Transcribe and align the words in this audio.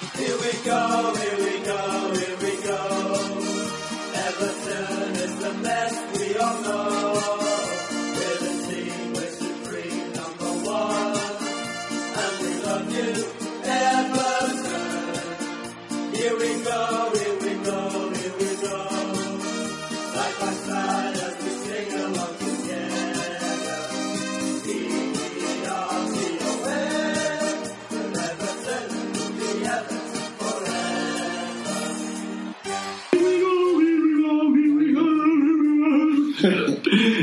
Here 0.00 0.36
we 0.38 0.52
go, 0.64 1.14
here 1.14 1.36
we 1.36 1.64
go, 1.64 2.09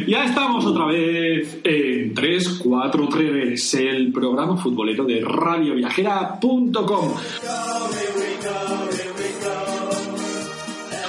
Ya 0.08 0.24
estamos 0.24 0.66
otra 0.66 0.86
vez 0.86 1.60
en 1.66 2.14
343, 2.14 3.74
el 3.74 4.14
programa 4.14 4.56
futbolero 4.56 5.04
de 5.04 5.20
radioviajera.com. 5.20 7.14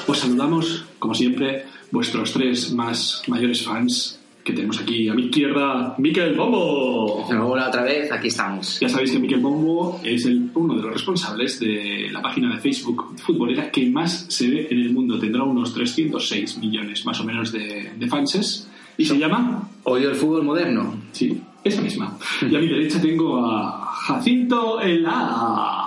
Os 0.09 0.19
saludamos, 0.19 0.85
como 0.99 1.15
siempre, 1.15 1.67
vuestros 1.93 2.33
tres 2.33 2.73
más 2.73 3.23
mayores 3.29 3.65
fans 3.65 4.19
que 4.43 4.53
tenemos 4.53 4.81
aquí. 4.81 5.09
A 5.09 5.15
mi 5.15 5.27
izquierda, 5.27 5.95
Miquel 5.99 6.35
Bombo. 6.35 7.25
Hola 7.29 7.69
otra 7.69 7.85
vez, 7.85 8.11
aquí 8.11 8.27
estamos. 8.27 8.81
Ya 8.81 8.89
sabéis 8.89 9.13
que 9.13 9.21
Miquel 9.21 9.39
Bombo 9.39 10.01
es 10.03 10.25
el, 10.25 10.51
uno 10.55 10.75
de 10.75 10.83
los 10.83 10.93
responsables 10.95 11.61
de 11.61 12.09
la 12.11 12.21
página 12.21 12.53
de 12.53 12.61
Facebook 12.61 13.15
futbolera 13.19 13.71
que 13.71 13.89
más 13.91 14.27
se 14.29 14.51
ve 14.51 14.67
en 14.69 14.81
el 14.81 14.93
mundo. 14.93 15.21
Tendrá 15.21 15.45
unos 15.45 15.73
306 15.73 16.59
millones 16.59 17.07
más 17.07 17.21
o 17.21 17.25
menos 17.25 17.53
de, 17.53 17.93
de 17.97 18.09
fanses. 18.09 18.69
Y 18.99 19.05
se 19.05 19.17
llama 19.17 19.63
Odio 19.85 20.11
el 20.11 20.17
fútbol 20.17 20.43
moderno. 20.43 20.93
Sí, 21.13 21.41
esa 21.63 21.81
misma. 21.81 22.19
Y 22.43 22.57
a 22.57 22.59
mi 22.59 22.67
derecha 22.67 23.01
tengo 23.01 23.47
a 23.47 23.93
Jacinto 23.95 24.81
Ela. 24.81 25.85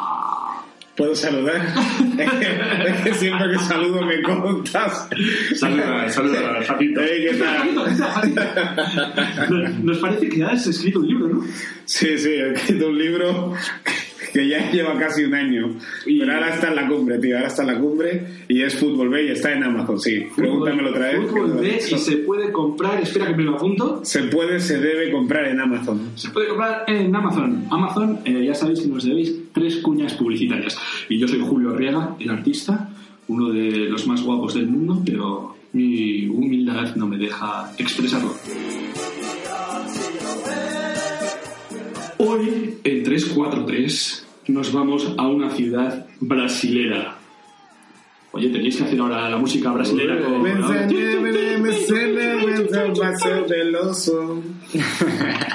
¿Puedo 0.96 1.14
saludar? 1.14 1.62
es 2.88 3.02
que 3.02 3.14
siempre 3.16 3.52
que 3.52 3.60
saludo 3.60 4.06
me 4.06 4.22
contas. 4.22 5.10
Saluda, 5.56 6.10
saluda, 6.10 6.64
Jacinto. 6.66 7.02
Hey, 7.04 7.28
¿qué 7.30 7.38
tal? 7.38 7.76
Nos 9.86 9.98
parece 9.98 10.30
que 10.30 10.44
has 10.46 10.66
escrito 10.68 11.00
un 11.00 11.08
libro, 11.08 11.28
¿no? 11.28 11.44
Sí, 11.84 12.18
sí, 12.18 12.30
he 12.30 12.54
escrito 12.54 12.88
un 12.88 12.98
libro 12.98 13.54
que 14.34 14.48
ya 14.48 14.72
lleva 14.72 14.98
casi 14.98 15.24
un 15.24 15.34
año. 15.34 15.76
Y- 16.06 16.20
Pero 16.20 16.34
ahora 16.34 16.54
está 16.54 16.70
en 16.70 16.76
la 16.76 16.88
cumbre, 16.88 17.20
tío. 17.20 17.36
Ahora 17.38 17.48
está 17.48 17.62
en 17.64 17.68
la 17.70 17.80
cumbre 17.80 18.24
y 18.48 18.62
es 18.62 18.76
Fútbol 18.76 19.10
B 19.10 19.26
y 19.26 19.30
está 19.32 19.54
en 19.54 19.64
Amazon, 19.64 20.00
sí. 20.00 20.24
Pregúntamelo 20.36 20.90
otra 20.90 21.08
vez. 21.12 21.30
Fútbol 21.30 21.52
B 21.62 21.78
y 21.78 21.98
se 21.98 22.18
puede 22.18 22.52
comprar, 22.52 23.02
espera 23.02 23.28
que 23.28 23.36
me 23.36 23.44
lo 23.44 23.56
apunto. 23.56 24.02
Se 24.04 24.24
puede, 24.24 24.60
se 24.60 24.80
debe 24.80 25.12
comprar 25.12 25.48
en 25.48 25.60
Amazon. 25.60 26.12
Se 26.16 26.30
puede 26.30 26.48
comprar 26.50 26.84
en 26.88 27.16
Amazon. 27.16 27.66
Amazon, 27.70 28.20
eh, 28.26 28.44
ya 28.46 28.54
sabéis 28.56 28.82
que 28.82 28.88
nos 28.88 29.04
debéis 29.04 29.34
tres 29.54 29.78
cuñas 29.78 30.14
publicitarias. 30.14 30.78
Y 31.10 31.18
yo 31.20 31.28
soy 31.28 31.40
Julio 31.40 31.72
Arriaga, 31.72 32.16
el 32.20 32.30
artista, 32.30 32.90
uno 33.28 33.50
de 33.50 33.90
los 33.90 34.08
más 34.08 34.22
guapos 34.24 34.54
del 34.56 34.68
mundo, 34.68 35.02
pero 35.06 35.56
mi 35.74 36.28
humildad 36.28 36.96
no 36.96 37.08
me 37.08 37.18
deja 37.18 37.72
expresarlo. 37.78 38.34
Hoy, 42.32 42.78
en 42.86 43.04
343, 43.04 44.26
nos 44.48 44.72
vamos 44.72 45.06
a 45.18 45.28
una 45.28 45.50
ciudad 45.50 46.06
brasilera. 46.22 47.18
Oye, 48.32 48.48
tenéis 48.48 48.78
que 48.78 48.86
hacer 48.86 48.98
ahora 49.02 49.30
la 49.30 49.38
música 49.38 49.70
brasilera 49.74 50.24
con... 50.24 50.42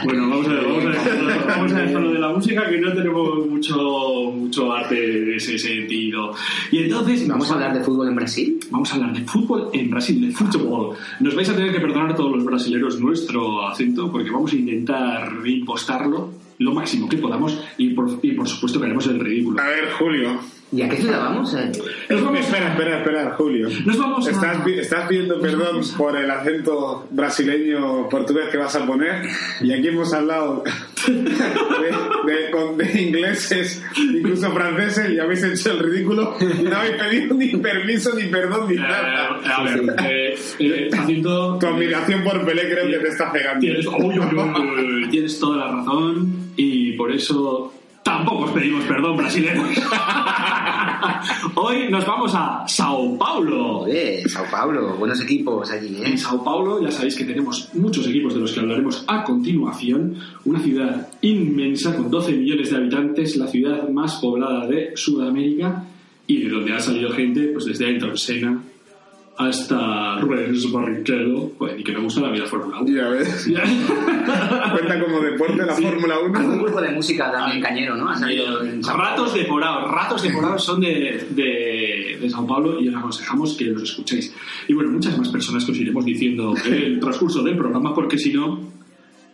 Bueno, 0.05 0.29
vamos 0.29 0.49
a 0.49 0.53
ver, 0.53 0.65
vamos 0.67 0.85
a 0.85 0.89
ver, 0.91 1.47
vamos 1.47 1.73
a 1.73 1.77
ver 1.77 1.93
con 1.95 2.05
lo 2.05 2.13
de 2.13 2.19
la 2.19 2.29
música 2.29 2.69
que 2.69 2.79
no 2.79 2.93
tenemos 2.93 3.47
mucho, 3.47 4.31
mucho 4.35 4.71
arte 4.71 4.95
de 4.97 5.37
ese 5.37 5.59
sentido. 5.59 6.35
Y 6.71 6.81
entonces 6.81 7.27
Vamos 7.27 7.51
a 7.51 7.55
hablar 7.55 7.73
de 7.73 7.83
fútbol 7.83 8.09
en 8.09 8.17
Brasil. 8.17 8.61
Vamos 8.71 8.93
a 8.93 8.97
hablar 8.97 9.15
de 9.15 9.25
fútbol 9.25 9.71
en 9.73 9.89
Brasil, 9.89 10.21
de 10.21 10.31
fútbol. 10.31 10.95
Nos 11.21 11.35
vais 11.35 11.49
a 11.49 11.57
tener 11.57 11.73
que 11.73 11.81
perdonar 11.81 12.15
todos 12.15 12.37
los 12.37 12.45
brasileros 12.45 13.01
nuestro 13.01 13.67
acento 13.67 14.13
porque 14.13 14.31
vamos 14.31 14.53
a 14.53 14.57
intentar 14.57 15.33
impostarlo 15.47 16.45
lo 16.59 16.73
máximo 16.73 17.09
que 17.09 17.17
podamos 17.19 17.59
y 17.79 17.91
por, 17.91 18.19
y 18.23 18.33
por 18.33 18.49
supuesto 18.49 18.79
que 18.81 18.87
haremos 18.87 19.07
el 19.07 19.21
ridículo. 19.21 19.61
A 19.61 19.69
ver, 19.69 19.91
Julio. 19.99 20.41
¿Y 20.73 20.83
a 20.83 20.89
qué 20.89 20.97
ciudad 20.97 21.21
vamos? 21.21 21.55
Eh, 21.55 21.71
vamos, 22.11 22.41
Espera, 22.41 22.71
espera, 22.73 22.99
espera, 22.99 23.35
Julio. 23.39 23.69
nos 23.85 23.99
vamos 23.99 24.27
a... 24.27 24.31
Estás, 24.33 24.63
pi- 24.65 24.73
estás 24.75 25.07
pidiendo 25.09 25.41
perdón 25.41 25.81
por 25.97 26.17
el 26.17 26.29
acento 26.29 27.07
brasileño 27.11 28.09
portugués 28.09 28.49
que 28.51 28.57
vas 28.57 28.75
a 28.75 28.85
poner 28.85 29.23
y 29.61 29.73
aquí 29.73 29.87
hemos 29.89 30.13
hablado 30.13 30.65
de, 31.07 32.33
de- 32.33 32.51
con- 32.51 32.77
de 32.77 33.01
ingleses, 33.01 33.81
incluso 33.97 34.51
franceses 34.51 35.11
y 35.13 35.21
habéis 35.21 35.45
hecho 35.45 35.71
el 35.71 35.79
ridículo 35.79 36.35
y 36.41 36.63
no 36.65 36.77
habéis 36.77 36.97
pedido 36.97 37.35
ni 37.37 37.49
permiso, 37.57 38.15
ni 38.17 38.25
perdón, 38.25 38.69
ni 38.69 38.75
Eh, 38.75 38.79
nada. 38.81 39.41
a 39.45 39.63
ver, 39.63 39.85
eh, 40.05 40.35
eh, 40.59 40.89
Jacinto, 40.93 41.59
Tu 41.61 41.67
admiración 41.67 42.25
por 42.25 42.45
Pelé 42.45 42.63
creo 42.73 42.87
que 42.89 42.99
te 42.99 43.09
está 43.09 43.31
cegando. 43.31 43.61
Tienes, 43.61 43.87
uy, 43.87 45.09
tienes 45.11 45.39
toda 45.39 45.59
la 45.59 45.73
razón 45.77 46.46
y 46.57 46.93
por 46.93 47.13
eso 47.13 47.73
tampoco 48.03 48.45
os 48.45 48.51
pedimos 48.53 48.85
perdón, 48.85 49.17
brasileños. 49.17 49.69
Hoy 51.57 51.89
nos 51.91 52.07
vamos 52.07 52.33
a 52.35 52.65
Sao 52.69 53.19
Paulo. 53.19 53.81
joder, 53.81 54.29
Sao 54.31 54.45
Paulo, 54.51 54.95
buenos 54.97 55.21
equipos 55.21 55.71
allí, 55.71 55.97
¿eh? 55.97 56.07
En 56.07 56.19
Sao 56.19 56.43
Paulo 56.43 56.81
ya 56.81 56.91
sabéis 56.91 57.17
que 57.17 57.25
tenemos 57.25 57.71
muchos 57.75 58.07
equipos 58.07 58.35
de 58.35 58.41
los 58.41 58.53
que 58.53 58.61
hablaremos 58.61 59.05
a 59.09 59.25
continuación. 59.25 60.17
Una 60.45 60.61
ciudad 60.61 61.09
inmensa 61.21 61.97
con 61.97 62.11
12 62.11 62.33
millones 62.33 62.71
de 62.71 62.77
habitantes, 62.77 63.37
la 63.37 63.49
ciudad 63.49 63.89
más 63.89 64.17
poblada 64.17 64.67
de 64.67 64.93
Sudamérica 64.95 65.85
y 66.27 66.43
de 66.43 66.49
donde 66.49 66.75
ha 66.75 66.81
salido 66.81 67.11
gente 67.11 67.49
pues 67.49 67.65
desde 67.65 67.87
Ayrton 67.87 68.17
Senna 68.17 68.63
hasta 69.39 70.19
Rubens 70.21 70.71
Barrichello, 70.73 71.51
pues, 71.59 71.79
y 71.79 71.85
que 71.85 71.93
me 71.93 72.01
gusta 72.01 72.21
la 72.23 72.31
vida 72.31 72.47
Fórmula 72.47 72.81
1. 72.81 72.97
Ya 72.97 73.09
ves. 73.09 73.49
Cuenta 74.73 75.01
como 75.05 75.21
deporte 75.21 75.65
la 75.65 75.75
Sí. 75.75 75.83
Fórmula 75.83 76.15
Algún 76.15 76.37
1. 76.37 76.63
grupo 76.63 76.81
de 76.81 76.91
música 76.91 77.31
también 77.31 77.61
cañero, 77.63 77.97
¿no? 77.97 78.09
Ha 78.09 78.17
salido 78.17 78.47
Paulo. 78.61 78.97
Ratos 78.97 79.35
deporados, 79.35 79.91
ratos 79.91 80.23
deporados 80.23 80.65
son 80.65 80.81
de, 80.81 81.27
de, 81.31 82.19
de 82.21 82.31
Sao 82.31 82.47
Paulo 82.47 82.81
y 82.81 82.89
os 82.89 82.97
aconsejamos 82.97 83.57
que 83.57 83.65
los 83.67 83.83
escuchéis. 83.83 84.35
Y 84.69 84.73
bueno, 84.75 84.91
muchas 84.91 85.17
más 85.19 85.29
personas 85.29 85.65
que 85.65 85.73
os 85.73 85.79
iremos 85.79 86.05
diciendo 86.05 86.55
en 86.65 86.73
el 86.75 87.01
transcurso 87.01 87.43
del 87.43 87.57
programa 87.57 87.95
porque 87.95 88.19
si 88.19 88.33
no 88.33 88.61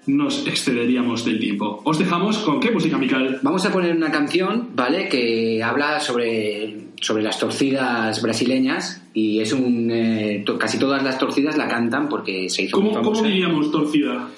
nos 0.07 0.47
excederíamos 0.49 1.25
del 1.25 1.39
tiempo. 1.39 1.81
Os 1.85 1.97
dejamos 1.99 2.39
con 2.39 2.59
qué 2.59 2.73
música, 2.73 2.99
Mical. 2.99 3.39
Vamos 3.43 3.65
a 3.67 3.71
poner 3.73 3.95
una 3.97 4.11
canción, 4.11 4.71
¿vale? 4.75 5.09
Que 5.09 5.63
habla 5.63 6.01
sobre, 6.01 6.82
sobre 7.03 7.23
las 7.23 7.39
torcidas 7.39 8.23
brasileñas 8.23 9.03
y 9.13 9.41
es 9.41 9.53
un... 9.53 9.91
eh, 9.91 10.43
to- 10.47 10.57
casi 10.59 10.79
todas 10.79 11.03
las 11.03 11.19
torcidas 11.19 11.57
la 11.59 11.69
cantan 11.69 12.09
porque 12.09 12.49
se 12.49 12.63
hizo 12.63 12.77
¿Cómo, 12.77 12.93
¿Cómo 13.03 13.23
diríamos 13.23 13.71
torcida? 13.71 14.29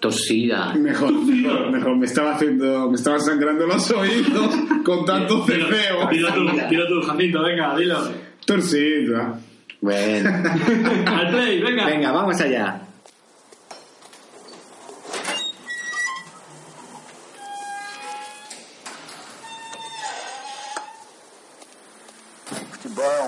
Torcida. 0.00 0.72
Mejor, 0.74 1.12
mejor, 1.12 1.70
mejor. 1.70 1.96
Me 1.96 2.06
estaba 2.06 2.34
haciendo, 2.34 2.88
me 2.88 2.96
estaban 2.96 3.20
sangrando 3.20 3.66
los 3.66 3.90
oídos 3.90 4.54
con 4.84 5.04
tanto 5.04 5.44
cefeo. 5.44 6.08
dilo 6.10 6.32
tú, 6.32 6.40
dilo 6.70 6.86
tú, 6.88 7.02
Jacinto, 7.06 7.42
venga, 7.42 7.76
dilo. 7.76 7.98
Torcida. 8.46 9.38
Bueno. 9.80 10.30
Al 11.06 11.28
play, 11.30 11.60
venga. 11.60 11.86
Venga, 11.86 12.12
vamos 12.12 12.40
allá. 12.40 12.82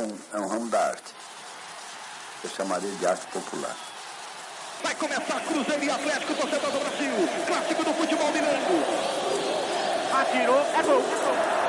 Um, 0.04 0.18
é 0.32 0.38
um 0.38 0.46
ramo 0.46 0.70
da 0.70 0.80
arte. 0.80 1.14
Eu 2.42 2.50
chamaria 2.50 2.90
de 2.90 3.06
arte 3.06 3.26
popular. 3.26 3.74
Vai 4.82 4.94
começar 4.96 5.40
Cruzeiro 5.40 5.84
e 5.84 5.90
Atlético, 5.90 6.34
torcedor 6.34 6.70
do 6.70 6.78
Brasil. 6.78 7.12
Clássico 7.46 7.84
do 7.84 7.94
futebol 7.94 8.30
mineiro. 8.32 8.58
Atirou, 10.12 10.60
é 10.60 10.82
gol. 10.82 11.02
Gol! 11.02 11.63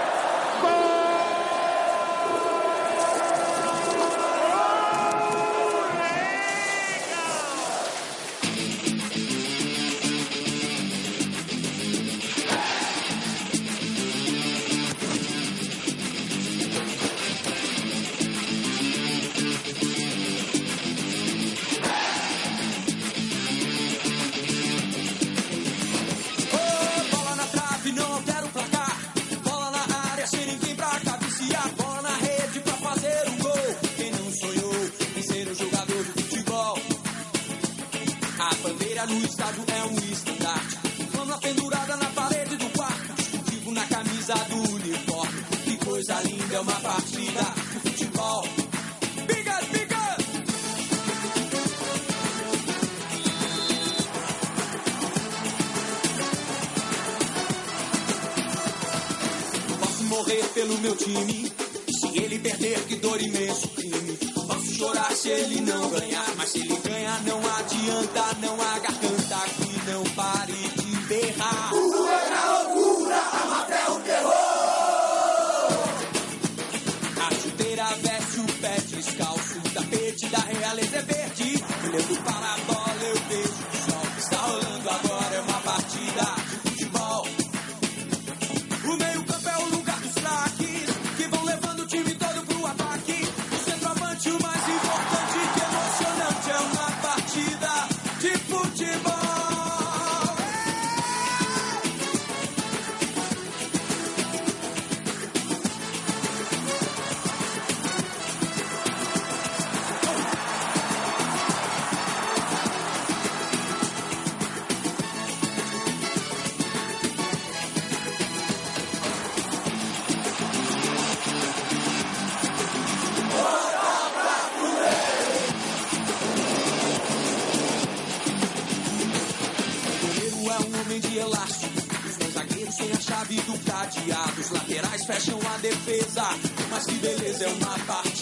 Elástico. 131.25 131.73
Os 132.05 132.33
zagueiros 132.33 132.75
têm 132.75 132.91
a 132.91 132.99
chave 132.99 133.35
do 133.41 133.59
cadeado. 133.65 134.41
Os 134.41 134.51
laterais 134.51 135.05
fecham 135.05 135.39
a 135.53 135.57
defesa. 135.57 136.23
Mas 136.69 136.85
que 136.85 136.95
beleza 136.95 137.45
é 137.45 137.47
uma 137.49 137.79
partida 137.79 138.14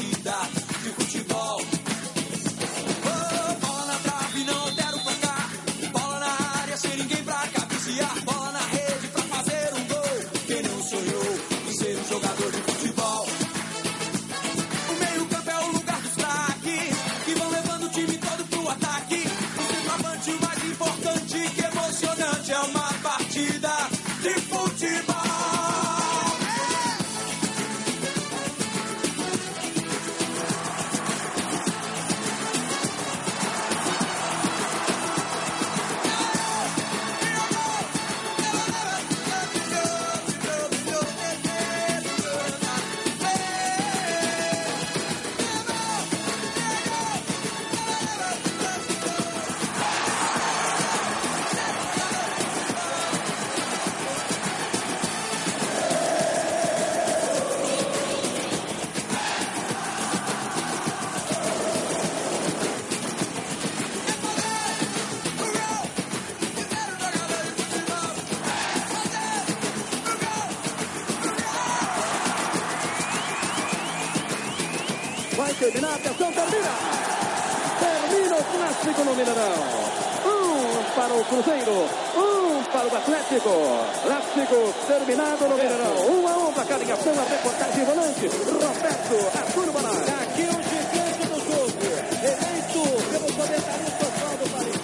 terminado 85.34 85.50
no 85.50 85.58
Mineirão. 85.58 85.96
Um 86.10 86.28
a 86.28 86.38
um 86.50 86.54
para 86.54 86.66
cada 86.66 86.84
ligação, 86.84 87.14
a 87.14 87.24
reportagem 87.24 87.86
volante. 87.86 88.28
Roberto 88.28 89.38
Arturo 89.38 89.72
Banar. 89.72 89.96
Aqui 90.22 90.42
o 90.44 90.62
gigante 90.70 91.26
do 91.28 91.40
jogo, 91.40 91.86
eleito 92.22 92.82
pelo 93.10 93.26
comentarista 93.34 94.06
Oswaldo 94.06 94.46
Paris. 94.52 94.78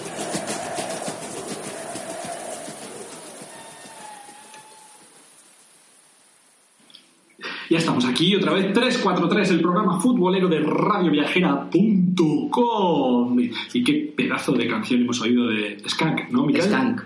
Ya 7.70 7.78
estamos 7.78 8.06
aquí 8.06 8.36
otra 8.36 8.54
vez, 8.54 8.74
343, 8.74 9.52
el 9.52 9.62
programa 9.62 10.00
futbolero 10.00 10.48
de 10.48 10.60
radioviajera.com. 10.60 13.40
Y 13.74 13.84
qué 13.84 14.12
pedazo 14.18 14.54
de 14.54 14.68
canción 14.68 15.02
hemos 15.02 15.22
oído 15.22 15.46
de 15.46 15.78
Skank, 15.88 16.32
¿no, 16.32 16.48
Miguel? 16.48 16.64
Skank, 16.64 17.02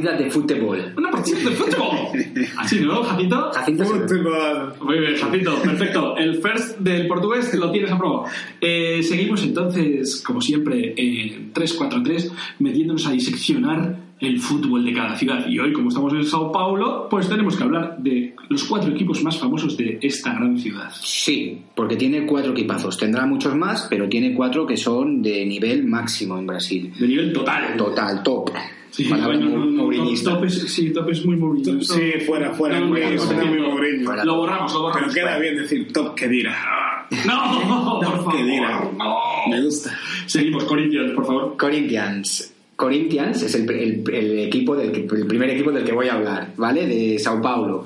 partida 0.00 0.16
de 0.16 0.30
fútbol. 0.30 0.94
Una 0.96 1.10
partida 1.10 1.38
de 1.38 1.50
fútbol. 1.50 1.98
Así, 2.58 2.80
¿no, 2.80 3.02
Jacinto? 3.02 3.50
Jacinto 3.52 3.84
Fútbol. 3.84 4.74
Muy 4.82 4.98
bien, 4.98 5.16
Jacinto, 5.16 5.62
perfecto. 5.62 6.16
El 6.16 6.40
first 6.40 6.78
del 6.78 7.06
portugués 7.06 7.54
lo 7.54 7.70
tienes 7.70 7.90
a 7.90 7.98
prueba. 7.98 8.24
Eh, 8.60 9.02
seguimos 9.02 9.42
entonces, 9.42 10.22
como 10.24 10.40
siempre, 10.40 10.94
en 10.96 11.52
343, 11.52 12.32
metiéndonos 12.60 13.06
a 13.06 13.12
diseccionar 13.12 14.08
el 14.20 14.40
fútbol 14.40 14.84
de 14.84 14.92
cada 14.92 15.16
ciudad. 15.16 15.46
Y 15.46 15.58
hoy, 15.58 15.72
como 15.72 15.88
estamos 15.88 16.12
en 16.12 16.24
Sao 16.24 16.50
Paulo, 16.50 17.06
pues 17.08 17.28
tenemos 17.28 17.56
que 17.56 17.62
hablar 17.62 17.98
de 17.98 18.34
los 18.48 18.64
cuatro 18.64 18.90
equipos 18.90 19.22
más 19.22 19.38
famosos 19.38 19.76
de 19.76 19.98
esta 20.02 20.34
gran 20.34 20.58
ciudad. 20.58 20.90
Sí, 21.00 21.62
porque 21.74 21.96
tiene 21.96 22.26
cuatro 22.26 22.52
equipazos. 22.52 22.98
Tendrá 22.98 23.26
muchos 23.26 23.54
más, 23.54 23.86
pero 23.88 24.08
tiene 24.08 24.34
cuatro 24.34 24.66
que 24.66 24.76
son 24.76 25.22
de 25.22 25.46
nivel 25.46 25.84
máximo 25.86 26.36
en 26.36 26.46
Brasil. 26.46 26.92
De 26.98 27.06
nivel 27.06 27.32
total. 27.32 27.76
Total, 27.76 28.22
top. 28.22 28.50
Sí, 28.90 29.06
bueno, 29.08 29.32
no, 29.34 29.50
muy 29.58 29.72
no, 29.72 29.82
mourinhista. 29.84 30.30
top, 30.30 30.38
top 30.40 30.46
es, 30.48 30.54
sí, 30.72 30.90
top 30.92 31.08
es 31.10 31.24
muy 31.26 31.36
Mourinho. 31.36 31.80
Sí, 31.82 32.12
fuera, 32.26 32.52
fuera. 32.52 32.80
Muy, 32.80 33.00
no, 33.00 33.18
suena 33.22 33.44
no, 33.44 33.50
muy 33.50 33.60
no. 33.60 33.70
Mourinho. 33.70 34.04
Fuera. 34.06 34.24
Lo 34.24 34.36
borramos, 34.36 34.72
lo 34.72 34.82
borramos. 34.82 35.14
Pero 35.14 35.26
queda 35.26 35.38
bien 35.38 35.56
decir 35.56 35.92
top 35.92 36.14
que 36.14 36.28
dirá. 36.28 37.06
No, 37.26 38.00
por 38.00 38.22
Top 38.24 38.32
que 38.32 38.42
dirá. 38.44 38.78
favor, 38.80 38.94
no. 38.94 39.16
Me 39.50 39.62
gusta. 39.62 39.96
Seguimos, 40.26 40.64
Corinthians, 40.64 41.12
por 41.12 41.26
favor. 41.26 41.56
Corinthians. 41.56 42.54
Corinthians 42.76 43.42
es 43.42 43.54
el, 43.56 43.70
el- 43.70 44.14
el 44.14 44.38
equipo 44.40 44.76
del 44.76 44.92
que- 44.92 45.00
el 45.16 45.26
primer 45.26 45.50
equipo 45.50 45.70
del 45.72 45.84
que 45.84 45.92
voy 45.92 46.08
a 46.08 46.14
hablar, 46.14 46.52
¿vale? 46.56 46.86
De 46.86 47.18
Sao 47.18 47.40
Paulo. 47.42 47.84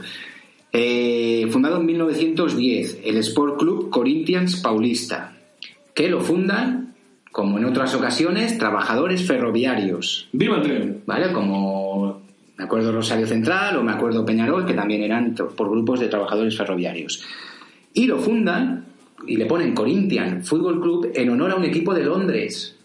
Eh, 0.73 1.47
fundado 1.51 1.79
en 1.81 1.87
1910, 1.87 3.01
el 3.05 3.17
Sport 3.19 3.59
Club 3.59 3.91
Corinthians 3.91 4.57
Paulista, 4.63 5.37
que 5.95 6.09
lo 6.09 6.21
fundan, 6.21 6.92
como 7.33 7.59
en 7.59 7.65
otras 7.65 7.95
ocasiones, 7.95 8.59
trabajadores 8.59 9.27
ferroviarios, 9.27 10.29
Viva 10.33 10.57
el 10.59 10.63
tren. 10.63 11.03
¿vale? 11.07 11.33
Como 11.33 12.21
me 12.59 12.65
acuerdo 12.65 12.93
Rosario 12.93 13.27
Central 13.27 13.77
o 13.77 13.83
me 13.83 13.93
acuerdo 13.93 14.25
Peñarol, 14.25 14.67
que 14.67 14.75
también 14.75 15.03
eran 15.03 15.35
por 15.35 15.71
grupos 15.71 16.01
de 16.01 16.09
trabajadores 16.09 16.57
ferroviarios. 16.57 17.25
Y 17.95 18.07
lo 18.07 18.19
fundan 18.19 18.85
y 19.27 19.37
le 19.37 19.47
ponen 19.47 19.75
Corinthians 19.75 20.49
Football 20.49 20.81
Club 20.81 21.13
en 21.15 21.31
honor 21.31 21.53
a 21.53 21.57
un 21.57 21.65
equipo 21.65 21.95
de 21.95 22.05
Londres 22.05 22.77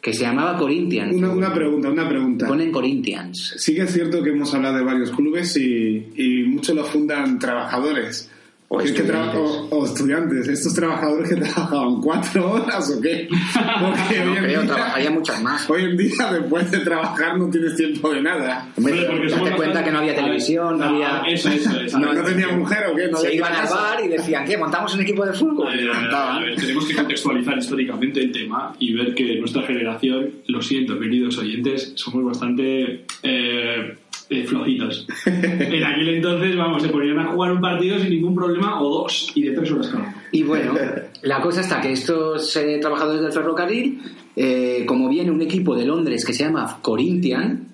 que 0.00 0.12
se 0.12 0.24
llamaba 0.24 0.56
Corinthians. 0.56 1.14
Una, 1.14 1.30
una 1.30 1.54
pregunta, 1.54 1.90
una 1.90 2.08
pregunta. 2.08 2.48
Ponen 2.48 2.72
Corinthians. 2.72 3.54
Sí 3.58 3.74
que 3.74 3.82
es 3.82 3.92
cierto 3.92 4.22
que 4.22 4.30
hemos 4.30 4.52
hablado 4.52 4.78
de 4.78 4.84
varios 4.84 5.12
clubes 5.12 5.56
y, 5.56 6.08
y 6.16 6.42
muchos 6.48 6.74
los 6.74 6.88
fundan 6.88 7.38
trabajadores. 7.38 8.28
O 8.74 8.80
Es 8.80 8.92
que 8.92 9.02
tra- 9.04 9.26
estudiantes. 9.26 9.40
o, 9.70 9.76
o 9.76 9.84
estudiantes, 9.84 10.48
estos 10.48 10.72
trabajadores 10.74 11.28
que 11.28 11.36
trabajaban 11.42 12.00
cuatro 12.00 12.52
horas 12.52 12.90
o 12.96 13.00
qué. 13.02 13.28
Porque 13.28 14.20
No 14.24 14.32
hoy, 14.32 14.36
en 14.38 14.44
creo, 14.44 14.62
día, 14.62 14.74
trabajaría 14.74 15.10
muchas 15.10 15.42
más. 15.42 15.68
hoy 15.68 15.82
en 15.84 15.96
día, 15.98 16.32
después 16.32 16.70
de 16.70 16.78
trabajar, 16.78 17.36
no 17.38 17.50
tienes 17.50 17.76
tiempo 17.76 18.10
de 18.14 18.22
nada. 18.22 18.68
Hombre, 18.78 19.06
porque 19.10 19.28
date 19.28 19.50
cuenta 19.56 19.84
que 19.84 19.90
no 19.90 19.98
había 19.98 20.14
televisión, 20.14 20.78
no, 20.78 20.84
había... 20.86 21.22
Eso, 21.28 21.50
eso, 21.50 21.78
eso. 21.80 21.98
No, 22.02 22.14
no 22.14 22.22
tenía 22.24 22.48
mujer 22.48 22.86
o 22.90 22.96
qué, 22.96 23.08
no 23.08 23.18
se 23.18 23.34
iban 23.34 23.52
al 23.52 23.68
bar 23.68 24.00
y 24.04 24.08
decían, 24.08 24.44
¿qué? 24.46 24.56
¿Montamos 24.56 24.94
un 24.94 25.02
equipo 25.02 25.26
de 25.26 25.34
fútbol? 25.34 25.68
A 25.68 25.70
ver, 25.72 25.80
Y 25.80 25.88
a 25.88 25.90
ver, 25.92 26.00
montaban. 26.00 26.36
a 26.36 26.40
ver, 26.40 26.56
tenemos 26.56 26.86
que 26.86 26.94
contextualizar 26.94 27.58
históricamente 27.58 28.20
el 28.20 28.32
tema 28.32 28.74
y 28.78 28.94
ver 28.94 29.14
que 29.14 29.38
nuestra 29.38 29.62
generación, 29.64 30.30
lo 30.46 30.62
siento, 30.62 30.98
queridos 30.98 31.36
oyentes, 31.36 31.92
somos 31.96 32.24
bastante 32.24 33.04
eh, 33.22 33.96
eh, 34.32 34.44
flojitos. 34.44 35.06
En 35.26 35.84
aquel 35.84 36.08
entonces, 36.08 36.56
vamos, 36.56 36.82
se 36.82 36.88
ponían 36.88 37.18
a 37.18 37.32
jugar 37.32 37.52
un 37.52 37.60
partido 37.60 37.98
sin 37.98 38.10
ningún 38.10 38.34
problema 38.34 38.80
o 38.82 38.88
dos 38.88 39.32
y 39.34 39.42
de 39.42 39.52
tres 39.52 39.70
horas 39.72 39.88
cada. 39.88 40.14
Y 40.32 40.42
bueno, 40.42 40.74
la 41.22 41.40
cosa 41.40 41.60
está 41.60 41.80
que 41.80 41.92
estos 41.92 42.58
trabajadores 42.80 43.22
del 43.22 43.32
ferrocarril, 43.32 44.00
eh, 44.34 44.84
como 44.86 45.08
viene 45.08 45.30
un 45.30 45.42
equipo 45.42 45.76
de 45.76 45.86
Londres 45.86 46.24
que 46.24 46.32
se 46.32 46.44
llama 46.44 46.78
Corinthian, 46.80 47.68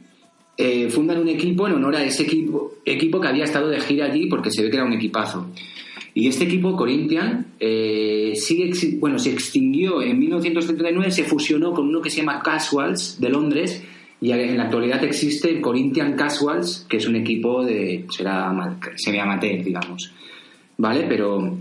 eh, 0.56 0.88
fundan 0.90 1.18
un 1.18 1.28
equipo 1.28 1.68
en 1.68 1.74
honor 1.74 1.94
a 1.96 2.04
ese 2.04 2.24
equipo, 2.24 2.74
equipo 2.84 3.20
que 3.20 3.28
había 3.28 3.44
estado 3.44 3.68
de 3.68 3.78
gira 3.80 4.06
allí 4.06 4.26
porque 4.26 4.50
se 4.50 4.62
ve 4.62 4.70
que 4.70 4.76
era 4.76 4.84
un 4.84 4.92
equipazo. 4.92 5.46
Y 6.14 6.26
este 6.26 6.44
equipo, 6.44 6.74
Corinthian, 6.74 7.54
eh, 7.60 8.34
bueno, 8.98 9.20
se 9.20 9.30
extinguió 9.30 10.02
en 10.02 10.18
1939, 10.18 11.12
se 11.12 11.22
fusionó 11.22 11.72
con 11.72 11.86
uno 11.86 12.00
que 12.00 12.10
se 12.10 12.16
llama 12.16 12.42
Casuals 12.42 13.20
de 13.20 13.28
Londres 13.28 13.84
y 14.20 14.32
en 14.32 14.56
la 14.58 14.64
actualidad 14.64 15.02
existe 15.04 15.50
el 15.50 15.60
Corinthian 15.60 16.14
Casuals, 16.16 16.87
que 16.88 16.96
es 16.96 17.06
un 17.06 17.16
equipo 17.16 17.64
de, 17.64 18.04
será 18.10 18.48
ama- 18.48 18.78
semi-amateur, 18.96 19.62
digamos. 19.62 20.12
¿Vale? 20.76 21.06
Pero 21.08 21.56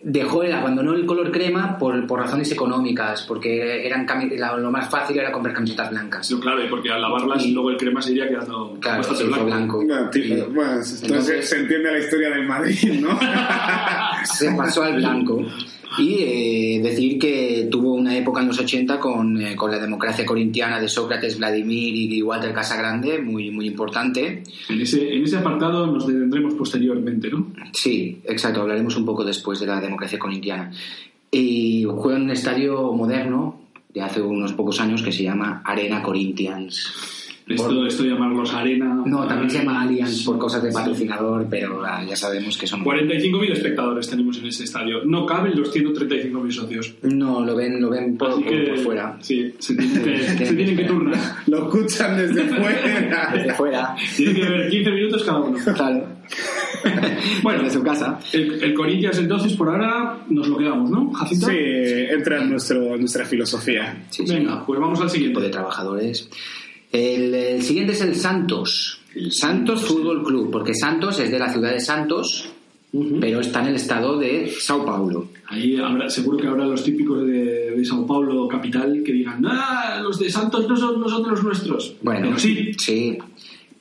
dejó 0.09 0.41
el, 0.41 0.53
abandonó 0.53 0.93
el 0.93 1.05
color 1.05 1.31
crema 1.31 1.77
por, 1.77 2.07
por 2.07 2.21
razones 2.21 2.49
económicas, 2.53 3.23
porque 3.23 3.85
eran 3.85 4.05
lo 4.57 4.71
más 4.71 4.89
fácil 4.89 5.19
era 5.19 5.33
comprar 5.33 5.53
camisetas 5.53 5.89
blancas. 5.89 6.31
No, 6.31 6.39
claro, 6.39 6.63
y 6.63 6.69
porque 6.69 6.89
al 6.89 7.01
lavarlas 7.01 7.45
Y- 7.45 7.51
luego 7.51 7.71
el 7.71 7.77
crema 7.77 8.01
se 8.01 8.11
iría 8.13 8.29
quedando 8.29 8.77
Claro, 8.79 8.99
bastante 8.99 9.23
blanco. 9.25 9.45
blanco. 9.45 9.77
Bueno, 9.85 10.09
tío, 10.09 10.23
Y- 10.23 10.41
bueno, 10.43 10.71
entonces, 10.71 11.03
entonces- 11.03 11.49
se 11.49 11.57
entiende 11.59 11.91
la 11.91 11.99
historia 11.99 12.29
del 12.29 12.45
Madrid, 12.47 13.01
¿no? 13.01 13.19
se 14.23 14.51
pasó 14.51 14.83
al 14.83 14.95
blanco. 14.95 15.45
Y 15.97 16.15
eh, 16.19 16.79
decir 16.81 17.17
que 17.17 17.67
tuvo 17.71 17.93
una 17.93 18.15
época 18.15 18.41
en 18.41 18.47
los 18.47 18.59
80 18.59 18.99
con, 18.99 19.41
eh, 19.41 19.55
con 19.55 19.71
la 19.71 19.79
democracia 19.79 20.25
corintiana 20.25 20.79
de 20.79 20.87
Sócrates, 20.87 21.37
Vladimir 21.37 22.13
y 22.13 22.21
Walter 22.21 22.53
Casagrande, 22.53 23.19
muy, 23.19 23.51
muy 23.51 23.67
importante. 23.67 24.43
En 24.69 24.81
ese, 24.81 25.15
en 25.15 25.23
ese 25.23 25.37
apartado 25.37 25.87
nos 25.87 26.07
detendremos 26.07 26.53
posteriormente, 26.53 27.29
¿no? 27.29 27.47
Sí, 27.73 28.19
exacto, 28.25 28.61
hablaremos 28.61 28.95
un 28.95 29.05
poco 29.05 29.23
después 29.23 29.59
de 29.59 29.67
la 29.67 29.81
democracia 29.81 30.19
corintiana. 30.19 30.71
Y 31.31 31.83
juega 31.83 32.17
en 32.17 32.23
un 32.23 32.31
estadio 32.31 32.93
moderno 32.93 33.61
de 33.93 34.01
hace 34.01 34.21
unos 34.21 34.53
pocos 34.53 34.79
años 34.79 35.01
que 35.01 35.11
se 35.11 35.23
llama 35.23 35.61
Arena 35.65 36.01
Corinthians. 36.01 37.26
Esto, 37.47 37.85
esto 37.85 38.03
llamarlos 38.03 38.53
arena. 38.53 39.03
No, 39.05 39.25
también 39.25 39.49
se 39.49 39.59
llama 39.59 39.81
Allianz 39.83 40.23
por 40.23 40.37
cosas 40.37 40.61
de 40.63 40.71
patrocinador, 40.71 41.47
pero 41.49 41.81
ah, 41.85 42.03
ya 42.03 42.15
sabemos 42.15 42.57
que 42.57 42.67
son... 42.67 42.83
45.000 42.83 43.51
espectadores 43.53 44.09
tenemos 44.09 44.37
en 44.39 44.47
ese 44.47 44.65
estadio. 44.65 45.05
No 45.05 45.25
caben 45.25 45.57
los 45.57 45.73
135.000 45.73 46.51
socios. 46.51 46.95
No, 47.03 47.45
lo 47.45 47.55
ven, 47.55 47.79
lo 47.81 47.89
ven 47.89 48.17
por, 48.17 48.31
por- 48.35 48.43
que, 48.43 48.57
por 48.67 48.77
fuera. 48.79 49.17
Sí, 49.21 49.53
se 49.59 49.75
tienen 49.75 50.03
que, 50.03 50.17
se 50.45 50.53
tienen 50.55 50.75
que 50.75 50.83
turnar. 50.83 51.17
Lo 51.47 51.57
escuchan 51.63 52.17
desde 52.17 52.43
fuera. 52.55 53.31
Desde 53.33 53.53
fuera, 53.53 53.95
Tienen 54.15 54.35
que 54.35 54.41
ver 54.49 54.69
15 54.69 54.91
minutos 54.91 55.23
cada 55.23 55.39
uno. 55.39 55.57
claro. 55.73 56.05
Bueno. 57.41 57.63
Desde 57.63 57.77
su 57.77 57.83
casa. 57.83 58.19
El, 58.33 58.61
el 58.63 58.73
Corinthians, 58.73 59.17
entonces, 59.19 59.53
por 59.53 59.69
ahora 59.69 60.17
nos 60.29 60.47
lo 60.47 60.57
quedamos, 60.57 60.89
¿no? 60.89 61.11
Jacinto. 61.13 61.47
Sí, 61.47 61.55
entra 61.57 62.41
en, 62.43 62.49
nuestro, 62.49 62.93
en 62.95 62.99
nuestra 62.99 63.25
filosofía. 63.25 64.05
Sí, 64.09 64.27
sí. 64.27 64.33
Venga, 64.33 64.65
pues 64.65 64.79
vamos 64.79 64.99
al 64.99 65.05
tipo 65.07 65.13
siguiente. 65.15 65.41
de 65.41 65.49
trabajadores. 65.49 66.29
El, 66.91 67.33
el 67.33 67.61
siguiente 67.63 67.93
es 67.93 68.01
el 68.01 68.15
Santos. 68.15 69.01
El 69.13 69.31
Santos 69.31 69.85
Fútbol 69.85 70.23
Club, 70.23 70.51
porque 70.51 70.73
Santos 70.73 71.19
es 71.19 71.31
de 71.31 71.39
la 71.39 71.51
ciudad 71.51 71.71
de 71.71 71.79
Santos, 71.79 72.49
pero 73.19 73.41
está 73.41 73.61
en 73.61 73.67
el 73.67 73.75
estado 73.75 74.17
de 74.17 74.49
Sao 74.59 74.85
Paulo. 74.85 75.29
Ahí 75.47 75.77
habrá, 75.77 76.09
seguro 76.09 76.37
que 76.37 76.47
habrá 76.47 76.65
los 76.65 76.83
típicos 76.83 77.25
de, 77.25 77.71
de 77.71 77.85
Sao 77.85 78.05
Paulo 78.05 78.47
capital 78.47 79.01
que 79.03 79.11
digan, 79.11 79.45
ah, 79.45 79.99
los 80.01 80.19
de 80.19 80.29
Santos 80.29 80.67
no 80.67 80.75
son 80.75 80.99
nosotros 80.99 81.43
nuestros. 81.43 81.95
Bueno, 82.01 82.27
Pero 82.27 82.39
sí. 82.39 82.71
sí. 82.77 83.17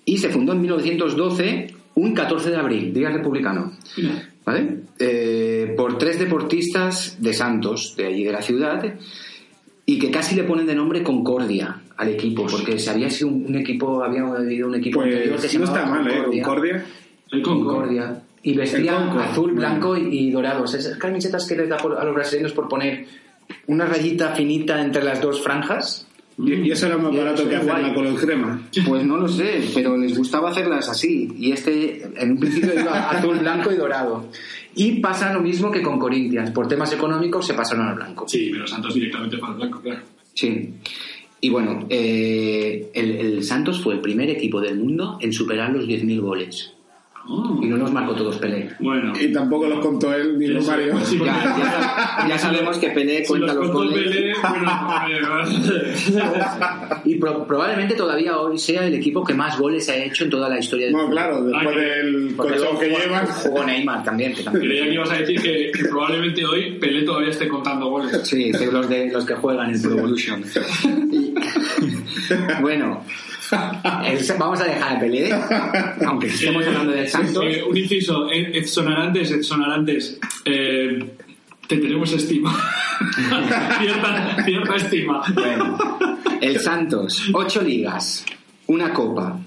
Y 0.05 0.19
se 0.19 0.29
fundó 0.29 0.53
en 0.53 0.61
1912, 0.63 1.75
un 1.95 2.15
14 2.15 2.51
de 2.51 2.57
abril, 2.57 2.93
día 2.93 3.11
republicano. 3.11 3.73
Mira, 3.97 4.33
¿Vale? 4.45 4.83
Eh, 4.99 5.75
por 5.77 5.99
tres 5.99 6.19
deportistas 6.19 7.17
de 7.21 7.35
Santos, 7.35 7.95
de 7.97 8.07
allí 8.07 8.25
de 8.25 8.33
la 8.33 8.43
ciudad, 8.43 8.95
y 9.85 9.99
que 9.99 10.11
casi 10.11 10.37
le 10.37 10.45
ponen 10.45 10.67
de 10.67 10.75
nombre 10.75 11.03
Concordia 11.03 11.83
al 11.97 12.09
equipo, 12.09 12.47
porque 12.47 12.79
se 12.79 12.91
había 12.91 13.09
sido 13.11 13.29
un, 13.31 13.47
un 13.47 13.57
equipo, 13.57 14.03
había 14.03 14.23
habido 14.23 14.69
un 14.69 14.75
equipo 14.75 15.01
anterior 15.03 15.25
que 15.25 15.31
Pues 15.41 15.51
se 15.51 15.59
no 15.59 15.65
está 15.65 15.87
mal, 15.87 16.07
¿eh? 16.09 16.15
Concordia. 16.25 16.43
Concordia. 16.43 16.85
el 17.33 17.43
Concord. 17.43 17.67
Concordia. 17.75 18.23
Y 18.43 18.55
vestía 18.55 19.11
El 19.13 19.19
azul, 19.19 19.53
blanco 19.53 19.97
y, 19.97 20.29
y 20.29 20.31
dorados. 20.31 20.73
Esas 20.75 20.97
camisetas 20.99 21.47
que 21.47 21.57
les 21.57 21.69
da 21.69 21.77
por- 21.79 21.99
a 21.99 22.05
los 22.05 22.15
brasileños 22.15 22.53
por 22.53 22.69
poner 22.69 23.07
una 23.67 23.87
rayita 23.87 24.35
finita 24.35 24.81
entre 24.81 25.03
las 25.03 25.21
dos 25.21 25.43
franjas. 25.43 26.07
Y, 26.39 26.53
y 26.53 26.71
eso 26.71 26.87
era 26.87 26.99
más 26.99 27.13
Y 27.13 27.17
barato 27.17 27.49
que 27.49 27.55
es 27.55 27.61
hacer 27.61 27.71
guay. 27.73 27.83
la 27.83 27.95
color 27.95 28.15
crema. 28.21 28.63
Pues 28.87 29.05
no 29.05 29.17
lo 29.17 29.27
sé, 29.27 29.63
pero 29.75 29.97
les 29.97 30.17
gustaba 30.17 30.51
hacerlas 30.51 30.89
así. 30.89 31.33
Y 31.39 31.51
este, 31.51 32.03
en 32.23 32.33
un 32.33 32.39
principio 32.39 32.73
iba 32.79 33.11
azul, 33.11 33.39
blanco 33.39 33.73
y 33.73 33.77
dorado. 33.77 34.29
Y 34.75 35.01
pasa 35.01 35.33
lo 35.33 35.41
mismo 35.41 35.71
que 35.73 35.81
con 35.83 35.99
Corinthians. 35.99 36.51
Por 36.51 36.69
temas 36.69 36.93
económicos 36.93 37.47
se 37.47 37.55
pasaron 37.55 37.89
al 37.89 37.95
blanco. 37.97 38.29
Sí, 38.29 38.51
pero 38.53 38.67
Santos 38.67 38.93
directamente 38.95 39.39
para 39.39 39.53
el 39.55 39.59
blanco, 39.59 39.81
claro. 39.81 40.03
Sí. 40.35 40.75
Y 41.41 41.51
bueno, 41.51 41.87
eh, 41.91 42.91
el, 42.95 43.11
el 43.13 43.43
Santos 43.45 43.81
fue 43.83 43.95
el 43.95 44.01
primer 44.01 44.31
equipo 44.31 44.61
del 44.61 44.79
mundo 44.79 45.19
en 45.21 45.33
superar 45.33 45.71
los 45.73 45.87
10.000 45.87 46.21
goles. 46.21 46.73
Oh. 47.29 47.59
Y 47.61 47.67
no 47.67 47.77
los 47.77 47.91
marcó 47.93 48.15
todos 48.15 48.37
Pelé. 48.37 48.71
Bueno. 48.79 49.13
Y 49.21 49.33
tampoco 49.33 49.67
los 49.67 49.81
contó 49.81 50.15
él 50.15 50.39
ni 50.39 50.47
los 50.47 50.65
Mario. 50.65 50.97
sí, 51.05 51.19
Ya, 51.19 51.25
ya- 51.59 52.29
ya 52.29 52.39
sabemos 52.47 52.79
que 52.79 52.91
Pelé 52.91 53.25
Si 53.25 53.31
cuenta 53.31 53.53
los 53.53 53.69
contó 53.69 53.79
goles. 53.91 54.15
Pelé, 54.15 54.33
bueno, 54.41 54.71
Y 57.05 57.17
pro- 57.17 57.45
probablemente 57.45 57.97
todavía 57.97 58.39
hoy 58.39 58.57
sea 58.59 58.87
el 58.87 58.95
equipo 58.95 59.25
que 59.25 59.35
más 59.35 59.59
goles 59.59 59.89
ha 59.89 59.97
hecho 59.97 60.23
en 60.23 60.31
toda 60.31 60.49
la 60.49 60.61
historia 60.61 60.87
del 60.87 60.95
No, 60.95 61.11
claro, 61.11 61.43
después 61.43 61.67
Ah, 61.67 61.71
que- 61.75 61.81
del 61.81 62.37
colchón 62.37 62.79
que 62.79 62.91
jugó- 62.91 62.99
llevan. 63.01 63.27
Jugó 63.27 63.65
Neymar 63.65 64.05
también, 64.05 64.33
que 64.33 64.45
también. 64.45 64.65
creía 64.65 64.85
que 64.85 64.95
ibas 64.95 65.11
a 65.11 65.15
decir 65.17 65.43
que, 65.43 65.71
que 65.77 65.85
probablemente 65.89 66.47
hoy 66.47 66.79
Pelé 66.79 67.03
todavía 67.03 67.31
esté 67.31 67.49
contando 67.49 67.89
goles. 67.91 68.21
Sí, 68.23 68.53
sí, 68.53 68.67
los, 68.71 68.89
de, 68.89 69.11
los 69.11 69.27
que 69.27 69.35
juegan 69.35 69.75
en 69.75 69.83
Pro 69.83 69.99
Evolution. 69.99 70.45
Y- 71.11 71.26
bueno, 72.61 73.03
el- 74.05 74.19
vamos 74.39 74.61
a 74.61 74.65
dejar 74.65 74.97
a 74.97 75.01
Pelé, 75.01 75.31
aunque 76.07 76.27
estemos 76.29 76.67
hablando 76.67 76.93
del 76.93 77.09
Santos. 77.09 77.45
Eh, 77.47 77.63
un 77.69 77.77
inciso, 77.77 78.31
eh, 78.31 78.51
exonarantes, 78.59 79.31
exonarantes. 79.31 80.19
Eh, 80.45 81.17
te 81.67 81.77
tenemos 81.79 82.13
estima. 82.13 82.53
cierta, 83.81 84.45
cierta 84.45 84.77
estima. 84.77 85.23
Bueno, 85.35 85.79
el 86.41 86.61
Santos, 86.61 87.31
ocho 87.35 87.63
ligas, 87.63 88.25
una 88.69 88.93
copa, 88.93 89.39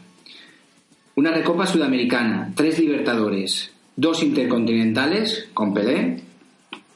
una 1.15 1.31
recopa 1.31 1.65
sudamericana, 1.65 2.51
tres 2.55 2.79
libertadores, 2.79 3.71
dos 3.95 4.21
intercontinentales 4.23 5.49
con 5.53 5.73
Pelé. 5.73 6.21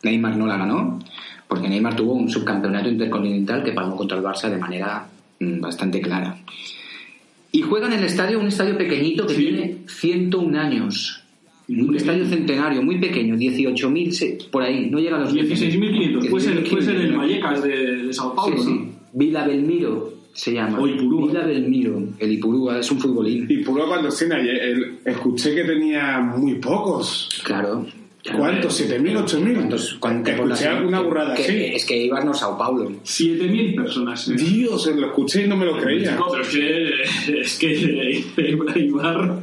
Neymar 0.04 0.36
no 0.36 0.46
la 0.48 0.58
ganó, 0.58 1.00
porque 1.48 1.70
Neymar 1.70 1.96
tuvo 1.96 2.14
un 2.14 2.30
subcampeonato 2.30 2.90
intercontinental 2.90 3.64
que 3.64 3.72
pagó 3.72 3.96
contra 3.96 4.18
el 4.18 4.24
Barça 4.24 4.50
de 4.50 4.58
manera 4.58 5.08
bastante 5.62 6.02
clara. 6.02 6.38
Y 7.52 7.62
juega 7.62 7.88
en 7.88 7.94
el 7.94 8.04
estadio, 8.04 8.40
un 8.40 8.48
estadio 8.48 8.78
pequeñito 8.78 9.28
que 9.28 9.36
Sí. 9.36 9.42
tiene 9.44 9.78
101 9.88 10.56
años. 10.56 11.20
Muy 11.68 11.82
Un 11.88 11.96
estadio 11.96 12.26
centenario, 12.26 12.82
muy 12.82 13.00
pequeño, 13.00 13.36
18.000, 13.38 14.12
se- 14.12 14.38
por 14.52 14.64
ahí, 14.64 14.90
no 14.90 15.00
llega 15.00 15.16
a 15.18 15.20
los 15.22 15.34
16.500. 15.34 16.28
Puede 16.28 16.44
ser, 16.46 16.64
puede 16.70 16.84
ser 16.84 16.96
el 16.98 17.12
16.500. 17.14 17.18
Vallecas 17.18 17.64
de, 17.64 17.98
de 18.08 18.14
Sao 18.14 18.36
Paulo, 18.36 18.58
Sí, 18.58 18.64
sí. 18.64 18.74
¿no? 18.74 18.92
Vila 19.14 19.48
Belmiro 19.48 20.14
se 20.34 20.52
llama. 20.54 20.80
O 20.80 20.88
Ipurúa. 20.88 21.28
Vila 21.28 21.46
Belmiro. 21.46 22.04
El 22.20 22.32
Ipurúa 22.34 22.80
es 22.80 22.92
un 22.92 23.00
futbolín. 23.00 23.46
Y 23.50 23.58
puro 23.64 23.88
cuando 23.88 24.10
el- 24.10 24.98
escuché 25.06 25.56
que 25.56 25.64
tenía 25.64 26.20
muy 26.20 26.56
pocos. 26.56 27.30
Claro. 27.46 27.86
¿Cuántos? 28.38 28.80
¿7.000, 28.82 29.18
8.000? 29.26 29.54
¿Cuántos? 29.56 29.94
¿Cuánta 30.00 30.30
Escuché 30.32 30.42
población? 30.44 30.78
alguna 30.78 31.00
burrada 31.02 31.34
Que- 31.36 31.44
así. 31.44 31.64
Es 31.76 31.86
que 31.86 31.98
Ibar 32.06 32.24
no 32.26 32.34
Sao 32.34 32.58
Paulo. 32.58 32.90
7.000 33.04 33.76
personas. 33.76 34.30
eh. 34.30 34.36
Dios, 34.38 34.88
lo 34.96 35.08
escuché 35.08 35.44
y 35.44 35.48
no 35.48 35.58
me 35.58 35.66
lo 35.66 35.78
creía. 35.78 36.18
Pero 36.32 36.42
es 36.42 36.50
que, 36.50 37.40
es 37.42 37.58
que 37.58 38.24
Ibar, 38.82 39.40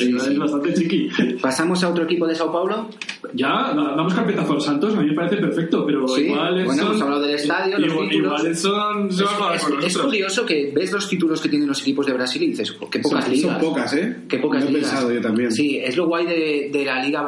Ibar 0.00 0.28
es 0.30 0.38
bastante 0.38 0.74
chiqui. 0.74 1.08
¿Pasamos 1.40 1.82
a 1.84 1.88
otro 1.90 2.04
equipo 2.04 2.26
de 2.26 2.34
Sao 2.34 2.52
Paulo? 2.52 2.90
Ya, 3.34 3.48
da- 3.48 3.94
damos 3.96 4.14
carpetazo 4.14 4.52
al 4.54 4.60
Santos, 4.60 4.94
a 4.94 5.00
mí 5.00 5.08
me 5.08 5.14
parece 5.14 5.36
perfecto, 5.38 5.84
pero 5.84 6.06
Sí, 6.08 6.22
igual 6.22 6.64
bueno, 6.64 6.82
hemos 6.82 7.02
hablado 7.02 7.22
del 7.22 7.34
estadio, 7.34 7.78
los 7.78 7.90
igual, 7.90 8.08
títulos. 8.08 8.40
igual 8.40 8.56
son, 8.56 9.12
son 9.12 9.26
para 9.38 9.56
Es, 9.56 9.96
curioso 9.98 10.46
que 10.46 10.72
ves 10.74 10.92
los 10.92 11.08
títulos 11.08 11.40
que 11.40 11.48
tienen 11.48 11.66
los 11.66 11.80
equipos 11.80 12.06
de 12.06 12.12
Brasil 12.12 12.42
y 12.42 12.46
dices, 12.48 12.76
"Oh, 12.80 12.88
qué 12.88 13.00
pocas 13.00 13.24
Son- 13.24 13.32
ligas. 13.32 13.52
son 13.52 13.60
pocas, 13.60 13.92
¿eh? 13.94 14.16
Qué 14.28 14.38
pocas 14.38 14.62
Lo 14.62 14.68
he 14.68 14.72
ligas. 14.72 14.90
pensado 14.90 15.12
yo 15.12 15.20
también. 15.20 15.50
Sí, 15.50 15.78
es 15.82 15.96
lo 15.96 16.06
guay 16.06 16.26
de, 16.26 16.70
de 16.72 16.84
la 16.84 17.02
liga 17.02 17.22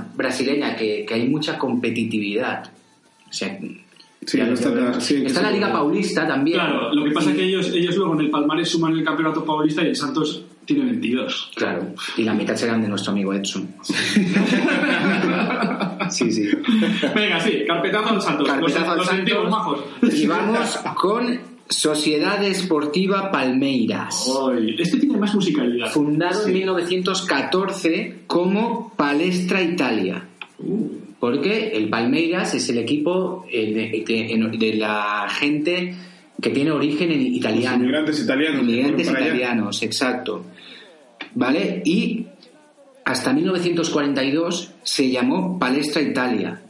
bra- 0.00 0.06
brasileña, 0.16 0.76
que, 0.76 1.04
que 1.06 1.14
hay 1.14 1.28
mucha 1.28 1.58
competitividad. 1.58 2.70
O 3.28 3.32
sea, 3.32 3.58
Sí, 4.24 4.38
ya- 4.38 4.44
no 4.46 4.52
está 4.54 4.68
ya 4.68 4.74
tan- 4.74 4.84
veremos. 4.84 5.04
sí, 5.04 5.16
está 5.26 5.40
sí, 5.40 5.44
la 5.46 5.50
liga 5.50 5.72
paulista 5.72 6.26
también. 6.28 6.56
Claro, 6.58 6.94
lo 6.94 7.04
que 7.04 7.10
pasa 7.10 7.30
es 7.30 7.36
que 7.36 7.42
ellos, 7.42 7.70
ellos 7.74 7.96
luego 7.96 8.14
en 8.14 8.20
el 8.20 8.30
Palmares 8.30 8.68
suman 8.68 8.92
el 8.92 9.02
campeonato 9.04 9.44
paulista 9.44 9.82
y 9.82 9.86
el 9.88 9.96
Santos 9.96 10.44
tiene 10.64 10.84
22. 10.84 11.50
Claro, 11.56 11.92
y 12.16 12.22
la 12.22 12.32
mitad 12.34 12.54
serán 12.54 12.80
de 12.82 12.88
nuestro 12.88 13.10
amigo 13.12 13.34
Edson. 13.34 13.74
sí, 16.10 16.30
sí. 16.30 16.50
Venga, 17.14 17.40
sí, 17.40 17.64
carpetazo 17.66 18.10
al 18.10 18.22
Santos. 18.22 18.46
Carpetazo 18.48 18.78
Los- 18.80 18.88
al 18.90 18.96
los 18.98 19.06
Santos. 19.06 19.26
sentimos 19.26 19.50
majos. 19.50 19.80
Y 20.12 20.26
vamos 20.26 20.76
con 21.00 21.40
Sociedad 21.72 22.42
Esportiva 22.44 23.30
Palmeiras. 23.30 24.26
Este 24.78 24.98
tiene 24.98 25.16
más 25.16 25.34
musicalidad. 25.34 25.90
Fundado 25.90 26.46
en 26.46 26.52
1914 26.52 28.14
como 28.26 28.92
Palestra 28.96 29.62
Italia. 29.62 30.28
Porque 31.18 31.68
el 31.74 31.88
Palmeiras 31.88 32.54
es 32.54 32.68
el 32.68 32.78
equipo 32.78 33.46
eh, 33.50 33.72
de, 34.06 34.14
de- 34.14 34.58
de 34.58 34.74
la 34.74 35.26
gente 35.30 35.94
que 36.40 36.50
tiene 36.50 36.72
origen 36.72 37.10
en 37.12 37.20
italiano. 37.22 37.76
Los 37.76 37.82
inmigrantes 37.84 38.20
italianos. 38.24 38.60
Inmigrantes 38.62 39.08
allá. 39.08 39.26
italianos, 39.26 39.82
exacto. 39.82 40.44
¿Vale? 41.34 41.82
Y 41.84 42.26
hasta 43.04 43.32
1942 43.32 44.72
se 44.82 45.10
llamó 45.10 45.58
Palestra 45.58 46.02
Italia. 46.02 46.60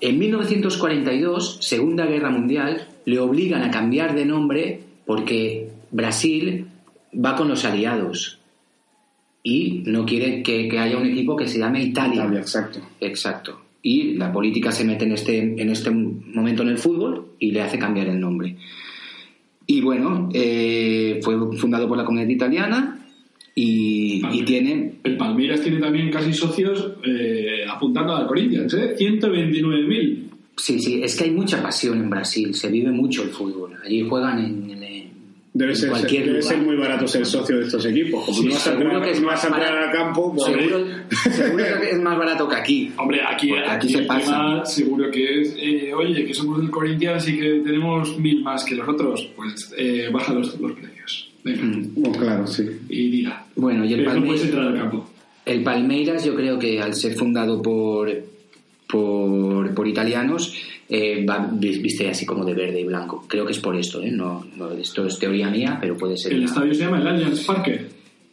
En 0.00 0.18
1942, 0.18 1.58
Segunda 1.60 2.06
Guerra 2.06 2.30
Mundial, 2.30 2.88
le 3.04 3.18
obligan 3.18 3.62
a 3.62 3.70
cambiar 3.70 4.14
de 4.14 4.24
nombre 4.24 4.80
porque 5.06 5.68
Brasil 5.90 6.66
va 7.14 7.36
con 7.36 7.48
los 7.48 7.64
aliados 7.64 8.38
y 9.42 9.82
no 9.86 10.06
quiere 10.06 10.42
que, 10.42 10.68
que 10.68 10.78
haya 10.78 10.96
un 10.96 11.06
equipo 11.06 11.36
que 11.36 11.48
se 11.48 11.58
llame 11.58 11.82
Italia. 11.82 12.22
Italia, 12.22 12.40
exacto. 12.40 12.80
Exacto. 13.00 13.60
Y 13.82 14.14
la 14.14 14.32
política 14.32 14.70
se 14.70 14.84
mete 14.84 15.04
en 15.04 15.12
este, 15.12 15.38
en 15.38 15.68
este 15.68 15.90
momento 15.90 16.62
en 16.62 16.68
el 16.68 16.78
fútbol 16.78 17.32
y 17.40 17.50
le 17.50 17.62
hace 17.62 17.78
cambiar 17.78 18.08
el 18.08 18.20
nombre. 18.20 18.56
Y 19.66 19.80
bueno, 19.80 20.28
eh, 20.32 21.18
fue 21.22 21.34
fundado 21.56 21.88
por 21.88 21.96
la 21.96 22.04
comunidad 22.04 22.28
italiana 22.28 23.06
y, 23.54 24.22
y 24.32 24.42
tiene 24.44 24.94
El 25.02 25.16
Palmeiras 25.16 25.60
tiene 25.60 25.78
también 25.78 26.10
casi 26.10 26.32
socios 26.32 26.94
eh, 27.04 27.64
apuntando 27.68 28.14
al 28.14 28.26
Corinthians, 28.26 28.72
¿eh? 28.74 28.96
129.000. 28.96 30.31
Sí, 30.56 30.78
sí, 30.78 31.02
es 31.02 31.16
que 31.16 31.24
hay 31.24 31.30
mucha 31.30 31.62
pasión 31.62 31.98
en 31.98 32.10
Brasil, 32.10 32.54
se 32.54 32.68
vive 32.70 32.90
mucho 32.90 33.22
el 33.22 33.30
fútbol. 33.30 33.76
Allí 33.84 34.06
juegan 34.08 34.38
en, 34.38 34.70
en- 34.70 34.82
Debe, 35.54 35.72
en 35.72 35.76
ser, 35.76 35.90
cualquier 35.90 36.24
debe 36.24 36.38
lugar. 36.38 36.54
ser 36.54 36.62
muy 36.64 36.76
barato 36.76 37.06
ser 37.06 37.26
socio 37.26 37.58
de 37.58 37.64
estos 37.66 37.84
equipos. 37.84 38.24
Como 38.24 38.38
Sí, 38.38 38.46
no 38.46 38.54
vas 38.54 38.66
a 38.66 38.70
seguro 38.70 38.84
entrar, 38.88 39.02
que 39.04 39.10
es 39.10 39.20
no 39.20 39.26
más 39.26 39.34
vas 39.34 39.44
a 39.44 39.46
entrar 39.48 39.74
barato. 39.74 39.86
al 39.98 40.04
campo, 40.04 40.34
pues, 40.34 40.44
Seguro, 40.46 40.86
seguro 41.30 41.64
que 41.80 41.90
es 41.90 42.00
más 42.00 42.18
barato 42.18 42.48
que 42.48 42.56
aquí. 42.56 42.92
Hombre, 42.96 43.20
aquí, 43.22 43.50
aquí 43.52 43.68
aquí 43.68 43.88
se 43.90 43.98
el 43.98 44.06
pasa. 44.06 44.24
tema 44.32 44.64
seguro 44.64 45.10
que 45.10 45.40
es, 45.42 45.54
eh, 45.58 45.92
oye, 45.94 46.24
que 46.24 46.32
somos 46.32 46.58
del 46.58 46.70
Corinthians 46.70 47.28
y 47.28 47.38
que 47.38 47.60
tenemos 47.64 48.18
mil 48.18 48.42
más 48.42 48.64
que 48.64 48.76
los 48.76 48.88
otros, 48.88 49.28
pues 49.36 49.74
eh, 49.76 50.08
baja 50.10 50.32
los, 50.32 50.58
los 50.58 50.72
precios. 50.72 51.30
Venga, 51.44 51.62
Mm. 51.64 51.88
bueno, 51.96 52.18
claro, 52.18 52.46
sí. 52.46 52.62
y 52.88 53.10
diga. 53.10 53.44
Bueno, 53.56 53.84
y 53.84 53.92
el 53.92 54.04
no 54.04 54.10
puedes 54.10 54.22
Palmeiras, 54.22 54.44
entrar 54.46 54.66
al 54.68 54.74
campo. 54.78 55.10
el 55.44 55.62
Palmeiras 55.62 56.24
yo 56.24 56.34
creo 56.34 56.58
que 56.58 56.80
al 56.80 56.94
ser 56.94 57.12
fundado 57.14 57.60
por, 57.60 58.10
por, 58.92 59.74
por 59.74 59.88
italianos, 59.88 60.54
eh, 60.88 61.24
va- 61.24 61.48
viste 61.52 62.08
así 62.10 62.26
como 62.26 62.44
de 62.44 62.52
verde 62.52 62.80
y 62.80 62.84
blanco. 62.84 63.24
Creo 63.26 63.46
que 63.46 63.52
es 63.52 63.58
por 63.58 63.74
esto, 63.74 64.02
¿eh? 64.02 64.10
No, 64.10 64.44
no, 64.56 64.70
esto 64.72 65.06
es 65.06 65.18
teoría 65.18 65.48
mía, 65.48 65.78
pero 65.80 65.96
puede 65.96 66.18
ser. 66.18 66.34
El 66.34 66.44
estadio 66.44 66.74
se 66.74 66.80
llama 66.84 67.00
el 67.00 67.06
Allianz 67.08 67.44
Parque. 67.44 67.86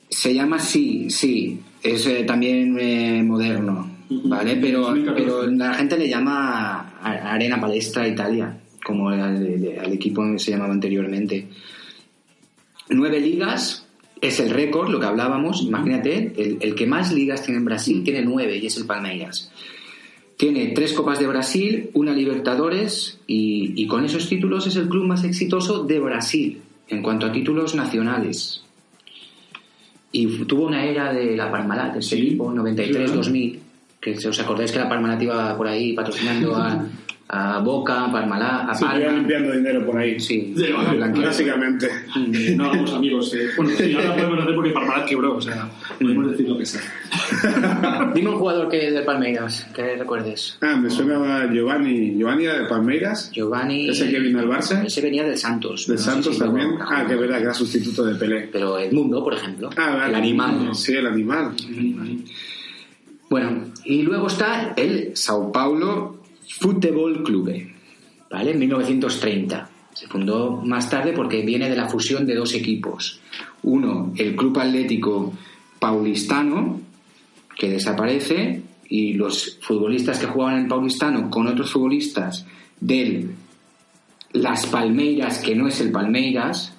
Se 0.10 0.34
llama 0.34 0.60
sí, 0.60 1.10
sí. 1.10 1.60
Es 1.82 2.06
eh, 2.08 2.24
también 2.26 2.78
eh, 2.80 3.24
moderno. 3.24 3.89
¿vale? 4.10 4.58
Pero, 4.58 4.82
2014. 4.82 5.24
pero 5.24 5.48
la 5.52 5.74
gente 5.76 5.98
le 5.98 6.10
llama 6.10 7.00
Arena 7.02 7.62
Palestra 7.62 8.08
Italia, 8.08 8.58
como 8.84 9.10
al, 9.10 9.19
al 9.80 9.93
equipo 9.93 10.24
que 10.34 10.39
se 10.39 10.52
llamaba 10.52 10.74
anteriormente. 10.74 11.48
Nueve 12.89 13.19
ligas 13.19 13.86
es 14.19 14.39
el 14.39 14.50
récord, 14.50 14.89
lo 14.89 15.00
que 15.00 15.06
hablábamos. 15.06 15.62
Imagínate, 15.63 16.34
el, 16.38 16.58
el 16.60 16.76
que 16.76 16.86
más 16.88 17.13
ligas 17.13 17.43
tiene 17.43 17.60
en 17.60 17.65
Brasil 17.65 18.02
tiene 18.04 18.22
nueve 18.24 18.58
y 18.58 18.65
es 18.65 18.76
el 18.78 18.86
Palmeiras. 18.86 19.52
Tiene 20.39 20.67
tres 20.67 20.93
Copas 20.93 21.19
de 21.19 21.28
Brasil, 21.28 21.89
una 21.93 22.13
Libertadores 22.13 23.19
y, 23.28 23.73
y 23.75 23.88
con 23.88 24.06
esos 24.06 24.30
títulos 24.30 24.67
es 24.67 24.78
el 24.78 24.88
club 24.88 25.04
más 25.04 25.25
exitoso 25.25 25.84
de 25.84 25.99
Brasil 25.99 26.62
en 26.88 27.04
cuanto 27.04 27.25
a 27.25 27.32
títulos 27.34 27.75
nacionales. 27.75 28.63
Y 30.13 30.28
tuvo 30.45 30.67
una 30.67 30.86
era 30.86 31.12
de 31.12 31.36
la 31.36 31.52
Parmalat, 31.52 31.97
ese 31.97 32.15
Sí, 32.15 32.21
equipo, 32.21 32.54
93-2000, 32.54 33.23
sí, 33.25 33.60
que 33.99 34.15
si 34.15 34.28
os 34.30 34.39
acordáis 34.39 34.71
que 34.71 34.80
la 34.80 34.88
Parmalat 34.88 35.21
iba 35.21 35.58
por 35.58 35.67
ahí 35.67 35.91
patrocinando 35.91 36.56
a, 36.56 36.88
a 37.32 37.60
Boca, 37.60 38.12
Parmalat, 38.12 38.70
a 38.72 38.74
Se 38.74 38.86
iban 38.86 39.00
Palma. 39.02 39.18
limpiando 39.20 39.52
dinero 39.54 39.86
por 39.86 39.98
ahí. 39.98 40.20
Sí, 40.20 40.52
Sí. 40.58 40.65
Básicamente. 41.22 41.88
No 42.56 42.70
vamos 42.70 42.92
amigos. 42.94 43.32
eh. 43.36 43.50
Bueno, 43.56 43.72
sí, 43.78 43.94
ahora 43.94 44.15
podemos 44.15 44.39
hacer 44.39 44.56
porque 44.56 44.72
Parmalat 44.72 45.06
quebró, 45.08 45.36
o 45.36 45.42
sea, 45.42 45.70
podemos 46.00 46.32
decir 46.32 46.50
lo 46.50 46.58
que 46.58 46.65
sea. 46.65 46.82
Dime 48.15 48.30
un 48.32 48.38
jugador 48.39 48.68
que 48.68 48.89
del 48.92 49.06
Palmeiras, 49.06 49.68
que 49.76 49.96
recuerdes. 49.96 50.58
Ah, 50.62 50.76
me 50.76 50.89
suena 50.89 51.48
Giovanni. 51.54 52.15
Giovanni 52.18 52.46
de 52.46 52.65
Palmeiras. 52.68 53.32
Giovanni. 53.32 53.89
Ese 53.89 54.10
que 54.10 54.20
vino 54.20 54.39
al 54.39 54.48
Barça. 54.48 54.84
Ese 54.84 55.00
venía 55.02 55.24
del 55.24 55.38
Santos. 55.38 55.86
Del 55.86 55.98
no 55.98 56.02
Santos 56.02 56.34
si 56.34 56.39
luego- 56.39 56.58
también. 56.58 56.80
Ah, 56.82 57.06
que 57.08 57.15
verdad, 57.15 57.38
que 57.38 57.44
era 57.44 57.54
sustituto 57.54 58.04
de 58.06 58.15
Pelé. 58.15 58.50
Pero 58.52 58.80
Edmundo, 58.80 59.24
por 59.24 59.36
ejemplo. 59.36 59.70
Ah, 59.78 59.96
vale. 59.98 60.10
el 60.10 60.15
animal. 60.15 60.70
Sí, 60.76 60.94
el 60.94 61.06
animal. 61.06 61.52
Bueno, 63.30 63.65
y 63.86 64.02
luego 64.02 64.28
está 64.28 64.74
el 64.76 65.12
Sao 65.15 65.52
Paulo 65.52 66.19
Futebol 66.60 67.24
Clube, 67.24 67.74
¿vale? 68.30 68.52
En 68.52 68.60
1930. 68.60 69.69
Se 69.93 70.08
fundó 70.08 70.62
más 70.63 70.89
tarde 70.89 71.13
porque 71.13 71.41
viene 71.41 71.69
de 71.69 71.76
la 71.76 71.88
fusión 71.88 72.26
de 72.26 72.36
dos 72.36 72.54
equipos. 72.54 73.22
Uno, 73.63 74.13
el 74.17 74.36
Club 74.36 74.60
Atlético 74.60 75.34
Paulistano, 75.80 76.82
que 77.58 77.69
desaparece 77.69 78.62
y 78.89 79.13
los 79.13 79.58
futbolistas 79.62 80.19
que 80.19 80.28
jugaban 80.28 80.60
en 80.60 80.67
Paulistano 80.67 81.30
con 81.30 81.48
otros 81.48 81.72
futbolistas 81.72 82.45
del 82.80 83.36
Las 84.34 84.65
Palmeiras, 84.65 85.39
que 85.39 85.56
no 85.56 85.67
es 85.67 85.80
el 85.82 85.91
Palmeiras, 85.91 86.74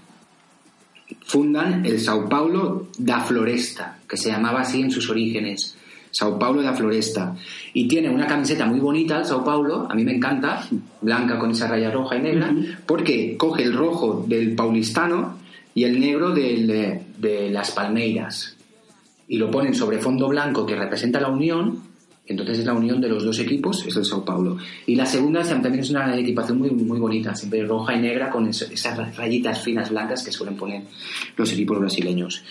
fundan 1.25 1.87
el 1.87 2.01
Sao 2.01 2.29
Paulo 2.29 2.89
da 2.99 3.21
Floresta, 3.21 3.99
que 4.09 4.17
se 4.17 4.31
llamaba 4.31 4.61
así 4.61 4.81
en 4.81 4.91
sus 4.91 5.09
orígenes. 5.11 5.77
Sao 6.11 6.39
Paulo 6.39 6.63
da 6.63 6.75
Floresta. 6.75 7.37
Y 7.73 7.87
tiene 7.87 8.11
una 8.11 8.27
camiseta 8.27 8.67
muy 8.67 8.81
bonita, 8.81 9.19
el 9.19 9.25
Sao 9.25 9.45
Paulo, 9.45 9.87
a 9.89 9.95
mí 9.95 10.05
me 10.05 10.15
encanta, 10.15 10.67
blanca 11.01 11.39
con 11.39 11.51
esa 11.51 11.69
raya 11.69 11.91
roja 11.91 12.17
y 12.17 12.23
negra, 12.23 12.55
porque 12.87 13.37
coge 13.37 13.63
el 13.63 13.73
rojo 13.73 14.25
del 14.27 14.55
Paulistano 14.55 15.39
y 15.75 15.85
el 15.85 16.01
negro 16.01 16.31
del, 16.31 16.71
eh, 16.71 17.03
de 17.19 17.51
las 17.51 17.71
Palmeiras. 17.71 18.57
Y 19.29 19.39
lo 19.39 19.51
ponen 19.51 19.75
sobre 19.75 19.99
fondo 19.99 20.29
blanco 20.29 20.67
que 20.67 20.75
representa 20.75 21.21
la 21.21 21.29
unión, 21.29 21.91
entonces 22.27 22.61
es 22.61 22.65
la 22.65 22.75
unión 22.75 23.01
de 23.01 23.09
los 23.09 23.25
dos 23.25 23.39
equipos, 23.39 23.85
es 23.87 23.97
el 23.97 24.05
Sao 24.05 24.25
Paulo. 24.25 24.57
Y 24.87 24.95
la 24.97 25.07
segunda 25.07 25.43
también 25.43 25.81
es 25.81 25.91
una 25.91 26.17
equipación 26.17 26.59
muy, 26.59 26.71
muy 26.71 26.99
bonita, 26.99 27.35
siempre 27.35 27.65
roja 27.65 27.95
y 27.95 28.01
negra 28.01 28.31
con 28.31 28.49
esas 28.49 29.17
rayitas 29.17 29.63
finas 29.63 29.91
blancas 29.91 30.25
que 30.25 30.33
suelen 30.33 30.57
poner 30.57 30.83
los 31.37 31.53
equipos 31.53 31.79
brasileños. 31.79 32.45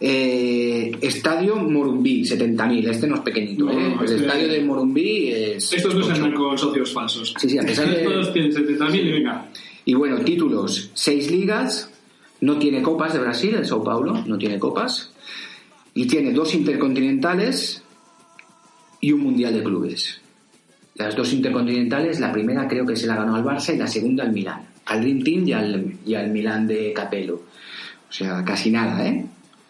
Eh, 0.00 0.92
estadio 1.00 1.56
Morumbí, 1.56 2.22
70.000. 2.24 2.88
Este 2.88 3.06
no 3.08 3.16
es 3.16 3.20
pequeñito, 3.22 3.64
No, 3.64 3.72
¿eh? 3.72 3.94
El 3.98 4.04
este- 4.04 4.16
estadio 4.16 4.48
de 4.48 4.60
Morumbí 4.64 5.28
es. 5.32 5.72
Estos 5.72 5.94
no 5.94 6.00
tocho. 6.02 6.14
andan 6.14 6.34
con 6.34 6.56
socios 6.56 6.92
falsos. 6.92 7.34
Sí, 7.40 7.48
sí, 7.48 7.58
a 7.58 7.62
pesar 7.62 7.88
de- 7.90 8.04
Todos 8.04 8.32
tienen 8.32 8.52
70.000 8.52 9.06
y 9.06 9.10
venga. 9.12 9.46
Y 9.84 9.94
bueno, 9.94 10.18
títulos: 10.20 10.90
seis 10.94 11.30
ligas. 11.30 11.90
No 12.40 12.56
tiene 12.58 12.80
copas 12.82 13.12
de 13.14 13.18
Brasil, 13.18 13.54
el 13.56 13.66
Sao 13.66 13.82
Paulo, 13.82 14.22
no 14.24 14.38
tiene 14.38 14.60
copas. 14.60 15.10
Y 15.94 16.06
tiene 16.06 16.32
dos 16.32 16.54
intercontinentales 16.54 17.82
y 19.00 19.10
un 19.10 19.20
mundial 19.22 19.54
de 19.54 19.64
clubes. 19.64 20.20
Las 20.94 21.16
dos 21.16 21.32
intercontinentales, 21.32 22.20
la 22.20 22.30
primera 22.32 22.68
creo 22.68 22.86
que 22.86 22.94
se 22.94 23.08
la 23.08 23.16
ganó 23.16 23.34
al 23.34 23.42
Barça 23.44 23.74
y 23.74 23.78
la 23.78 23.88
segunda 23.88 24.22
al 24.22 24.32
Milán. 24.32 24.62
Al 24.86 25.00
Dream 25.00 25.22
Team 25.24 25.48
y 25.48 25.52
al, 25.52 25.92
y 26.06 26.14
al 26.14 26.30
Milán 26.30 26.68
de 26.68 26.92
Capello. 26.92 27.42
O 28.08 28.12
sea, 28.12 28.44
casi 28.44 28.70
nada, 28.70 29.04
¿eh? 29.06 29.26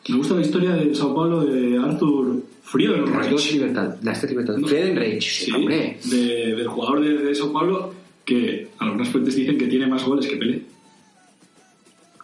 Me 0.08 0.16
gusta 0.16 0.34
la 0.34 0.40
historia 0.40 0.70
de 0.74 0.94
Sao 0.94 1.14
Paulo 1.14 1.44
de 1.44 1.76
Arthur 1.78 2.26
Las 2.34 2.40
dos 2.42 2.44
Friedenreich. 2.62 3.52
libertades. 3.52 4.04
Las 4.04 4.18
tres 4.20 4.30
libertades. 4.32 4.60
No. 4.60 4.68
Friedenreich, 4.68 5.22
Sí, 5.44 5.52
hombre. 5.52 5.98
de- 6.04 6.54
del 6.56 6.66
jugador 6.68 7.00
de, 7.00 7.18
de 7.18 7.34
Sao 7.34 7.52
Paulo 7.52 7.94
que 8.24 8.68
algunas 8.78 9.08
fuentes 9.08 9.34
dicen 9.36 9.56
que 9.58 9.66
tiene 9.68 9.86
más 9.86 10.04
goles 10.04 10.26
que 10.26 10.36
Pelé. 10.36 10.62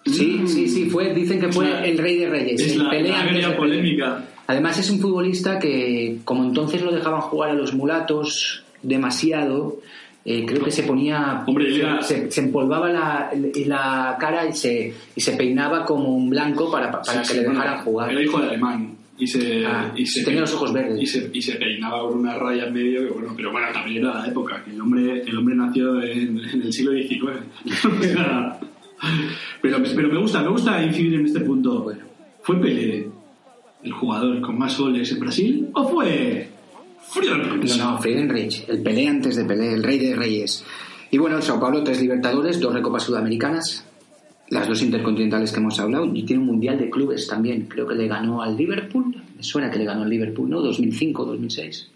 Sí, 0.06 0.42
sí, 0.46 0.68
sí, 0.68 0.90
fue, 0.90 1.14
dicen 1.14 1.40
que 1.40 1.46
Es 1.46 1.54
fue 1.54 1.68
la- 1.68 1.84
el 1.86 1.96
rey 1.96 2.18
de 2.18 2.28
reyes. 2.28 2.60
Es 2.60 2.76
la, 2.76 2.90
Pelé. 2.90 3.12
polémica. 3.56 4.28
Además 4.46 4.78
es 4.78 4.90
un 4.90 5.00
futbolista 5.00 5.58
que, 5.58 6.18
como 6.24 6.44
entonces 6.44 6.82
lo 6.82 6.92
dejaban 6.92 7.22
jugar 7.22 7.50
a 7.50 7.54
los 7.54 7.72
mulatos 7.74 8.64
demasiado, 8.82 9.80
eh, 10.24 10.44
creo 10.46 10.64
que 10.64 10.70
se 10.70 10.82
ponía, 10.84 11.44
Hombre, 11.46 11.70
se, 11.72 11.80
era- 11.80 12.02
se- 12.02 12.30
se 12.30 12.40
empolvaba 12.40 12.88
la, 12.88 13.30
la 13.66 14.16
cara 14.18 14.46
y 14.48 14.52
se, 14.52 14.94
y 15.14 15.20
se 15.20 15.32
peinaba 15.32 15.84
como 15.84 16.08
un 16.16 16.30
blanco 16.30 16.70
para, 16.70 16.90
para 16.90 17.24
Sí, 17.24 17.32
que 17.34 17.40
le 17.40 17.46
bueno, 17.46 17.60
dejaran 17.60 17.84
jugar. 17.84 18.10
Era 18.12 18.22
hijo 18.22 18.40
de 18.40 18.48
alemán. 18.48 18.96
Y 19.16 19.26
se, 19.28 19.64
Ah, 19.64 19.92
y 19.94 20.04
se 20.06 20.24
tenía 20.24 20.40
los 20.40 20.52
ojos 20.54 20.72
verdes. 20.72 21.00
Y 21.00 21.06
se, 21.06 21.30
y 21.32 21.40
se 21.40 21.54
peinaba 21.54 22.00
con 22.08 22.18
una 22.18 22.34
raya 22.36 22.64
en 22.66 22.72
medio. 22.74 23.00
Que 23.06 23.10
bueno, 23.12 23.32
pero 23.36 23.52
bueno, 23.52 23.68
también 23.72 23.98
era 24.04 24.14
la 24.14 24.26
época. 24.26 24.64
que 24.64 24.72
El 24.72 24.80
hombre, 24.80 25.22
el 25.22 25.38
hombre 25.38 25.54
nació 25.54 26.02
en, 26.02 26.38
en 26.40 26.62
el 26.62 26.72
siglo 26.72 26.90
XIX. 26.92 27.20
Pero, 29.60 29.78
pero 29.94 30.08
me 30.08 30.18
gusta, 30.18 30.40
me 30.42 30.48
gusta 30.48 30.82
incidir 30.82 31.14
en 31.20 31.26
este 31.26 31.40
punto. 31.40 31.82
Bueno. 31.82 32.00
¿Fue 32.42 32.60
Pelé 32.60 33.06
el 33.82 33.92
jugador 33.92 34.40
con 34.40 34.58
más 34.58 34.78
goles 34.78 35.10
en 35.12 35.20
Brasil? 35.20 35.68
¿O 35.74 35.88
fue 35.88 36.48
Friedenreich? 37.14 37.78
No, 37.78 37.90
no, 37.92 37.98
Friedenreich, 37.98 38.68
el 38.68 38.82
Pelé 38.82 39.08
antes 39.08 39.36
de 39.36 39.44
Pelé, 39.44 39.72
el 39.74 39.82
rey 39.82 39.98
de 39.98 40.14
reyes. 40.16 40.64
Y 41.10 41.18
bueno, 41.18 41.36
el 41.36 41.42
Sao 41.42 41.60
Paulo, 41.60 41.82
tres 41.84 42.00
Libertadores, 42.00 42.58
dos 42.60 42.72
Recopas 42.74 43.04
Sudamericanas, 43.04 43.86
las 44.50 44.66
dos 44.68 44.82
Intercontinentales 44.82 45.52
que 45.52 45.60
hemos 45.60 45.78
hablado, 45.80 46.10
y 46.12 46.24
tiene 46.24 46.40
un 46.42 46.48
Mundial 46.48 46.78
de 46.78 46.90
Clubes 46.90 47.26
también. 47.26 47.66
Creo 47.68 47.86
que 47.86 47.94
le 47.94 48.08
ganó 48.08 48.42
al 48.42 48.56
Liverpool, 48.56 49.14
me 49.36 49.42
suena 49.42 49.70
que 49.70 49.78
le 49.78 49.84
ganó 49.84 50.02
al 50.02 50.10
Liverpool, 50.10 50.50
¿no? 50.50 50.60
2005, 50.60 51.24
2006. 51.24 51.90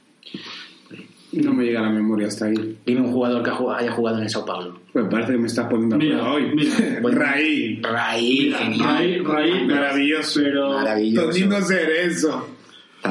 No 1.31 1.52
me 1.52 1.64
llega 1.64 1.83
la 1.83 1.90
memoria 1.90 2.28
hasta 2.28 2.46
ahí. 2.46 2.78
Dime 2.87 3.02
un 3.02 3.12
jugador 3.12 3.42
que 3.42 3.50
haya 3.50 3.92
jugado 3.92 4.16
en 4.16 4.22
el 4.24 4.31
Sao 4.31 4.46
Paulo. 4.46 4.81
Me 4.94 5.04
parece 5.04 5.33
que 5.33 5.38
me 5.38 5.46
estás 5.46 5.66
poniendo 5.68 5.96
a 5.96 5.98
prueba 5.98 6.33
hoy. 6.33 6.54
mira. 6.54 7.00
Raí. 7.02 7.81
Raí, 7.83 8.40
Mira, 8.44 8.59
genial. 8.59 8.96
Ray, 8.96 9.18
Ray, 9.18 9.66
Maravilloso. 9.66 10.40
pero... 10.42 10.72
Maravilloso. 10.72 11.28
Tonino 11.28 11.61
Cerezo. 11.61 12.48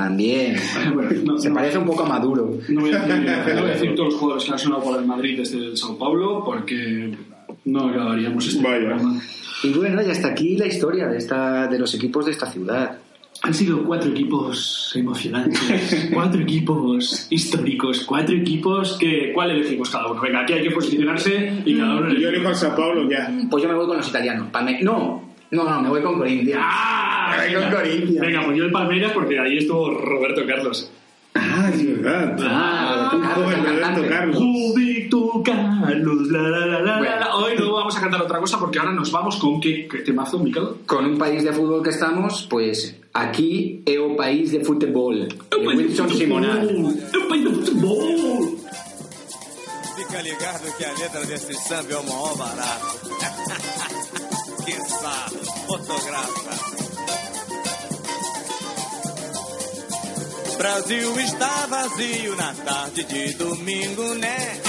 También. 0.03 0.55
Bueno, 0.93 1.10
no, 1.25 1.38
Se 1.38 1.49
no. 1.49 1.55
parece 1.55 1.77
un 1.77 1.86
poco 1.86 2.03
a 2.03 2.07
Maduro. 2.10 2.57
No 2.69 2.81
voy, 2.81 2.91
a 2.93 2.99
decir, 2.99 3.55
no 3.55 3.62
voy 3.62 3.69
a 3.69 3.73
decir 3.73 3.95
todos 3.95 4.10
los 4.13 4.15
jugadores 4.19 4.45
que 4.45 4.51
han 4.51 4.60
sonado 4.60 4.83
por 4.83 4.99
el 4.99 5.05
Madrid 5.05 5.38
desde 5.38 5.57
el 5.57 5.77
Sao 5.77 5.97
Paulo 5.97 6.43
porque 6.45 7.15
no 7.65 7.88
acabaríamos 7.89 8.47
este 8.47 8.63
Vaya. 8.63 8.77
programa. 8.95 9.21
Y 9.63 9.69
bueno, 9.73 10.01
y 10.01 10.10
hasta 10.12 10.27
aquí 10.29 10.55
la 10.57 10.67
historia 10.67 11.07
de, 11.07 11.17
esta, 11.17 11.67
de 11.67 11.79
los 11.79 11.93
equipos 11.95 12.25
de 12.25 12.31
esta 12.31 12.45
ciudad. 12.45 12.97
Han 13.43 13.53
sido 13.53 13.83
cuatro 13.83 14.10
equipos 14.10 14.91
emocionantes, 14.95 16.10
cuatro 16.12 16.41
equipos 16.41 17.27
históricos, 17.29 18.03
cuatro 18.03 18.36
equipos 18.36 18.97
que... 18.99 19.31
¿Cuál 19.31 19.51
elegimos 19.51 19.91
cada 19.91 20.12
uno? 20.12 20.19
Venga, 20.19 20.41
aquí 20.41 20.53
hay 20.53 20.63
que 20.63 20.71
posicionarse 20.71 21.62
y 21.63 21.77
cada 21.77 21.97
uno 21.97 22.07
Yo 22.07 22.15
elige. 22.15 22.29
elijo 22.29 22.49
a 22.49 22.55
Sao 22.55 22.75
Paulo 22.75 23.07
ya. 23.07 23.31
Pues 23.49 23.62
yo 23.62 23.69
me 23.69 23.75
voy 23.75 23.86
con 23.86 23.97
los 23.97 24.10
italianos. 24.10 24.47
No, 24.81 25.27
no, 25.51 25.63
no, 25.63 25.81
me 25.81 25.89
voy 25.89 26.01
con 26.01 26.17
Corinthians. 26.17 26.62
¡Ah! 26.63 27.36
Me 27.39 27.55
voy 27.55 27.63
con 27.63 27.71
Corinthians. 27.73 28.19
venga, 28.19 28.45
pues 28.45 28.57
yo 28.57 28.63
el 28.65 28.71
Palmeiras 28.71 29.12
porque 29.13 29.39
ahí 29.39 29.57
estuvo 29.57 29.91
Roberto 29.91 30.41
Carlos. 30.45 30.91
Ah, 31.36 31.69
es 31.71 32.01
verdad. 32.01 32.36
Ah, 32.41 33.12
Roberto 33.36 34.01
Carlos, 34.10 34.36
Roberto. 34.39 35.43
Carlos. 35.43 36.27
La 36.29 36.41
la 36.41 36.65
la 36.65 36.79
la, 36.81 36.97
Bueno. 36.97 37.15
la. 37.19 37.36
Hoy 37.36 37.53
no 37.57 37.73
vamos 37.73 37.95
a 37.95 38.01
cantar 38.01 38.21
otra 38.21 38.39
cosa 38.39 38.57
porque 38.60 38.79
ahora 38.79 38.91
nos 38.91 39.12
vamos 39.12 39.38
con 39.38 39.62
qué, 39.62 39.88
qué 39.88 39.99
temazo, 39.99 40.39
Mikel. 40.39 40.67
Con 40.86 41.05
un 41.05 41.17
país 41.17 41.43
de 41.43 41.53
fútbol 41.53 41.83
que 41.83 41.91
estamos, 41.91 42.47
pues 42.49 42.99
aquí 43.13 43.83
é 43.86 43.99
o 43.99 44.15
país 44.17 44.51
de 44.51 44.65
fútbol. 44.65 45.27
De 45.51 45.57
Wilson 45.57 46.10
Simonal. 46.10 46.67
O 46.67 47.27
país 47.29 47.43
do 47.43 47.51
futebol. 47.53 48.57
Fica 49.95 50.21
ligado 50.21 50.65
que 50.77 50.86
a 50.86 50.93
letra 50.93 51.25
desse 51.25 51.53
samba 51.53 51.93
é 51.93 51.97
o 51.97 52.03
maior 52.03 52.36
barato. 52.38 53.86
que 54.67 54.75
sarro, 54.89 55.39
fotografa. 55.65 56.51
Brasil 60.58 61.19
está 61.21 61.67
vazio 61.67 62.36
na 62.36 62.53
tarde 62.53 63.03
de 63.06 63.34
domingo, 63.36 64.13
né? 64.15 64.62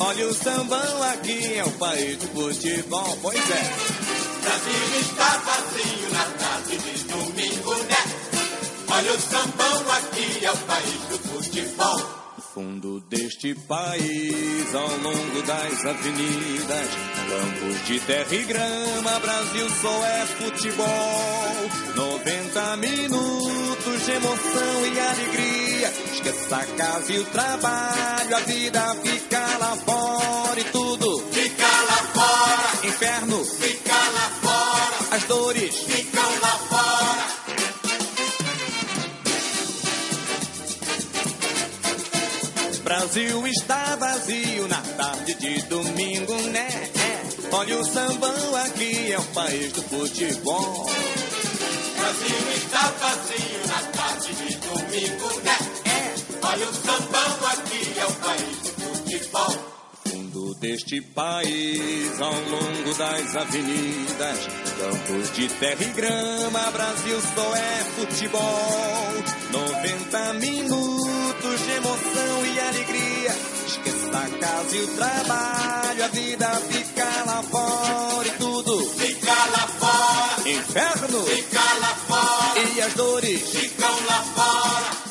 Olha 0.00 0.26
o 0.26 0.34
sambão 0.34 1.02
aqui, 1.12 1.58
é 1.58 1.64
o 1.64 1.70
país 1.72 2.16
do 2.18 2.26
futebol, 2.28 3.18
pois 3.22 3.38
é. 3.38 3.72
Brasil 4.42 5.00
está 5.00 5.36
vazio 5.38 6.10
na 6.10 6.24
tarde 6.24 6.78
de 6.78 7.04
domingo, 7.04 7.74
né? 7.84 7.96
Olha 8.88 9.12
o 9.12 9.20
sambão 9.20 9.92
aqui, 9.92 10.44
é 10.44 10.50
o 10.50 10.56
país 10.56 11.00
do 11.08 11.18
futebol. 11.20 12.25
Fundo 12.56 13.00
deste 13.00 13.54
país, 13.54 14.74
ao 14.74 14.88
longo 14.88 15.42
das 15.42 15.84
avenidas, 15.84 16.88
campos 17.28 17.86
de 17.86 18.00
terra 18.00 18.34
e 18.34 18.44
grama, 18.44 19.20
Brasil 19.20 19.68
só 19.68 20.06
é 20.06 20.24
futebol. 20.24 20.86
90 21.94 22.76
minutos 22.78 24.06
de 24.06 24.10
emoção 24.10 24.86
e 24.86 24.98
alegria. 24.98 25.92
Esqueça 26.14 26.56
a 26.56 26.64
casa 26.64 27.12
e 27.12 27.18
o 27.18 27.24
trabalho, 27.26 28.36
a 28.36 28.40
vida 28.40 28.96
fica 29.04 29.58
lá 29.58 29.76
fora 29.76 30.58
e 30.58 30.64
tudo 30.64 31.18
fica 31.30 31.66
lá 31.66 31.98
fora. 32.14 32.88
Inferno 32.88 33.44
fica 33.44 33.92
lá 33.92 34.30
fora. 34.40 35.14
As 35.14 35.24
dores 35.24 35.76
ficam 35.80 36.40
lá 36.40 36.58
fora. 36.70 37.35
Brasil 42.86 43.44
está 43.48 43.96
vazio 43.96 44.68
na 44.68 44.80
tarde 44.80 45.34
de 45.34 45.60
domingo, 45.62 46.40
né? 46.52 46.68
É. 46.94 47.52
Olha 47.52 47.80
o 47.80 47.84
sambão 47.84 48.56
aqui, 48.64 49.12
é 49.12 49.18
o 49.18 49.24
país 49.24 49.72
do 49.72 49.82
futebol. 49.82 50.86
Brasil 51.96 52.52
está 52.54 52.88
vazio 52.92 53.66
na 53.66 53.82
tarde 53.90 54.32
de 54.34 54.56
domingo, 54.58 55.40
né? 55.42 55.58
É. 55.84 56.46
Olha 56.46 56.68
o 56.68 56.74
sambão 56.74 57.48
aqui, 57.48 57.98
é 57.98 58.06
o 58.06 58.12
país 58.12 58.56
do 58.60 58.70
futebol. 58.70 59.54
Fundo 60.06 60.54
deste 60.54 61.00
país, 61.00 62.20
ao 62.20 62.34
longo 62.34 62.94
das 62.96 63.34
avenidas, 63.34 64.38
campos 64.78 65.32
de 65.34 65.48
terra 65.48 65.82
e 65.82 65.92
grama, 65.92 66.70
Brasil 66.70 67.20
só 67.34 67.56
é 67.56 67.84
futebol. 67.96 68.46
90 69.50 70.32
minutos 70.34 71.05
momentos 71.46 71.64
de 71.64 71.70
emoção 71.72 72.46
e 72.46 72.60
alegria. 72.60 73.36
Esqueça 73.66 74.18
a 74.18 74.38
casa 74.38 74.76
e 74.76 74.80
o 74.80 74.88
trabalho, 74.96 76.04
a 76.04 76.08
vida 76.08 76.48
fica 76.68 77.24
lá 77.26 77.42
fora 77.42 78.26
e 78.26 78.30
tudo 78.32 78.90
fica 78.90 79.32
lá 79.32 79.68
fora. 79.78 80.48
Inferno 80.48 81.22
fica 81.24 81.60
lá 81.80 81.94
fora 82.08 82.60
e 82.74 82.80
as 82.80 82.94
dores 82.94 83.40
ficam 83.50 84.06
lá 84.06 84.24
fora. 84.34 85.06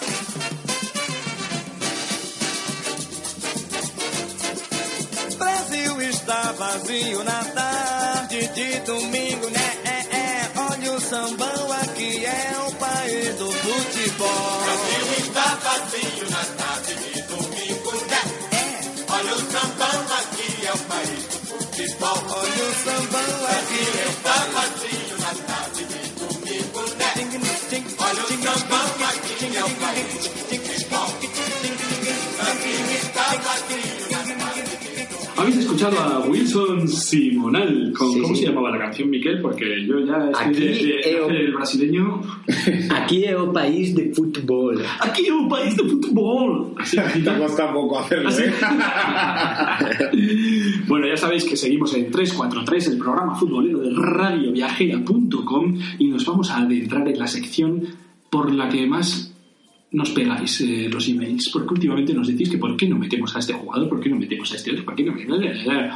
Brasil 5.38 6.02
está 6.02 6.52
vazio 6.54 7.24
na 7.24 7.43
tarde 7.43 8.48
de 8.48 8.80
domingo, 8.82 9.50
né? 9.50 9.78
É, 9.84 9.89
é. 9.89 10.19
é. 10.19 10.52
Olha 10.58 10.93
o 10.93 11.02
sambão 11.02 11.71
aqui, 11.84 12.26
é 12.26 12.56
o 12.67 12.71
país 12.76 13.36
do 13.36 13.52
futebol. 13.52 14.85
Vazio 15.63 16.30
na 16.30 16.44
tarde 16.58 16.96
de 16.96 17.22
domingo, 17.24 17.91
né? 18.08 18.22
É. 18.52 19.13
Olha 19.13 19.34
o 19.34 19.39
sambão 19.39 20.00
aqui, 20.20 20.65
é 20.65 20.74
o 20.74 20.78
país 20.78 21.24
do 21.26 21.39
futebol. 21.48 22.24
Olha 22.30 22.65
o 22.65 22.76
sambão 22.84 23.34
aqui, 23.58 23.84
está 24.10 24.38
vazio 24.54 25.18
na 25.20 25.34
tarde 25.48 25.86
de 25.86 26.02
domingo, 26.20 26.82
né? 26.98 27.10
Olha 28.00 28.24
o 28.24 28.28
sambão 28.28 28.88
aqui, 29.10 29.58
é 29.58 29.63
o 29.63 29.70
país 29.76 30.13
do 30.13 30.30
futebol. 30.30 31.15
Brasil 32.38 32.86
está 33.02 33.36
Habéis 35.46 35.60
escuchado 35.60 36.00
a 36.00 36.26
Wilson 36.28 36.88
Simonal. 36.88 37.94
con- 37.96 38.12
Sí, 38.14 38.20
¿Cómo 38.20 38.34
sí. 38.34 38.42
se 38.42 38.48
llamaba 38.50 38.72
la 38.72 38.80
canción, 38.80 39.12
Miquel? 39.12 39.40
Porque 39.42 39.86
yo 39.86 40.00
ya 40.04 40.18
estoy 40.32 40.48
Aquí 40.48 40.60
de, 40.60 40.74
de- 40.74 41.46
el 41.46 41.54
brasileño. 41.54 42.20
Aquí 42.90 43.26
é 43.26 43.38
o 43.38 43.54
país 43.54 43.94
de 43.94 44.10
fútbol. 44.10 44.82
Aquí 45.00 45.28
es 45.30 45.32
un 45.32 45.48
país 45.48 45.78
de 45.78 45.84
fútbol. 45.86 46.74
Así, 46.80 46.98
Te 46.98 47.32
cuesta 47.38 47.72
poco 47.72 48.00
hacerlo. 48.00 48.32
¿eh? 48.32 48.52
bueno, 50.88 51.06
ya 51.08 51.16
sabéis 51.18 51.44
que 51.46 51.56
seguimos 51.56 51.94
en 51.94 52.10
343, 52.10 52.88
el 52.88 52.98
programa 52.98 53.36
futbolero 53.36 53.82
de 53.82 53.92
radioviajera.com 53.94 55.78
y 56.00 56.08
nos 56.08 56.26
vamos 56.26 56.50
a 56.50 56.58
adentrar 56.58 57.08
en 57.08 57.20
la 57.20 57.28
sección 57.28 57.84
por 58.32 58.52
la 58.52 58.68
que 58.70 58.88
más 58.88 59.32
nos 59.96 60.10
pegáis 60.12 60.60
eh, 60.62 60.90
los 60.92 61.08
emails, 61.08 61.50
porque 61.52 61.74
últimamente 61.74 62.14
nos 62.14 62.28
decís 62.28 62.50
que 62.50 62.58
por 62.58 62.76
qué 62.76 62.86
no 62.88 62.98
metemos 62.98 63.34
a 63.36 63.40
este 63.40 63.54
jugador, 63.54 63.88
por 63.88 64.02
qué 64.02 64.10
no 64.10 64.18
metemos 64.18 64.52
a 64.52 64.56
este 64.58 64.72
otro, 64.72 64.84
por 64.84 64.96
qué 64.96 65.04
no 65.04 65.14
metemos... 65.14 65.40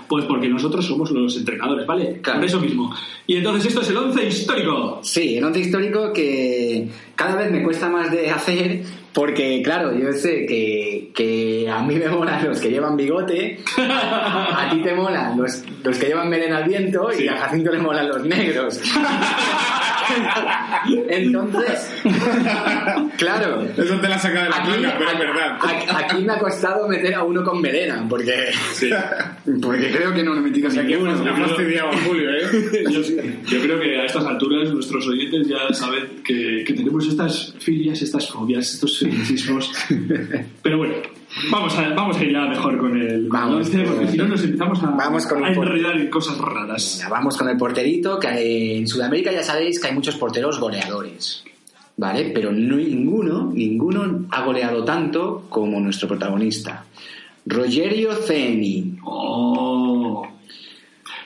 Pues 0.07 0.25
porque 0.25 0.47
nosotros 0.47 0.85
somos 0.85 1.11
los 1.11 1.35
entrenadores, 1.35 1.85
¿vale? 1.85 2.19
Claro. 2.21 2.39
Por 2.39 2.47
eso 2.47 2.61
mismo. 2.61 2.95
Y 3.27 3.35
entonces 3.35 3.65
esto 3.65 3.81
es 3.81 3.89
el 3.89 3.97
once 3.97 4.25
histórico. 4.25 5.01
Sí, 5.03 5.35
el 5.35 5.43
once 5.43 5.59
histórico 5.59 6.13
que 6.13 6.87
cada 7.15 7.35
vez 7.35 7.51
me 7.51 7.61
cuesta 7.61 7.89
más 7.89 8.09
de 8.09 8.29
hacer 8.29 8.83
porque, 9.13 9.61
claro, 9.61 9.93
yo 9.97 10.13
sé 10.13 10.45
que, 10.45 11.11
que 11.13 11.67
a 11.69 11.81
mí 11.81 11.95
me 11.95 12.07
molan 12.07 12.47
los 12.47 12.59
que 12.61 12.69
llevan 12.69 12.95
bigote, 12.95 13.59
a 13.77 14.69
ti 14.71 14.81
te 14.81 14.93
molan 14.93 15.37
los, 15.37 15.63
los 15.83 15.97
que 15.97 16.07
llevan 16.07 16.29
melena 16.29 16.57
al 16.57 16.69
viento 16.69 17.09
y 17.11 17.27
a 17.27 17.35
Jacinto 17.35 17.71
le 17.71 17.79
molan 17.79 18.07
los 18.07 18.23
negros. 18.25 18.79
Entonces, 21.09 21.91
claro, 23.19 23.61
Eso 23.77 23.99
te 23.99 24.07
la 24.09 24.17
saca 24.17 24.43
de 24.43 24.49
la 24.49 24.55
aquí, 24.57 24.69
manga, 24.69 24.95
pero 24.97 25.11
es 25.11 25.19
verdad. 25.19 25.57
aquí- 25.61 25.85
aquí 26.15 26.23
me 26.25 26.33
ha 26.33 26.39
costado 26.39 26.87
meter 26.87 27.13
a 27.15 27.23
uno 27.23 27.43
con 27.43 27.61
melena 27.61 28.05
porque, 28.09 28.33
porque 29.61 29.91
creo 29.91 30.13
que 30.13 30.23
no 30.23 30.33
lo 30.33 30.39
he 30.39 30.43
metido 30.43 30.69
Aquí 30.69 30.93
fastidiado 30.95 31.89
a 31.89 31.97
Julio, 31.97 32.29
¿eh? 32.31 32.83
Yo, 32.89 33.01
yo 33.01 33.61
creo 33.61 33.79
que 33.79 33.99
a 33.99 34.05
estas 34.05 34.25
alturas 34.25 34.71
nuestros 34.71 35.07
oyentes 35.07 35.47
ya 35.47 35.73
saben 35.73 36.21
que, 36.23 36.63
que 36.65 36.73
tenemos 36.73 37.07
estas 37.07 37.53
filias, 37.59 38.01
estas 38.01 38.29
fobias, 38.29 38.73
estos 38.73 38.99
feticismos. 38.99 39.71
Pero 40.61 40.77
bueno, 40.77 40.95
vamos 41.51 41.77
a, 41.77 41.89
vamos 41.89 42.17
a 42.17 42.23
ir 42.23 42.31
ya 42.33 42.45
mejor 42.45 42.77
con 42.77 42.99
el 42.99 43.27
con 43.27 43.39
Vamos, 43.39 43.69
el 43.73 43.79
once, 43.81 43.91
porque 43.91 44.07
si 44.11 44.17
no 44.17 44.27
nos 44.27 44.43
empezamos 44.43 44.83
a, 44.83 44.87
vamos 44.87 45.25
con 45.27 45.43
a 45.43 45.49
enredar 45.51 45.97
en 45.97 46.09
cosas 46.09 46.37
raras. 46.37 47.05
Vamos 47.09 47.37
con 47.37 47.49
el 47.49 47.57
porterito, 47.57 48.19
que 48.19 48.77
en 48.77 48.87
Sudamérica 48.87 49.31
ya 49.31 49.43
sabéis 49.43 49.79
que 49.79 49.87
hay 49.87 49.93
muchos 49.93 50.15
porteros 50.15 50.59
goleadores, 50.59 51.43
¿vale? 51.99 52.31
Pero 52.33 52.51
no 52.51 52.77
ninguno, 52.77 53.51
ninguno 53.53 54.25
ha 54.31 54.41
goleado 54.43 54.85
tanto 54.85 55.43
como 55.49 55.79
nuestro 55.81 56.07
protagonista. 56.07 56.85
Rogerio 57.45 58.13
Ceni. 58.15 58.97
Oh. 59.03 60.25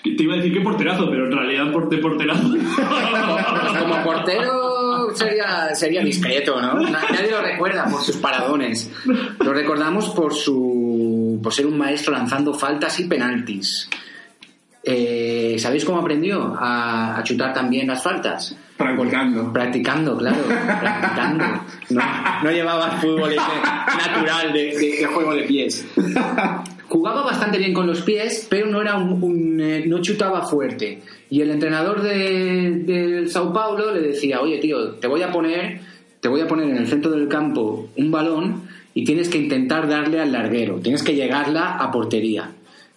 Te 0.04 0.24
iba 0.24 0.34
a 0.34 0.38
decir 0.38 0.52
que 0.54 0.62
porterazo, 0.62 1.10
pero 1.10 1.28
en 1.28 1.32
realidad 1.32 1.72
por, 1.72 1.88
de 1.90 1.98
porterazo. 2.00 2.42
Como 3.80 4.04
portero 4.04 5.10
sería, 5.16 5.74
sería 5.76 6.04
discreto, 6.04 6.62
¿no? 6.62 6.74
Na- 6.82 7.04
Nadie 7.10 7.32
lo 7.32 7.42
recuerda 7.42 7.86
por 7.90 8.02
sus 8.02 8.18
paradones. 8.18 8.92
Lo 9.40 9.54
recordamos 9.54 10.10
por 10.10 10.34
su 10.34 11.40
por 11.42 11.54
ser 11.54 11.66
un 11.68 11.78
maestro 11.78 12.12
lanzando 12.14 12.54
faltas 12.54 13.00
y 13.00 13.06
penaltis. 13.08 13.90
Eh, 14.84 15.56
¿Sabéis 15.58 15.86
cómo 15.86 16.00
aprendió 16.00 16.54
a, 16.60 17.18
a 17.18 17.24
chutar 17.24 17.54
también 17.54 17.88
las 17.88 18.04
faltas? 18.04 18.56
Practicando. 18.78 19.54
Practicando, 19.54 20.18
claro, 20.18 20.44
practicando. 20.46 21.46
No, 21.92 22.02
no 22.44 22.52
llevaba 22.52 22.92
fútbol 22.98 23.36
natural 23.36 24.52
de, 24.54 24.76
de- 24.78 24.98
de 25.00 25.06
juego 25.06 25.36
de 25.36 25.44
pies. 25.44 25.86
Jugaba 26.90 27.24
bastante 27.24 27.58
bien 27.58 27.74
con 27.74 27.88
los 27.88 28.02
pies, 28.02 28.48
pero 28.50 28.68
no 28.68 28.82
era 28.82 28.96
un, 28.98 29.24
un, 29.24 29.60
eh, 29.62 29.84
no 29.88 30.00
chutaba 30.02 30.42
fuerte. 30.48 31.02
Y 31.30 31.42
el 31.42 31.52
entrenador 31.52 32.02
de- 32.02 32.82
del 32.86 33.30
Sao 33.30 33.52
Paulo 33.54 33.94
le 33.94 34.02
decía, 34.02 34.42
oye 34.42 34.58
tío, 34.60 34.92
te 34.96 35.08
voy 35.08 35.22
a 35.22 35.32
poner, 35.32 35.80
te 36.20 36.28
voy 36.28 36.42
a 36.42 36.48
poner 36.48 36.70
en 36.70 36.78
el 36.78 36.88
centro 36.88 37.12
del 37.12 37.28
campo 37.28 37.90
un 37.96 38.12
balón 38.12 38.64
y 38.94 39.04
tienes 39.06 39.30
que 39.30 39.38
intentar 39.40 39.88
darle 39.88 40.20
al 40.20 40.32
larguero, 40.32 40.80
tienes 40.80 41.02
que 41.04 41.16
llegarla 41.16 41.78
a 41.78 41.92
portería, 41.92 42.52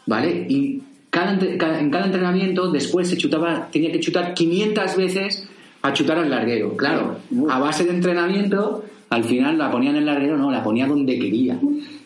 ¿vale? 0.06 0.46
Y 0.48 0.82
cada- 1.10 1.32
en 1.32 1.90
cada 1.90 2.04
entrenamiento 2.06 2.70
después 2.70 3.08
se 3.08 3.16
chutaba, 3.16 3.68
tenía 3.72 3.90
que 3.92 4.00
chutar 4.00 4.34
500 4.34 4.96
veces 4.96 5.48
a 5.88 5.92
chutar 5.92 6.18
al 6.18 6.30
larguero. 6.30 6.76
Claro, 6.76 7.18
a 7.48 7.58
base 7.58 7.84
de 7.84 7.90
entrenamiento, 7.90 8.84
al 9.10 9.24
final 9.24 9.56
la 9.58 9.70
ponía 9.70 9.90
en 9.90 9.96
el 9.96 10.06
larguero, 10.06 10.36
no, 10.36 10.50
la 10.50 10.62
ponía 10.62 10.86
donde 10.86 11.18
quería. 11.18 11.58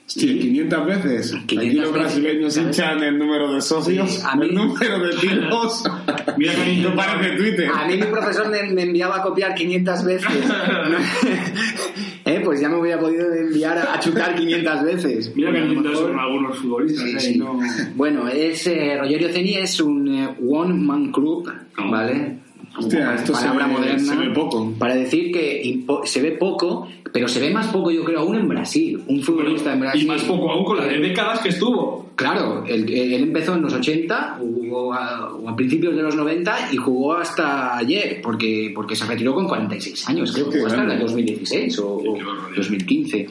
Sí, 0.07 0.41
500 0.41 0.87
veces. 0.87 1.35
500 1.47 1.57
Aquí 1.59 1.71
los 1.77 1.93
brasileños 1.93 2.57
hinchan 2.57 3.01
el 3.05 3.17
número 3.17 3.55
de 3.55 3.61
socios, 3.61 4.11
Sí, 4.11 4.23
a 4.29 4.35
mí- 4.35 4.47
el 4.49 4.55
número 4.57 4.99
de 4.99 5.11
tiros. 5.17 5.85
Mira 6.37 6.53
que 6.65 6.77
no 6.79 6.97
parece 6.97 7.37
Twitter. 7.37 7.69
A 7.73 7.87
mí 7.87 7.97
mi 7.97 8.03
profesor 8.07 8.49
me, 8.51 8.61
me 8.73 8.83
enviaba 8.83 9.19
a 9.19 9.23
copiar 9.23 9.55
500 9.55 10.05
veces. 10.05 10.27
Eh, 12.25 12.43
Pues 12.45 12.61
ya 12.61 12.69
me 12.69 12.77
hubiera 12.77 13.01
podido 13.01 13.33
enviar 13.35 13.79
a, 13.79 13.95
a 13.95 14.01
chutar 14.01 14.35
500 14.35 14.83
veces. 14.85 15.33
Mira 15.35 15.53
que 15.53 15.61
mejor- 15.63 15.97
son 15.97 16.19
algunos 16.19 16.59
futbolistas. 16.59 17.03
Sí, 17.05 17.17
¿eh? 17.17 17.21
sí. 17.21 17.39
No- 17.39 17.59
Bueno, 17.97 18.29
es, 18.29 18.67
eh, 18.67 18.99
Rogerio 19.01 19.31
Ceni 19.31 19.55
es 19.57 19.81
un 19.81 20.07
eh, 20.09 20.29
one-man 20.47 21.11
club, 21.13 21.51
No. 21.79 21.91
¿vale? 21.91 22.39
Hostia, 22.77 23.15
esto 23.15 23.35
se 23.35 23.41
Palabra 23.43 23.67
ve- 23.67 23.73
moderna 23.73 23.99
se 23.99 24.17
ve 24.17 24.31
poco. 24.31 24.73
Para 24.79 24.95
decir 24.95 25.33
que 25.33 25.81
se 26.05 26.23
ve 26.23 26.33
poco, 26.33 26.87
pero 27.13 27.27
se 27.29 27.41
ve 27.41 27.51
más 27.51 27.67
poco, 27.69 27.91
yo 27.91 28.05
creo, 28.05 28.21
aún 28.21 28.37
en 28.37 28.49
Brasil. 28.49 29.03
Un 29.09 29.21
futbolista 29.23 29.73
en 29.73 29.81
Brasil. 29.81 30.03
y 30.03 30.07
más 30.07 30.23
poco 30.23 30.51
aún 30.51 30.65
con 30.65 30.77
las 30.79 30.89
décadas 30.89 31.41
que 31.41 31.49
estuvo. 31.51 32.11
Claro, 32.15 32.65
él, 32.67 32.89
él 32.89 33.15
empezó 33.15 33.55
en 33.55 33.63
los 33.63 33.73
80 33.73 34.39
o 34.43 34.93
a, 34.93 35.35
o 35.35 35.49
a 35.49 35.57
principios 35.57 35.97
de 35.97 36.03
los 36.03 36.15
90 36.15 36.73
y 36.73 36.77
jugó 36.77 37.15
hasta 37.15 37.77
ayer, 37.77 38.21
porque, 38.23 38.71
porque 38.75 38.95
se 38.95 39.05
retiró 39.07 39.35
con 39.35 39.49
46 39.49 40.09
años, 40.09 40.33
creo 40.33 40.49
que 40.51 40.59
jugó 40.59 40.67
hasta 40.69 40.81
el 40.83 40.87
grande. 40.87 41.05
2016 41.05 41.79
o, 41.81 41.89
o 41.97 42.03
Qué 42.15 42.23
barbaridad. 42.25 42.57
2015. 42.57 43.27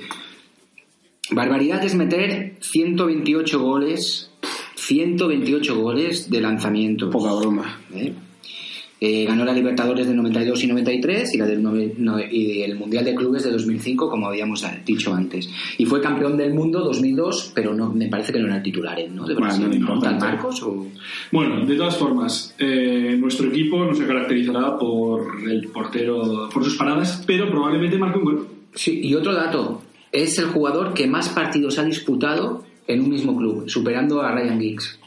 Barbaridad 1.31 1.83
es 1.85 1.95
meter 1.95 2.55
128 2.59 3.59
goles, 3.61 4.31
128 4.75 5.79
goles 5.79 6.29
de 6.29 6.41
lanzamiento. 6.41 7.09
Poca 7.11 7.33
broma. 7.33 7.79
¿eh? 7.93 8.13
Eh, 9.01 9.23
ganó 9.25 9.45
la 9.45 9.53
Libertadores 9.53 10.07
del 10.07 10.17
92 10.17 10.63
y 10.63 10.67
93 10.67 11.33
y, 11.33 11.37
la 11.37 11.45
del 11.47 11.63
nove- 11.63 11.93
no- 11.97 12.19
y 12.19 12.63
el 12.63 12.75
Mundial 12.77 13.05
de 13.05 13.15
Clubes 13.15 13.43
de 13.43 13.51
2005, 13.51 14.09
como 14.09 14.27
habíamos 14.27 14.65
dicho 14.85 15.13
antes. 15.13 15.49
Y 15.77 15.85
fue 15.85 16.01
campeón 16.01 16.35
del 16.35 16.53
mundo 16.53 16.81
2002, 16.83 17.53
pero 17.55 17.73
no 17.73 17.93
me 17.93 18.07
parece 18.09 18.33
que 18.33 18.39
no 18.39 18.47
era 18.47 18.57
el 18.57 18.63
titular. 18.63 18.97
¿no? 19.09 19.25
De 19.25 19.33
Bueno, 19.35 19.39
Brasil. 19.47 19.63
no 19.63 19.69
le 19.69 19.75
importa. 19.77 20.09
¿Tal 20.17 20.19
Marcos 20.19 20.61
o...? 20.63 20.87
Bueno, 21.31 21.65
de 21.65 21.75
todas 21.77 21.95
formas, 21.97 22.53
eh, 22.59 23.15
nuestro 23.17 23.47
equipo 23.47 23.85
no 23.85 23.93
se 23.95 24.05
caracterizará 24.05 24.77
por 24.77 25.27
el 25.49 25.67
portero, 25.69 26.49
por 26.53 26.63
sus 26.65 26.75
paradas, 26.75 27.23
pero 27.25 27.49
probablemente 27.49 27.97
marque 27.97 28.17
un 28.19 28.25
gol. 28.25 28.47
Sí, 28.73 28.99
y 29.03 29.15
otro 29.15 29.33
dato, 29.33 29.81
es 30.11 30.37
el 30.39 30.47
jugador 30.47 30.93
que 30.93 31.07
más 31.07 31.29
partidos 31.29 31.79
ha 31.79 31.83
disputado 31.85 32.65
en 32.87 33.01
un 33.01 33.09
mismo 33.11 33.37
club, 33.37 33.69
superando 33.69 34.21
a 34.21 34.31
Ryan 34.33 34.59
Giggs. 34.59 34.99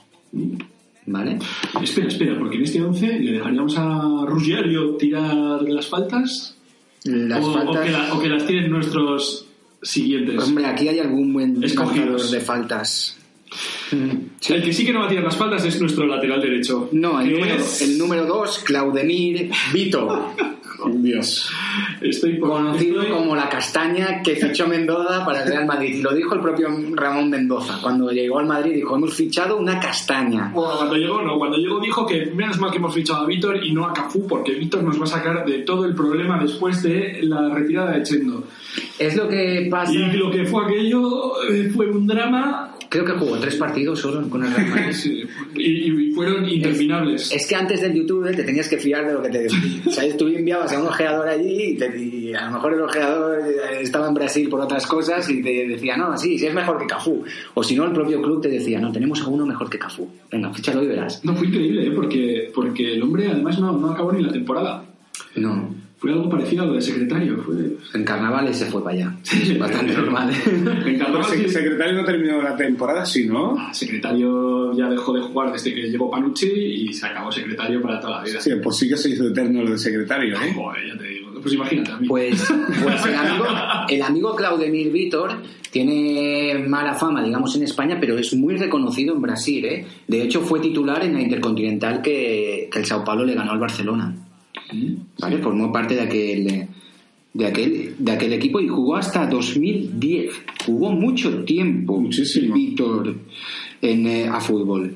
¿Vale? 1.07 1.39
Espera, 1.83 2.09
espera, 2.09 2.39
porque 2.39 2.57
en 2.57 2.63
este 2.63 2.81
11 2.83 3.19
le 3.19 3.33
dejaríamos 3.33 3.75
a 3.77 4.25
Ruggiero 4.27 4.97
tirar 4.97 5.61
las 5.63 5.87
faltas 5.89 6.57
Las 7.05 7.43
o, 7.45 7.51
o 7.51 7.55
faltas... 7.55 7.85
que 7.87 7.91
la- 7.91 8.15
o 8.15 8.21
que 8.21 8.29
las 8.29 8.47
tienen 8.47 8.71
nuestros 8.71 9.47
siguientes. 9.83 10.43
Hombre, 10.45 10.67
aquí 10.67 10.87
hay 10.89 11.01
algún 11.01 11.33
buen 11.33 11.59
marcador 11.59 12.21
de 12.23 12.41
faltas. 12.41 13.19
El 13.91 14.63
que 14.63 14.73
sí 14.73 14.85
que 14.87 14.93
no 14.93 15.01
va 15.01 15.07
a 15.07 15.09
tirar 15.09 15.25
las 15.25 15.37
faltas 15.37 15.65
es 15.65 15.81
nuestro 15.81 16.07
lateral 16.07 16.41
derecho. 16.41 16.89
No, 16.93 17.21
el 17.21 17.33
número, 17.33 17.57
es- 17.57 17.83
el 17.83 17.99
número 17.99 18.25
dos, 18.25 18.61
Claudemir 18.61 19.51
Vito, 19.73 20.35
Dios. 20.91 21.51
Estoy 22.01 22.35
por- 22.39 22.51
conocido 22.51 23.03
estoy- 23.03 23.17
como 23.17 23.37
la 23.37 23.49
castaña 23.49 24.23
que 24.23 24.37
fichó 24.37 24.67
Mendoza 24.67 25.25
para 25.25 25.43
el 25.43 25.49
Real 25.49 25.67
Madrid. 25.67 25.97
Y 25.97 26.03
lo 26.03 26.13
dijo 26.15 26.35
el 26.35 26.41
propio 26.41 26.69
Ramón 26.95 27.31
Mendoza. 27.31 27.79
Cuando 27.83 28.11
llegó 28.11 28.39
al 28.39 28.47
Madrid 28.47 28.75
dijo, 28.75 28.97
hemos 28.97 29.15
fichado 29.15 29.57
una 29.59 29.79
castaña. 29.79 30.51
Bueno, 30.53 30.73
cuando 30.77 30.97
llegó, 30.97 31.23
no, 31.23 31.39
cuando 31.39 31.57
llegó 31.57 31.81
dijo 31.81 32.07
que 32.07 32.27
menos 32.35 32.59
mal 32.59 32.71
que 32.71 32.79
hemos 32.79 32.95
fichado 32.95 33.25
a 33.25 33.27
Víctor 33.27 33.65
y 33.65 33.73
no 33.73 33.87
a 33.87 33.93
Cafú, 33.93 34.27
porque 34.27 34.53
Víctor 34.55 34.83
nos 34.83 35.01
va 35.01 35.05
a 35.05 35.09
sacar 35.09 35.45
de 35.45 35.59
todo 35.61 35.85
el 35.85 35.95
problema 35.95 36.39
después 36.43 36.83
de 36.83 37.19
la 37.23 37.49
retirada 37.51 37.93
de 37.93 38.03
Chendo. 38.03 38.45
Es 38.99 39.17
lo 39.17 39.29
que 39.29 39.69
pasa... 39.71 39.93
Y 39.93 40.13
lo 40.17 40.31
que 40.31 40.45
fue 40.47 40.65
aquello 40.65 41.43
eh, 41.51 41.71
fue 41.75 41.91
un 41.91 42.07
drama 42.07 42.72
Creo 42.93 43.07
que 43.07 43.13
jugó 43.13 43.39
tres 43.39 43.57
partidos 43.57 43.99
solo 44.01 44.29
con 44.29 44.45
el 44.45 44.53
Real 44.53 44.69
Madrid. 44.69 44.93
Sí, 44.93 45.23
y, 45.57 46.11
y 46.11 46.13
fueron 46.13 46.47
interminables. 46.47 47.33
Es 47.33 47.47
que 47.47 47.55
antes 47.57 47.81
del 47.81 47.95
YouTube 47.95 48.31
te 48.37 48.45
tenías 48.45 48.69
que 48.69 48.77
fiar 48.77 49.07
de 49.07 49.15
lo 49.15 49.23
que 49.23 49.31
te 49.31 49.39
decía. 49.45 49.59
Sea, 49.91 50.15
tú 50.17 50.29
enviabas 50.29 50.71
a 50.75 50.81
un 50.81 50.89
ojeador 50.89 51.27
allí 51.27 51.63
y, 51.71 51.77
te- 51.79 51.99
y 51.99 52.35
a 52.35 52.45
lo 52.47 52.53
mejor 52.53 52.75
el 52.75 52.83
ojeador 52.83 53.39
eh, 53.41 53.81
estaba 53.81 54.09
en 54.09 54.15
Brasil 54.15 54.47
por 54.51 54.61
otras 54.61 54.87
cosas 54.87 55.27
y 55.31 55.43
te 55.43 55.67
decía, 55.69 55.97
no, 55.97 56.17
sí, 56.19 56.39
sí 56.39 56.47
es 56.47 56.53
mejor 56.55 56.77
que 56.79 56.87
Cafú. 56.87 57.25
O 57.55 57.63
si 57.65 57.75
no, 57.75 57.85
el 57.87 57.93
propio 57.93 58.21
club 58.21 58.43
te 58.43 58.49
decía, 58.49 58.79
no, 58.79 58.93
tenemos 58.93 59.23
a 59.23 59.29
uno 59.29 59.47
mejor 59.47 59.71
que 59.71 59.79
Cafú. 59.79 60.07
Venga, 60.31 60.53
fíchalo 60.53 60.83
y 60.83 60.89
verás. 60.89 61.25
No, 61.25 61.35
fue 61.35 61.47
increíble, 61.47 61.87
¿eh? 61.87 61.93
porque, 61.93 62.51
porque 62.55 62.93
el 62.93 63.03
hombre 63.03 63.29
además 63.29 63.59
no, 63.59 63.73
no 63.79 63.91
acabó 63.93 64.13
ni 64.13 64.23
la 64.23 64.33
temporada. 64.33 64.85
No, 65.37 65.75
Fue 66.03 66.11
algo 66.11 66.29
parecido 66.29 66.65
a 66.65 66.67
lo 66.67 66.73
de 66.73 66.83
secretario. 66.83 67.41
Fue... 67.45 67.55
en 67.95 68.05
carnavales 68.05 68.57
se 68.57 68.67
fue 68.67 68.83
para 68.83 68.97
allá. 68.97 69.17
Es 69.23 69.57
bastante 69.57 69.93
normal. 69.93 70.33
En 70.85 70.99
carnaval, 70.99 71.33
El 71.33 71.47
sí. 71.47 71.49
secretario 71.49 71.95
no 71.95 72.05
terminó 72.05 72.43
la 72.43 72.57
temporada, 72.57 73.07
sí, 73.07 73.27
¿no? 73.27 73.57
Secretario 73.73 74.77
ya 74.77 74.89
dejó 74.89 75.13
de 75.13 75.21
jugar 75.21 75.53
desde 75.53 75.73
que 75.73 75.83
llegó 75.83 76.11
Panucci 76.11 76.51
y 76.51 76.93
se 76.93 77.07
acabó 77.07 77.31
secretario 77.31 77.81
para 77.81 78.01
toda 78.01 78.19
la 78.19 78.25
vida. 78.25 78.41
Sí, 78.41 78.51
pues 78.61 78.79
sí 78.79 78.89
que 78.89 78.97
se 78.97 79.11
hizo 79.11 79.29
eterno 79.29 79.63
lo 79.63 79.71
de 79.71 79.79
secretario, 79.79 80.35
¿eh? 80.43 80.53
Joder, 80.53 80.89
ya 80.89 80.99
te 80.99 81.07
digo. 81.07 81.41
Pues 81.41 81.55
imagínate 81.55 81.93
a 81.93 81.97
mí. 81.99 82.09
Pues, 82.09 82.53
pues 82.83 83.07
el, 83.07 83.15
amigo, 83.15 83.45
el 83.89 84.03
amigo 84.03 84.35
Claudemir 84.35 84.91
Vítor 84.91 85.37
tiene 85.71 86.65
mala 86.67 86.95
fama, 86.95 87.23
digamos, 87.23 87.55
en 87.55 87.63
España, 87.63 87.99
pero 88.01 88.19
es 88.19 88.35
muy 88.35 88.57
reconocido 88.57 89.15
en 89.15 89.23
Brasil. 89.23 89.65
¿eh? 89.67 89.87
De 90.09 90.21
hecho, 90.21 90.41
fue 90.41 90.59
titular 90.59 91.05
en 91.05 91.15
la 91.15 91.23
Intercontinental 91.23 92.03
que, 92.03 92.69
que 92.73 92.79
el 92.81 92.87
Sao 92.87 93.05
Paulo 93.05 93.25
le 93.25 93.35
ganó 93.35 93.53
al 93.53 93.61
Barcelona. 93.61 94.13
¿Vale? 95.19 95.39
Formó 95.39 95.73
parte 95.73 95.95
de 95.95 96.01
aquel, 96.01 96.69
de, 97.33 97.47
aquel, 97.47 97.95
de 97.99 98.13
aquel 98.13 98.33
equipo 98.33 98.61
y 98.61 98.69
jugó 98.69 98.97
hasta 98.97 99.27
2010. 99.27 100.31
Jugó 100.67 100.93
mucho 100.93 101.45
tiempo 101.45 102.01
Muchísimo. 102.01 102.55
Vítor 102.55 103.17
en, 103.81 104.07
eh, 104.07 104.29
a 104.29 104.41
fútbol. 104.41 104.95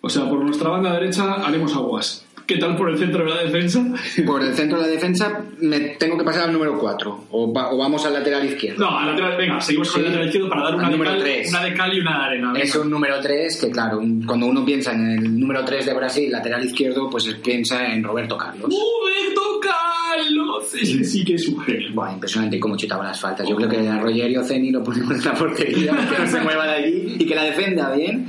O 0.00 0.08
sea, 0.08 0.28
por 0.28 0.44
nuestra 0.44 0.70
banda 0.70 0.92
derecha 0.92 1.34
haremos 1.34 1.74
aguas. 1.74 2.24
¿Qué 2.48 2.56
tal 2.56 2.76
por 2.76 2.88
el 2.88 2.96
centro 2.96 3.24
de 3.26 3.30
la 3.30 3.42
defensa? 3.44 3.84
Por 4.26 4.42
el 4.42 4.54
centro 4.54 4.80
de 4.80 4.86
la 4.86 4.92
defensa 4.92 5.44
me 5.60 5.80
tengo 5.80 6.16
que 6.16 6.24
pasar 6.24 6.44
al 6.44 6.52
número 6.54 6.78
4 6.78 7.26
o, 7.30 7.52
va- 7.52 7.70
o 7.70 7.76
vamos 7.76 8.06
al 8.06 8.14
lateral 8.14 8.42
izquierdo. 8.46 8.82
No, 8.86 8.98
al 8.98 9.08
lateral, 9.08 9.36
venga, 9.36 9.60
seguimos 9.60 9.90
con 9.92 10.00
Sí. 10.00 10.06
el 10.06 10.06
lateral 10.06 10.26
izquierdo 10.28 10.48
para 10.48 10.62
dar 10.62 10.74
una 10.76 10.84
Al 10.86 10.90
de, 10.92 10.96
número 10.96 11.10
cal, 11.14 11.20
tres. 11.20 11.50
una 11.50 11.64
de 11.64 11.74
cal 11.74 11.94
y 11.94 12.00
una 12.00 12.18
de 12.18 12.24
arena. 12.24 12.52
venga. 12.54 12.64
Es 12.64 12.74
un 12.74 12.90
número 12.90 13.20
3 13.20 13.60
que, 13.60 13.70
claro, 13.70 14.00
cuando 14.26 14.46
uno 14.46 14.64
piensa 14.64 14.92
en 14.94 15.08
el 15.18 15.38
número 15.38 15.62
3 15.62 15.84
de 15.84 15.92
Brasil, 15.92 16.32
lateral 16.32 16.64
izquierdo, 16.64 17.10
pues 17.10 17.26
piensa 17.44 17.86
en 17.92 18.02
Roberto 18.02 18.38
Carlos. 18.38 18.62
¡Roberto 18.70 19.60
Carlos! 19.60 20.74
Ese 20.74 21.04
sí 21.04 21.24
que 21.26 21.34
es 21.34 21.46
un 21.48 21.60
genio. 21.60 21.92
Buah, 21.92 22.14
impresionante 22.14 22.58
cómo 22.58 22.78
chutaba 22.78 23.04
las 23.04 23.20
faltas. 23.20 23.46
Yo 23.46 23.56
creo 23.56 23.68
que 23.68 23.86
a 23.86 23.98
Rogerio 24.00 24.42
Ceni 24.42 24.70
lo 24.70 24.82
ponemos 24.82 25.10
en 25.18 25.22
la 25.24 25.34
portería 25.34 25.92
que 26.16 26.22
no 26.22 26.26
se 26.26 26.40
mueva 26.40 26.64
de 26.66 26.72
allí 26.76 27.16
y 27.18 27.26
que 27.26 27.34
la 27.34 27.42
defenda 27.44 27.92
bien, 27.94 28.26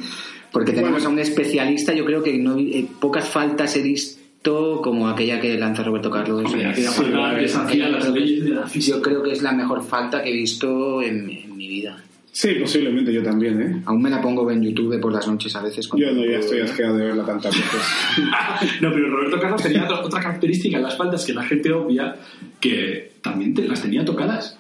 porque 0.52 0.72
tenemos 0.74 1.06
a 1.06 1.10
un 1.10 1.20
especialista. 1.20 1.94
Yo 1.94 2.06
creo 2.06 2.24
que 2.24 2.38
no, 2.38 2.58
eh, 2.58 2.86
pocas 3.00 3.28
faltas 3.28 3.76
he 3.76 3.82
visto 3.82 4.82
como 4.82 5.08
aquella 5.10 5.40
que 5.40 5.58
lanza 5.58 5.84
Roberto 5.84 6.10
Carlos. 6.10 6.46
Hombre, 6.46 6.74
que 6.74 7.78
las 7.78 8.10
leyes 8.12 8.44
de 8.44 8.50
la 8.52 8.68
física. 8.68 8.98
Yo 8.98 9.02
creo 9.02 9.24
que 9.24 9.32
es 9.32 9.42
la 9.42 9.52
mejor 9.52 9.84
falta 9.84 10.24
que 10.24 10.30
he 10.30 10.34
visto 10.34 11.02
en, 11.02 11.30
en 11.30 11.56
mi 11.58 11.68
vida. 11.68 12.04
Sí, 12.32 12.50
posiblemente 12.62 13.12
yo 13.12 13.22
también, 13.22 13.62
¿eh? 13.62 13.82
Aún 13.86 14.02
me 14.02 14.10
la 14.10 14.22
pongo 14.22 14.50
en 14.50 14.62
YouTube 14.64 14.98
por 15.02 15.12
las 15.12 15.28
noches 15.28 15.54
a 15.56 15.62
veces. 15.64 15.90
Yo 15.98 16.12
no, 16.14 16.24
ya 16.24 16.38
estoy 16.38 16.62
asqueado 16.62 16.96
de 16.98 17.06
verla 17.06 17.26
tantas 17.26 17.54
veces. 17.54 17.82
No, 18.82 18.92
pero 18.94 19.10
Roberto 19.10 19.40
Carlos 19.40 19.62
tenía 19.64 19.84
otra- 19.84 20.02
otra 20.06 20.22
característica 20.22 20.78
en 20.78 20.84
las 20.84 20.96
faltas 20.96 21.26
que 21.26 21.34
la 21.34 21.44
gente 21.44 21.72
obvia, 21.74 22.16
que 22.62 23.14
también 23.22 23.54
te- 23.54 23.68
las 23.68 23.82
tenía 23.82 24.06
tocadas. 24.06 24.58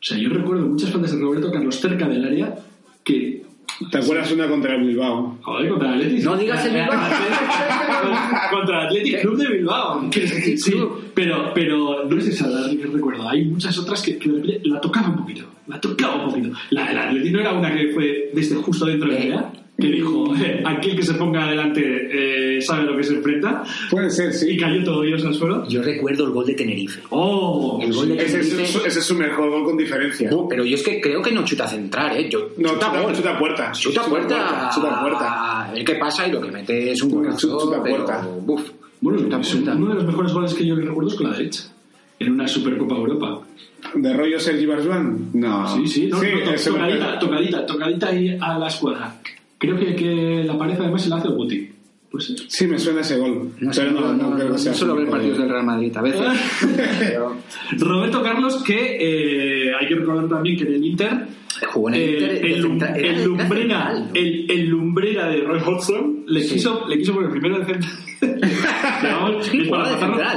O 0.00 0.04
sea, 0.04 0.18
yo 0.18 0.28
recuerdo 0.28 0.66
muchas 0.66 0.90
faltas 0.90 1.12
de 1.12 1.18
Roberto 1.20 1.50
Carlos 1.50 1.74
cerca 1.80 2.06
del 2.06 2.24
área 2.24 2.54
que... 3.02 3.42
¿Te 3.90 3.98
acuerdas 3.98 4.32
una 4.32 4.48
contra 4.48 4.74
el 4.74 4.86
Bilbao? 4.86 5.38
Joder, 5.42 5.68
contra 5.70 5.88
el 5.88 5.94
Athletic. 5.94 6.24
No 6.24 6.36
digas 6.36 6.64
el 6.64 6.72
Bilbao. 6.72 6.98
contra 8.50 8.80
el 8.80 8.86
Athletic 8.86 9.20
Club 9.20 9.36
de 9.36 9.48
Bilbao. 9.48 10.10
Sí, 10.12 10.74
pero, 11.14 11.52
pero 11.54 12.04
no 12.04 12.18
es 12.18 12.26
esa 12.28 12.48
la 12.48 12.70
que 12.70 12.86
recuerdo. 12.86 13.28
Hay 13.28 13.44
muchas 13.44 13.78
otras 13.78 14.02
que, 14.02 14.14
de 14.14 14.60
la 14.64 14.80
tocaba 14.80 15.08
un 15.08 15.16
poquito. 15.16 15.44
La 15.66 15.80
tocaba 15.80 16.24
un 16.24 16.30
poquito. 16.30 16.56
La 16.70 16.88
del 16.88 16.98
Athletic 16.98 17.32
no 17.32 17.40
era 17.40 17.52
una 17.52 17.74
que 17.74 17.88
fue 17.92 18.30
desde 18.32 18.56
justo 18.56 18.86
dentro 18.86 19.10
del 19.10 19.22
área. 19.22 19.52
Que 19.78 19.88
dijo, 19.88 20.34
eh, 20.36 20.62
aquel 20.64 20.96
que 20.96 21.02
se 21.02 21.12
ponga 21.14 21.44
adelante 21.44 21.82
eh, 21.84 22.62
sabe 22.62 22.84
lo 22.84 22.96
que 22.96 23.02
se 23.04 23.14
enfrenta. 23.14 23.62
Puede 23.90 24.08
ser, 24.08 24.30
Y 24.30 24.32
sí. 24.32 24.56
cayó 24.56 24.82
todo 24.82 25.02
Dios 25.02 25.22
al 25.24 25.34
suelo. 25.34 25.68
Yo 25.68 25.82
recuerdo 25.82 26.24
el 26.24 26.30
gol 26.30 26.46
de 26.46 26.54
Tenerife. 26.54 27.02
¡Oh! 27.10 27.78
El 27.82 27.92
gol 27.92 28.08
de 28.08 28.14
Ese 28.24 28.40
es, 28.40 28.48
Tenerife. 28.48 28.72
su- 28.80 28.86
ese 28.86 28.98
es 29.00 29.04
su 29.04 29.14
mejor 29.16 29.50
gol 29.50 29.64
con 29.64 29.76
diferencia. 29.76 30.30
Pero 30.48 30.64
yo 30.64 30.76
es 30.76 30.82
que 30.82 30.98
creo 30.98 31.20
que 31.20 31.30
no 31.30 31.44
chuta 31.44 31.64
a 31.64 31.68
centrar, 31.68 32.16
¿eh? 32.16 32.26
Yo, 32.30 32.52
No, 32.56 32.70
chuta, 32.70 33.00
gol. 33.02 33.14
chuta 33.14 33.38
puerta. 33.38 33.72
Chuta 33.72 34.02
puerta. 34.06 34.70
Chuta 34.74 35.00
puerta. 35.02 35.66
A 35.68 35.72
ver 35.72 35.84
qué 35.84 35.94
pasa 35.96 36.26
y 36.26 36.32
lo 36.32 36.40
que 36.40 36.50
mete 36.50 36.92
es 36.92 37.02
un 37.02 37.10
Chuta 37.10 37.22
golazo. 37.24 37.58
chuta 37.60 37.82
pero, 37.82 37.96
puerta. 37.96 38.28
buf, 38.46 38.70
Bueno, 39.02 39.18
chuta 39.20 39.40
es 39.40 39.48
puerta. 39.50 39.72
uno 39.74 39.88
de 39.88 39.94
los 39.96 40.04
mejores 40.06 40.32
goles 40.32 40.54
que 40.54 40.66
yo 40.66 40.74
recuerdo 40.74 41.10
es 41.10 41.16
con 41.16 41.30
la 41.30 41.36
derecha. 41.36 41.64
En 42.18 42.32
una 42.32 42.48
Supercopa 42.48 42.94
Europa. 42.94 43.40
¿De 43.94 44.12
rollo 44.14 44.40
Sergi 44.40 44.64
Barjuan? 44.64 45.30
No. 45.34 45.68
Sí, 45.76 45.86
sí, 45.86 46.06
no, 46.06 46.18
sí 46.18 46.26
no, 46.32 46.38
tocadita, 46.54 47.18
tocadita, 47.18 47.66
tocadita 47.66 48.08
ahí 48.08 48.36
a 48.40 48.58
la 48.58 48.68
escuadra. 48.68 49.14
Creo 49.58 49.78
que, 49.78 49.94
que 49.96 50.44
la 50.44 50.58
pareja 50.58 50.82
además 50.82 51.02
se 51.02 51.08
la 51.08 51.16
hace 51.16 51.28
Guti. 51.28 51.70
Pues 52.10 52.32
sí. 52.48 52.66
Me 52.66 52.78
suena 52.78 53.00
ese 53.00 53.18
gol. 53.18 53.50
No, 53.60 53.70
pero 53.74 53.90
no, 53.90 54.12
no, 54.12 54.36
creo 54.36 54.52
que 54.52 54.58
sea. 54.58 54.72
suelo 54.74 54.94
su 54.94 55.00
ver 55.00 55.10
partidos 55.10 55.38
del 55.38 55.48
Real 55.50 55.64
Madrid 55.64 55.96
a 55.96 56.02
veces. 56.02 56.20
pero 56.98 57.36
Roberto 57.78 58.22
Carlos, 58.22 58.62
que 58.62 58.96
eh, 59.68 59.72
hay 59.78 59.86
que 59.88 59.94
recordar 59.96 60.28
también 60.28 60.56
que 60.56 60.64
en 60.64 60.74
el 60.74 60.84
Inter. 60.84 61.26
jugó 61.72 61.88
en 61.90 61.94
el 61.96 62.00
eh, 62.02 62.12
Inter. 62.12 62.46
el, 62.46 62.62
central- 62.62 62.96
era- 62.96 63.08
el 63.22 63.28
el, 64.14 64.50
el 64.50 64.66
lumbrera 64.68 65.28
de 65.28 65.40
Roy 65.42 65.60
Hodgson 65.64 66.24
le, 66.26 66.40
Sí. 66.42 66.54
quiso, 66.54 66.86
le 66.88 66.98
quiso 66.98 67.14
poner 67.14 67.30
primero 67.30 67.58
de 67.58 67.64
central. 67.66 67.92
Sí, 69.42 69.58
de 69.58 69.70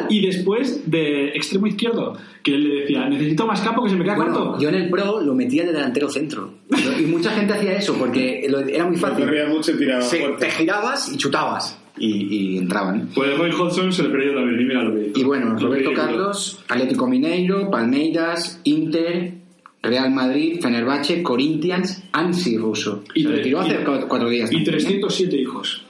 y 0.10 0.26
después 0.26 0.90
de 0.90 1.30
extremo 1.30 1.68
izquierdo, 1.68 2.18
que 2.44 2.54
él 2.56 2.68
le 2.70 2.76
decía: 2.82 3.08
Necesito 3.10 3.46
más 3.48 3.62
campo 3.62 3.84
que 3.84 3.90
se 3.90 3.96
me 3.96 4.04
queda 4.04 4.16
Bueno, 4.16 4.34
corto. 4.34 4.60
yo 4.60 4.70
en 4.70 4.76
el 4.76 4.90
Pro 4.90 5.22
lo 5.22 5.34
metía 5.34 5.64
de 5.66 5.74
delantero 5.74 6.10
centro. 6.10 6.54
Y 7.00 7.04
mucha 7.04 7.32
gente 7.32 7.54
hacía 7.54 7.74
eso 7.78 7.96
porque 7.98 8.46
lo- 8.50 8.60
era 8.60 8.86
muy 8.86 8.98
fácil. 8.98 9.26
Mucho 9.50 9.72
y 9.72 10.02
Se- 10.02 10.28
te 10.40 10.50
girabas 10.52 11.12
y 11.14 11.18
chutabas. 11.18 11.80
Y, 11.98 12.54
y 12.54 12.58
entraban. 12.60 13.10
Pues 13.14 13.38
Roy 13.38 13.52
Hodgson 13.52 13.92
se 13.92 14.04
le 14.04 14.10
perdió 14.10 14.34
también, 14.34 14.62
y 14.62 14.64
mira 14.64 14.84
lo 14.84 14.96
que 14.96 15.08
hizo. 15.08 15.20
Y 15.20 15.24
bueno, 15.24 15.58
Roberto. 15.60 15.92
Carlos, 15.94 16.64
Atlético 16.70 17.08
Mineiro, 17.08 17.70
Palmeiras, 17.70 18.62
Inter, 18.64 19.34
Real 19.82 20.12
Madrid, 20.12 20.60
Fenerbahce, 20.62 21.24
Corinthians, 21.24 22.04
Ansi 22.12 22.58
Russo. 22.58 23.04
Y 23.16 23.24
Se 23.24 23.30
retiró 23.30 23.62
hace 23.62 23.78
cuatro 23.84 24.30
días. 24.30 24.52
Y 24.52 24.64
también, 24.64 24.76
¿eh? 24.76 24.78
307 25.00 25.36
hijos. 25.38 25.86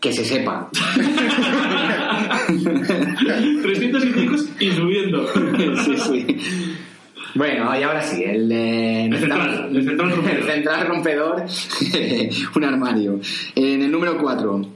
Que 0.00 0.12
se 0.12 0.24
sepa. 0.24 0.68
307 3.62 4.20
hijos 4.22 4.48
y 4.60 4.70
subiendo. 4.72 5.26
sí, 5.84 5.96
sí. 5.96 6.26
Bueno, 7.36 7.76
y 7.78 7.82
ahora 7.82 8.00
sí, 8.02 8.22
el, 8.22 8.50
eh, 8.52 9.06
El 9.06 9.18
central, 9.18 9.76
el 9.76 9.84
central 9.84 10.10
rompedor. 10.16 10.36
el 10.38 10.44
central 10.44 10.86
rompedor, 10.86 11.44
un 12.56 12.64
armario. 12.64 13.20
En 13.56 13.82
el 13.82 13.90
número 13.90 14.16
4, 14.18 14.66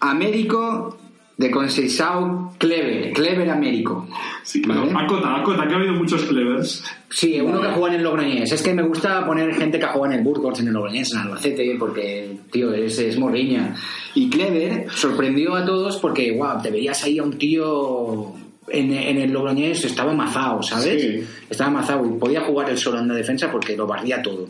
Américo 0.00 0.96
de 1.38 1.50
Conceição 1.52 2.52
Clever, 2.58 3.12
Clever 3.12 3.48
Américo. 3.48 4.08
Sí, 4.42 4.60
¿Vale? 4.66 4.90
Acota, 4.92 5.36
acota, 5.36 5.68
que 5.68 5.74
ha 5.74 5.76
habido 5.76 5.92
muchos 5.94 6.24
clevers. 6.24 6.84
Sí, 7.08 7.40
uno 7.40 7.60
que 7.60 7.68
juega 7.68 7.94
en 7.94 8.00
el 8.00 8.02
Logroñés. 8.02 8.50
Es 8.50 8.60
que 8.60 8.74
me 8.74 8.82
gusta 8.82 9.24
poner 9.24 9.54
gente 9.54 9.78
que 9.78 9.86
juega 9.86 10.12
en 10.12 10.18
el 10.18 10.24
Burgos, 10.24 10.58
en 10.58 10.66
el 10.66 10.74
Logroñés, 10.74 11.12
en 11.12 11.18
Albacete, 11.18 11.76
porque, 11.78 12.38
tío, 12.50 12.74
es, 12.74 12.98
es 12.98 13.16
morriña. 13.18 13.76
Y 14.14 14.28
Clever 14.28 14.86
sorprendió 14.90 15.54
a 15.54 15.64
todos 15.64 15.98
porque, 15.98 16.32
wow, 16.32 16.60
te 16.60 16.72
veías 16.72 17.04
ahí 17.04 17.18
a 17.18 17.22
un 17.22 17.38
tío 17.38 18.34
en, 18.66 18.92
en 18.92 19.18
el 19.18 19.32
Logroñés, 19.32 19.84
estaba 19.84 20.10
amazado, 20.10 20.60
¿sabes? 20.64 21.00
Sí. 21.00 21.24
Estaba 21.48 21.70
amazado 21.70 22.04
y 22.04 22.18
podía 22.18 22.40
jugar 22.40 22.68
el 22.68 22.78
solo 22.78 22.98
en 22.98 23.06
la 23.06 23.14
defensa 23.14 23.48
porque 23.50 23.76
lo 23.76 23.86
barría 23.86 24.20
todo. 24.20 24.48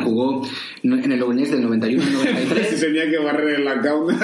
Jugó 0.00 0.46
en 0.82 1.12
el 1.12 1.18
Logroñés 1.18 1.50
del 1.50 1.62
91 1.62 2.02
al 2.02 2.08
Si 2.12 2.22
93. 2.22 2.80
tenía 2.80 3.10
que 3.10 3.18
barrer 3.18 3.58
en 3.58 3.64
la 3.64 3.74
gauna. 3.76 4.18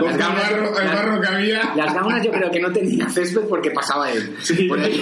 Con 0.00 0.10
el 0.10 0.18
barro, 0.18 0.78
el 0.78 0.84
las- 0.86 0.94
barro 0.94 1.20
que 1.20 1.26
había. 1.28 1.72
Las 1.76 1.94
gaunas 1.94 2.24
yo 2.24 2.30
creo 2.30 2.50
que 2.50 2.60
no 2.60 2.72
tenía 2.72 3.08
césped 3.08 3.42
porque 3.48 3.70
pasaba 3.70 4.10
él. 4.10 4.34
Sí. 4.40 4.64
Por 4.68 4.78
ahí. 4.80 5.00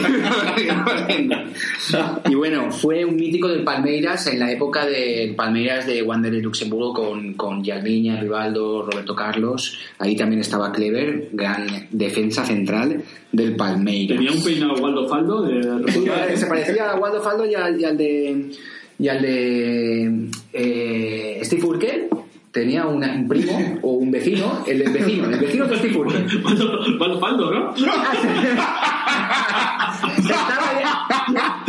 y 2.28 2.34
bueno, 2.34 2.70
fue 2.70 3.05
un 3.05 3.16
mítico 3.16 3.49
del 3.49 3.64
Palmeiras 3.64 4.26
en 4.26 4.38
la 4.38 4.51
época 4.51 4.86
del 4.86 5.34
Palmeiras 5.34 5.86
de 5.86 6.03
Wander 6.03 6.32
de 6.32 6.40
Luxemburgo 6.40 6.92
con, 6.94 7.34
con 7.34 7.62
Yalmiña, 7.62 8.20
Rivaldo, 8.20 8.82
Roberto 8.90 9.14
Carlos. 9.14 9.78
Ahí 9.99 10.16
también 10.16 10.40
estaba 10.40 10.72
Clever, 10.72 11.28
gran 11.32 11.66
defensa 11.90 12.44
central 12.44 13.03
del 13.32 13.57
Palmeiras. 13.57 14.18
Tenía 14.18 14.32
un 14.32 14.42
peinado 14.44 14.74
Waldo 14.74 15.09
Faldo 15.09 15.42
de 15.42 16.36
se 16.36 16.47
parecía 16.47 16.90
a 16.90 16.97
Waldo 16.97 17.20
Faldo 17.22 17.44
y 17.47 17.55
al, 17.55 17.80
y 17.80 17.84
al 17.84 17.97
de 17.97 18.51
y 18.99 19.09
al 19.09 19.20
de 19.22 20.28
eh, 20.55 21.40
Steve 21.42 21.62
Urkel 21.64 22.07
tenía 22.57 22.86
una- 22.86 23.12
un 23.12 23.28
primo 23.28 23.78
o 23.82 23.90
un 23.92 24.11
vecino 24.11 24.64
el 24.66 24.78
del 24.78 24.92
vecino 24.94 25.28
el 25.28 25.38
vecino 25.38 25.66
Waldo, 26.42 26.80
Waldo 26.98 27.20
Faldo, 27.20 27.50
¿no? 27.52 27.74
Estaba 30.16 30.70
ya- 31.34 31.62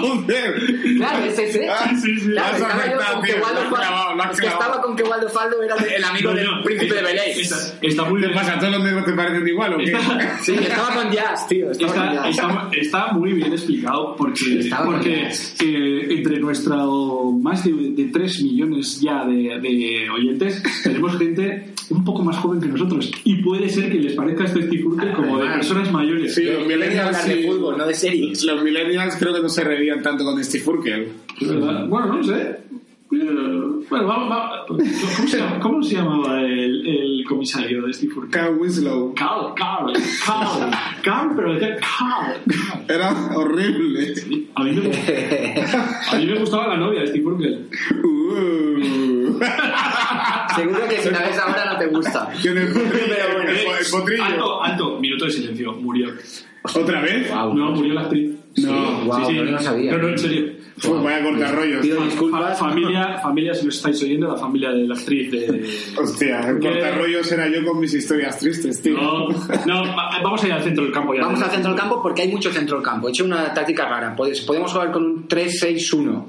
Joder. 0.00 0.54
Claro, 0.96 1.24
es 1.24 1.38
ese? 1.38 1.68
sí, 2.02 2.18
sí. 2.20 2.30
Claro, 2.30 2.54
has 2.56 2.60
estaba 2.62 2.86
yo 2.86 3.14
con 3.14 3.22
que 3.24 3.32
Waldo 3.34 3.60
Faldo, 3.70 4.30
es 4.32 4.40
que 4.40 4.46
estaba 4.46 4.82
con 4.82 4.96
que 4.96 5.02
Waldo 5.02 5.28
Faldo 5.28 5.62
era 5.62 5.74
el 5.76 6.04
amigo 6.04 6.30
No, 6.30 6.36
del 6.36 6.48
príncipe 6.64 6.94
de 6.94 7.02
Belén. 7.02 7.22
Está, 7.40 7.56
está 7.82 8.04
muy 8.04 8.20
¿Qué 8.20 8.26
bien. 8.28 8.38
pasa? 8.38 8.58
¿Todos 8.58 8.72
los 8.74 8.84
negros 8.84 9.04
te 9.04 9.12
parecen 9.12 9.48
igual 9.48 9.74
o 9.74 9.78
qué? 9.78 9.84
Está- 9.92 10.38
Sí, 10.42 10.54
estaba 10.60 10.94
con 10.94 11.12
Jazz, 11.12 11.48
tío. 11.48 11.70
Estaba 11.70 11.92
con 11.92 12.02
Está, 12.02 12.14
Jazz. 12.14 12.28
está- 12.30 12.68
está 12.72 13.12
muy 13.12 13.32
bien 13.32 13.52
explicado 13.52 14.16
porque, 14.16 14.58
Estaba 14.60 14.86
porque 14.86 15.28
eh, 15.60 16.06
entre 16.10 16.38
nuestro 16.38 17.32
más 17.40 17.64
de, 17.64 17.72
de 17.72 18.04
3 18.12 18.42
millones 18.42 19.00
ya 19.00 19.24
de, 19.24 19.58
de 19.60 20.08
oyentes 20.10 20.62
tenemos 20.82 21.16
gente 21.18 21.72
un 21.88 22.04
poco 22.04 22.22
más 22.24 22.36
joven 22.38 22.60
que 22.60 22.66
nosotros 22.66 23.10
y 23.24 23.42
puede 23.42 23.68
ser 23.68 23.90
que 23.90 23.98
les 23.98 24.14
parezca 24.14 24.44
este 24.44 24.62
Steve 24.62 24.84
Urkel 24.84 25.12
como 25.12 25.38
de 25.38 25.46
personas 25.50 25.90
mayores. 25.92 26.34
Sí, 26.34 26.42
los 26.44 26.66
millennials 26.66 27.06
hablar 27.06 27.24
de 27.24 27.34
sí. 27.42 27.46
fútbol, 27.46 27.78
no 27.78 27.86
de 27.86 27.94
series. 27.94 28.42
Los 28.42 28.62
millennials 28.62 29.16
creo 29.16 29.32
que 29.34 29.40
no 29.42 29.48
se 29.48 29.62
reían 29.62 30.02
tanto 30.02 30.24
con 30.24 30.42
Steve 30.42 30.64
Bueno, 31.88 32.06
no 32.14 32.22
sé. 32.22 32.66
Eh, 33.12 33.76
Bueno, 33.88 34.06
vamos, 34.06 34.28
vamos. 34.28 34.66
¿Cómo, 34.66 35.28
se 35.28 35.38
llama, 35.38 35.60
cómo 35.60 35.82
se 35.82 35.94
llamaba 35.94 36.40
el, 36.40 36.86
el 36.86 37.24
comisario 37.26 37.82
de 37.86 37.92
Steve? 37.92 38.14
Carl 38.30 38.56
Winslow. 38.58 39.14
Carl, 39.14 39.54
Carl, 39.54 39.92
Carl, 40.24 40.70
Carl, 41.02 41.32
pero 41.36 41.54
decía 41.54 41.76
Carl. 41.76 42.42
Era 42.88 43.36
horrible. 43.36 44.14
A 44.54 44.64
mí, 44.64 44.72
me, 44.72 44.90
a 46.10 46.16
mí 46.18 46.26
me 46.26 46.38
gustaba 46.40 46.68
la 46.68 46.76
novia 46.76 47.00
de 47.02 47.06
Steve. 47.08 47.26
Uh. 48.04 49.38
Seguro 50.56 50.88
que 50.88 50.98
si 50.98 51.10
la 51.10 51.20
ves 51.20 51.38
ahora 51.38 51.72
no 51.72 51.78
te 51.78 51.86
gusta. 51.86 52.28
Pero 52.42 52.60
bueno, 52.74 53.50
el, 53.50 53.86
potrillo. 53.90 54.24
Alto, 54.24 54.62
alto, 54.64 55.00
minuto 55.00 55.26
de 55.26 55.30
silencio, 55.30 55.72
murió. 55.74 56.08
¿Otra 56.62 57.00
vez? 57.02 57.30
No, 57.30 57.70
murió 57.70 57.94
la 57.94 58.02
actriz. 58.02 58.34
No. 58.56 59.04
Guau, 59.04 59.30
no 59.30 59.42
lo 59.44 59.58
sabía. 59.60 59.92
No, 59.92 59.98
no, 59.98 60.08
en 60.08 60.18
serio. 60.18 60.65
Uf, 60.78 61.02
vaya 61.02 61.22
cortarrollos. 61.24 61.80
Pido 61.80 61.98
Fa- 62.00 62.04
disculpas. 62.04 62.58
familia, 62.58 63.18
familia, 63.22 63.54
si 63.54 63.64
nos 63.64 63.76
estáis 63.76 64.02
oyendo, 64.02 64.28
la 64.28 64.36
familia 64.36 64.70
de 64.70 64.86
la 64.86 64.94
actriz 64.94 65.30
de... 65.30 65.70
Hostia, 65.98 66.40
el 66.40 66.58
Porque- 66.58 66.68
cortarrollos 66.68 67.32
era 67.32 67.48
yo 67.48 67.64
con 67.64 67.80
mis 67.80 67.94
historias 67.94 68.38
tristes, 68.38 68.82
tío. 68.82 68.94
No, 68.94 69.28
no, 69.28 69.82
va- 69.96 70.10
vamos 70.22 70.42
a 70.44 70.46
ir 70.46 70.52
al 70.52 70.62
centro 70.62 70.84
del 70.84 70.92
campo 70.92 71.14
ya. 71.14 71.22
Vamos 71.22 71.40
al 71.42 71.50
centro 71.50 71.70
del 71.72 71.80
campo 71.80 72.02
porque 72.02 72.22
hay 72.22 72.28
mucho 72.30 72.52
centro 72.52 72.76
del 72.76 72.84
campo. 72.84 73.08
He 73.08 73.10
hecho 73.10 73.24
una 73.24 73.54
táctica 73.54 73.88
rara. 73.88 74.14
Podemos 74.14 74.40
podemos 74.42 74.72
jugar 74.72 74.92
con 74.92 75.04
un 75.04 75.28
3-6-1. 75.28 76.24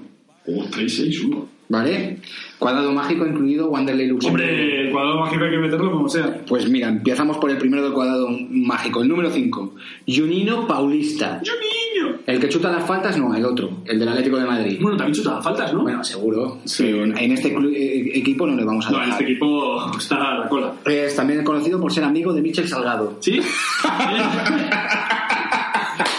Oh, 0.50 0.64
3-6-1. 0.70 1.46
¿Vale? 1.70 2.20
Cuadrado 2.60 2.92
mágico 2.94 3.26
incluido 3.26 3.70
Wanderlei 3.70 4.08
Luxemburgo. 4.08 4.46
Hombre, 4.46 4.82
el 4.88 4.92
cuadrado 4.92 5.20
mágico 5.20 5.44
hay 5.44 5.52
que 5.52 5.58
meterlo 5.58 5.92
como 5.92 6.08
sea. 6.08 6.42
Pues 6.48 6.70
mira, 6.70 6.88
empezamos 6.88 7.38
por 7.38 7.52
el 7.52 7.58
primero 7.58 7.84
del 7.84 7.92
cuadrado 7.94 8.30
mágico, 8.50 9.02
el 9.02 9.10
número 9.10 9.30
5. 9.30 9.76
Junino 10.08 10.66
Paulista. 10.66 11.42
¡Yo 11.44 11.52
niño! 11.54 12.20
El 12.26 12.40
que 12.40 12.48
chuta 12.50 12.72
las 12.72 12.86
faltas, 12.86 13.18
no, 13.18 13.34
el 13.36 13.44
otro, 13.46 13.70
el 13.86 14.00
del 14.00 14.08
Atlético 14.08 14.38
de 14.38 14.46
Madrid. 14.46 14.78
Bueno, 14.82 14.98
también 14.98 15.14
chuta 15.16 15.42
faltas, 15.42 15.74
¿no? 15.74 15.82
Bueno, 15.84 16.04
seguro. 16.04 16.60
Sí. 16.66 16.84
Pero 16.84 17.04
en 17.04 17.32
este 17.32 17.54
clu- 17.56 17.74
eh, 17.74 18.12
equipo 18.18 18.48
no 18.48 18.56
le 18.56 18.64
vamos 18.64 18.88
a 18.88 18.92
no, 18.92 19.04
en 19.04 19.10
este 19.12 19.24
equipo 19.26 19.92
está 19.98 20.16
a 20.16 20.40
la 20.40 20.48
cola. 20.50 20.74
Es 20.86 21.16
también 21.16 21.44
conocido 21.44 21.80
por 21.82 21.92
ser 21.92 22.04
amigo 22.06 22.34
de 22.34 22.42
Michel 22.42 22.68
Salgado. 22.68 23.18
¿Sí? 23.20 23.40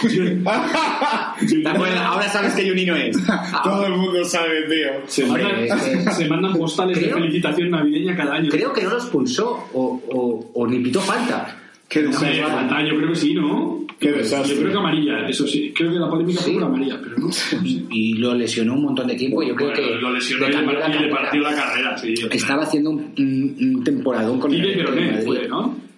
¿Te 0.01 1.69
acuerdas? 1.69 1.99
Ahora 2.01 2.29
sabes 2.29 2.53
que 2.55 2.67
Junino 2.69 2.95
es. 2.95 3.17
Todo 3.63 3.85
el 3.87 3.93
mundo 3.93 4.23
sabe, 4.25 4.63
tío. 4.63 4.89
Se 5.07 5.23
Hombre, 5.25 5.43
mandan, 5.43 5.79
es- 5.79 6.15
se 6.15 6.27
mandan 6.27 6.53
postales 6.53 6.97
Creo- 6.97 7.15
de 7.15 7.21
felicitación 7.21 7.69
navideña 7.71 8.15
cada 8.15 8.35
año. 8.35 8.49
Creo 8.49 8.73
que 8.73 8.83
no 8.83 8.89
lo 8.91 8.97
expulsó 8.97 9.67
o, 9.73 10.01
o, 10.09 10.51
o 10.53 10.67
ni 10.67 10.79
pitó 10.79 10.99
falta. 11.01 11.55
Qué 11.87 11.99
Hombre, 12.05 12.13
desastre. 12.29 12.43
falta, 12.43 12.85
yo 12.87 12.95
creo 12.97 13.09
que 13.09 13.15
sí, 13.15 13.33
¿no? 13.33 13.79
Qué 13.99 14.11
desastre. 14.11 14.53
Yo 14.55 14.61
creo 14.61 14.71
que 14.73 14.77
amarilla, 14.77 15.27
eso 15.27 15.47
sí. 15.47 15.73
Creo 15.75 15.91
que 15.91 15.97
la 15.97 16.07
polémica 16.09 16.39
Sí. 16.41 16.51
fue 16.51 16.61
por 16.61 16.63
amarilla, 16.69 16.99
pero 17.03 17.17
no. 17.17 17.29
Y, 17.63 17.85
y 17.89 18.13
lo 18.13 18.35
lesionó 18.35 18.75
un 18.75 18.83
montón 18.83 19.07
de 19.07 19.15
tiempo. 19.15 19.41
Yo 19.41 19.55
creo 19.55 19.69
Bueno, 19.71 19.83
que 19.87 19.95
lo 19.95 20.13
lesionó 20.13 20.47
le 20.47 20.53
y 20.53 20.59
le 20.59 20.65
partió, 20.65 20.79
y 20.79 20.87
le 20.91 20.93
carrera. 21.09 21.21
partió 21.21 21.41
la 21.41 21.55
carrera, 21.55 21.97
sí. 21.97 22.13
Estaba 22.31 22.63
haciendo 22.63 22.91
un, 22.91 23.13
un- 23.17 23.75
un 23.75 23.83
temporadón 23.83 24.39
con 24.39 24.53
el 24.53 25.23
fue, 25.25 25.47
¿no? 25.47 25.88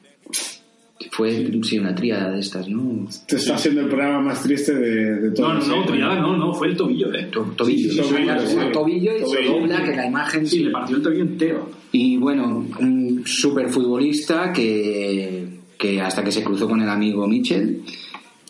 Fue, 1.09 1.49
sí, 1.63 1.79
una 1.79 1.95
tríada 1.95 2.31
de 2.31 2.39
estas, 2.39 2.67
¿no? 2.69 3.07
Este 3.09 3.37
está 3.37 3.57
siendo 3.57 3.81
el 3.81 3.87
programa 3.87 4.19
más 4.21 4.43
triste 4.43 4.73
de, 4.75 5.15
de 5.19 5.27
No, 5.29 5.33
todos. 5.33 5.67
no, 5.67 5.77
no, 5.77 5.85
triada 5.85 6.15
no, 6.19 6.37
no, 6.37 6.53
fue 6.53 6.67
el 6.67 6.77
tobillo, 6.77 7.13
¿eh? 7.13 7.27
To- 7.31 7.53
Tobillo, 7.57 7.91
Sí, 7.91 7.97
sí, 7.97 8.03
sí, 8.03 8.09
tobillo, 8.13 8.71
tobillo 8.71 9.11
y 9.17 9.25
se 9.29 9.43
dobla, 9.45 9.83
que 9.83 9.95
la 9.95 10.05
imagen 10.07 10.45
Sí, 10.47 10.59
le 10.65 10.71
partió 10.71 10.97
el 10.97 11.01
tobillo 11.03 11.23
entero. 11.23 11.69
Y 11.91 12.17
bueno, 12.17 12.65
un 12.79 13.23
super 13.25 13.67
futbolista 13.69 14.53
que, 14.53 15.47
que 15.77 16.01
hasta 16.01 16.23
que 16.23 16.31
se 16.31 16.43
cruzó 16.43 16.67
con 16.67 16.81
el 16.81 16.89
amigo 16.89 17.27
Michel, 17.27 17.81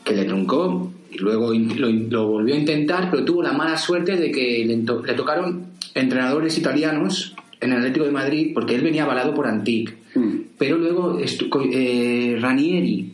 que 0.03 0.13
le 0.13 0.25
truncó, 0.25 0.91
y 1.11 1.17
luego 1.17 1.53
lo, 1.53 1.89
lo 1.89 2.27
volvió 2.27 2.55
a 2.55 2.57
intentar, 2.57 3.09
pero 3.11 3.23
tuvo 3.25 3.43
la 3.43 3.53
mala 3.53 3.77
suerte 3.77 4.15
de 4.17 4.31
que 4.31 4.65
le 4.65 5.13
tocaron 5.15 5.65
entrenadores 5.95 6.57
italianos 6.57 7.35
en 7.59 7.71
el 7.73 7.77
Atlético 7.79 8.05
de 8.05 8.11
Madrid, 8.11 8.51
porque 8.53 8.75
él 8.75 8.81
venía 8.81 9.03
avalado 9.03 9.33
por 9.33 9.45
Antic. 9.47 9.95
Mm. 10.15 10.40
Pero 10.61 10.77
luego 10.77 11.17
eh, 11.19 12.37
Ranieri 12.39 13.11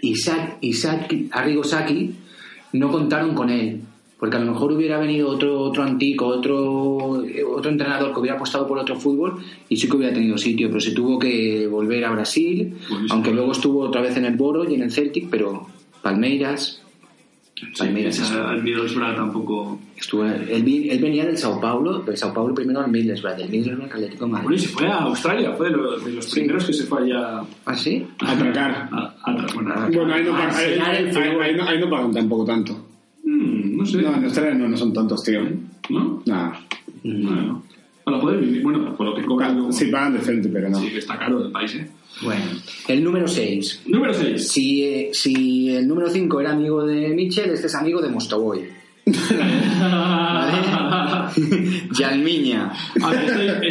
y 0.00 0.14
Saki- 0.16 1.28
Arrigo 1.30 1.62
Sacchi 1.62 2.10
no 2.72 2.90
contaron 2.90 3.34
con 3.34 3.50
él. 3.50 3.80
Porque 4.18 4.36
a 4.36 4.40
lo 4.40 4.52
mejor 4.52 4.72
hubiera 4.72 4.98
venido 4.98 5.28
otro, 5.28 5.60
otro 5.60 5.82
antico, 5.82 6.26
otro, 6.26 7.22
eh, 7.24 7.42
otro 7.44 7.70
entrenador 7.70 8.12
que 8.14 8.20
hubiera 8.20 8.36
apostado 8.36 8.66
por 8.66 8.78
otro 8.78 8.96
fútbol 8.98 9.42
y 9.68 9.76
sí 9.76 9.88
que 9.88 9.96
hubiera 9.96 10.14
tenido 10.14 10.38
sitio, 10.38 10.68
pero 10.68 10.80
se 10.80 10.92
tuvo 10.92 11.18
que 11.18 11.66
volver 11.66 12.02
a 12.06 12.10
Brasil, 12.12 12.74
Buenísimo. 12.88 13.14
aunque 13.14 13.30
luego 13.32 13.52
estuvo 13.52 13.80
otra 13.80 14.00
vez 14.00 14.16
en 14.16 14.24
el 14.24 14.36
Boro 14.36 14.70
y 14.70 14.74
en 14.74 14.82
el 14.82 14.90
Celtic, 14.90 15.28
pero 15.30 15.66
Palmeiras, 16.02 16.82
Palmeiras 17.78 18.16
Sí, 18.16 18.34
el 18.56 18.62
Middlesbrough 18.62 19.14
tampoco... 19.16 19.78
estuvo- 20.00 20.24
él, 20.24 20.62
venía 21.00 21.24
del 21.26 21.36
Sao 21.38 21.60
Paulo, 21.60 21.98
del 22.00 22.16
Sao 22.16 22.32
Paulo 22.32 22.54
primero 22.54 22.80
al 22.80 22.90
Middlesbrough, 22.90 23.36
del 23.36 23.48
Middlesbrough 23.50 23.84
al 23.90 23.92
Atlético 23.92 24.24
de 24.24 24.30
Bueno, 24.30 24.44
y 24.44 24.48
Madrid. 24.48 24.58
se 24.62 24.68
fue 24.68 24.86
a 24.86 24.96
Australia, 24.98 25.52
fue 25.52 25.70
de 25.70 25.76
los, 25.76 26.04
de 26.04 26.12
los 26.12 26.26
primeros 26.30 26.64
que 26.64 26.72
se 26.72 26.84
fue 26.84 27.02
allá 27.04 27.42
¿Ah, 27.66 27.76
sí? 27.76 28.06
A 28.20 28.32
atracar. 28.32 28.88
a, 28.92 29.14
a- 29.24 29.46
bueno, 29.54 29.74
a- 29.74 29.86
Bueno, 29.88 30.14
ahí 30.14 30.24
no, 30.24 30.30
pagan, 30.32 30.54
ahí, 30.56 31.54
no, 31.56 31.68
ahí 31.68 31.78
no 31.80 31.90
pagan 31.90 32.12
tampoco 32.12 32.44
tanto. 32.44 32.86
Mm, 33.24 33.76
no 33.76 33.86
sé. 33.86 34.02
No, 34.02 34.14
en 34.14 34.24
Australia 34.24 34.54
no, 34.54 34.68
no 34.68 34.76
son 34.76 34.92
tontos, 34.92 35.22
tío. 35.22 35.40
¿No? 35.90 36.22
Nada. 36.26 36.58
Bueno, 37.02 37.62
para 38.04 38.20
poder 38.20 38.40
vivir, 38.40 38.62
bueno, 38.62 38.96
por 38.96 39.06
lo 39.06 39.14
que 39.14 39.24
cobran. 39.24 39.72
Sí, 39.72 39.86
pagan 39.86 40.14
decente, 40.14 40.48
pero 40.48 40.68
no. 40.70 40.78
Sí, 40.78 40.88
que 40.88 40.98
está 40.98 41.18
caro 41.18 41.44
el 41.44 41.52
país, 41.52 41.74
¿eh? 41.74 41.90
Bueno, 42.22 42.42
el 42.88 43.04
número 43.04 43.28
6. 43.28 43.82
Número 43.86 44.12
6. 44.12 44.48
Si, 44.48 44.82
eh, 44.84 45.10
si 45.12 45.70
el 45.70 45.86
número 45.86 46.08
5 46.10 46.40
era 46.40 46.52
amigo 46.52 46.84
de 46.84 47.08
Mitchell, 47.14 47.50
este 47.50 47.68
es 47.68 47.74
amigo 47.74 48.00
de 48.02 48.08
Mostoboy. 48.08 48.60
Yalmiña. 51.98 52.72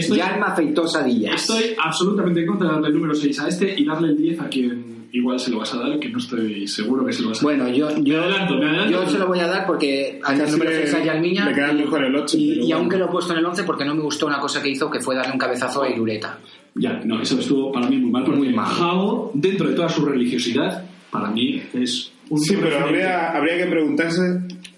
Yalma 0.10 0.56
Feitosa 0.56 1.04
Díaz. 1.04 1.42
estoy 1.42 1.76
absolutamente 1.82 2.42
en 2.42 2.48
contra 2.48 2.68
de 2.68 2.74
darle 2.74 2.88
el 2.90 2.94
número 2.96 3.16
6 3.16 3.40
a 3.40 3.48
este 3.48 3.74
y 3.80 3.86
darle 3.86 4.10
el 4.10 4.18
10 4.18 4.42
a 4.42 4.50
quien 4.50 5.00
igual 5.12 5.40
se 5.40 5.50
lo 5.50 5.58
vas 5.60 5.74
a 5.74 5.78
dar, 5.80 6.00
que 6.00 6.10
no 6.10 6.20
estoy 6.20 6.68
seguro 6.68 7.04
que 7.06 7.14
se 7.14 7.24
lo 7.24 7.30
vas 7.30 7.44
a 7.44 7.48
dar. 7.48 7.56
Bueno, 7.58 7.70
yo, 7.76 7.90
yo, 7.98 8.18
Me 8.20 8.24
adelanto, 8.26 8.56
me 8.58 8.66
adelanto. 8.68 8.92
yo 8.92 9.10
se 9.10 9.18
lo 9.18 9.28
voy 9.28 9.40
a 9.40 9.48
dar 9.48 9.66
porque 9.66 10.20
al 10.24 10.38
número 10.52 10.70
le- 10.72 10.84
6 10.88 10.94
a 10.96 11.04
Yalmiña. 11.06 11.46
le 11.46 11.54
queda 11.56 11.72
y- 11.72 11.76
mejor 11.78 12.04
el 12.04 12.16
ocho, 12.16 12.38
Y, 12.38 12.50
pero 12.50 12.62
y 12.62 12.66
bueno. 12.66 12.78
aunque 12.78 12.98
lo 12.98 13.06
he 13.06 13.10
puesto 13.10 13.34
en 13.34 13.40
el 13.40 13.46
11 13.46 13.64
porque 13.64 13.86
no 13.86 13.96
me 13.96 14.02
gustó 14.02 14.28
una 14.28 14.40
cosa 14.40 14.62
que 14.62 14.70
hizo 14.70 14.90
que 14.90 15.00
fue 15.00 15.16
darle 15.16 15.32
un 15.34 15.40
cabezazo 15.40 15.84
a 15.84 15.90
Irureta. 15.90 16.38
Ya, 16.76 17.02
no, 17.04 17.20
eso 17.22 17.40
estuvo 17.40 17.72
para 17.72 17.90
mí 17.90 17.98
muy 17.98 18.12
mal, 18.12 18.24
porque 18.24 18.40
Muy 18.40 18.54
mal. 18.54 18.68
Jao, 18.68 19.32
dentro 19.34 19.68
de 19.70 19.76
toda 19.76 19.90
su 19.90 20.06
religiosidad, 20.06 20.84
para 21.10 21.32
mí 21.32 21.62
es 21.74 22.12
un 22.30 22.40
Sí, 22.40 22.56
pero 22.62 22.80
habría, 22.86 23.32
habría 23.36 23.58
que 23.58 23.66
preguntarse 23.66 24.22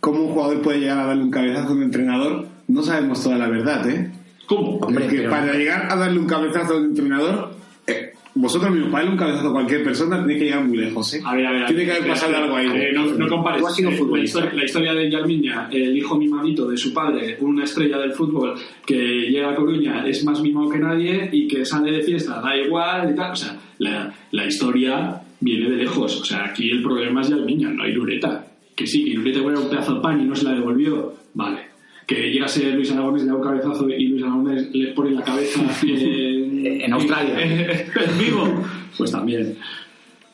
cómo 0.02 0.24
un 0.26 0.34
jugador 0.34 0.62
puede 0.62 0.80
llegar 0.82 1.00
a 1.00 1.06
darle 1.06 1.24
un 1.24 1.32
cabezazo 1.32 1.70
a 1.70 1.72
un 1.72 1.84
entrenador. 1.84 2.48
No 2.68 2.82
sabemos 2.84 3.24
toda 3.24 3.38
la 3.38 3.48
verdad, 3.48 3.90
¿eh? 3.90 4.12
¿Cómo? 4.48 4.78
Hombre, 4.80 5.06
Porque 5.06 5.18
pero- 5.20 5.30
para 5.30 5.54
llegar 5.54 5.88
a 5.90 5.96
darle 5.96 6.20
un 6.20 6.28
cabezazo 6.28 6.74
a 6.74 6.78
un 6.78 6.86
entrenador, 6.88 7.52
eh, 7.88 8.12
vosotros 8.34 8.72
mismos, 8.72 8.92
para 8.92 9.04
darle 9.04 9.12
un 9.14 9.20
cabezazo 9.20 9.50
a 9.50 9.54
cualquier 9.54 9.84
persona, 9.84 10.20
tenéis 10.22 10.40
que 10.40 10.46
llegar 10.46 10.64
muy 10.66 10.78
lejos, 10.78 11.14
¿eh? 11.14 11.22
A 11.26 11.36
ver, 11.36 11.46
a 11.48 11.52
ver, 11.52 11.64
a 11.64 11.66
Tiene 11.68 11.84
ver, 11.84 11.92
que 11.92 11.98
haber 12.00 12.10
pasado 12.12 12.38
algo 12.38 12.56
ahí. 12.56 12.68
Ver, 12.70 12.94
no, 12.94 13.06
no 13.06 13.28
compares. 13.28 13.62
Tú 13.62 13.68
has 13.68 13.76
sido 13.76 13.90
Eh, 13.92 14.00
la, 14.12 14.20
historia, 14.24 14.54
la 14.54 14.64
historia 14.66 14.94
de 14.94 15.12
Yalmiña, 15.12 15.68
el 15.72 15.98
hijo 15.98 16.18
mimadito 16.18 16.68
de 16.70 16.78
su 16.78 16.94
padre, 16.94 17.38
una 17.42 17.64
estrella 17.66 17.98
del 17.98 18.14
fútbol 18.14 18.56
que 18.86 18.96
llega 18.96 19.52
a 19.52 19.56
Coruña, 19.56 20.06
es 20.08 20.24
más 20.26 20.42
mimado 20.42 20.70
que 20.70 20.80
nadie 20.80 21.30
y 21.32 21.48
que 21.48 21.64
sale 21.66 21.92
de 21.92 22.02
fiesta, 22.02 22.42
da 22.42 22.56
igual 22.58 23.12
y 23.12 23.16
tal. 23.16 23.32
O 23.32 23.36
sea, 23.36 23.58
la, 23.80 24.14
la 24.32 24.46
historia 24.46 25.22
viene 25.42 25.70
de 25.70 25.76
lejos. 25.78 26.22
O 26.22 26.26
sea, 26.26 26.46
aquí 26.46 26.70
el 26.70 26.82
problema 26.82 27.22
es 27.22 27.30
Yalmiña, 27.30 27.70
no 27.70 27.84
hay 27.84 27.92
Lureta. 27.94 28.46
Que 28.82 28.88
sí, 28.88 29.06
que 29.06 29.14
Lureta 29.14 29.40
era 29.40 29.60
un 29.60 29.70
pedazo 29.70 29.96
de 29.96 30.02
pan 30.02 30.20
y 30.22 30.26
no 30.26 30.36
se 30.36 30.46
la 30.46 30.52
devolvió. 30.54 31.14
Vale. 31.34 31.60
Que 32.08 32.30
llegase 32.32 32.72
Luis 32.72 32.92
Aragones, 32.92 33.22
le 33.24 33.30
da 33.30 33.36
un 33.36 33.44
cabezazo 33.44 33.88
y 33.90 34.08
Luis 34.08 34.24
Aragones 34.24 34.70
le 34.74 34.88
pone 34.94 35.12
la 35.12 35.22
cabeza 35.24 35.62
en, 35.84 36.82
En 36.82 36.94
Australia. 36.94 37.40
en 37.42 38.18
vivo. 38.20 38.64
Pues 38.98 39.12
también. 39.12 39.56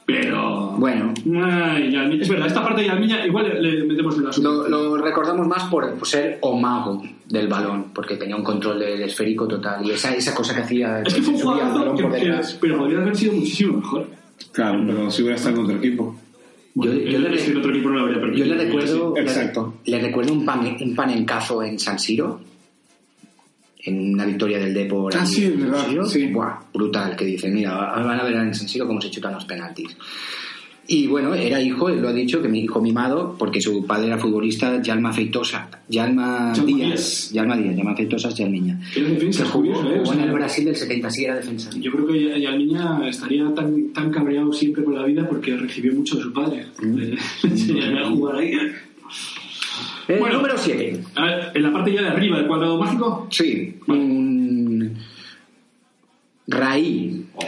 Pero. 0.06 0.72
Bueno, 0.78 1.14
Ay, 1.43 1.91
Yalmiña- 1.91 2.22
Es 2.22 2.30
verdad, 2.30 2.48
esta 2.48 2.64
parte 2.64 2.82
de 2.82 2.88
Yalmiña 2.88 3.26
igual 3.26 3.50
le, 3.62 3.72
le 3.74 3.84
metemos 3.84 4.18
en 4.18 4.24
la 4.24 4.32
lo, 4.41 4.68
lo 4.70 4.98
recordamos 4.98 5.45
más 5.48 5.64
por, 5.66 5.93
por 5.95 6.08
ser 6.08 6.38
omago 6.41 7.04
del 7.28 7.48
balón, 7.50 7.88
porque 7.93 8.16
tenía 8.16 8.36
un 8.38 8.43
control 8.43 8.80
del 8.80 9.02
esférico 9.02 9.48
total 9.48 9.86
y 9.86 9.91
esa, 9.91 10.14
esa 10.16 10.34
cosa 10.34 10.56
que 10.56 10.62
hacía. 10.62 11.02
Es 11.02 11.14
que 11.14 11.22
fue 11.22 11.34
un 11.34 11.95
que, 11.98 12.04
que- 12.04 12.10
detrás. 12.10 12.58
pero 12.62 12.78
podría 12.78 13.00
haber 13.02 13.16
sido 13.18 13.34
muchísimo 13.34 13.78
mejor. 13.80 14.08
Claro, 14.54 14.82
pero 14.88 15.12
si 15.12 15.22
hubiera 15.24 15.36
estado 15.36 15.58
en 15.58 15.64
otro 15.66 15.78
equipo. 15.78 16.16
Yo, 16.80 16.91
Bueno, 16.91 17.09
yo 17.09 17.19
le, 17.19 17.36
es 17.36 17.43
que 17.43 17.51
en 17.51 17.57
otro 17.57 17.71
equipo 17.71 17.89
no 17.89 17.95
lo 17.95 18.01
habría 18.01 18.17
yo 18.17 18.21
permitido. 18.21 18.55
le 18.55 18.63
recuerdo, 18.65 19.13
le- 19.15 19.21
Exacto. 19.21 19.73
le, 19.86 19.99
recuerdo 19.99 20.34
un, 20.34 20.45
pan, 20.45 20.78
un 20.80 20.95
panencazo 20.95 21.63
en 21.63 21.80
San 21.80 21.97
Siro, 21.97 22.39
en 23.80 24.13
una 24.13 24.25
victoria 24.25 24.59
del 24.59 24.73
Depor. 24.73 25.13
Ah, 25.17 25.25
sí, 25.25 25.45
en 25.45 25.53
es 25.53 25.59
verdad, 25.61 25.78
San 25.82 25.89
Siro. 25.89 26.05
sí. 26.05 26.28
Buah, 26.28 26.59
brutal, 26.73 27.15
que 27.15 27.25
dicen, 27.25 27.53
mira, 27.53 27.71
ahora 27.93 28.05
van 28.05 28.19
a 28.19 28.23
ver 28.23 28.36
en 28.36 28.53
San 28.53 28.67
Siro 28.67 28.86
cómo 28.86 29.01
se 29.01 29.09
chutan 29.09 29.34
los 29.34 29.45
penaltis. 29.45 29.95
Y 30.90 31.06
bueno, 31.08 31.34
era 31.34 31.62
hijo, 31.62 31.90
él 31.90 32.02
lo 32.02 32.08
ha 32.08 32.14
dicho, 32.14 32.42
que 32.42 32.48
mi 32.48 32.62
hijo 32.62 32.82
mimado, 32.82 33.36
porque 33.38 33.60
su 33.60 33.86
padre 33.86 34.08
era 34.08 34.18
futbolista, 34.18 34.82
Yalma 34.82 35.12
Feitosa, 35.12 35.70
Yalma 35.90 36.54
Yalma 36.56 36.66
Díaz, 36.66 36.88
Díaz. 36.90 37.32
Yalma 37.34 37.58
Díaz, 37.58 37.76
Yalma 37.76 37.96
Feitosa 37.96 38.30
es 38.30 38.36
Yalmiña. 38.36 38.80
Era 38.96 39.10
defensa, 39.10 39.44
Que 39.44 39.50
jugó, 39.50 39.64
curioso, 39.74 39.92
¿eh? 39.94 40.00
Jugó 40.00 40.14
en 40.14 40.20
el 40.22 40.32
Brasil 40.32 40.64
del 40.66 40.76
70, 40.78 41.10
sí 41.12 41.26
era 41.26 41.36
defensa. 41.36 41.70
Yo 41.78 41.92
creo 41.92 42.08
que 42.08 42.40
Yalmiña 42.42 43.10
estaría 43.10 43.54
tan, 43.54 43.90
tan 43.92 44.12
cabreado 44.12 44.54
siempre 44.54 44.84
con 44.86 44.96
la 44.96 45.04
vida 45.04 45.28
porque 45.28 45.58
recibió 45.58 45.94
mucho 45.94 46.16
de 46.16 46.24
su 46.24 46.32
padre. 46.32 46.66
Mm. 46.82 46.96
Le 46.98 47.18
enseñaría 47.44 48.02
a 48.02 48.10
jugar 48.10 48.36
ahí. 48.38 48.52
Eh, 50.08 50.18
Bueno. 50.20 50.36
número 50.38 50.58
7. 50.58 51.04
A 51.16 51.26
ver, 51.26 51.52
en 51.54 51.64
la 51.64 51.74
parte 51.74 51.92
ya 51.94 52.02
de 52.04 52.08
arriba 52.08 52.38
del 52.38 52.48
cuadrado 52.48 52.78
mágico. 52.80 53.28
Sí, 53.30 53.76
Raí, 56.48 57.26
Oh, 57.36 57.46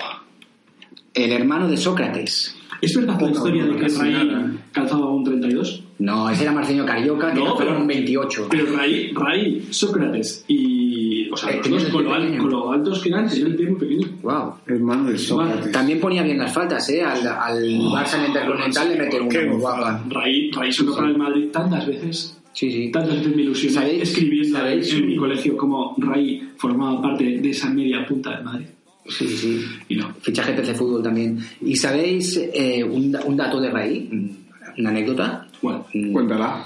el 1.13 1.31
hermano 1.31 1.69
de 1.69 1.77
Sócrates. 1.77 2.55
¿Es 2.81 2.95
verdad 2.95 3.19
la 3.19 3.29
historia 3.31 3.65
de 3.65 3.75
que 3.75 3.87
nada. 3.87 4.51
calzaba 4.71 5.09
un 5.11 5.23
32? 5.23 5.83
No, 5.99 6.29
ese 6.29 6.43
era 6.43 6.53
Marceño 6.53 6.85
Carioca, 6.85 7.33
que 7.33 7.39
No, 7.39 7.55
pero- 7.57 7.77
un 7.77 7.87
28. 7.87 8.47
Pero 8.49 8.65
Ray, 8.77 9.11
Ray, 9.13 9.67
Sócrates 9.69 10.45
y. 10.47 11.29
O 11.31 11.37
sea, 11.37 11.51
Eh, 11.51 11.61
los 11.69 11.83
dos 11.83 11.91
con 11.91 12.07
al- 12.07 12.37
con 12.37 12.49
lo 12.49 12.71
altos 12.71 12.99
que 13.01 13.09
eran, 13.09 13.27
tenían 13.29 13.47
el 13.47 13.55
pie 13.55 13.69
muy 13.69 13.79
pequeño. 13.79 14.07
Wow. 14.23 14.53
Hermano 14.65 15.09
de 15.11 15.17
Sócrates. 15.17 15.71
También 15.71 15.99
ponía 15.99 16.23
bien 16.23 16.37
las 16.39 16.53
faltas, 16.53 16.89
¿eh? 16.89 17.03
Al, 17.03 17.27
al 17.27 17.63
Barça 17.63 18.17
en 18.19 18.25
Intercontinental 18.27 18.89
le 18.97 19.09
Qué 19.09 19.39
una 19.45 19.53
guapa. 19.53 20.05
Ray, 20.09 20.49
Ray 20.51 20.71
sonó 20.71 20.95
para 20.95 21.09
el 21.09 21.17
Madrid 21.17 21.47
tantas 21.51 21.85
veces. 21.85 22.35
Sí, 22.53 22.71
sí. 22.71 22.91
Tantas 22.91 23.15
veces 23.17 23.35
me 23.35 23.41
ilusioné 23.43 23.73
¿Sabéis- 23.75 24.01
escribiendo 24.01 24.57
en, 24.57 24.63
sabéis 24.63 24.93
en 24.93 25.05
mi 25.07 25.15
colegio 25.17 25.55
como 25.57 25.95
Ray 25.97 26.49
formaba 26.57 27.01
parte 27.01 27.23
de 27.39 27.49
esa 27.49 27.69
media 27.69 28.05
punta 28.07 28.37
de 28.37 28.43
Madrid. 28.43 28.65
Sí, 29.09 29.27
sí. 29.27 29.65
Y 29.89 29.95
no. 29.97 30.13
Fichaje 30.21 30.53
PC 30.53 30.73
Fútbol 30.75 31.03
también. 31.03 31.39
¿Y 31.61 31.75
sabéis 31.75 32.37
eh, 32.53 32.83
un, 32.83 33.17
un 33.25 33.35
dato 33.37 33.59
de 33.59 33.69
Raí? 33.69 34.07
Mm, 34.11 34.79
Una 34.79 34.89
anécdota. 34.89 35.47
Bueno, 35.61 35.85
Mm, 35.93 36.13
Cuéntala. 36.13 36.65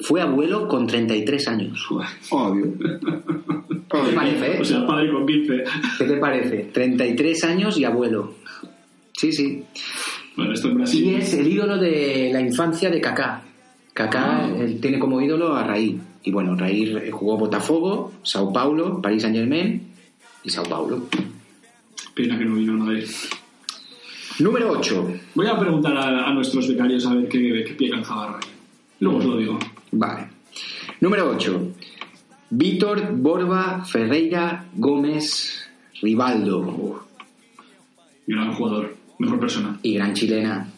Fue 0.00 0.20
abuelo 0.20 0.66
con 0.66 0.86
33 0.86 1.48
años. 1.48 1.86
Oh, 2.30 2.52
Dios. 2.54 2.68
¿Qué 2.78 3.98
te 4.10 4.12
parece? 4.14 4.58
O 4.58 4.62
eh? 4.62 4.64
sea, 4.64 4.86
padre 4.86 5.12
con 5.12 5.26
15. 5.26 5.64
¿Qué 5.98 6.04
te 6.04 6.16
parece? 6.16 6.56
33 6.72 7.44
años 7.44 7.78
y 7.78 7.84
abuelo. 7.84 8.34
Sí, 9.12 9.30
sí. 9.32 9.62
Bueno, 10.36 10.52
esto 10.54 10.68
en 10.68 10.74
Y 10.74 10.76
Brasil. 10.78 11.14
es 11.14 11.34
el 11.34 11.46
ídolo 11.46 11.78
de 11.78 12.30
la 12.32 12.40
infancia 12.40 12.90
de 12.90 13.00
Kaká. 13.00 13.42
Kaká 13.94 14.48
él 14.58 14.80
tiene 14.80 14.98
como 14.98 15.20
ídolo 15.20 15.54
a 15.54 15.64
Raí. 15.64 15.98
Y 16.24 16.32
bueno, 16.32 16.56
Raí 16.56 16.92
jugó 17.12 17.36
Botafogo, 17.38 18.12
Sao 18.22 18.52
Paulo, 18.52 19.00
Paris 19.00 19.22
Saint 19.22 19.36
Germain 19.36 19.82
y 20.42 20.50
Sao 20.50 20.64
Paulo. 20.64 21.06
Pena 22.16 22.38
que 22.38 22.46
no 22.46 22.54
vino 22.54 22.72
a 22.72 22.76
Madrid. 22.76 23.04
Número 24.38 24.70
8. 24.70 25.08
Voy 25.34 25.46
a 25.46 25.58
preguntar 25.58 25.94
a, 25.96 26.28
a 26.28 26.32
nuestros 26.32 26.66
becarios 26.66 27.04
a 27.06 27.12
ver 27.14 27.28
qué, 27.28 27.62
qué 27.66 27.74
pie 27.74 27.90
calzaba. 27.90 28.40
Luego 29.00 29.18
os 29.18 29.24
lo 29.26 29.36
digo. 29.36 29.58
Vale. 29.92 30.28
Número 31.02 31.30
8. 31.30 31.72
Víctor 32.50 33.12
Borba 33.12 33.84
Ferreira 33.84 34.64
Gómez 34.74 35.68
Rivaldo. 36.00 37.04
Gran 38.26 38.52
jugador, 38.54 38.96
mejor 39.18 39.38
persona. 39.38 39.78
Y 39.82 39.94
gran 39.96 40.14
chilena. 40.14 40.72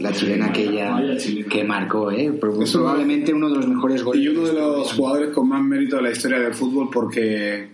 La 0.00 0.12
chilena 0.12 0.46
aquella 0.46 0.90
Vaya 0.90 1.16
chilena. 1.16 1.48
que 1.48 1.62
marcó, 1.64 2.10
¿eh? 2.10 2.32
Probablemente 2.32 3.32
uno 3.32 3.48
de 3.48 3.56
los 3.56 3.68
mejores 3.68 4.02
goles. 4.02 4.22
Y 4.22 4.28
uno 4.28 4.42
de 4.46 4.54
los 4.54 4.92
jugadores 4.92 5.30
con 5.30 5.48
más 5.48 5.62
mérito 5.62 5.96
de 5.96 6.02
la 6.02 6.10
historia 6.10 6.40
del 6.40 6.54
fútbol 6.54 6.88
porque 6.92 7.73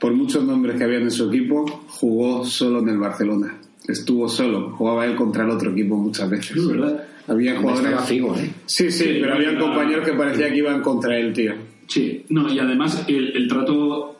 por 0.00 0.12
muchos 0.12 0.44
nombres 0.44 0.76
que 0.76 0.84
había 0.84 0.98
en 0.98 1.10
su 1.10 1.28
equipo, 1.28 1.64
jugó 1.88 2.44
solo 2.44 2.80
en 2.80 2.88
el 2.90 2.98
Barcelona. 2.98 3.58
Estuvo 3.86 4.28
solo, 4.28 4.70
jugaba 4.70 5.06
él 5.06 5.14
contra 5.14 5.44
el 5.44 5.50
otro 5.50 5.70
equipo 5.70 5.96
muchas 5.96 6.28
veces. 6.28 6.56
Es 6.56 6.66
verdad. 6.66 7.04
Había 7.28 7.56
jugadores... 7.56 8.00
Figo, 8.02 8.34
¿eh? 8.36 8.50
Sí, 8.66 8.90
sí, 8.90 9.04
Sí, 9.04 9.18
pero 9.20 9.34
había 9.34 9.58
compañeros 9.58 10.06
que 10.06 10.12
parecía 10.12 10.48
que 10.48 10.56
iban 10.58 10.80
contra 10.80 11.16
él, 11.18 11.32
tío. 11.32 11.54
Sí, 11.86 12.24
no, 12.28 12.52
y 12.52 12.58
además 12.58 13.04
el, 13.08 13.36
el 13.36 13.48
trato 13.48 14.15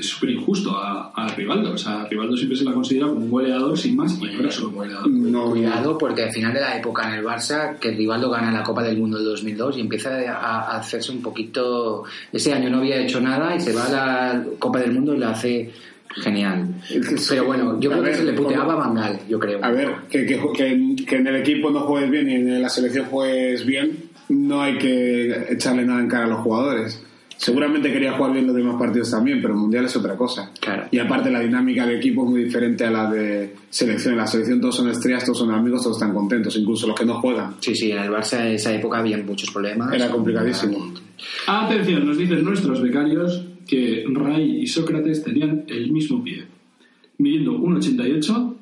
súper 0.00 0.30
injusto 0.30 0.76
a, 0.76 1.12
a 1.14 1.28
Rivaldo. 1.34 1.72
O 1.74 1.78
sea, 1.78 2.06
Rivaldo 2.08 2.36
siempre 2.36 2.56
se 2.56 2.64
la 2.64 2.72
considera 2.72 3.06
como 3.06 3.20
un 3.20 3.30
goleador 3.30 3.78
sin 3.78 3.96
más, 3.96 4.18
y 4.20 4.24
no 4.24 4.40
era 4.40 4.50
solo 4.50 4.68
un 4.70 4.74
goleador. 4.76 5.10
No, 5.10 5.50
Cuidado, 5.50 5.98
porque 5.98 6.22
al 6.24 6.32
final 6.32 6.54
de 6.54 6.60
la 6.60 6.76
época 6.76 7.08
en 7.08 7.14
el 7.18 7.24
Barça, 7.24 7.78
que 7.78 7.90
Rivaldo 7.90 8.30
gana 8.30 8.50
la 8.50 8.62
Copa 8.62 8.82
del 8.82 8.96
Mundo 8.98 9.18
del 9.18 9.26
2002 9.26 9.76
y 9.76 9.80
empieza 9.80 10.10
a, 10.30 10.72
a 10.72 10.78
hacerse 10.78 11.12
un 11.12 11.22
poquito. 11.22 12.04
Ese 12.32 12.52
año 12.52 12.70
no 12.70 12.78
había 12.78 12.96
hecho 12.96 13.20
nada 13.20 13.54
y 13.54 13.60
se 13.60 13.72
va 13.72 13.86
a 13.86 13.90
la 13.90 14.44
Copa 14.58 14.80
del 14.80 14.92
Mundo 14.92 15.14
y 15.14 15.18
la 15.18 15.30
hace 15.30 15.70
genial. 16.16 16.68
Pero 17.28 17.44
bueno, 17.46 17.80
yo 17.80 17.90
A 17.90 17.92
creo 17.94 18.02
ver, 18.02 18.12
que 18.12 18.18
se 18.18 18.24
le 18.24 18.32
puteaba 18.32 18.72
a 18.72 18.76
Bangal, 18.76 19.20
yo 19.28 19.38
creo. 19.38 19.62
A 19.62 19.70
ver, 19.70 19.94
que, 20.10 20.26
que, 20.26 20.40
que, 20.54 20.96
que 21.06 21.16
en 21.16 21.26
el 21.26 21.36
equipo 21.36 21.70
no 21.70 21.80
juegues 21.80 22.10
bien 22.10 22.30
y 22.30 22.34
en 22.34 22.62
la 22.62 22.68
selección 22.68 23.06
juegues 23.06 23.64
bien, 23.64 24.10
no 24.28 24.62
hay 24.62 24.78
que 24.78 25.46
echarle 25.50 25.84
nada 25.84 26.00
en 26.00 26.08
cara 26.08 26.24
a 26.24 26.28
los 26.28 26.40
jugadores. 26.40 27.02
Seguramente 27.42 27.92
quería 27.92 28.12
jugar 28.12 28.34
bien 28.34 28.46
los 28.46 28.54
demás 28.54 28.76
partidos 28.78 29.10
también, 29.10 29.42
pero 29.42 29.54
el 29.54 29.58
mundial 29.58 29.84
es 29.86 29.96
otra 29.96 30.16
cosa. 30.16 30.52
Claro. 30.60 30.84
Y 30.92 30.98
aparte 31.00 31.28
la 31.28 31.40
dinámica 31.40 31.84
del 31.84 31.96
equipo 31.96 32.24
es 32.24 32.30
muy 32.30 32.44
diferente 32.44 32.84
a 32.84 32.90
la 32.92 33.10
de 33.10 33.56
selección. 33.68 34.14
En 34.14 34.18
la 34.18 34.28
selección 34.28 34.60
todos 34.60 34.76
son 34.76 34.88
estrellas, 34.90 35.24
todos 35.24 35.38
son 35.38 35.50
amigos, 35.50 35.82
todos 35.82 35.96
están 35.96 36.14
contentos, 36.14 36.56
incluso 36.56 36.86
los 36.86 36.94
que 36.94 37.04
no 37.04 37.14
juegan. 37.14 37.56
Sí, 37.58 37.74
sí, 37.74 37.90
en 37.90 37.98
el 37.98 38.10
Barça 38.10 38.46
en 38.46 38.54
esa 38.54 38.72
época 38.72 38.98
había 38.98 39.18
muchos 39.18 39.50
problemas. 39.50 39.92
Era 39.92 40.08
complicadísimo. 40.08 40.94
Atención, 41.48 42.06
nos 42.06 42.16
dicen 42.16 42.44
nuestros 42.44 42.80
becarios 42.80 43.44
que 43.66 44.04
Ray 44.08 44.60
y 44.62 44.66
Sócrates 44.68 45.24
tenían 45.24 45.64
el 45.66 45.90
mismo 45.90 46.22
pie. 46.22 46.44
Midiendo 47.18 47.58
1,88, 47.58 48.54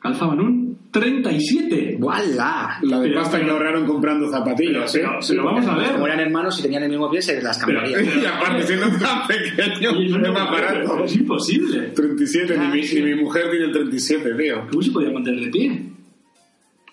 calzaban 0.00 0.40
un 0.40 0.65
37. 0.90 1.96
¡Wala! 2.00 2.78
La 2.82 3.00
de 3.00 3.08
Pero- 3.08 3.20
pasta 3.20 3.36
que 3.38 3.42
pero- 3.44 3.54
ahorraron 3.56 3.86
comprando 3.86 4.30
zapatillas, 4.30 4.90
Pero- 4.92 5.06
¿eh? 5.06 5.10
pero- 5.10 5.20
pero 5.28 5.44
vamos 5.44 5.66
a 5.66 5.76
ver. 5.76 5.92
Como 5.92 6.06
eran 6.06 6.20
hermanos 6.20 6.58
y 6.58 6.62
tenían 6.62 6.82
el 6.84 6.88
mismo 6.90 7.10
pie, 7.10 7.20
se 7.22 7.42
las 7.42 7.58
cambiaría. 7.58 7.96
Pero- 7.98 8.20
Y 8.22 8.24
aparte 8.26 8.66
siendo 8.66 8.86
tan 8.98 9.26
pequeño, 9.26 9.92
no, 9.92 10.26
es 10.26 10.32
más 10.32 10.50
barato. 10.50 11.04
Es 11.04 11.16
imposible. 11.16 11.80
37, 11.94 12.56
Ah, 12.58 12.70
ni, 12.72 12.80
mi, 12.80 12.86
ni 12.86 13.02
mi 13.02 13.14
mujer 13.22 13.50
tiene 13.50 13.66
el 13.66 13.72
37, 13.72 14.34
tío. 14.34 14.66
¿Cómo 14.70 14.82
se 14.82 14.90
podía 14.90 15.10
mantener 15.10 15.40
de 15.44 15.50
pie? 15.50 15.82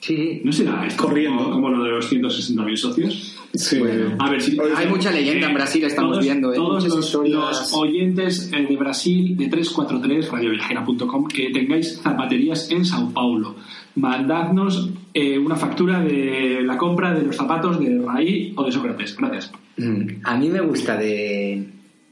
Sí, 0.01 0.41
¿No 0.43 0.51
será 0.51 0.85
esto 0.85 1.03
Corriendo. 1.05 1.37
como, 1.45 1.51
como 1.53 1.69
lo 1.69 1.83
de 1.85 1.91
los 1.91 2.11
160.000 2.11 2.75
socios? 2.75 3.32
Sí. 3.53 3.77
Bueno. 3.79 4.15
A 4.19 4.31
ver 4.31 4.41
si 4.41 4.59
Oye, 4.59 4.73
Hay 4.75 4.87
mucha 4.87 5.11
leyenda 5.11 5.47
en 5.47 5.53
Brasil, 5.53 5.83
estamos 5.83 6.13
todos, 6.13 6.23
viendo, 6.25 6.51
¿eh? 6.51 6.55
Todos 6.55 6.87
los, 6.87 7.05
historias. 7.05 7.35
los 7.39 7.73
oyentes 7.73 8.51
eh, 8.51 8.65
de 8.67 8.75
Brasil 8.77 9.37
de 9.37 9.47
343 9.47 10.31
radioviajera.com 10.31 11.27
que 11.27 11.49
tengáis 11.51 11.99
zapaterías 12.01 12.71
en 12.71 12.83
Sao 12.83 13.11
Paulo, 13.13 13.55
mandadnos 13.95 14.89
eh, 15.13 15.37
una 15.37 15.55
factura 15.55 15.99
de 16.01 16.61
la 16.63 16.77
compra 16.77 17.13
de 17.13 17.23
los 17.27 17.35
zapatos 17.35 17.79
de 17.79 18.01
Raí 18.03 18.53
o 18.55 18.65
de 18.65 18.71
Sócrates. 18.71 19.15
Gracias. 19.17 19.51
Mm, 19.77 20.07
A 20.23 20.35
mí 20.37 20.49
me 20.49 20.61
gusta 20.61 20.97
de, 20.97 21.63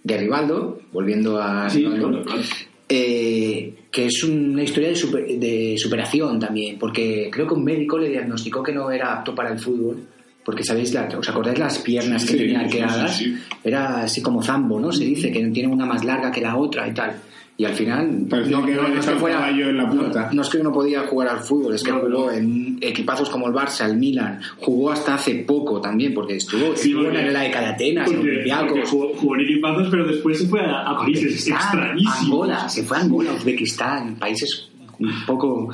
de 0.03 0.17
Rivaldo, 0.17 0.79
volviendo 0.93 1.41
a 1.41 1.69
Sí, 1.69 1.79
Rivaldo, 1.79 2.21
claro, 2.23 2.23
claro. 2.23 2.41
eh, 2.87 3.73
que 3.91 4.05
es 4.05 4.23
una 4.23 4.63
historia 4.63 4.89
de, 4.89 4.95
super- 4.95 5.25
de 5.39 5.75
superación 5.77 6.39
también, 6.39 6.77
porque 6.79 7.29
creo 7.31 7.47
que 7.47 7.53
un 7.55 7.63
médico 7.63 7.97
le 7.97 8.09
diagnosticó 8.09 8.61
que 8.63 8.71
no 8.73 8.91
era 8.91 9.13
apto 9.13 9.33
para 9.35 9.51
el 9.51 9.59
fútbol, 9.59 9.97
porque 10.43 10.63
sabéis, 10.63 10.93
la- 10.93 11.07
¿os 11.17 11.29
acordáis 11.29 11.59
las 11.59 11.77
piernas 11.79 12.23
que 12.25 12.31
Sí, 12.33 12.37
tenía 12.37 12.61
arqueadas? 12.61 13.17
sí, 13.17 13.25
sí. 13.35 13.39
Era 13.63 14.03
así 14.03 14.21
como 14.21 14.41
Zambo, 14.41 14.79
¿no? 14.79 14.91
Se 14.91 15.03
dice 15.05 15.31
que 15.31 15.45
tiene 15.47 15.69
una 15.71 15.85
más 15.85 16.03
larga 16.03 16.31
que 16.31 16.41
la 16.41 16.55
otra 16.57 16.87
y 16.87 16.93
tal. 16.93 17.13
Y 17.57 17.65
al 17.65 17.73
final, 17.73 18.25
Parecía 18.27 18.59
que 18.65 18.71
iba 18.71 18.85
a 18.87 18.89
dejar 18.89 19.13
el 19.13 19.19
caballo 19.21 19.69
en 19.69 19.77
la 19.77 19.87
puerta. 19.87 20.27
no, 20.29 20.33
no 20.33 20.41
es 20.41 20.49
que 20.49 20.63
no 20.63 20.71
podía 20.71 21.01
jugar 21.01 21.27
al 21.27 21.39
fútbol, 21.41 21.75
es 21.75 21.83
que 21.83 21.91
No, 21.91 21.99
jugó 21.99 22.09
no. 22.09 22.31
en 22.31 22.77
equipazos 22.81 23.29
como 23.29 23.47
el 23.47 23.53
Barça, 23.53 23.85
el 23.87 23.97
Milan, 23.97 24.39
jugó 24.57 24.89
hasta 24.89 25.13
hace 25.13 25.35
poco 25.45 25.79
también, 25.79 26.11
porque 26.11 26.37
estuvo, 26.37 26.75
Sí, 26.75 26.89
estuvo 26.89 27.03
porque- 27.03 27.19
en 27.19 27.33
la 27.33 27.45
época 27.45 27.59
de 27.61 27.65
Atenas, 27.67 28.07
en 28.09 28.15
Porque, 28.15 28.29
Olympiacos. 28.31 28.67
porque 28.71 28.85
jugó, 28.87 29.13
jugó 29.15 29.35
en 29.35 29.41
equipazos, 29.41 29.87
pero 29.91 30.07
después 30.07 30.37
se 30.39 30.47
fue 30.47 30.61
a, 30.61 30.79
a 30.89 30.97
países 30.97 31.47
extrañísimos. 31.47 32.19
Angola, 32.23 32.67
se 32.69 32.83
fue 32.83 32.97
a 32.97 33.01
Angola, 33.01 33.33
Uzbekistán, 33.33 34.15
países 34.15 34.67
un 34.97 35.25
poco... 35.27 35.69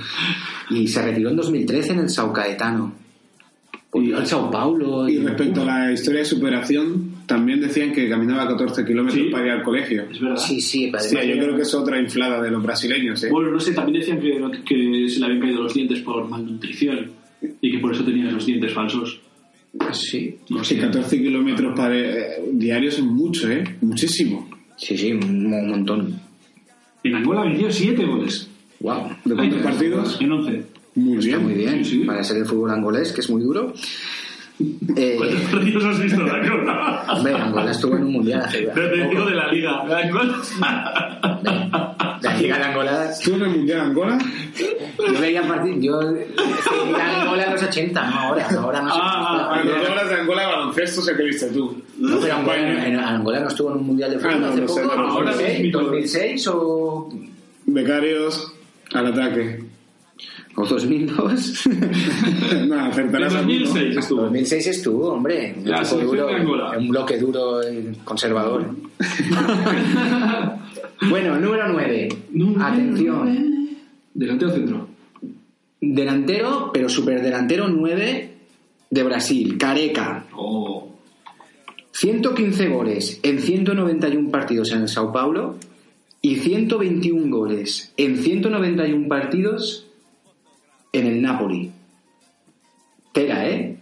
Y 0.71 0.87
se 0.89 1.01
retiró 1.01 1.29
en 1.29 1.37
2013 1.37 1.93
en 1.93 1.99
el 1.99 2.09
Sao 2.09 2.33
Caetano. 3.97 4.13
Volvió 4.13 4.17
al 4.17 4.27
Sao 4.27 4.51
Paulo. 4.51 5.09
Y 5.09 5.17
respecto 5.19 5.61
a 5.61 5.65
la 5.65 5.91
historia 5.91 6.19
de 6.19 6.25
superación, 6.25 7.11
también 7.25 7.59
decían 7.61 7.91
que 7.91 8.07
caminaba 8.09 8.47
14 8.47 8.85
kilómetros 8.85 9.23
Sí. 9.25 9.29
para 9.31 9.45
ir 9.45 9.51
al 9.51 9.63
colegio. 9.63 10.03
Es 10.11 10.19
verdad. 10.19 10.37
Sí, 10.37 10.61
sí, 10.61 10.91
Hostia, 10.93 11.19
además- 11.19 11.35
yo 11.37 11.43
creo 11.43 11.55
que 11.55 11.61
es 11.63 11.73
otra 11.73 11.99
inflada 12.01 12.41
de 12.41 12.51
los 12.51 12.63
brasileños, 12.63 13.23
¿eh? 13.23 13.29
Bueno, 13.29 13.51
no 13.51 13.59
sé, 13.59 13.73
también 13.73 13.99
decían 13.99 14.19
que, 14.19 14.39
que 14.65 15.09
se 15.09 15.19
le 15.19 15.25
habían 15.25 15.41
caído 15.41 15.63
los 15.63 15.73
dientes 15.73 15.99
por 15.99 16.27
malnutrición 16.29 17.11
y 17.61 17.71
que 17.71 17.79
por 17.79 17.93
eso 17.93 18.03
tenía 18.03 18.31
los 18.31 18.45
dientes 18.45 18.73
falsos. 18.73 19.19
sí, 19.91 20.37
No 20.49 20.63
Sí, 20.63 20.75
sé. 20.75 20.81
14 20.81 21.21
kilómetros 21.21 21.75
para, 21.77 21.95
eh, 21.95 22.41
diarios 22.53 22.95
es 22.97 23.03
mucho, 23.03 23.51
¿eh? 23.51 23.63
Muchísimo. 23.81 24.49
sí, 24.77 24.97
sí, 24.97 25.11
un 25.11 25.49
mo- 25.49 25.61
montón. 25.63 26.19
En 27.03 27.15
Angola 27.15 27.43
metió 27.45 27.71
7 27.71 28.03
goles. 28.05 28.49
Wow. 28.79 29.07
¿De 29.25 29.35
cuántos 29.35 29.61
partidos? 29.61 30.17
En 30.21 30.31
11. 30.31 30.63
Muy 30.97 31.17
Está 31.19 31.27
bien. 31.37 31.43
muy 31.43 31.53
bien. 31.53 31.85
sí, 31.85 31.99
sí. 31.99 32.03
Para 32.05 32.23
ser 32.23 32.37
el 32.37 32.45
fútbol 32.45 32.71
angolés, 32.71 33.11
que 33.13 33.21
es 33.21 33.29
muy 33.29 33.41
duro. 33.41 33.73
Eh, 34.95 35.15
¿Cuántos 35.19 35.41
partidos 35.51 35.85
has 35.85 35.99
visto 36.01 36.23
de 36.23 36.31
Angola? 36.31 37.05
hombre, 37.13 37.33
Angola 37.35 37.71
estuvo 37.71 37.95
en 37.95 38.03
un 38.05 38.11
mundial 38.13 38.41
hace 38.41 38.63
Te 38.63 38.89
digo 39.07 39.25
de 39.25 39.35
la 39.35 39.51
liga. 39.51 39.85
¿De 39.87 39.95
Angola? 39.95 40.35
La 42.21 42.35
Liga 42.37 42.57
de 42.57 42.63
Angola. 42.63 43.11
¿Tú 43.23 43.35
en 43.35 43.41
el 43.43 43.49
Mundial 43.49 43.79
Angola? 43.81 44.17
Yo 44.97 45.21
veía 45.21 45.43
partidos. 45.47 45.77
Yo. 45.83 45.99
de 45.99 46.25
Angola 47.01 47.43
en 47.45 47.51
los 47.53 47.61
80, 47.63 48.09
no 48.09 48.15
ahora. 48.19 48.47
Ahora 48.57 48.81
no 48.81 48.89
sé. 48.89 48.99
Ah, 48.99 49.47
Cuando 49.53 49.71
tú 49.73 49.91
hablas 49.91 50.09
de 50.09 50.15
Angola 50.15 50.41
de 50.41 50.47
baloncesto, 50.47 51.01
sé 51.03 51.15
que 51.15 51.23
viste 51.23 51.47
tú. 51.51 51.79
No, 51.99 52.19
pero 52.19 52.33
Angola, 52.35 53.07
Angola 53.09 53.39
no 53.41 53.47
estuvo 53.49 53.71
en 53.71 53.77
un 53.77 53.85
mundial 53.85 54.09
de 54.11 54.17
fútbol 54.17 54.33
Ah, 54.33 54.37
no, 54.39 54.47
hace 54.47 54.61
no 54.61 54.67
poco. 54.67 54.95
no, 54.95 55.07
ahora 55.07 55.33
sí 55.33 55.43
es 55.45 55.59
mi 55.61 55.69
2006, 55.69 56.45
2006 56.45 56.47
o. 56.47 57.09
Becarios 57.67 58.53
al 58.93 59.05
ataque. 59.07 59.63
O 60.59 60.65
2002. 60.65 61.67
Nada, 62.65 62.65
En 62.65 62.91
acertarás 62.91 63.35
alguno. 63.35 63.59
2006 63.59 63.97
estuvo. 63.97 64.21
2006 64.23 64.67
estuvo, 64.67 65.09
hombre. 65.09 65.53
Un, 65.55 65.69
La 65.69 65.83
duro, 65.83 66.29
un 66.75 66.89
bloque 66.89 67.19
duro 67.19 67.61
conservador. 68.03 68.65
bueno, 71.09 71.39
número 71.39 71.67
9. 71.69 72.09
Número 72.31 72.65
Atención. 72.65 73.69
Delantero 74.15 74.51
centro. 74.51 74.87
Delantero, 75.79 76.71
pero 76.73 76.89
superdelantero 76.89 77.67
9 77.67 78.33
de 78.89 79.03
Brasil, 79.03 79.59
Careca. 79.59 80.25
Oh. 80.35 80.91
115 81.91 82.67
goles 82.69 83.19
en 83.21 83.39
191 83.39 84.31
partidos 84.31 84.71
en 84.71 84.81
el 84.81 84.87
Sao 84.87 85.11
Paulo 85.11 85.57
y 86.19 86.37
121 86.37 87.35
goles 87.35 87.93
en 87.97 88.17
191 88.17 89.07
partidos 89.07 89.86
en 90.99 91.07
el 91.07 91.21
Napoli. 91.21 91.71
Tela, 93.13 93.47
¿eh? 93.49 93.77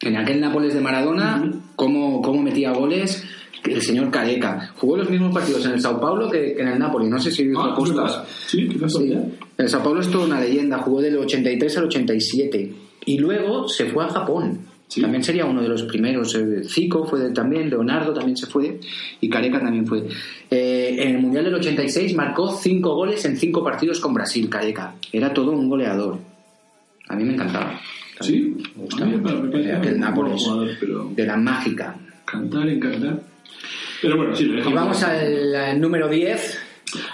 En 0.00 0.16
aquel 0.16 0.40
Nápoles 0.40 0.74
de 0.74 0.80
Maradona, 0.80 1.52
cómo, 1.76 2.20
cómo 2.22 2.42
metía 2.42 2.72
goles 2.72 3.24
el 3.64 3.80
señor 3.80 4.10
Careca. 4.10 4.72
Jugó 4.76 4.96
los 4.96 5.08
mismos 5.08 5.32
partidos 5.32 5.64
en 5.66 5.72
el 5.72 5.80
Sao 5.80 6.00
Paulo 6.00 6.28
que, 6.28 6.52
en 6.60 6.66
el 6.66 6.78
Napoli. 6.78 7.08
No 7.08 7.20
sé 7.20 7.30
si 7.30 7.44
lo 7.44 7.60
Ah, 7.60 7.66
¿es 7.68 7.72
apostas. 7.74 7.96
verdad? 7.96 8.24
Sí, 8.46 8.68
qué 8.68 8.88
Sí. 8.88 9.14
El 9.58 9.68
Sao 9.68 9.82
Paulo 9.84 10.00
es 10.00 10.10
toda 10.10 10.26
una 10.26 10.40
leyenda, 10.40 10.78
jugó 10.78 11.00
del 11.00 11.16
83 11.18 11.78
al 11.78 11.84
87 11.84 12.72
y 13.06 13.18
luego 13.18 13.68
se 13.68 13.86
fue 13.86 14.04
a 14.04 14.08
Japón. 14.08 14.66
Sí. 14.88 15.00
También 15.00 15.22
sería 15.22 15.44
uno 15.46 15.62
de 15.62 15.68
los 15.68 15.84
primeros. 15.84 16.34
eh, 16.34 16.64
Zico 16.64 17.06
fue 17.06 17.30
también, 17.30 17.70
Leonardo 17.70 18.12
también 18.12 18.36
se 18.36 18.46
fue 18.46 18.80
y 19.20 19.28
Careca 19.30 19.60
también 19.60 19.86
fue. 19.86 20.06
Eh, 20.50 20.96
en 20.98 21.14
el 21.14 21.18
Mundial 21.20 21.44
del 21.44 21.54
86 21.54 22.14
marcó 22.16 22.50
5 22.50 22.94
goles 22.94 23.24
en 23.24 23.36
5 23.36 23.62
partidos 23.62 24.00
con 24.00 24.12
Brasil, 24.12 24.48
Careca. 24.50 24.96
Era 25.12 25.32
todo 25.32 25.52
un 25.52 25.68
goleador. 25.68 26.18
A 27.08 27.16
mí 27.16 27.24
me 27.24 27.34
encantaba. 27.34 27.80
Sí, 28.20 28.54
Me 28.76 28.82
gustaba 28.84 29.06
me 29.10 29.18
parece 29.50 29.92
Nápoles, 29.98 30.42
pero 30.78 31.10
de 31.14 31.26
la 31.26 31.36
mágica. 31.36 31.96
cantar, 32.24 32.68
encantar. 32.68 33.20
Pero 34.00 34.16
bueno, 34.16 34.34
sí, 34.36 34.44
Y 34.44 34.52
dejamos. 34.56 34.74
vamos 34.74 35.02
al, 35.02 35.54
al 35.54 35.80
número 35.80 36.08
10. 36.08 36.58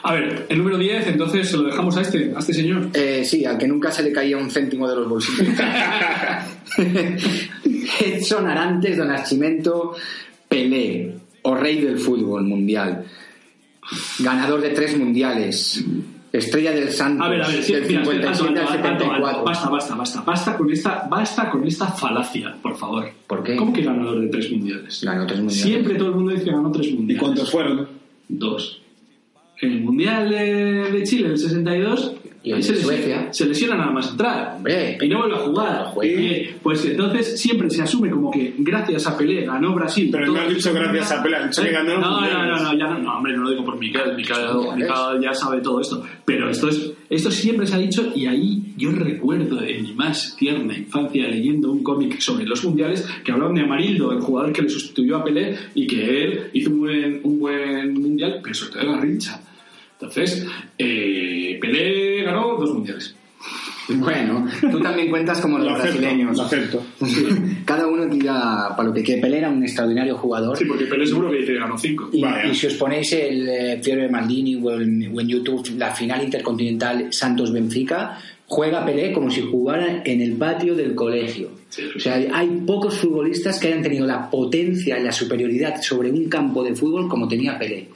A 0.03 0.13
ver, 0.15 0.47
el 0.49 0.59
número 0.59 0.77
10, 0.77 1.07
entonces 1.09 1.49
se 1.49 1.57
lo 1.57 1.65
dejamos 1.65 1.97
a 1.97 2.01
este, 2.03 2.33
a 2.35 2.41
este 2.41 2.53
señor. 2.53 2.89
Eh, 2.95 3.23
sí, 3.25 3.45
al 3.45 3.57
que 3.59 3.69
nunca 3.69 3.91
se 3.93 4.03
le 4.03 4.11
caía 4.13 4.37
un 4.37 4.51
céntimo 4.51 4.89
de 4.89 4.97
los 4.97 5.09
bolsillos. 5.09 5.55
Edson 8.01 8.47
Arantes 8.47 8.97
do 8.97 9.05
Nascimento 9.05 9.95
Pelé, 10.49 11.15
o 11.43 11.55
rey 11.55 11.81
del 11.81 11.99
fútbol 11.99 12.45
mundial. 12.45 13.05
Ganador 14.19 14.61
de 14.61 14.71
tres 14.71 14.97
mundiales. 14.97 15.85
Estrella 16.39 16.73
del 16.73 16.91
Santos 16.91 17.27
A 17.27 17.31
ver, 17.31 17.43
a 17.43 17.49
ver, 17.49 17.63
sí, 17.63 17.73
del 17.73 17.87
mira, 17.87 18.05
57 18.05 18.29
alto, 18.29 18.45
alto, 18.45 18.61
al 18.61 18.77
alto, 18.77 18.89
alto, 18.89 19.05
74. 19.05 19.45
Basta, 19.45 19.69
basta, 19.69 19.95
basta. 19.95 20.21
Basta 20.23 20.57
con 20.57 20.71
esta, 20.73 21.07
basta 21.11 21.51
con 21.51 21.67
esta 21.67 21.87
falacia, 21.89 22.57
por 22.63 22.77
favor. 22.77 23.11
¿Por 23.27 23.43
qué? 23.43 23.57
¿Cómo 23.57 23.73
que 23.73 23.83
ganador 23.83 24.21
de 24.21 24.29
tres 24.29 24.51
mundiales? 24.51 25.03
Ganó 25.05 25.27
tres 25.27 25.41
mundiales. 25.41 25.63
Siempre 25.65 25.95
todo 25.97 26.09
el 26.09 26.15
mundo 26.15 26.33
dice 26.33 26.45
que 26.45 26.51
ganó 26.51 26.73
tres 26.73 26.87
¿Y 26.89 26.95
mundiales. 26.95 27.23
cuántos 27.23 27.51
fueron? 27.51 27.89
Dos. 28.29 28.83
En 29.61 29.73
el 29.73 29.81
Mundial 29.83 30.31
de, 30.31 30.91
de 30.93 31.03
Chile, 31.03 31.29
el 31.31 31.39
62, 31.39 32.15
Y 32.43 32.53
el 32.53 32.63
se, 32.63 32.73
de 32.73 32.79
lesiona, 32.79 32.97
Suecia. 32.97 33.29
se 33.33 33.47
lesiona 33.47 33.77
nada 33.77 33.91
más 33.91 34.11
entrar. 34.11 34.55
Hombre, 34.57 34.97
y 35.01 35.09
no 35.09 35.19
vuelve 35.19 35.35
a 35.35 35.39
jugar. 35.39 35.87
Eh, 36.03 36.57
pues 36.63 36.85
entonces 36.85 37.41
siempre 37.41 37.69
se 37.69 37.83
asume 37.83 38.11
como 38.11 38.31
que 38.31 38.55
gracias 38.59 39.07
a 39.07 39.19
Pelé 39.19 39.45
ganó 39.45 39.75
Brasil. 39.75 40.09
Pero 40.13 40.27
no 40.27 40.41
has 40.41 40.49
dicho 40.49 40.73
gracias 40.73 41.13
a 41.13 41.23
Pelé, 41.23 41.37
has 41.37 41.51
dicho 41.51 41.63
que 41.63 41.73
ganó 41.73 41.99
No, 41.99 42.21
no, 42.21 42.47
no, 42.47 42.63
no, 42.63 42.79
ya 42.79 42.87
no, 42.87 42.99
no, 42.99 43.17
hombre, 43.17 43.37
no 43.37 43.43
lo 43.43 43.51
digo 43.51 43.65
por 43.65 43.79
Miquel. 43.79 44.15
Miquel, 44.15 44.37
ya 45.21 45.35
sabe 45.35 45.61
todo 45.61 45.81
esto. 45.81 46.05
Pero 46.25 46.49
esto, 46.49 46.69
es, 46.69 46.93
esto 47.11 47.31
siempre 47.31 47.67
se 47.67 47.75
ha 47.75 47.79
dicho 47.79 48.13
y 48.15 48.27
ahí 48.27 48.75
yo 48.77 48.93
recuerdo 48.93 49.63
en 49.63 49.83
mi 49.83 49.93
más 49.95 50.37
tierna 50.37 50.77
infancia 50.77 51.27
leyendo 51.27 51.73
un 51.73 51.83
cómic 51.83 52.21
sobre 52.21 52.45
los 52.45 52.65
mundiales 52.65 53.07
que 53.25 53.33
hablaban 53.33 53.55
de 53.55 53.63
Amarildo, 53.63 54.13
el 54.13 54.21
jugador 54.21 54.53
que 54.53 54.63
le 54.63 54.69
sustituyó 54.69 55.17
a 55.17 55.25
Pelé 55.25 55.57
y 55.75 55.87
que 55.87 56.25
él 56.25 56.51
hizo 56.53 56.71
un 56.71 56.81
buen, 56.81 57.21
un 57.25 57.39
buen 57.41 57.95
mundial, 57.95 58.41
pero 58.43 58.55
sobre 58.55 58.73
todo 58.73 58.93
la 58.93 59.01
rincha. 59.01 59.41
Entonces, 60.01 60.47
eh, 60.79 61.59
Pelé 61.61 62.23
ganó 62.23 62.57
dos 62.57 62.73
mundiales. 62.73 63.15
Bueno, 63.89 64.47
tú 64.71 64.81
también 64.81 65.09
cuentas 65.09 65.41
como 65.41 65.59
los 65.59 65.69
Lo 65.69 65.75
acepto, 65.75 65.99
brasileños. 65.99 66.37
lo 66.37 66.43
acepto. 66.43 66.83
Cada 67.65 67.87
uno 67.87 68.09
tira 68.09 68.75
para 68.77 68.89
lo 68.89 68.95
que 68.95 69.03
quiere. 69.03 69.21
Pelé 69.21 69.39
era 69.39 69.49
un 69.49 69.63
extraordinario 69.63 70.17
jugador. 70.17 70.57
Sí, 70.57 70.67
porque 70.67 70.85
Pelé 70.85 71.07
seguro 71.07 71.31
que 71.31 71.45
que 71.45 71.55
ganó 71.55 71.79
cinco. 71.79 72.11
Y, 72.13 72.55
si 72.55 72.67
os 72.67 72.75
ponéis 72.75 73.13
el 73.15 73.49
eh, 73.49 73.81
Fiore 73.83 74.09
Maldini 74.09 74.57
o 74.57 74.79
en, 74.79 75.11
o 75.15 75.21
en 75.21 75.29
YouTube 75.29 75.75
la 75.79 75.95
final 75.95 76.23
intercontinental 76.23 77.09
Santos-Benfica, 77.11 78.19
juega 78.47 78.85
Pelé 78.85 79.13
como 79.13 79.31
si 79.31 79.41
jugara 79.41 80.03
en 80.05 80.21
el 80.21 80.35
patio 80.35 80.75
del 80.75 80.95
colegio. 80.95 81.51
Sí, 81.71 81.83
sí. 81.83 81.89
O 81.97 82.01
sea, 82.01 82.15
hay 82.33 82.49
pocos 82.67 82.99
futbolistas 82.99 83.59
que 83.59 83.69
hayan 83.69 83.83
tenido 83.83 84.07
la 84.07 84.31
potencia 84.31 84.99
y 84.99 85.03
la 85.03 85.13
superioridad 85.13 85.81
sobre 85.81 86.11
un 86.11 86.29
campo 86.29 86.63
de 86.63 86.75
fútbol 86.75 87.09
como 87.09 87.27
tenía 87.27 87.59
Pelé. 87.59 87.89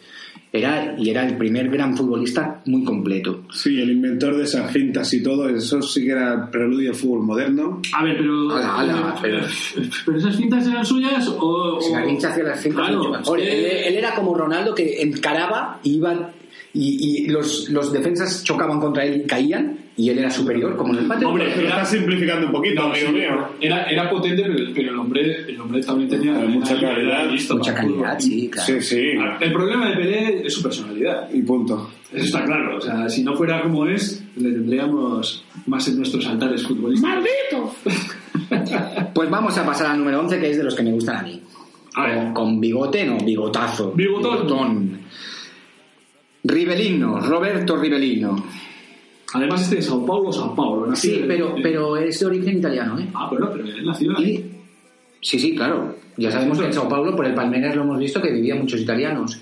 Era, 0.55 0.95
y 0.99 1.09
era 1.09 1.27
el 1.27 1.39
primer 1.39 1.71
gran 1.71 1.97
futbolista 1.97 2.61
muy 2.67 2.85
completo. 2.85 3.45
Sí, 3.53 3.81
el 3.81 3.91
inventor 3.93 4.37
de 4.37 4.45
esas 4.45 4.71
fintas 4.71 5.13
y 5.15 5.23
todo, 5.23 5.49
eso 5.49 5.81
sí 5.81 6.05
que 6.05 6.11
era 6.11 6.51
preludio 6.51 6.91
al 6.91 6.95
fútbol 6.97 7.23
moderno. 7.25 7.81
A 7.95 8.05
ver, 8.05 8.19
pero. 8.19 8.51
Ala, 8.55 8.75
ala, 8.81 9.19
pero- 9.23 9.41
¿Pero 10.05 10.19
esas 10.19 10.37
cintas 10.37 10.67
eran 10.67 10.85
suyas 10.85 11.27
o.? 11.39 11.81
Si 11.81 11.91
la 11.93 12.07
hincha 12.07 12.29
hacía 12.29 12.45
las 12.45 12.61
fintas 12.61 12.83
Claro, 12.87 12.99
mucho 12.99 13.11
mejor. 13.11 13.41
es 13.41 13.47
Él, 13.49 13.61
que- 13.63 13.89
él 13.89 13.95
era 13.97 14.15
como 14.15 14.35
Ronaldo 14.35 14.75
que 14.75 15.01
encaraba 15.01 15.81
y 15.83 15.95
iba 15.97 16.31
y, 16.75 17.25
y 17.25 17.27
los, 17.29 17.71
los 17.71 17.91
defensas 17.93 18.45
chocaban 18.45 18.79
contra 18.79 19.05
él 19.07 19.23
y 19.23 19.27
caían 19.27 19.79
y 19.97 20.09
él 20.09 20.18
era 20.18 20.30
superior 20.30 20.76
como 20.76 20.95
en 20.95 21.01
el 21.01 21.07
patio. 21.07 21.28
Hombre, 21.28 21.53
Pero 21.55 21.68
estás 21.68 21.90
simplificando 21.90 22.47
un 22.47 22.53
poquito, 22.53 22.82
No, 22.82 22.88
amigo 22.88 23.09
sí, 23.09 23.14
mío. 23.14 23.49
Era, 23.61 23.84
era 23.84 24.09
potente, 24.09 24.43
pero, 24.43 24.70
pero 24.74 24.90
el, 24.90 24.99
hombre, 24.99 25.45
el 25.49 25.61
hombre 25.61 25.82
también 25.82 26.09
tenía 26.09 26.34
Pero 26.34 26.49
mucha 26.49 26.80
calidad, 26.80 27.30
listo 27.30 27.57
mucha 27.57 27.74
calidad, 27.74 28.18
sí, 28.18 28.49
claro. 28.49 28.66
Sí, 28.66 28.80
sí. 28.80 29.11
El 29.40 29.53
problema 29.53 29.88
de 29.90 29.97
Pelé 29.97 30.47
es 30.47 30.55
su 30.55 30.62
personalidad. 30.62 31.28
Y 31.32 31.43
punto. 31.43 31.90
Eso 32.12 32.24
está 32.24 32.45
claro. 32.45 32.78
O 32.78 32.80
sea, 32.80 33.09
si 33.09 33.22
no 33.22 33.34
fuera 33.36 33.62
como 33.62 33.86
es, 33.86 34.24
le 34.36 34.53
tendríamos 34.53 35.45
más 35.66 35.86
en 35.88 35.99
nuestros 35.99 36.26
altares 36.26 36.62
futbolísticos. 36.66 37.12
Pues 39.14 39.30
vamos 39.30 39.57
a 39.59 39.64
pasar 39.64 39.93
al 39.93 39.99
número 39.99 40.20
11, 40.20 40.40
que 40.40 40.51
es 40.51 40.57
de 40.57 40.64
los 40.64 40.74
que 40.74 40.82
me 40.82 40.93
gustan 40.93 41.16
a 41.16 41.22
mí. 41.22 41.43
A 41.95 42.07
ver. 42.07 42.16
Con, 42.16 42.34
con 42.34 42.61
bigote, 42.61 43.05
no, 43.05 43.18
bigotazo. 43.18 43.93
Bigotón. 43.93 44.32
Bigotón. 44.32 45.01
Rivelino, 46.45 47.20
Roberto 47.20 47.76
Rivelino. 47.76 48.36
Además, 49.35 49.62
este 49.62 49.76
de 49.76 49.83
Sao 49.83 50.05
Paulo, 50.05 50.33
Sao 50.33 50.55
Paulo. 50.55 50.87
nacido 50.87 51.16
Sí, 51.16 51.24
pero, 51.26 51.57
en- 51.57 51.62
pero 51.62 51.97
es 51.97 52.20
de 52.20 52.26
origen 52.26 52.59
italiano, 52.59 52.99
¿eh? 52.99 53.09
Ah, 53.14 53.28
pero, 53.30 53.51
pero 53.53 53.64
él. 53.66 54.28
Y, 54.28 54.45
sí, 55.20 55.39
sí, 55.39 55.55
claro. 55.55 55.97
Ya 56.16 56.30
sabemos 56.30 56.59
que 56.59 56.66
en 56.66 56.72
Sao 56.72 56.89
Paulo, 56.89 57.16
por 57.16 57.24
el 57.26 57.35
Palmeiras, 57.35 57.74
lo 57.74 57.83
hemos 57.83 57.99
visto 57.99 58.20
que 58.20 58.30
vivían 58.30 58.59
muchos 58.61 58.80
italianos. 58.80 59.41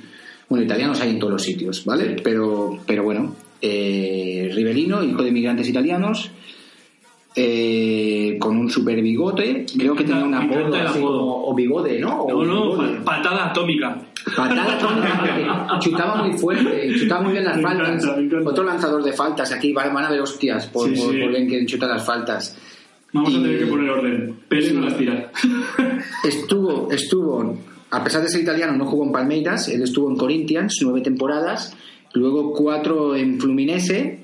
Bueno, 0.48 0.64
italianos 0.64 1.00
hay 1.00 1.10
en 1.10 1.18
todos 1.18 1.32
los 1.34 1.42
sitios, 1.42 1.84
¿vale? 1.84 2.16
Pero, 2.22 2.78
pero 2.86 3.02
bueno, 3.04 3.34
eh, 3.60 4.50
Rivelino, 4.54 5.02
hijo 5.02 5.22
de 5.22 5.28
inmigrantes 5.28 5.68
italianos, 5.68 6.30
eh, 7.42 8.36
con 8.38 8.56
un 8.58 8.68
super 8.68 9.00
bigote, 9.00 9.64
creo 9.78 9.94
que 9.94 10.04
tenía 10.04 10.24
un 10.24 10.30
Me 10.30 10.36
encanta 10.44 10.58
apodo 10.60 10.74
el 10.76 10.86
así 10.86 10.98
apodo. 10.98 11.18
como 11.18 11.46
o 11.48 11.54
bigode, 11.54 11.98
¿no? 11.98 12.22
O 12.24 12.44
No, 12.44 12.76
no, 12.76 13.04
patada 13.04 13.46
atómica. 13.46 13.96
Patada 14.36 14.74
atómica, 14.74 15.78
chutaba 15.80 16.22
muy 16.22 16.36
fuerte, 16.36 16.92
chutaba 16.98 17.22
muy 17.22 17.32
bien 17.32 17.44
las 17.44 17.60
faltas. 17.62 18.06
Otro 18.44 18.64
lanzador 18.64 19.02
de 19.02 19.12
faltas, 19.14 19.50
aquí 19.52 19.72
van 19.72 19.96
a 19.96 20.10
ver 20.10 20.20
hostias 20.20 20.66
por, 20.66 20.88
Sí, 20.94 21.00
por, 21.00 21.14
sí. 21.14 21.20
por 21.20 21.30
bien 21.30 21.48
que 21.48 21.64
chuta 21.64 21.86
las 21.86 22.04
faltas. 22.04 22.58
Vamos 23.12 23.32
Y- 23.32 23.36
a 23.38 23.42
tener 23.42 23.58
que 23.58 23.66
poner 23.66 23.90
orden. 23.90 24.36
Pelé 24.48 24.72
no 24.72 24.82
las 24.82 24.96
tira. 24.98 25.32
Estuvo, 26.24 26.88
estuvo, 26.92 27.56
a 27.90 28.04
pesar 28.04 28.22
de 28.22 28.28
ser 28.28 28.42
italiano, 28.42 28.74
no 28.76 28.84
jugó 28.84 29.04
en 29.06 29.12
Palmeiras, 29.12 29.68
él 29.68 29.82
estuvo 29.82 30.10
en 30.10 30.16
Corinthians 30.16 30.78
nueve 30.82 31.00
temporadas, 31.00 31.74
luego 32.12 32.52
cuatro 32.52 33.16
en 33.16 33.40
Fluminense 33.40 34.20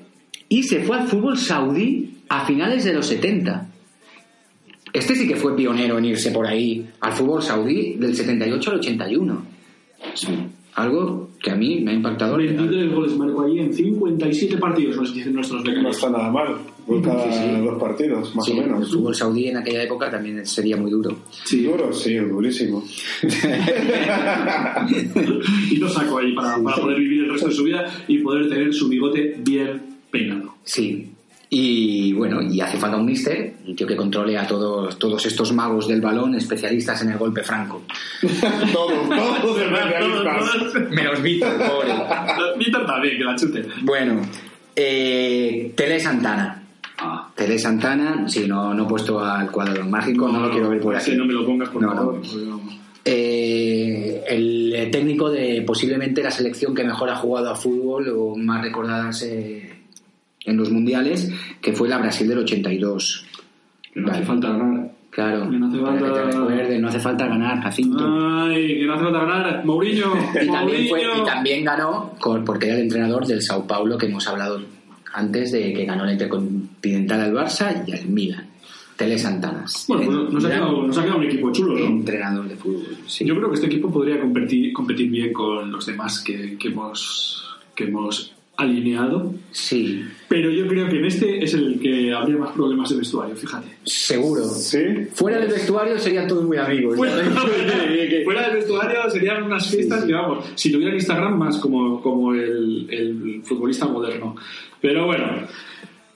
y 0.49 0.63
se 0.63 0.81
fue 0.83 0.97
al 0.99 1.07
fútbol 1.07 1.37
saudí 1.37 2.13
a 2.29 2.45
finales 2.45 2.83
de 2.83 2.93
los 2.93 3.05
70. 3.07 3.67
Este 4.93 5.15
sí 5.15 5.27
que 5.27 5.35
fue 5.35 5.55
pionero 5.55 5.97
en 5.97 6.05
irse 6.05 6.31
por 6.31 6.47
ahí 6.47 6.87
al 7.01 7.13
fútbol 7.13 7.41
saudí 7.43 7.93
del 7.95 8.15
78 8.15 8.71
al 8.71 8.77
81. 8.79 9.45
Es 10.13 10.27
algo 10.73 11.29
que 11.41 11.51
a 11.51 11.55
mí 11.55 11.81
me 11.81 11.91
ha 11.91 11.93
impactado. 11.95 12.37
23 12.37 12.93
goles 12.93 13.15
marcó 13.17 13.43
allí 13.45 13.59
en 13.59 13.73
57 13.73 14.57
partidos, 14.57 14.95
nos 14.95 15.13
dicen 15.13 15.33
nuestros 15.33 15.63
No 15.63 15.69
becarios. 15.69 15.95
está 15.95 16.09
nada 16.09 16.31
mal. 16.31 16.55
Por 16.85 17.01
cada 17.01 17.23
Sí, 17.31 17.39
sí. 17.39 17.61
dos 17.65 17.79
partidos, 17.81 18.33
más 18.35 18.45
Sí, 18.45 18.51
o 18.53 18.55
el 18.61 18.61
menos. 18.69 18.89
fútbol 18.93 19.13
saudí 19.15 19.47
en 19.49 19.57
aquella 19.57 19.83
época 19.83 20.09
también 20.09 20.45
sería 20.45 20.77
muy 20.77 20.89
duro. 20.89 21.17
Sí. 21.43 21.63
Duro, 21.63 21.91
sí, 21.91 22.15
durísimo. 22.15 22.81
y 25.71 25.75
lo 25.77 25.89
saco 25.89 26.19
ahí 26.19 26.33
para, 26.33 26.61
para 26.63 26.77
poder 26.77 26.99
vivir 26.99 27.23
el 27.25 27.31
resto 27.31 27.47
de 27.49 27.53
su 27.53 27.63
vida 27.63 27.85
y 28.07 28.19
poder 28.19 28.49
tener 28.49 28.73
su 28.73 28.87
bigote 28.87 29.35
bien 29.39 29.81
peinado. 30.11 30.55
Sí. 30.63 31.11
Y 31.49 32.11
bueno, 32.11 32.41
y 32.41 32.59
hace 32.59 32.77
falta 32.77 32.97
un 32.97 33.05
mister, 33.05 33.53
un 33.65 33.73
tío 33.75 33.87
que 33.87 33.95
controle 33.95 34.37
a 34.37 34.45
todos, 34.45 34.99
todos 34.99 35.25
estos 35.25 35.53
magos 35.53 35.87
del 35.87 36.01
balón, 36.01 36.35
especialistas 36.35 37.01
en 37.03 37.11
el 37.11 37.17
golpe 37.17 37.41
franco. 37.41 37.83
todos, 38.73 39.09
todos 39.41 39.61
especialistas. 39.61 40.91
Menos 40.91 41.21
Víctor, 41.21 41.57
pobre. 41.57 41.93
Víctor 42.57 42.85
también, 42.85 43.17
que 43.17 43.23
la 43.23 43.35
chute. 43.37 43.65
Bueno, 43.83 44.21
eh, 44.75 45.71
Tele 45.75 45.99
Santana. 46.01 46.63
Ah, 46.97 47.29
Tele 47.33 47.57
Santana, 47.57 48.27
sí, 48.27 48.45
no, 48.47 48.73
no 48.73 48.83
he 48.83 48.87
puesto 48.89 49.23
al 49.23 49.49
cuadro 49.49 49.85
mágico, 49.85 50.27
no, 50.27 50.41
lo 50.41 50.51
quiero 50.51 50.69
ver 50.69 50.81
por 50.81 50.95
aquí. 50.97 51.15
no 51.15 51.25
me 51.25 51.33
lo 51.33 51.45
pongas, 51.45 51.69
por 51.69 51.81
No, 51.81 51.93
favor. 51.95 52.21
Eh, 53.05 54.21
el 54.27 54.89
técnico 54.91 55.29
de 55.29 55.63
posiblemente 55.65 56.21
la 56.21 56.31
selección 56.31 56.75
que 56.75 56.83
mejor 56.83 57.09
ha 57.09 57.15
jugado 57.15 57.49
a 57.51 57.55
fútbol 57.55 58.09
o 58.09 58.35
más 58.35 58.61
recordadas 58.61 59.21
eh, 59.21 59.76
en 60.47 60.57
los 60.57 60.71
mundiales, 60.71 61.31
que 61.61 61.73
fue 61.73 61.87
la 61.87 61.99
Brasil 61.99 62.27
del 62.27 62.39
82. 62.39 63.25
Que 63.93 63.99
no 64.01 64.11
hace 64.11 64.23
falta 64.23 64.49
ganar. 64.49 64.91
Claro, 65.11 65.49
Que 65.49 65.57
no 65.57 65.67
hace 65.67 65.77
que 65.77 65.83
te 65.83 65.89
falta- 65.89 66.23
recuerden, 66.23 66.81
no 66.81 66.87
hace 66.89 66.99
falta 66.99 67.27
ganar, 67.27 67.61
Jacinto. 67.63 68.05
Ay, 68.43 68.79
que 68.79 68.85
no 68.85 68.93
hace 68.93 69.03
falta 69.03 69.19
ganar. 69.19 69.65
Mourinho, 69.65 70.13
y, 70.43 70.47
también 70.47 70.87
fue- 70.89 71.01
y 71.01 71.25
también 71.25 71.63
ganó 71.65 72.11
con- 72.19 72.43
porque 72.45 72.67
era 72.67 72.75
el 72.75 72.81
entrenador 72.83 73.25
del 73.25 73.41
Sao 73.41 73.65
Paulo 73.65 73.97
que 73.97 74.05
hemos 74.07 74.27
hablado 74.27 74.61
antes 75.13 75.51
de 75.51 75.73
que 75.73 75.85
ganó 75.85 76.03
el 76.05 76.11
Intercontinental 76.11 77.21
al 77.21 77.33
Barça 77.33 77.83
y 77.87 77.91
al 77.93 78.05
Milan. 78.07 78.45
Tele 78.95 79.17
Santanas. 79.17 79.85
Bueno, 79.87 80.05
pues 80.23 80.33
nos 80.33 80.45
ha, 80.45 80.49
quedado, 80.49 80.87
nos 80.87 80.97
ha 80.97 81.01
quedado 81.03 81.17
un 81.19 81.25
equipo 81.25 81.51
chulo, 81.51 81.73
¿no? 81.77 81.85
entrenador 81.85 82.47
de 82.49 82.55
fútbol. 82.55 82.97
sí. 83.05 83.25
Yo 83.25 83.35
creo 83.35 83.49
que 83.49 83.53
este 83.55 83.67
equipo 83.67 83.91
podría 83.91 84.19
competir, 84.19 84.73
competir 84.73 85.09
bien 85.11 85.31
con 85.33 85.71
los 85.71 85.85
demás 85.85 86.19
que, 86.23 86.57
que 86.57 86.69
hemos, 86.69 87.43
que 87.75 87.83
hemos 87.85 88.33
alineado. 88.57 89.33
Sí, 89.51 90.03
Pero 90.27 90.51
yo 90.51 90.67
creo 90.67 90.89
que 90.89 90.97
en 90.97 91.05
este 91.05 91.43
es 91.43 91.53
el 91.53 91.79
que 91.79 92.13
habría 92.13 92.37
más 92.37 92.51
problemas 92.51 92.89
de 92.89 92.97
vestuario, 92.97 93.35
fíjate. 93.35 93.67
seguro. 93.85 94.43
¿Sí? 94.43 94.79
Fuera 95.13 95.39
del 95.39 95.49
vestuario 95.49 95.97
serían 95.99 96.27
todos 96.27 96.43
muy 96.43 96.57
amigos. 96.57 96.95
Fuera, 96.97 97.15
fuera 98.25 98.47
del 98.47 98.55
vestuario 98.57 99.09
serían 99.09 99.43
unas 99.43 99.69
fiestas 99.69 100.03
que, 100.03 100.13
vamos, 100.13 100.45
si 100.55 100.71
tuvieran 100.71 100.95
Instagram 100.95 101.37
más 101.37 101.57
como, 101.59 102.01
como 102.01 102.33
el, 102.33 102.87
el 102.89 103.41
futbolista 103.43 103.85
moderno. 103.87 104.35
Pero 104.81 105.05
bueno, 105.05 105.25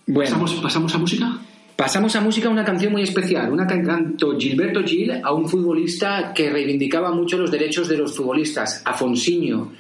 Bueno, 0.08 0.30
¿pasamos, 0.32 0.54
¿pasamos 0.56 0.96
a 0.96 0.98
música? 0.98 1.38
pasamos 1.76 2.16
a 2.16 2.22
música, 2.22 2.48
una 2.48 2.64
canción 2.64 2.92
muy 2.92 3.02
especial, 3.02 3.52
una 3.52 3.66
que 3.66 3.82
cantó 3.82 4.38
Gilberto 4.38 4.84
Gil 4.84 5.12
a 5.24 5.34
un 5.34 5.50
futbolista 5.50 6.32
que 6.32 6.52
reivindicaba 6.52 7.12
mucho 7.12 7.39
los 7.39 7.50
derechos 7.50 7.88
de 7.88 7.98
los 7.98 8.16
futbolistas, 8.16 8.84
Afonsinho, 8.86 9.72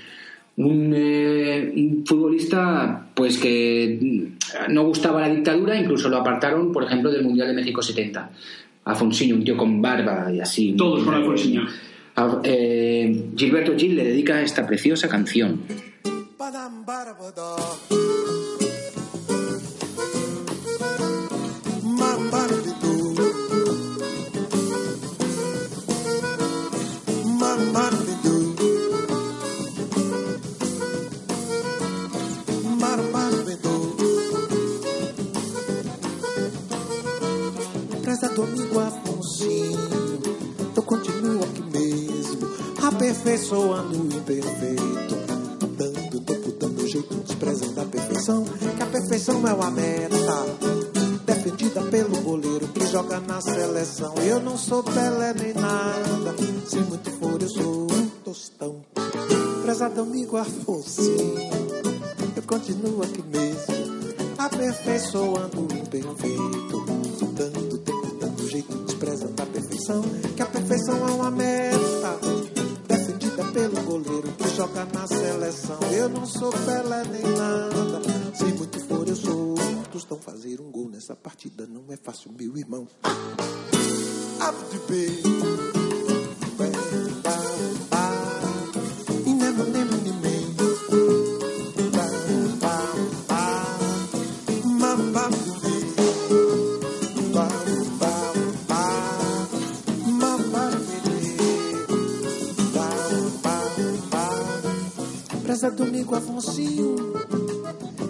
un, 0.57 0.93
eh, 0.95 1.73
un 1.75 2.03
futbolista 2.05 3.07
pues 3.13 3.37
que 3.37 4.29
no 4.69 4.83
gustaba 4.85 5.21
la 5.21 5.29
dictadura, 5.29 5.79
incluso 5.79 6.09
lo 6.09 6.17
apartaron, 6.17 6.71
por 6.71 6.83
ejemplo, 6.83 7.11
del 7.11 7.23
Mundial 7.23 7.47
de 7.47 7.53
México 7.53 7.81
70. 7.81 8.31
Afonsinho, 8.85 9.35
un 9.35 9.43
tío 9.43 9.55
con 9.55 9.81
barba 9.81 10.31
y 10.33 10.39
así. 10.39 10.73
Todos 10.73 11.03
con 11.03 11.13
Afonsinho. 11.13 11.63
A- 12.15 12.41
eh, 12.43 13.25
Gilberto 13.35 13.73
Gil 13.77 13.95
le 13.95 14.03
dedica 14.05 14.41
esta 14.41 14.65
preciosa 14.65 15.07
canción. 15.07 15.61
Badam, 16.37 16.83
aperfeiçoando 43.11 44.03
o 44.03 44.05
imperfeito, 44.05 45.15
dando 45.77 46.21
tempo, 46.21 46.51
dando 46.53 46.87
jeito, 46.87 47.13
desprezando 47.15 47.81
a 47.81 47.85
perfeição, 47.85 48.45
que 48.45 48.83
a 48.83 48.85
perfeição 48.85 49.47
é 49.47 49.53
uma 49.53 49.69
meta, 49.69 50.15
defendida 51.25 51.81
pelo 51.81 52.21
goleiro 52.21 52.69
que 52.69 52.85
joga 52.87 53.19
na 53.19 53.41
seleção. 53.41 54.15
Eu 54.25 54.39
não 54.39 54.57
sou 54.57 54.81
Pelé 54.81 55.33
nem 55.33 55.53
nada, 55.53 56.35
se 56.65 56.77
muito 56.77 57.11
for 57.11 57.41
eu 57.41 57.49
sou 57.49 57.91
um 57.91 58.07
tostão. 58.23 58.77
Prezado 59.63 60.01
amigo 60.01 60.37
Afonsinho, 60.37 61.51
eu 62.33 62.43
continuo 62.43 63.03
aqui 63.03 63.21
mesmo, 63.23 64.15
aperfeiçoando 64.37 65.59
o 65.59 65.73
imperfeito, 65.77 66.85
dando 67.35 67.77
tempo, 67.79 68.17
dando 68.21 68.49
jeito, 68.49 68.73
desprezando 68.85 69.41
a 69.41 69.45
perfeição, 69.45 70.01
que 70.33 70.41
a 70.41 70.45
perfeição 70.45 71.07
é 71.07 71.11
uma 71.11 71.29
meta, 71.29 71.70
joga 74.61 74.85
na 74.93 75.07
seleção. 75.07 75.79
Eu 75.91 76.09
não 76.09 76.25
sou 76.25 76.51
Pelé 76.51 77.03
nem 77.05 77.23
nada, 77.35 78.35
se 78.35 78.43
muito 78.43 78.79
for 78.85 79.07
eu 79.07 79.15
sou 79.15 79.55
tostão. 79.91 80.19
Fazer 80.19 80.61
um 80.61 80.69
gol 80.69 80.87
nessa 80.89 81.15
partida 81.15 81.65
não 81.65 81.85
é 81.89 81.97
fácil, 81.97 82.31
meu 82.31 82.55
irmão. 82.55 82.87
Ave 84.39 84.65
de 84.69 84.79
B. 84.87 85.80
Domingo, 106.11 106.15
Afonsinho. 106.15 106.95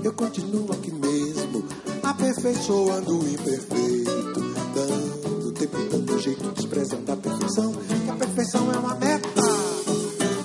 Eu 0.04 0.14
continuo 0.14 0.72
aqui 0.72 0.92
mesmo, 0.92 1.64
aperfeiçoando 2.02 3.20
o 3.20 3.30
imperfeito, 3.30 4.42
dando 4.74 5.52
tempo, 5.52 5.78
dando 5.92 6.20
jeito, 6.20 6.52
desprezando 6.52 7.12
a 7.12 7.16
perfeição, 7.16 7.72
que 7.72 8.10
a 8.10 8.16
perfeição 8.16 8.72
é 8.74 8.78
uma 8.78 8.96
meta, 8.96 9.30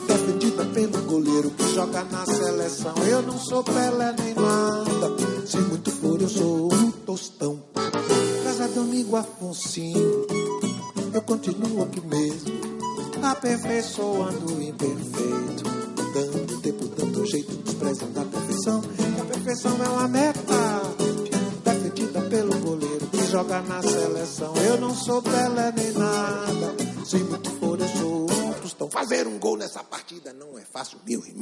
defendida 0.07 0.67
pelo 0.67 1.03
goleiro 1.05 1.51
que 1.51 1.75
joga 1.75 2.05
na 2.05 2.27
seleção. 2.27 2.95
Eu 3.09 3.23
não 3.23 3.39
sou 3.39 3.65
Pelé 3.65 4.15
nem 4.19 4.35
nada, 4.35 5.47
se 5.47 5.57
muito 5.59 5.91
for 5.91 6.21
eu 6.21 6.29
sou 6.29 6.75
um 6.75 6.91
tostão. 6.91 7.63
Casa 8.45 8.69
domingo 8.69 9.17
Afonsinho, 9.17 10.27
eu 11.15 11.23
continuo 11.23 11.85
aqui 11.85 12.03
mesmo, 12.03 12.53
aperfeiçoando 13.23 14.55
o 14.55 14.63
imperfeito, 14.63 15.46
sou 25.07 25.23
Pelé 25.23 25.73
nem 25.77 25.93
nada, 25.93 26.75
se 27.05 27.17
muito 27.19 27.51
for 27.51 27.79
sou 27.97 28.27
um 28.29 28.53
tostão. 28.55 28.91
Fazer 28.91 29.27
um 29.29 29.39
gol 29.39 29.57
nessa 29.57 29.85
partida 29.85 30.33
não 30.33 30.59
é 30.59 30.63
fácil, 30.63 30.99
meu 31.07 31.25
irmão. 31.25 31.36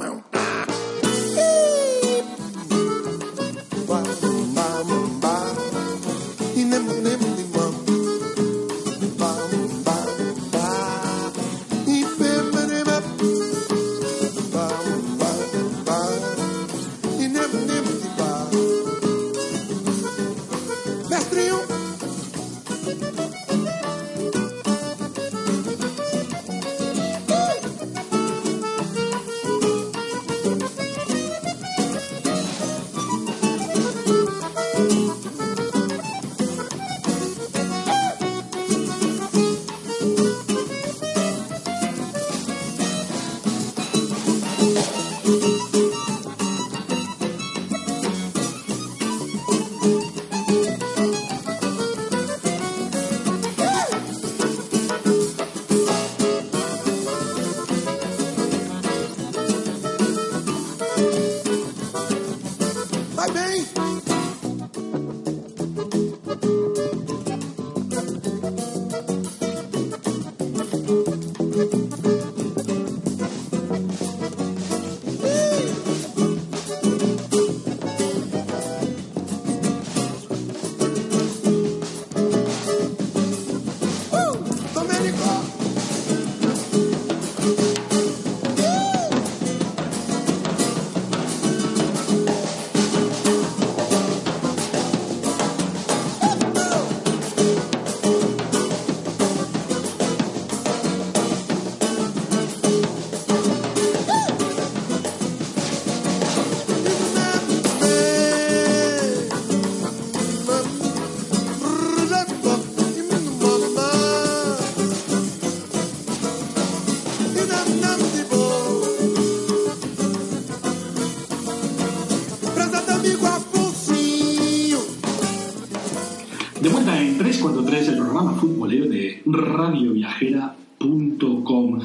De 128.89 129.21
radioviajera.com. 129.25 131.79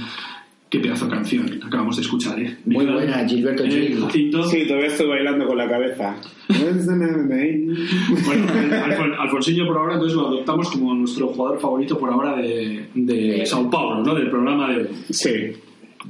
Qué 0.68 0.78
pedazo 0.78 1.06
de 1.06 1.10
canción 1.10 1.60
acabamos 1.66 1.96
de 1.96 2.02
escuchar, 2.02 2.38
¿eh? 2.38 2.56
Muy 2.64 2.86
buena, 2.86 3.26
Gilberto 3.28 3.64
Eh, 3.64 3.70
Gil. 3.70 4.04
Sí, 4.44 4.66
todavía 4.68 4.86
estoy 4.86 5.08
bailando 5.08 5.44
con 5.48 5.56
la 5.58 5.68
cabeza. 5.68 6.14
Bueno, 8.24 8.46
Alfon- 8.46 9.16
Alfonsillo 9.18 9.66
por 9.66 9.78
ahora 9.78 9.94
entonces 9.94 10.16
lo 10.16 10.28
adoptamos 10.28 10.70
como 10.70 10.94
nuestro 10.94 11.26
jugador 11.28 11.60
favorito 11.60 11.98
por 11.98 12.10
ahora 12.10 12.36
de, 12.36 12.86
de 12.94 13.44
Sao 13.46 13.68
Paulo, 13.70 14.02
¿no? 14.04 14.14
Del 14.14 14.30
programa 14.30 14.70
de... 14.72 14.88
Sí. 15.10 15.30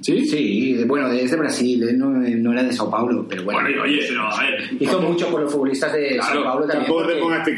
¿Sí? 0.01 0.25
Sí, 0.25 0.85
bueno, 0.87 1.09
es 1.11 1.31
de 1.31 1.37
Brasil, 1.37 1.83
él 1.83 1.99
no, 1.99 2.11
no 2.11 2.53
era 2.53 2.63
de 2.63 2.73
Sao 2.73 2.91
Paulo, 2.91 3.27
pero 3.29 3.43
bueno. 3.45 3.61
Bueno, 3.61 3.83
oye, 3.83 4.01
pero 4.09 4.23
a 4.23 4.41
ver... 4.41 4.71
Hizo 4.79 5.01
mucho 5.03 5.29
por 5.29 5.43
los 5.43 5.53
futbolistas 5.53 5.93
de 5.93 6.11
Claro, 6.11 6.33
Sao 6.33 6.45
Paulo 6.45 6.67
también. 6.67 6.87
Tampoco 6.87 7.07
te 7.07 7.17
pongas 7.17 7.49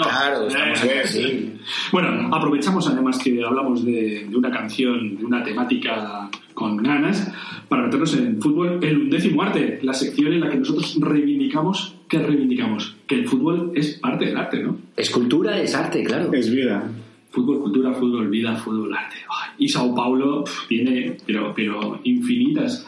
Ah. 0.00 0.08
Claro, 0.08 0.46
estamos 0.46 1.14
Eh. 1.16 1.52
Bueno, 1.90 2.34
aprovechamos 2.34 2.88
además 2.88 3.18
que 3.18 3.42
hablamos 3.44 3.84
de, 3.84 4.26
de 4.28 4.36
una 4.36 4.50
canción, 4.50 5.16
de 5.18 5.24
una 5.24 5.42
temática 5.42 6.30
con 6.54 6.76
ganas, 6.76 7.30
para 7.68 7.84
meternos 7.84 8.14
en 8.16 8.40
fútbol, 8.40 8.78
el 8.82 8.98
undécimo 9.02 9.42
arte, 9.42 9.78
la 9.82 9.94
sección 9.94 10.32
en 10.32 10.40
la 10.40 10.50
que 10.50 10.58
nosotros 10.58 10.96
reivindicamos, 11.00 11.96
¿qué 12.08 12.18
reivindicamos? 12.18 12.96
Que 13.06 13.16
el 13.16 13.26
fútbol 13.26 13.72
es 13.74 13.98
parte 13.98 14.26
del 14.26 14.36
arte, 14.36 14.62
¿no? 14.62 14.78
Escultura 14.96 15.60
es 15.60 15.74
arte, 15.74 16.04
claro. 16.04 16.32
Es 16.32 16.50
vida. 16.50 16.88
Fútbol, 17.32 17.60
cultura, 17.60 17.92
fútbol, 17.92 18.28
vida, 18.28 18.54
fútbol, 18.56 18.94
arte. 18.94 19.16
Y 19.58 19.68
Sao 19.68 19.94
Paulo 19.94 20.44
tiene, 20.68 21.16
pero, 21.26 21.52
pero 21.56 21.98
infinitas, 22.04 22.86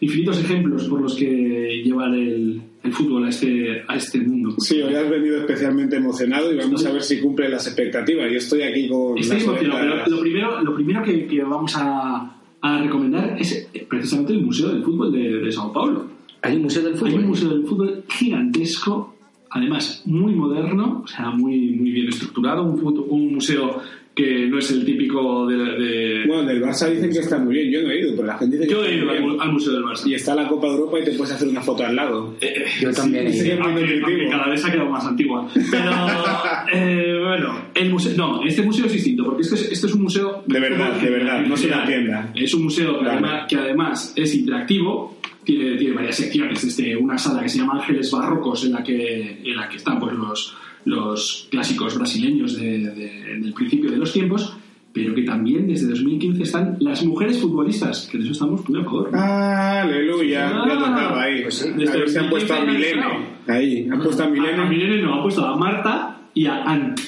infinitos 0.00 0.38
ejemplos 0.38 0.84
por 0.88 1.00
los 1.02 1.14
que 1.14 1.82
llevar 1.84 2.14
el, 2.14 2.62
el 2.82 2.92
fútbol 2.92 3.24
a 3.24 3.28
este, 3.28 3.82
a 3.86 3.96
este 3.96 4.20
mundo. 4.20 4.54
Sí, 4.58 4.80
hoy 4.80 4.94
has 4.94 5.10
venido 5.10 5.38
especialmente 5.38 5.96
emocionado 5.96 6.52
y 6.52 6.56
vamos 6.56 6.86
a 6.86 6.92
ver 6.92 7.02
si 7.02 7.20
cumple 7.20 7.48
las 7.48 7.66
expectativas. 7.66 8.30
Yo 8.30 8.38
estoy 8.38 8.62
aquí 8.62 8.88
con 8.88 9.18
Estoy 9.18 9.38
las 9.38 9.44
emocionado, 9.46 9.80
pero 10.04 10.16
lo 10.16 10.22
primero, 10.22 10.62
lo 10.62 10.74
primero 10.74 11.02
que, 11.02 11.26
que 11.26 11.42
vamos 11.42 11.74
a, 11.76 12.40
a 12.60 12.78
recomendar 12.82 13.36
es 13.38 13.68
eh, 13.74 13.86
precisamente 13.88 14.32
el 14.32 14.42
Museo 14.42 14.68
del 14.68 14.82
Fútbol 14.84 15.12
de, 15.12 15.38
de 15.40 15.52
Sao 15.52 15.72
Paulo. 15.72 16.06
Hay 16.42 16.56
un 16.56 16.62
museo 16.62 16.82
del 16.82 16.92
Hay 16.94 16.98
fútbol. 16.98 17.14
un 17.14 17.26
museo 17.26 17.48
del 17.50 17.64
fútbol 17.66 18.04
gigantesco, 18.08 19.16
además 19.50 20.02
muy 20.06 20.34
moderno, 20.34 21.02
o 21.04 21.08
sea, 21.08 21.30
muy, 21.30 21.70
muy 21.72 21.90
bien 21.90 22.08
estructurado, 22.08 22.62
un, 22.62 23.04
un 23.08 23.34
museo 23.34 23.82
que 24.14 24.46
no 24.48 24.58
es 24.58 24.70
el 24.70 24.84
típico 24.84 25.46
de... 25.46 25.56
de- 25.56 26.24
Bueno, 26.26 26.42
del 26.44 26.62
Barça 26.62 26.88
dicen 26.90 27.10
que 27.10 27.20
está 27.20 27.38
muy 27.38 27.54
bien. 27.54 27.70
Yo 27.70 27.82
no 27.82 27.90
he 27.90 28.00
ido, 28.00 28.12
pero 28.16 28.26
la 28.26 28.36
gente 28.38 28.56
dice 28.56 28.68
que 28.68 28.74
Yo 28.74 28.80
está 28.84 28.92
he 28.92 28.96
ido 28.98 29.10
al, 29.10 29.40
al 29.40 29.52
Museo 29.52 29.72
del 29.72 29.82
Barça. 29.84 30.06
Y 30.06 30.14
está 30.14 30.34
la 30.34 30.46
Copa 30.48 30.66
de 30.66 30.72
Europa 30.74 30.98
y 31.00 31.04
te 31.04 31.12
puedes 31.12 31.32
hacer 31.34 31.48
una 31.48 31.60
foto 31.62 31.84
al 31.86 31.96
lado. 31.96 32.36
Yo 32.80 32.90
también 32.92 33.26
he 33.28 33.32
sí, 33.32 33.46
ido. 33.46 33.56
sí. 33.56 33.62
Aunque, 33.62 34.00
aunque 34.04 34.28
cada 34.28 34.48
vez 34.48 34.64
ha 34.64 34.72
quedado 34.72 34.90
más 34.90 35.06
antigua. 35.06 35.48
Pero, 35.70 35.90
eh, 36.72 37.20
bueno, 37.24 37.54
el 37.74 37.90
museo, 37.90 38.12
no, 38.16 38.44
este 38.44 38.62
museo 38.62 38.86
es 38.86 38.92
distinto, 38.92 39.24
porque 39.24 39.42
este 39.42 39.54
es, 39.54 39.72
este 39.72 39.86
es 39.86 39.94
un 39.94 40.02
museo... 40.02 40.42
De 40.46 40.60
verdad, 40.60 40.92
de 41.00 41.10
verdad, 41.10 41.40
no 41.46 41.54
es 41.54 41.64
una 41.64 41.86
tienda. 41.86 42.32
Es 42.34 42.52
un 42.54 42.64
museo 42.64 42.98
que, 43.00 43.06
además, 43.08 43.46
que 43.48 43.56
además 43.56 44.12
es 44.16 44.34
interactivo, 44.34 45.18
tiene, 45.44 45.76
tiene 45.76 45.94
varias 45.94 46.16
secciones, 46.16 46.62
desde 46.62 46.96
una 46.96 47.16
sala 47.16 47.42
que 47.42 47.48
se 47.48 47.58
llama 47.58 47.74
Ángeles 47.80 48.10
Barrocos, 48.10 48.64
en 48.64 48.72
la 48.72 48.82
que, 48.82 49.40
en 49.44 49.56
la 49.56 49.68
que 49.68 49.76
están 49.76 49.98
pues, 49.98 50.14
los, 50.14 50.54
los 50.84 51.48
clásicos 51.50 51.96
brasileños 51.96 52.56
de- 52.56 52.78
de- 52.78 53.38
del 53.40 53.52
principio 53.52 53.90
de 53.90 53.96
los 53.98 54.12
tiempos, 54.12 54.56
pero 54.92 55.14
que 55.14 55.22
también 55.22 55.68
desde 55.68 55.86
2015 55.88 56.42
están 56.42 56.76
las 56.80 57.04
mujeres 57.04 57.38
futbolistas, 57.38 58.08
que 58.10 58.18
de 58.18 58.24
eso 58.24 58.32
estamos 58.32 58.68
muy 58.68 58.80
a 58.80 58.84
favor. 58.84 59.10
Aleluya, 59.14 60.50
ya 60.50 60.50
Ah, 60.50 60.78
tocaba 60.78 61.22
ahí. 61.22 61.42
pues 61.42 61.54
sí, 61.56 61.68
a 61.68 61.92
ver 61.96 62.08
si 62.08 62.18
han 62.18 62.28
puesto 62.30 62.52
a 62.52 62.56
2015 62.56 62.94
Milene. 62.96 63.14
han 63.46 63.54
Ahí, 63.56 63.88
han 63.90 64.00
puesto 64.02 64.22
a 64.22 64.26
A, 64.26 64.28
a 64.28 64.32
Milene. 64.32 64.64
Milene 64.68 65.02
no, 65.02 65.14
ha 65.14 65.22
puesto 65.22 65.44
a 65.46 65.56
Marta 65.56 66.20
y 66.34 66.46
a 66.46 66.62
Ant. 66.64 66.98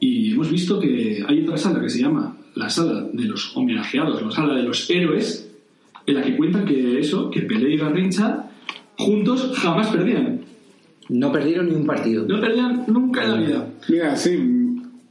Y 0.00 0.32
hemos 0.32 0.50
visto 0.50 0.80
que 0.80 1.24
hay 1.26 1.42
otra 1.42 1.56
sala 1.56 1.80
que 1.80 1.88
se 1.88 2.00
llama 2.00 2.36
la 2.54 2.70
sala 2.70 3.08
de 3.12 3.24
los 3.24 3.56
homenajeados, 3.56 4.22
la 4.22 4.30
sala 4.30 4.54
de 4.54 4.62
los 4.62 4.88
héroes, 4.90 5.50
en 6.06 6.14
la 6.14 6.22
que 6.22 6.36
cuentan 6.36 6.64
que 6.64 6.98
eso, 6.98 7.30
que 7.30 7.42
Pelé 7.42 7.74
y 7.74 7.76
Garrincha 7.76 8.50
juntos 8.96 9.52
jamás 9.56 9.88
perdían. 9.88 10.40
No 11.08 11.32
perdieron 11.32 11.68
ni 11.68 11.74
un 11.74 11.86
partido. 11.86 12.24
No 12.26 12.40
perdían 12.40 12.84
nunca 12.86 13.24
en 13.24 13.30
la 13.30 13.36
vida. 13.36 13.68
Mira, 13.88 14.16
sí, 14.16 14.36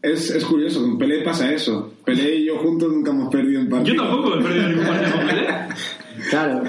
es, 0.01 0.29
es 0.31 0.43
curioso, 0.45 0.81
con 0.81 0.97
Pelé 0.97 1.21
pasa 1.23 1.51
eso. 1.53 1.93
Pelé 2.05 2.35
y 2.37 2.45
yo 2.45 2.57
juntos 2.57 2.91
nunca 2.91 3.11
hemos 3.11 3.29
perdido 3.29 3.61
un 3.61 3.69
partido. 3.69 3.95
Yo 3.95 4.01
tampoco 4.03 4.35
he 4.39 4.41
perdido 4.43 4.69
ningún 4.69 4.85
partido 4.85 5.11
con 5.17 5.27
Pelé. 5.27 5.47
Claro. 6.29 6.61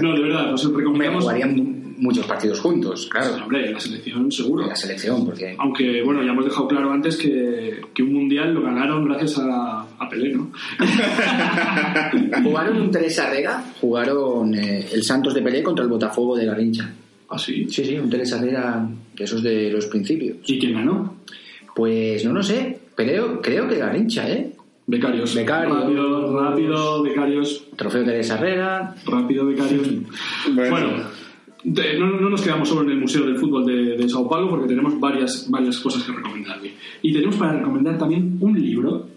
No, 0.00 0.14
de 0.14 0.22
verdad, 0.22 0.52
os 0.54 0.64
Me 0.70 0.78
recomendamos. 0.78 1.22
jugarían 1.24 1.54
mu- 1.54 1.92
muchos 1.98 2.26
partidos 2.26 2.58
juntos, 2.58 3.06
claro. 3.12 3.36
Hombre, 3.44 3.70
la 3.70 3.78
selección 3.78 4.32
seguro. 4.32 4.62
En 4.64 4.70
la 4.70 4.74
selección, 4.76 5.24
porque. 5.26 5.54
Aunque, 5.58 6.02
bueno, 6.02 6.22
ya 6.24 6.32
hemos 6.32 6.44
dejado 6.46 6.66
claro 6.66 6.90
antes 6.90 7.16
que, 7.16 7.80
que 7.94 8.02
un 8.02 8.14
mundial 8.14 8.54
lo 8.54 8.62
ganaron 8.62 9.04
gracias 9.04 9.38
a, 9.38 9.82
a 9.98 10.08
Pelé, 10.08 10.34
¿no? 10.34 10.50
Jugaron 12.42 12.80
un 12.80 12.90
Teresa 12.90 13.28
Herrera, 13.28 13.62
jugaron 13.80 14.54
eh, 14.54 14.86
el 14.92 15.02
Santos 15.02 15.34
de 15.34 15.42
Pelé 15.42 15.62
contra 15.62 15.84
el 15.84 15.90
Botafogo 15.90 16.36
de 16.36 16.46
Garrincha. 16.46 16.90
Así. 17.28 17.68
Sí, 17.68 17.84
sí, 17.84 17.96
un 17.96 18.08
Teresa 18.10 18.38
Herrera 18.38 18.88
de 19.16 19.24
esos 19.24 19.42
de 19.42 19.70
los 19.70 19.86
principios. 19.86 20.38
¿Y 20.46 20.58
quién 20.58 20.74
ganó? 20.74 21.15
Pues 21.76 22.24
no 22.24 22.32
lo 22.32 22.42
sé, 22.42 22.78
creo, 22.94 23.40
creo 23.42 23.68
que 23.68 23.76
Garrincha, 23.76 24.26
¿eh? 24.30 24.50
Becarios. 24.86 25.34
Becarios. 25.34 25.76
Rápido, 25.78 26.40
rápido, 26.40 27.02
becarios. 27.02 27.64
Trofeo 27.76 28.02
Teresa 28.04 28.36
Herrera. 28.38 28.94
Rápido, 29.04 29.44
becarios. 29.44 29.86
Bueno. 30.54 30.70
Bueno, 30.70 30.88
de- 31.64 31.98
no, 31.98 32.06
no 32.18 32.30
nos 32.30 32.40
quedamos 32.40 32.68
solo 32.68 32.82
en 32.82 32.90
el 32.92 32.98
Museo 33.00 33.26
del 33.26 33.36
Fútbol 33.36 33.66
de, 33.66 33.96
de 33.96 34.08
Sao 34.08 34.26
Paulo 34.28 34.48
porque 34.48 34.68
tenemos 34.68 34.98
varias, 34.98 35.50
varias 35.50 35.78
cosas 35.80 36.02
que 36.04 36.12
recomendarle. 36.12 36.72
Y 37.02 37.12
tenemos 37.12 37.36
para 37.36 37.58
recomendar 37.58 37.98
también 37.98 38.38
un 38.40 38.58
libro 38.58 39.08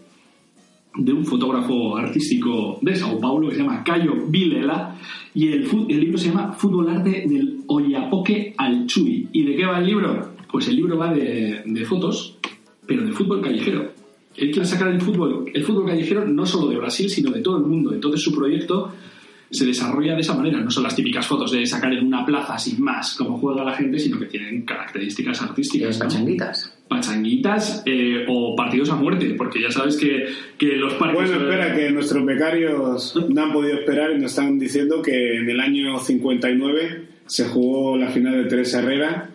de 0.96 1.14
un 1.14 1.24
fotógrafo 1.24 1.96
artístico 1.96 2.80
de 2.82 2.96
Sao 2.96 3.20
Paulo 3.22 3.48
que 3.48 3.56
se 3.56 3.62
llama 3.62 3.84
Cayo 3.86 4.14
Vilela 4.28 4.96
y 5.34 5.48
el, 5.50 5.66
el 5.88 6.00
libro 6.02 6.18
se 6.18 6.28
llama 6.30 6.52
Fútbol 6.52 6.90
Arte 6.90 7.24
del 7.26 7.60
Oyapoque 7.68 8.54
al 8.58 8.86
Chuy. 8.88 9.30
¿Y 9.32 9.44
de 9.44 9.56
qué 9.56 9.66
va 9.66 9.78
el 9.80 9.86
libro? 9.86 10.39
Pues 10.52 10.68
el 10.68 10.76
libro 10.76 10.98
va 10.98 11.14
de, 11.14 11.62
de 11.66 11.86
fotos, 11.86 12.38
pero 12.86 13.06
de 13.06 13.12
fútbol 13.12 13.42
callejero. 13.42 13.92
Él 14.36 14.52
quiere 14.52 14.66
sacar 14.66 14.88
el 14.88 15.02
fútbol, 15.02 15.52
el 15.54 15.64
fútbol 15.64 15.88
callejero 15.88 16.26
no 16.26 16.46
solo 16.46 16.70
de 16.70 16.78
Brasil, 16.78 17.10
sino 17.10 17.32
de 17.32 17.42
todo 17.42 17.58
el 17.58 17.64
mundo. 17.64 17.94
Entonces 17.94 18.22
su 18.22 18.34
proyecto 18.34 18.94
se 19.52 19.66
desarrolla 19.66 20.16
de 20.16 20.22
esa 20.22 20.36
manera. 20.36 20.60
No 20.60 20.70
son 20.70 20.84
las 20.84 20.96
típicas 20.96 21.26
fotos 21.26 21.52
de 21.52 21.66
sacar 21.66 21.92
en 21.94 22.06
una 22.06 22.26
plaza 22.26 22.58
sin 22.58 22.82
más 22.82 23.16
cómo 23.16 23.38
juega 23.38 23.64
la 23.64 23.74
gente, 23.74 24.00
sino 24.00 24.20
que 24.20 24.26
tienen 24.26 24.62
características 24.64 25.42
artísticas. 25.42 26.00
¿no? 26.00 26.06
pachanguitas. 26.06 26.78
pachanguitas 26.88 27.84
eh, 27.86 28.26
o 28.28 28.56
partidos 28.56 28.90
a 28.92 28.96
muerte, 28.96 29.34
porque 29.38 29.62
ya 29.62 29.72
sabes 29.72 29.98
que, 29.98 30.28
que 30.58 30.78
los 30.78 30.94
partidos... 30.94 31.30
Bueno, 31.30 31.50
espera, 31.50 31.76
que 31.76 31.92
nuestros 31.92 32.26
becarios 32.26 33.16
no 33.30 33.44
han 33.44 33.52
podido 33.52 33.80
esperar 33.80 34.12
y 34.12 34.20
nos 34.20 34.32
están 34.32 34.60
diciendo 34.60 35.02
que 35.02 35.38
en 35.38 35.50
el 35.50 35.60
año 35.60 36.00
59 36.00 37.08
se 37.26 37.48
jugó 37.48 37.98
la 37.98 38.10
final 38.10 38.44
de 38.44 38.50
Teresa 38.50 38.80
Herrera, 38.80 39.30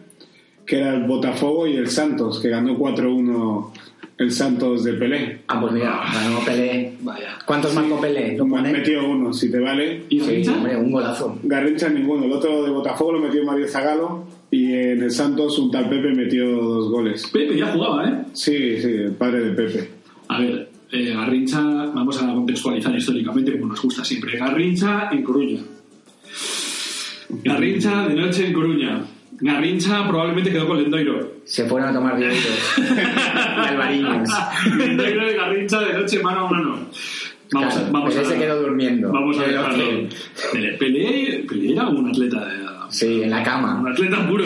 que 0.66 0.78
era 0.78 0.94
el 0.94 1.04
Botafogo 1.04 1.66
y 1.66 1.76
el 1.76 1.88
Santos, 1.88 2.40
que 2.40 2.48
ganó 2.48 2.76
4-1 2.78 3.70
el 4.16 4.30
Santos 4.30 4.84
de 4.84 4.92
Pelé. 4.94 5.40
Ah, 5.48 5.60
pues 5.60 5.72
mira, 5.72 6.00
ganó 6.12 6.38
Pelé. 6.44 6.92
Vaya. 7.00 7.36
¿Cuántos 7.44 7.74
marcó 7.74 8.00
Pelé? 8.00 8.36
¿Lo 8.36 8.46
Me 8.46 8.58
han 8.58 8.64
pone? 8.64 8.78
metido 8.78 9.08
uno, 9.08 9.32
si 9.32 9.50
te 9.50 9.58
vale. 9.58 10.04
¿Y 10.08 10.20
Sí, 10.20 10.48
hombre, 10.48 10.76
un 10.76 10.92
golazo. 10.92 11.38
Garrincha 11.42 11.88
ninguno, 11.88 12.24
el 12.24 12.32
otro 12.32 12.62
de 12.62 12.70
Botafogo 12.70 13.12
lo 13.14 13.20
metió 13.20 13.44
Mario 13.44 13.66
Zagalo 13.68 14.24
y 14.50 14.72
en 14.72 15.02
el 15.02 15.10
Santos 15.10 15.58
un 15.58 15.70
tal 15.70 15.88
Pepe 15.88 16.14
metió 16.14 16.48
dos 16.48 16.90
goles. 16.90 17.28
Pepe 17.32 17.56
ya 17.58 17.72
jugaba, 17.72 18.08
¿eh? 18.08 18.14
Sí, 18.32 18.80
sí, 18.80 18.88
el 18.88 19.12
padre 19.12 19.40
de 19.46 19.50
Pepe. 19.50 19.90
A 20.28 20.38
ver, 20.40 20.68
eh, 20.92 21.12
Garrincha, 21.12 21.60
vamos 21.60 22.22
a 22.22 22.32
contextualizar 22.32 22.94
históricamente 22.96 23.52
como 23.58 23.72
nos 23.72 23.82
gusta 23.82 24.04
siempre. 24.04 24.38
Garrincha 24.38 25.08
en 25.10 25.22
Coruña. 25.24 25.60
Garrincha 27.42 28.06
de 28.06 28.14
noche 28.14 28.46
en 28.46 28.52
Coruña. 28.52 29.04
Garrincha 29.40 30.06
probablemente 30.08 30.50
quedó 30.50 30.66
con 30.66 30.82
Lendoiro. 30.82 31.32
Se 31.44 31.64
fueron 31.66 31.88
a 31.90 31.92
tomar 31.92 32.16
dineritos. 32.18 32.74
y 32.78 33.68
albariños. 33.68 34.28
Lendoiro 34.76 35.30
y 35.30 35.34
Garrincha 35.34 35.80
de 35.80 35.92
noche 35.94 36.22
mano 36.22 36.46
a 36.46 36.50
mano. 36.50 36.78
Vamos, 37.52 37.74
Claro, 37.74 37.86
a, 37.88 37.90
vamos 37.90 38.14
Pelé 38.14 38.26
a 38.26 38.30
se 38.30 38.38
quedó 38.38 38.62
durmiendo. 38.62 39.12
Vamos 39.12 39.38
a 39.38 39.42
dejarlo. 39.44 39.84
Pelé, 40.52 40.72
Pelé, 40.74 41.44
Pelé 41.48 41.72
era 41.72 41.88
un 41.88 42.08
atleta 42.08 42.44
de, 42.46 42.64
Sí, 42.90 43.22
en 43.22 43.30
la 43.30 43.38
un 43.38 43.44
cama. 43.44 43.90
atleta 43.90 44.26
puro, 44.28 44.44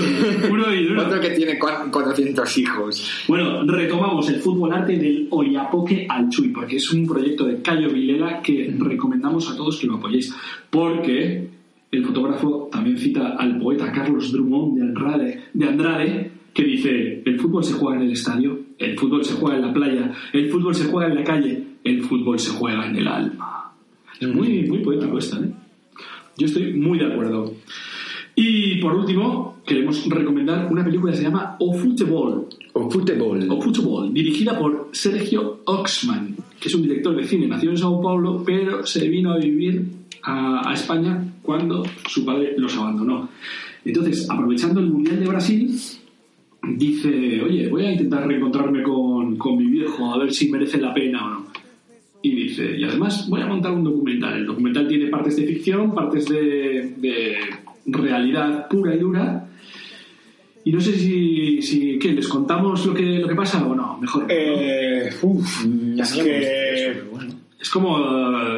puro 0.48 0.72
y 0.74 0.86
duro. 0.86 1.02
Otro 1.06 1.20
que 1.20 1.30
tiene 1.30 1.58
cua- 1.58 1.90
400 1.90 2.58
hijos. 2.58 3.24
Bueno, 3.28 3.62
retomamos 3.66 4.28
el 4.30 4.40
fútbol 4.40 4.72
arte 4.72 4.96
del 4.96 5.26
Oyapoque 5.30 6.06
al 6.08 6.28
Chuy, 6.30 6.48
porque 6.48 6.76
es 6.76 6.90
un 6.92 7.06
proyecto 7.06 7.44
de 7.44 7.60
Cayo 7.60 7.88
Vilela 7.90 8.40
que 8.42 8.74
recomendamos 8.78 9.50
a 9.50 9.56
todos 9.56 9.78
que 9.78 9.86
lo 9.86 9.96
apoyéis, 9.96 10.34
porque 10.70 11.48
el 11.90 12.04
fotógrafo 12.04 12.68
también 12.70 12.98
cita 12.98 13.36
al 13.38 13.58
poeta 13.58 13.90
Carlos 13.92 14.32
Drummond 14.32 14.76
de 14.76 14.82
Andrade, 14.82 15.40
de 15.54 15.66
Andrade 15.66 16.30
que 16.52 16.64
dice, 16.64 17.22
el 17.24 17.38
fútbol 17.38 17.62
se 17.62 17.74
juega 17.74 17.98
en 17.98 18.06
el 18.06 18.12
estadio, 18.12 18.58
el 18.78 18.98
fútbol 18.98 19.24
se 19.24 19.34
juega 19.34 19.56
en 19.56 19.66
la 19.66 19.72
playa, 19.72 20.12
el 20.32 20.50
fútbol 20.50 20.74
se 20.74 20.86
juega 20.86 21.08
en 21.08 21.14
la 21.14 21.22
calle, 21.22 21.62
el 21.84 22.02
fútbol 22.02 22.38
se 22.38 22.50
juega 22.50 22.86
en 22.88 22.96
el 22.96 23.06
alma. 23.06 23.72
Es 24.20 24.28
muy, 24.28 24.64
muy 24.66 24.78
poético 24.78 25.18
esta, 25.18 25.38
¿eh? 25.38 25.52
Yo 26.36 26.46
estoy 26.46 26.74
muy 26.74 26.98
de 26.98 27.06
acuerdo. 27.06 27.54
Y 28.34 28.80
por 28.80 28.94
último, 28.94 29.58
queremos 29.66 30.04
recomendar 30.08 30.68
una 30.70 30.84
película 30.84 31.12
que 31.12 31.18
se 31.18 31.24
llama 31.24 31.56
O 31.60 31.74
Football, 31.74 32.46
O 32.72 32.90
fútbol. 32.90 33.46
o 33.48 33.60
Football, 33.60 34.12
dirigida 34.12 34.58
por 34.58 34.88
Sergio 34.92 35.60
Oxman, 35.64 36.34
que 36.60 36.68
es 36.68 36.74
un 36.74 36.82
director 36.82 37.14
de 37.14 37.24
cine 37.24 37.46
nacido 37.46 37.72
en 37.72 37.78
Sao 37.78 38.00
Paulo, 38.00 38.42
pero 38.44 38.84
se 38.84 39.08
vino 39.08 39.32
a 39.32 39.38
vivir 39.38 39.84
a, 40.22 40.68
a 40.70 40.74
España 40.74 41.24
cuando 41.48 41.82
su 42.06 42.26
padre 42.26 42.52
los 42.58 42.76
abandonó. 42.76 43.26
Entonces, 43.82 44.28
aprovechando 44.28 44.80
el 44.80 44.90
Mundial 44.90 45.18
de 45.18 45.26
Brasil, 45.28 45.74
dice, 46.76 47.40
oye, 47.42 47.68
voy 47.68 47.86
a 47.86 47.92
intentar 47.92 48.26
reencontrarme 48.28 48.82
con, 48.82 49.38
con 49.38 49.56
mi 49.56 49.64
viejo, 49.64 50.12
a 50.12 50.18
ver 50.18 50.30
si 50.30 50.50
merece 50.50 50.76
la 50.78 50.92
pena 50.92 51.24
o 51.24 51.30
no. 51.30 51.46
Y 52.20 52.32
dice, 52.34 52.76
y 52.76 52.84
además 52.84 53.26
voy 53.30 53.40
a 53.40 53.46
montar 53.46 53.72
un 53.72 53.82
documental. 53.82 54.34
El 54.36 54.44
documental 54.44 54.86
tiene 54.88 55.06
partes 55.06 55.36
de 55.36 55.44
ficción, 55.46 55.94
partes 55.94 56.26
de, 56.28 56.92
de 56.98 57.36
realidad 57.86 58.68
pura 58.68 58.94
y 58.94 58.98
dura. 58.98 59.48
Y 60.66 60.70
no 60.72 60.80
sé 60.80 60.92
si, 60.98 61.62
si 61.62 61.98
¿qué? 61.98 62.12
¿Les 62.12 62.28
contamos 62.28 62.84
lo 62.84 62.92
que, 62.92 63.20
lo 63.20 63.26
que 63.26 63.34
pasa 63.34 63.66
o 63.66 63.74
no? 63.74 63.96
Mejor. 63.98 64.24
¿no? 64.24 64.28
Eh, 64.28 65.08
uf, 65.22 65.64
Mm, 65.64 65.98
es 65.98 66.14
ya 66.14 66.24
que... 66.24 66.92
pero 66.92 67.10
bueno. 67.12 67.34
Es 67.58 67.70
como, 67.70 67.98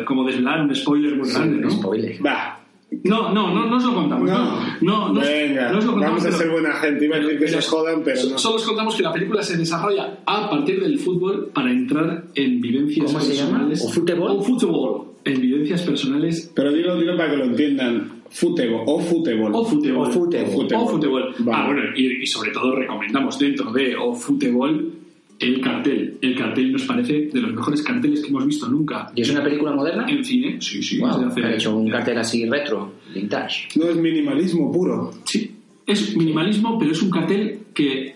como 0.05 0.27
desvelar 0.27 0.61
un 0.61 0.75
spoiler 0.75 1.17
muy 1.17 1.31
grande, 1.31 1.57
Un 1.57 1.63
¿no? 1.63 1.71
spoiler. 1.71 2.19
Va, 2.27 2.60
No, 3.05 3.33
no, 3.33 3.55
no, 3.55 3.67
no 3.67 3.77
os 3.77 3.85
lo 3.85 3.95
contamos. 3.95 4.29
No, 4.29 4.75
no, 4.81 5.13
no, 5.13 5.21
venga, 5.21 5.71
no 5.73 5.79
os 5.79 5.85
lo 5.85 5.93
contamos. 5.93 6.23
vamos 6.23 6.23
a 6.23 6.25
pero- 6.27 6.39
ser 6.39 6.51
buena 6.51 6.73
gente. 6.75 7.05
Iba 7.05 7.17
a 7.17 7.21
decir 7.21 7.39
que 7.39 7.49
se 7.49 7.63
jodan, 7.63 8.03
pero 8.05 8.21
no. 8.31 8.39
Solo 8.39 8.57
os 8.57 8.65
contamos 8.65 8.95
que 8.97 9.03
la 9.03 9.13
película 9.13 9.43
se 9.43 9.57
desarrolla 9.57 10.19
a 10.27 10.51
partir 10.51 10.83
del 10.83 10.99
fútbol 10.99 11.51
para 11.55 11.71
entrar 11.71 12.25
en 12.35 12.61
vivencias 12.61 13.07
¿Cómo 13.07 13.21
se 13.21 13.35
llama? 13.35 13.51
personales. 13.51 13.85
¿O 13.85 13.89
fútbol? 13.91 14.31
O 14.31 14.43
fútbol. 14.43 15.05
En 15.25 15.41
vivencias 15.41 15.83
personales. 15.83 16.51
Pero 16.55 16.73
dilo, 16.73 16.97
dilo 16.99 17.17
para 17.17 17.31
que 17.31 17.37
lo 17.37 17.45
entiendan. 17.45 18.21
Fútbol 18.31 18.83
o 18.87 18.99
fútbol. 19.01 19.51
O 19.55 19.65
fútbol. 19.65 19.97
O 19.97 20.11
fútbol. 20.11 20.75
O 20.75 20.89
fútbol. 20.89 21.35
Vale. 21.41 21.59
Ah, 21.59 21.67
bueno, 21.67 21.83
y, 21.97 22.23
y 22.23 22.27
sobre 22.27 22.51
todo 22.53 22.75
recomendamos 22.77 23.39
dentro 23.39 23.73
de 23.73 23.97
O 23.97 24.15
fútbol 24.15 24.93
el 25.41 25.61
cartel. 25.61 26.19
El 26.21 26.37
cartel 26.37 26.71
nos 26.73 26.83
parece 26.85 27.31
de 27.33 27.41
los 27.41 27.53
mejores 27.55 27.83
carteles 27.83 28.21
que 28.23 28.29
hemos 28.29 28.47
visto 28.47 28.69
nunca 28.69 29.11
¿Y 29.17 29.23
es 29.23 29.31
una 29.31 29.43
película 29.43 29.73
moderna? 29.73 30.07
en 30.09 30.25
cine. 30.25 30.61
Sí, 30.61 30.83
sí. 30.83 30.99
Wow, 31.01 31.27
hace- 31.27 31.43
han 31.45 31.55
hecho 31.55 31.77
un 31.77 31.89
cartel 31.91 32.19
así 32.19 32.47
retro, 32.49 32.93
vintage. 33.15 33.69
No 33.77 33.87
es 33.87 33.97
minimalismo 33.97 34.71
puro. 34.71 35.11
Sí, 35.25 35.51
es 35.87 36.15
minimalismo, 36.17 36.79
pero 36.79 36.93
es 36.93 37.03
un 37.03 37.11
cartel 37.11 37.59
que 37.75 38.15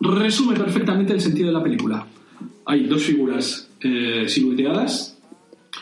resume 0.00 0.56
perfectamente 0.56 1.12
el 1.12 1.20
sentido 1.20 1.48
de 1.48 1.52
la 1.54 1.62
película. 1.62 2.06
Hay 2.66 2.84
dos 2.84 3.02
figuras 3.02 3.68
eh, 3.80 4.24
silueteadas 4.28 5.18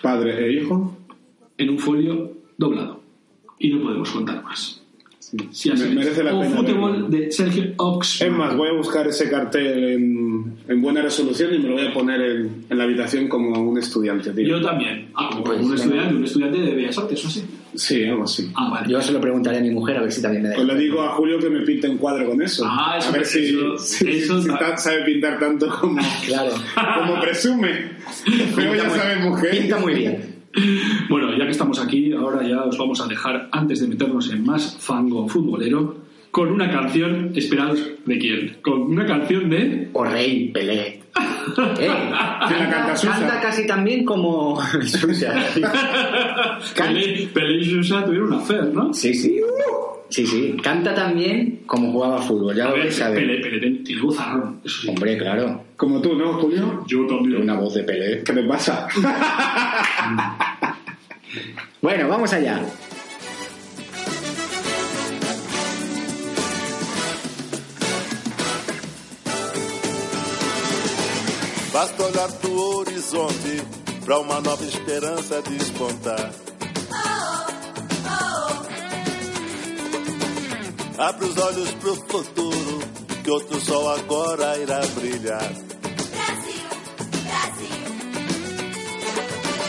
Padre 0.02 0.46
e 0.48 0.52
hijo. 0.60 0.96
en 1.58 1.70
un 1.70 1.78
folio 1.78 2.32
doblado. 2.58 3.02
Y 3.58 3.70
no 3.70 3.82
podemos 3.82 4.10
contar 4.10 4.42
más. 4.42 4.80
Sí, 5.18 5.70
así 5.70 5.82
Me- 5.82 5.88
es. 5.90 5.94
merece 5.94 6.22
la 6.24 6.34
o 6.34 6.40
pena 6.40 6.56
Fútbol 6.56 6.92
verlo. 6.92 7.08
de 7.08 7.30
Sergio 7.32 7.72
Oxman. 7.76 8.28
Es 8.30 8.36
más, 8.36 8.56
voy 8.56 8.68
a 8.68 8.72
buscar 8.72 9.06
ese 9.08 9.28
cartel 9.30 9.84
en, 9.84 10.23
en 10.66 10.80
buena 10.80 11.02
resolución 11.02 11.54
y 11.54 11.58
me 11.58 11.68
lo 11.68 11.74
voy 11.74 11.86
a 11.86 11.92
poner 11.92 12.20
en, 12.22 12.64
en 12.70 12.78
la 12.78 12.84
habitación 12.84 13.28
como 13.28 13.58
un 13.60 13.78
estudiante, 13.78 14.30
tío. 14.32 14.46
Yo 14.46 14.62
también. 14.62 15.08
Ah, 15.14 15.28
como 15.32 15.44
Pues, 15.44 15.60
un 15.60 15.74
estudiante, 15.74 16.14
un 16.14 16.24
estudiante 16.24 16.58
de 16.60 16.74
Bellas 16.74 16.98
Artes, 16.98 17.24
¿o 17.24 17.28
así? 17.28 17.44
Sí, 17.74 18.04
algo 18.04 18.22
así. 18.24 18.50
Ah, 18.54 18.70
vale. 18.70 18.88
Yo 18.90 19.00
se 19.02 19.12
lo 19.12 19.20
preguntaré 19.20 19.58
a 19.58 19.60
mi 19.60 19.70
mujer 19.70 19.96
a 19.98 20.02
ver 20.02 20.12
si 20.12 20.22
también 20.22 20.44
me 20.44 20.48
da. 20.50 20.54
Pues 20.54 20.66
le 20.66 20.76
digo 20.78 21.02
a 21.02 21.08
Julio 21.10 21.38
que 21.38 21.50
me 21.50 21.60
pinte 21.62 21.88
un 21.88 21.98
cuadro 21.98 22.28
con 22.30 22.40
eso. 22.40 22.64
Ah, 22.66 22.96
eso- 22.98 23.08
a 23.08 23.12
ver 23.12 23.26
si, 23.26 23.40
eso- 23.46 23.76
si- 23.78 24.08
eso- 24.08 24.40
si 24.40 24.48
ta- 24.48 24.76
sabe 24.76 25.02
pintar 25.04 25.38
tanto 25.38 25.68
como, 25.68 26.00
Claro. 26.26 26.52
como 26.98 27.20
presume. 27.20 27.90
Pero 28.54 28.74
ya 28.74 28.84
muy- 28.84 28.98
sabe 28.98 29.16
mujer. 29.16 29.50
Pinta 29.58 29.78
muy 29.78 29.94
bien. 29.94 30.34
Bueno, 31.10 31.36
ya 31.36 31.44
que 31.46 31.50
estamos 31.50 31.80
aquí, 31.80 32.12
ahora 32.12 32.46
ya 32.48 32.62
os 32.62 32.78
vamos 32.78 33.00
a 33.00 33.08
dejar, 33.08 33.48
antes 33.50 33.80
de 33.80 33.88
meternos 33.88 34.30
en 34.32 34.44
más 34.44 34.76
fango 34.78 35.26
futbolero, 35.28 36.03
con 36.34 36.50
una 36.50 36.68
canción, 36.68 37.30
esperados 37.36 37.78
de 38.06 38.18
quién, 38.18 38.56
con 38.60 38.82
una 38.82 39.06
canción 39.06 39.48
de... 39.48 39.88
O 39.92 40.04
Rey 40.04 40.48
Pelé. 40.52 41.00
Eh, 41.78 41.86
canta, 42.48 42.48
canta 42.48 42.94
canta 43.02 43.40
casi 43.40 43.66
también 43.66 44.04
como 44.04 44.58
Susa. 44.82 45.34
Pelé, 46.76 47.28
Pelé 47.32 47.58
y 47.60 47.64
Susa 47.64 48.04
tuvieron 48.04 48.28
una 48.32 48.38
affair, 48.38 48.64
¿no? 48.72 48.92
Sí, 48.94 49.12
sí. 49.14 49.38
Sí, 50.08 50.26
sí. 50.26 50.56
Canta 50.62 50.94
también 50.94 51.60
como 51.66 51.92
jugaba 51.92 52.18
fútbol. 52.22 52.56
Ya 52.56 52.64
A 52.64 52.68
lo 52.70 52.74
ver, 52.76 52.84
vais 52.84 53.00
a 53.02 53.10
ver. 53.10 53.18
Pelé, 53.18 53.40
Pelé 53.42 53.60
ten- 53.60 53.84
tiene 53.84 54.00
vozarrón, 54.02 54.60
sí. 54.64 54.88
Hombre, 54.88 55.18
claro. 55.18 55.64
Como 55.76 56.00
tú, 56.00 56.14
¿no, 56.16 56.32
Julio? 56.34 56.82
Yo 56.88 57.06
también. 57.06 57.42
Una 57.42 57.54
voz 57.54 57.74
de 57.74 57.82
Pelé. 57.84 58.22
¿Qué 58.24 58.32
te 58.32 58.42
pasa? 58.44 58.88
Bueno, 61.82 62.08
vamos 62.08 62.32
allá. 62.32 62.60
Basta 71.74 72.04
olhar 72.04 72.30
pro 72.34 72.76
horizonte 72.78 73.64
pra 74.04 74.20
uma 74.20 74.40
nova 74.40 74.62
esperança 74.62 75.42
despontar. 75.42 76.30
Abre 80.96 81.24
os 81.26 81.36
olhos 81.36 81.70
pro 81.72 81.96
futuro, 81.96 82.78
que 83.24 83.28
outro 83.28 83.60
sol 83.60 83.88
agora 83.88 84.56
irá 84.56 84.82
brilhar. 84.94 85.52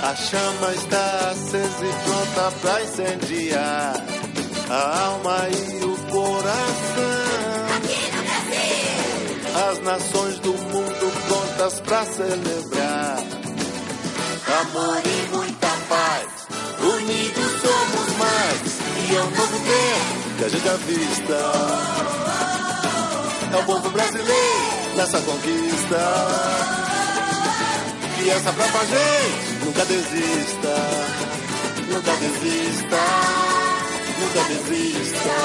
A 0.04 0.16
chama 0.16 0.74
está 0.76 1.32
acesa 1.32 1.86
e 1.86 1.94
pronta 2.04 2.52
pra 2.62 2.84
incendiar 2.84 3.96
a 4.70 5.06
alma 5.08 5.38
e 5.50 5.84
o 5.84 5.98
coração. 6.12 7.26
As 9.72 9.80
nações 9.80 10.38
do 10.40 10.54
mundo 10.54 11.05
prontas 11.28 11.80
pra 11.82 12.06
celebrar 12.06 13.46
amor 14.62 15.02
e 15.06 15.36
muita 15.36 15.68
paz. 15.90 16.48
Unidos 16.80 17.52
somos 17.62 18.18
mais 18.18 18.62
e 19.10 19.16
é 19.16 19.22
um 19.22 19.30
novo 19.32 19.60
tempo 19.60 20.38
que 20.38 20.46
a 20.46 20.50
gente 20.50 20.70
avista. 20.70 21.40
É 23.52 23.58
o 23.58 23.64
povo 23.66 23.90
brasileiro 23.90 24.96
nessa 24.96 25.20
conquista. 25.22 26.02
E 28.24 28.30
essa 28.30 28.54
própria 28.54 28.86
gente 28.86 29.66
nunca 29.66 29.86
desista. 29.86 30.76
Nunca 31.88 32.12
desista. 32.18 33.02
Nunca 34.20 34.44
desista. 34.48 35.36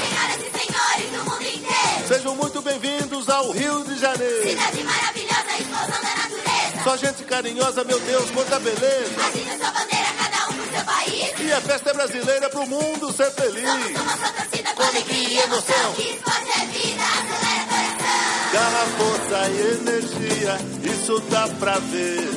Senhoras 0.00 0.36
e 0.36 0.50
senhores 0.58 1.10
do 1.10 1.30
mundo 1.30 1.42
inteiro, 1.42 2.08
Sejam 2.08 2.36
muito 2.36 2.62
bem-vindos 2.62 3.09
ao 3.40 3.50
Rio 3.52 3.82
de 3.84 3.98
Janeiro. 3.98 4.48
cidade 4.48 4.84
maravilhosa, 4.84 5.50
explosão 5.58 6.02
da 6.02 6.14
natureza. 6.14 6.84
Só 6.84 6.96
gente 6.96 7.24
carinhosa, 7.24 7.84
meu 7.84 7.98
Deus, 8.00 8.30
quanta 8.30 8.60
beleza. 8.60 9.26
Agita 9.26 9.56
sua 9.56 9.70
bandeira, 9.70 10.08
cada 10.18 10.48
um 10.48 10.52
pro 10.52 10.70
seu 10.70 10.84
país. 10.84 11.32
E 11.40 11.52
a 11.52 11.60
festa 11.62 11.90
é 11.90 11.94
brasileira 11.94 12.50
pro 12.50 12.66
mundo 12.66 13.12
ser 13.12 13.30
feliz. 13.30 13.96
Somos 13.96 14.20
só 14.20 14.32
torcida 14.32 14.74
com 14.74 14.82
alegria 14.82 15.28
e 15.28 15.38
emoção. 15.38 15.92
Que 15.96 16.02
esporte 16.02 16.50
é 16.50 16.66
vida, 16.66 17.02
acelera 17.02 17.64
coração. 17.70 18.52
Garra, 18.52 18.86
força 18.98 19.48
e 19.48 19.60
energia, 19.78 20.58
isso 20.92 21.20
dá 21.30 21.48
pra 21.58 21.78
ver. 21.78 22.28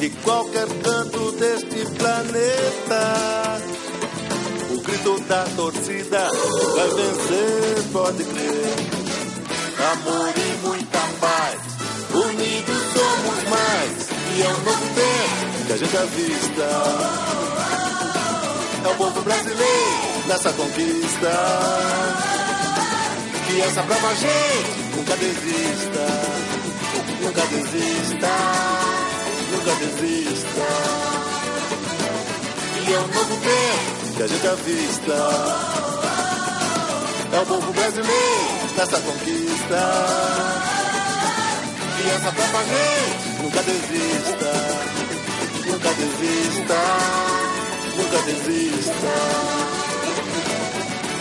De 0.00 0.10
qualquer 0.10 0.68
canto 0.82 1.32
deste 1.32 1.84
planeta. 1.98 3.60
O 4.70 4.80
grito 4.80 5.20
da 5.20 5.44
torcida 5.56 6.30
vai 6.74 6.88
vencer, 6.88 7.92
pode 7.92 8.24
crer. 8.24 8.97
Amor 9.78 10.34
e 10.36 10.66
muita 10.66 10.98
paz, 11.20 11.60
unidos 12.12 12.82
somos 12.92 13.48
mais. 13.48 14.08
E 14.36 14.42
é 14.42 14.48
um 14.48 14.64
novo 14.64 14.86
tempo 14.94 15.66
que 15.66 15.72
a 15.72 15.76
gente 15.76 15.96
avista. 15.96 16.68
É 18.84 18.88
o 18.88 18.94
povo 18.96 19.22
brasileiro 19.22 20.26
nessa 20.26 20.52
conquista. 20.52 21.30
Que 23.46 23.60
essa 23.60 23.82
brava 23.82 24.14
gente 24.16 24.96
nunca 24.96 25.16
desista. 25.16 26.06
Nunca 27.22 27.46
desista. 27.46 28.28
Nunca 29.52 29.74
desista. 29.76 30.66
E 32.84 32.94
é 32.94 32.98
um 32.98 33.06
novo 33.06 33.36
tempo 33.36 34.16
que 34.16 34.22
a 34.24 34.26
gente 34.26 34.46
avista. 34.48 35.14
É 37.32 37.40
o 37.40 37.46
povo 37.46 37.72
brasileiro 37.72 38.57
nessa 38.78 39.00
conquista. 39.00 39.80
Que 41.96 42.10
essa 42.10 42.30
gente 42.30 43.42
nunca 43.42 43.62
desista. 43.64 44.52
Nunca 45.66 45.88
desista. 45.94 46.78
Nunca 47.96 48.22
desista. 48.22 49.58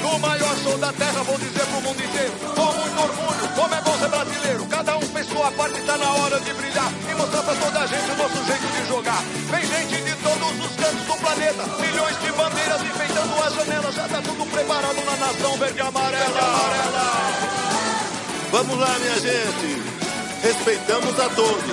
No 0.04 0.20
maior 0.20 0.56
show 0.64 0.78
da 0.78 0.94
terra, 0.94 1.24
vou 1.24 1.38
dizer 1.40 1.66
pro 1.66 1.82
mundo 1.82 2.04
inteiro. 2.04 2.32
Com 2.56 2.74
muito 2.74 3.02
orgulho, 3.02 3.50
como 3.56 3.74
é 3.74 3.82
bom 3.82 3.98
ser 3.98 4.10
brasileiro. 4.10 4.66
Cada 4.68 4.98
um 4.98 5.02
fez 5.02 5.28
sua 5.28 5.52
parte, 5.52 5.82
tá 5.82 5.98
na 5.98 6.12
hora 6.14 6.40
de 6.40 6.54
brilhar. 6.54 6.92
E 7.10 7.16
mostrar 7.16 7.42
pra 7.42 7.56
toda 7.56 7.80
a 7.80 7.88
gente 7.88 8.12
o 8.12 8.18
nosso 8.18 8.46
jeito 8.46 8.68
de 8.68 8.88
jogar. 8.88 9.24
Vem 9.50 9.66
gente 9.66 10.02
de 10.04 10.16
todos 10.18 10.66
os 10.66 10.76
cantos 10.76 11.06
do 11.08 11.16
planeta. 11.18 11.64
Milhões 11.82 12.20
de 12.22 12.32
bandeiras 12.34 12.82
enfeitando 12.84 13.44
as 13.44 13.54
janelas. 13.56 13.96
Já 13.96 14.08
tá 14.08 14.22
tudo 14.22 14.46
preparado 14.46 15.06
na 15.06 15.16
nação 15.18 15.58
verde 15.58 15.80
e 15.80 15.82
amarela. 15.82 17.47
Vamos 18.52 18.78
lá, 18.80 18.98
minha 19.00 19.16
gente. 19.16 19.68
Respeitamos 20.42 21.20
a 21.20 21.30
todos. 21.36 21.64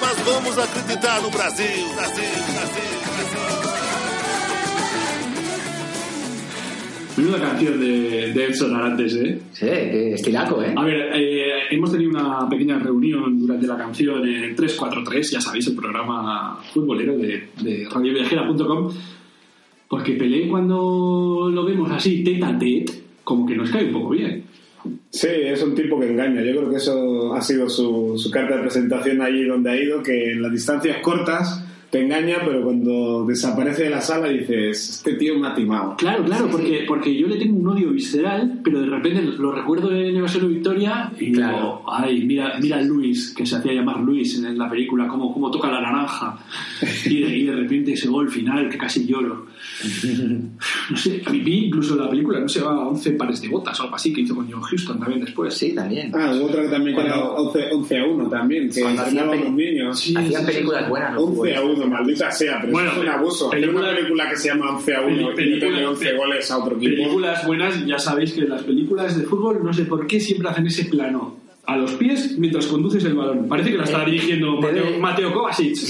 Mas 0.00 0.16
vamos 0.24 0.58
acreditar 0.58 1.22
no 1.22 1.30
Brasil, 1.30 1.86
Brasil, 1.94 2.24
Brasil. 2.54 3.02
Menuda 7.16 7.38
canción 7.38 7.78
de, 7.78 8.32
de 8.32 8.44
Edson 8.46 8.74
Arantes, 8.74 9.14
¿eh? 9.16 9.38
Sí, 9.52 9.66
qué 9.66 10.14
estilaco, 10.14 10.62
¿eh? 10.62 10.72
A 10.74 10.82
ver, 10.82 11.10
eh, 11.14 11.66
hemos 11.70 11.92
tenido 11.92 12.10
una 12.10 12.48
pequeña 12.48 12.78
reunión 12.78 13.38
durante 13.38 13.66
la 13.66 13.76
canción 13.76 14.26
en 14.26 14.56
343, 14.56 15.30
ya 15.30 15.40
sabéis, 15.40 15.66
el 15.66 15.76
programa 15.76 16.58
futbolero 16.72 17.18
de, 17.18 17.48
de 17.60 17.86
radioviajera.com, 17.90 18.90
porque 19.88 20.12
Pelé 20.12 20.48
cuando 20.48 21.50
lo 21.52 21.64
vemos 21.66 21.90
así, 21.90 22.24
tete 22.24 22.44
a 22.44 22.58
tete, 22.58 23.02
como 23.22 23.44
que 23.44 23.56
nos 23.56 23.70
cae 23.70 23.84
un 23.84 23.92
poco 23.92 24.08
bien. 24.10 24.44
Sí, 25.10 25.28
es 25.28 25.62
un 25.62 25.74
tipo 25.74 26.00
que 26.00 26.08
engaña. 26.08 26.42
Yo 26.42 26.56
creo 26.56 26.70
que 26.70 26.76
eso 26.76 27.34
ha 27.34 27.42
sido 27.42 27.68
su, 27.68 28.18
su 28.18 28.30
carta 28.30 28.56
de 28.56 28.62
presentación 28.62 29.20
allí 29.22 29.44
donde 29.44 29.70
ha 29.70 29.76
ido, 29.76 30.02
que 30.02 30.32
en 30.32 30.42
las 30.42 30.52
distancias 30.52 30.98
cortas 31.02 31.64
te 31.92 32.00
engaña, 32.00 32.38
pero 32.42 32.62
cuando 32.62 33.26
desaparece 33.26 33.82
de 33.82 33.90
la 33.90 34.00
sala 34.00 34.28
dices, 34.28 34.88
este 34.88 35.12
tío 35.12 35.38
me 35.38 35.48
ha 35.48 35.54
timado. 35.54 35.94
Claro, 35.98 36.24
claro, 36.24 36.48
porque, 36.50 36.86
porque 36.88 37.14
yo 37.14 37.26
le 37.26 37.36
tengo 37.36 37.58
un 37.58 37.68
odio 37.68 37.90
visceral, 37.90 38.60
pero 38.64 38.80
de 38.80 38.86
repente 38.86 39.20
lo 39.20 39.52
recuerdo 39.52 39.90
de 39.90 40.10
Nevasero 40.10 40.48
Victoria 40.48 41.12
y 41.20 41.32
claro. 41.32 41.54
digo, 41.54 41.84
ay, 41.92 42.24
mira, 42.24 42.54
mira 42.62 42.78
a 42.78 42.80
Luis, 42.80 43.34
que 43.36 43.44
se 43.44 43.56
hacía 43.56 43.74
llamar 43.74 44.00
Luis 44.00 44.38
en 44.38 44.56
la 44.56 44.70
película, 44.70 45.06
cómo, 45.06 45.34
cómo 45.34 45.50
toca 45.50 45.70
la 45.70 45.82
naranja. 45.82 46.38
Y 47.04 47.20
de, 47.20 47.36
y 47.36 47.44
de 47.44 47.52
repente 47.56 47.92
ese 47.92 48.08
gol 48.08 48.30
final 48.30 48.70
que 48.70 48.78
casi 48.78 49.06
lloro. 49.06 49.44
No 50.90 50.96
sé, 50.96 51.22
vi 51.30 51.66
incluso 51.66 51.94
la 51.96 52.08
película, 52.08 52.40
no 52.40 52.48
se 52.48 52.58
sé, 52.58 52.64
va 52.64 52.72
a 52.72 52.88
11 52.88 53.12
pares 53.12 53.40
de 53.40 53.48
botas 53.48 53.78
o 53.80 53.84
algo 53.84 53.96
así, 53.96 54.12
que 54.12 54.22
hizo 54.22 54.34
con 54.34 54.50
John 54.50 54.60
Houston 54.60 54.98
también 54.98 55.20
después. 55.20 55.54
Sí, 55.54 55.74
también. 55.74 56.12
Ah, 56.14 56.32
otra 56.42 56.62
que 56.62 56.68
también 56.68 56.94
cuando, 56.94 57.14
era 57.14 57.70
11, 57.72 57.98
a 57.98 58.04
1 58.04 58.28
también, 58.28 58.70
que 58.70 58.84
hacían 58.84 60.46
películas 60.46 60.88
buenas. 60.88 61.16
11 61.16 61.54
a 61.54 61.62
1 61.62 61.81
mundo, 61.82 61.96
maldita 61.96 62.30
sea, 62.30 62.58
pero 62.60 62.72
bueno, 62.72 62.92
es 62.92 62.98
un 62.98 63.08
abuso. 63.08 63.50
Película, 63.50 63.88
Hay 63.88 63.90
una 63.90 63.96
película 63.96 64.30
que 64.30 64.36
se 64.36 64.48
llama 64.48 64.76
11 64.76 64.94
a 64.94 65.00
1 65.02 65.32
y 65.32 65.58
tiene 65.58 65.86
11 65.86 66.12
goles 66.14 66.50
a 66.50 66.58
otro 66.58 66.76
equipo. 66.76 66.96
Películas 66.96 67.46
buenas, 67.46 67.86
ya 67.86 67.98
sabéis 67.98 68.32
que 68.32 68.42
las 68.42 68.62
películas 68.62 69.18
de 69.18 69.24
fútbol, 69.24 69.62
no 69.62 69.72
sé 69.72 69.84
por 69.84 70.06
qué 70.06 70.20
siempre 70.20 70.48
hacen 70.48 70.66
ese 70.66 70.84
plano 70.86 71.41
a 71.64 71.76
los 71.76 71.92
pies 71.92 72.36
mientras 72.38 72.66
conduces 72.66 73.04
el 73.04 73.14
balón. 73.14 73.46
Parece 73.48 73.70
que 73.70 73.78
la 73.78 73.84
está 73.84 74.04
dirigiendo 74.04 74.60
Mateo, 74.60 74.84
Debe- 74.84 74.98
Mateo 74.98 75.32
Kovacic. 75.32 75.76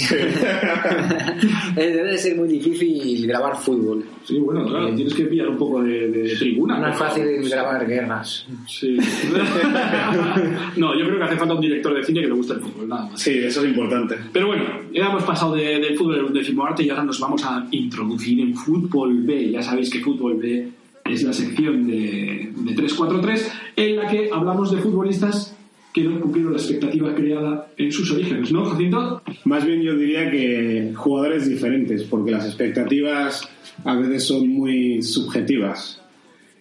Eh, 1.76 1.86
Debe 1.90 2.10
de 2.12 2.18
ser 2.18 2.36
muy 2.36 2.46
difícil 2.48 3.26
grabar 3.26 3.56
fútbol. 3.56 4.04
Sí, 4.24 4.38
bueno, 4.38 4.66
claro, 4.66 4.94
tienes 4.94 5.14
que 5.14 5.24
pillar 5.24 5.48
un 5.48 5.56
poco 5.56 5.82
de, 5.82 6.08
de 6.08 6.36
tribuna. 6.36 6.78
No 6.78 6.88
es 6.88 6.96
fácil 6.96 7.24
grabar 7.48 7.86
guerras. 7.86 8.46
Sí. 8.68 8.96
no, 10.76 10.98
yo 10.98 11.06
creo 11.06 11.18
que 11.18 11.24
hace 11.24 11.36
falta 11.36 11.54
un 11.54 11.60
director 11.60 11.94
de 11.94 12.04
cine 12.04 12.20
que 12.20 12.26
le 12.28 12.34
guste 12.34 12.54
el 12.54 12.60
fútbol, 12.60 12.88
nada 12.88 13.06
más. 13.06 13.20
Sí, 13.20 13.38
eso 13.38 13.62
es 13.64 13.68
importante. 13.70 14.16
Pero 14.32 14.48
bueno, 14.48 14.64
ya 14.92 15.06
hemos 15.06 15.24
pasado 15.24 15.54
de- 15.54 15.80
del 15.80 15.96
fútbol 15.96 16.16
del 16.24 16.32
decimoarte 16.32 16.82
y 16.84 16.90
ahora 16.90 17.04
nos 17.04 17.18
vamos 17.20 17.44
a 17.44 17.66
introducir 17.70 18.40
en 18.40 18.54
Fútbol 18.54 19.22
B. 19.22 19.50
Ya 19.50 19.62
sabéis 19.62 19.90
que 19.90 20.00
Fútbol 20.00 20.34
B 20.36 20.68
es 21.04 21.22
la 21.22 21.32
sección 21.32 21.86
de, 21.86 22.52
de 22.54 22.74
343 22.74 23.52
en 23.76 23.96
la 23.96 24.06
que 24.06 24.30
hablamos 24.32 24.70
de 24.70 24.78
futbolistas 24.78 25.56
que 25.92 26.02
no 26.04 26.20
cumplieron 26.20 26.52
la 26.52 26.58
expectativa 26.58 27.14
creada 27.14 27.68
en 27.76 27.92
sus 27.92 28.10
orígenes, 28.12 28.50
¿no, 28.50 28.64
Jacinto? 28.64 29.22
Más 29.44 29.64
bien 29.66 29.82
yo 29.82 29.94
diría 29.94 30.30
que 30.30 30.92
jugadores 30.94 31.48
diferentes, 31.48 32.04
porque 32.04 32.30
las 32.30 32.46
expectativas 32.46 33.48
a 33.84 33.94
veces 33.96 34.24
son 34.24 34.48
muy 34.48 35.02
subjetivas. 35.02 36.00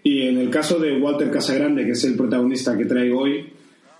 Y 0.04 0.24
en 0.24 0.38
el 0.38 0.50
caso 0.50 0.80
de 0.80 0.98
Walter 0.98 1.32
Casagrande, 1.32 1.86
que 1.86 1.92
es 1.92 2.04
el 2.04 2.16
protagonista 2.16 2.78
que 2.78 2.86
traigo 2.86 3.22
hoy, 3.22 3.46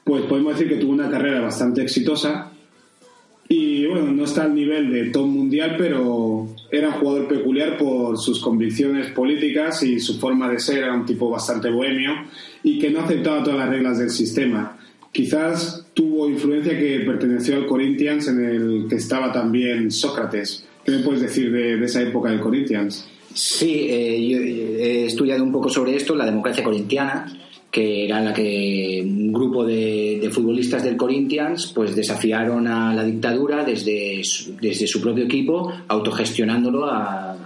pues 0.04 0.24
podemos 0.24 0.54
decir 0.54 0.68
que 0.68 0.80
tuvo 0.80 0.94
una 0.94 1.10
carrera 1.10 1.42
bastante 1.42 1.82
exitosa. 1.82 2.52
Y 3.48 3.86
bueno, 3.86 4.12
no 4.12 4.24
está 4.24 4.44
al 4.44 4.56
nivel 4.56 4.92
de 4.92 5.10
top 5.12 5.28
mundial, 5.28 5.76
pero 5.78 6.48
era 6.72 6.88
un 6.88 6.94
jugador 6.96 7.28
peculiar 7.28 7.78
por 7.78 8.18
sus 8.18 8.40
convicciones 8.40 9.08
políticas 9.12 9.84
y 9.84 10.00
su 10.00 10.20
forma 10.20 10.50
de 10.50 10.60
ser. 10.60 10.80
Era 10.80 10.94
un 10.94 11.06
tipo 11.06 11.30
bastante 11.30 11.70
bohemio 11.70 12.12
y 12.64 12.80
que 12.80 12.90
no 12.90 13.02
aceptaba 13.02 13.44
todas 13.44 13.60
las 13.60 13.70
reglas 13.70 14.00
del 14.00 14.10
sistema. 14.10 14.78
Quizás 15.12 15.86
tuvo 15.94 16.30
influencia 16.30 16.78
que 16.78 17.02
perteneció 17.02 17.56
al 17.58 17.66
Corinthians 17.68 18.28
en 18.30 18.46
el 18.46 18.86
que 18.90 18.96
estaba 18.96 19.32
también 19.32 19.92
Sócrates. 19.92 20.66
¿Qué 20.86 20.92
me 20.92 21.00
puedes 21.00 21.22
decir 21.22 21.52
de, 21.52 21.84
esa 21.84 22.02
época 22.02 22.30
del 22.30 22.40
Corinthians? 22.40 23.08
Sí, 23.34 23.88
eh, 23.90 24.28
yo 24.28 24.38
he 24.40 25.06
estudiado 25.06 25.44
un 25.44 25.52
poco 25.52 25.70
sobre 25.70 25.96
esto, 25.96 26.16
la 26.16 26.26
democracia 26.26 26.64
corintiana, 26.64 27.32
que 27.70 28.06
era 28.06 28.20
la 28.22 28.34
que 28.34 29.02
un 29.06 29.32
grupo 29.32 29.66
de, 29.66 30.20
de 30.22 30.30
futbolistas 30.30 30.84
del 30.84 30.98
Corinthians 30.98 31.72
pues 31.74 31.96
desafiaron 31.96 32.68
a 32.68 32.94
la 32.94 33.04
dictadura 33.06 33.64
desde 33.64 34.22
su, 34.24 34.58
desde 34.58 34.88
su 34.88 35.02
propio 35.02 35.26
equipo, 35.26 35.72
autogestionándolo 35.88 36.86
a- 36.86 37.38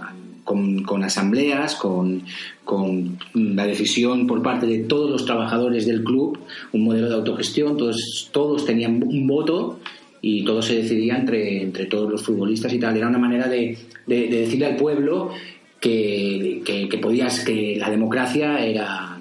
con, 0.46 0.82
con 0.84 1.04
asambleas, 1.04 1.74
con, 1.74 2.22
con 2.64 3.18
la 3.34 3.66
decisión 3.66 4.26
por 4.26 4.42
parte 4.42 4.64
de 4.66 4.78
todos 4.84 5.10
los 5.10 5.26
trabajadores 5.26 5.84
del 5.84 6.02
club, 6.02 6.38
un 6.72 6.84
modelo 6.84 7.08
de 7.10 7.14
autogestión, 7.16 7.76
todos, 7.76 8.30
todos 8.32 8.64
tenían 8.64 9.02
un 9.04 9.26
voto 9.26 9.80
y 10.22 10.44
todo 10.44 10.62
se 10.62 10.76
decidía 10.76 11.16
entre, 11.18 11.62
entre 11.62 11.84
todos 11.86 12.10
los 12.10 12.22
futbolistas 12.24 12.72
y 12.72 12.78
tal. 12.78 12.96
Era 12.96 13.08
una 13.08 13.18
manera 13.18 13.48
de, 13.48 13.76
de- 14.06 14.28
de 14.28 14.40
decirle 14.40 14.66
al 14.66 14.76
pueblo 14.76 15.30
que, 15.80 16.62
que, 16.64 16.88
que 16.88 16.98
podías, 16.98 17.44
que 17.44 17.76
la 17.78 17.90
democracia 17.90 18.64
era, 18.64 19.18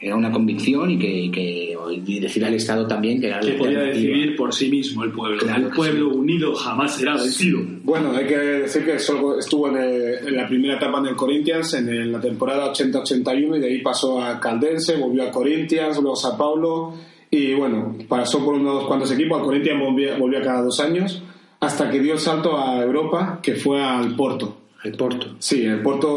era 0.00 0.16
una 0.16 0.32
convicción 0.32 0.90
y 0.92 0.98
que, 0.98 1.30
que 1.30 1.67
y 1.90 2.20
decirle 2.20 2.48
al 2.48 2.54
Estado 2.54 2.86
también 2.86 3.20
que 3.20 3.28
era 3.28 3.40
Que 3.40 3.52
la 3.52 3.58
podía 3.58 3.78
decidir 3.80 4.36
por 4.36 4.52
sí 4.54 4.70
mismo 4.70 5.04
el 5.04 5.12
pueblo. 5.12 5.38
Claro 5.38 5.66
el 5.68 5.72
pueblo 5.74 6.08
unido 6.08 6.54
jamás 6.54 6.96
será 6.96 7.14
vencido. 7.16 7.60
Bueno, 7.84 8.12
hay 8.12 8.26
que 8.26 8.36
decir 8.36 8.84
que 8.84 8.98
solo 8.98 9.38
estuvo 9.38 9.68
en, 9.68 9.76
el- 9.76 10.28
en 10.28 10.36
la 10.36 10.46
primera 10.48 10.74
etapa 10.76 10.98
en 10.98 11.06
el 11.06 11.16
Corinthians 11.16 11.74
en 11.74 11.88
el- 11.88 12.12
la 12.12 12.20
temporada 12.20 12.72
80-81 12.72 13.56
y 13.56 13.60
de 13.60 13.66
ahí 13.66 13.78
pasó 13.82 14.22
a 14.22 14.38
Caldense, 14.40 14.96
volvió 14.96 15.22
a 15.24 15.30
Corinthians, 15.30 15.96
luego 15.96 16.12
a 16.14 16.16
Sao 16.16 16.36
Paulo 16.36 16.94
y 17.30 17.54
bueno, 17.54 17.96
pasó 18.08 18.44
por 18.44 18.54
unos 18.54 18.84
cuantos 18.86 19.10
equipos. 19.12 19.38
Al 19.38 19.44
Corinthians 19.44 19.80
volvía, 19.82 20.16
volvía 20.18 20.40
cada 20.42 20.62
dos 20.62 20.80
años 20.80 21.22
hasta 21.60 21.90
que 21.90 22.00
dio 22.00 22.12
el 22.14 22.18
salto 22.20 22.56
a 22.58 22.82
Europa, 22.82 23.40
que 23.42 23.54
fue 23.54 23.82
al 23.82 24.14
Porto. 24.16 24.56
El 24.84 24.92
Porto. 24.92 25.34
Sí, 25.40 25.64
el 25.64 25.80
Porto 25.82 26.08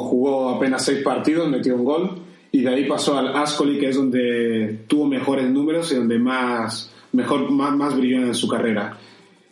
jugó 0.00 0.48
apenas 0.50 0.84
seis 0.84 0.98
partidos, 1.04 1.48
metió 1.48 1.76
un 1.76 1.84
gol 1.84 2.10
y 2.50 2.60
de 2.62 2.68
ahí 2.68 2.84
pasó 2.84 3.18
al 3.18 3.36
Ascoli, 3.36 3.78
que 3.78 3.88
es 3.88 3.96
donde 3.96 4.80
tuvo 4.86 5.06
mejores 5.06 5.50
números 5.50 5.92
y 5.92 5.96
donde 5.96 6.18
más, 6.18 6.92
mejor, 7.12 7.50
más, 7.50 7.76
más 7.76 7.96
brilló 7.96 8.18
en 8.18 8.34
su 8.34 8.48
carrera. 8.48 8.98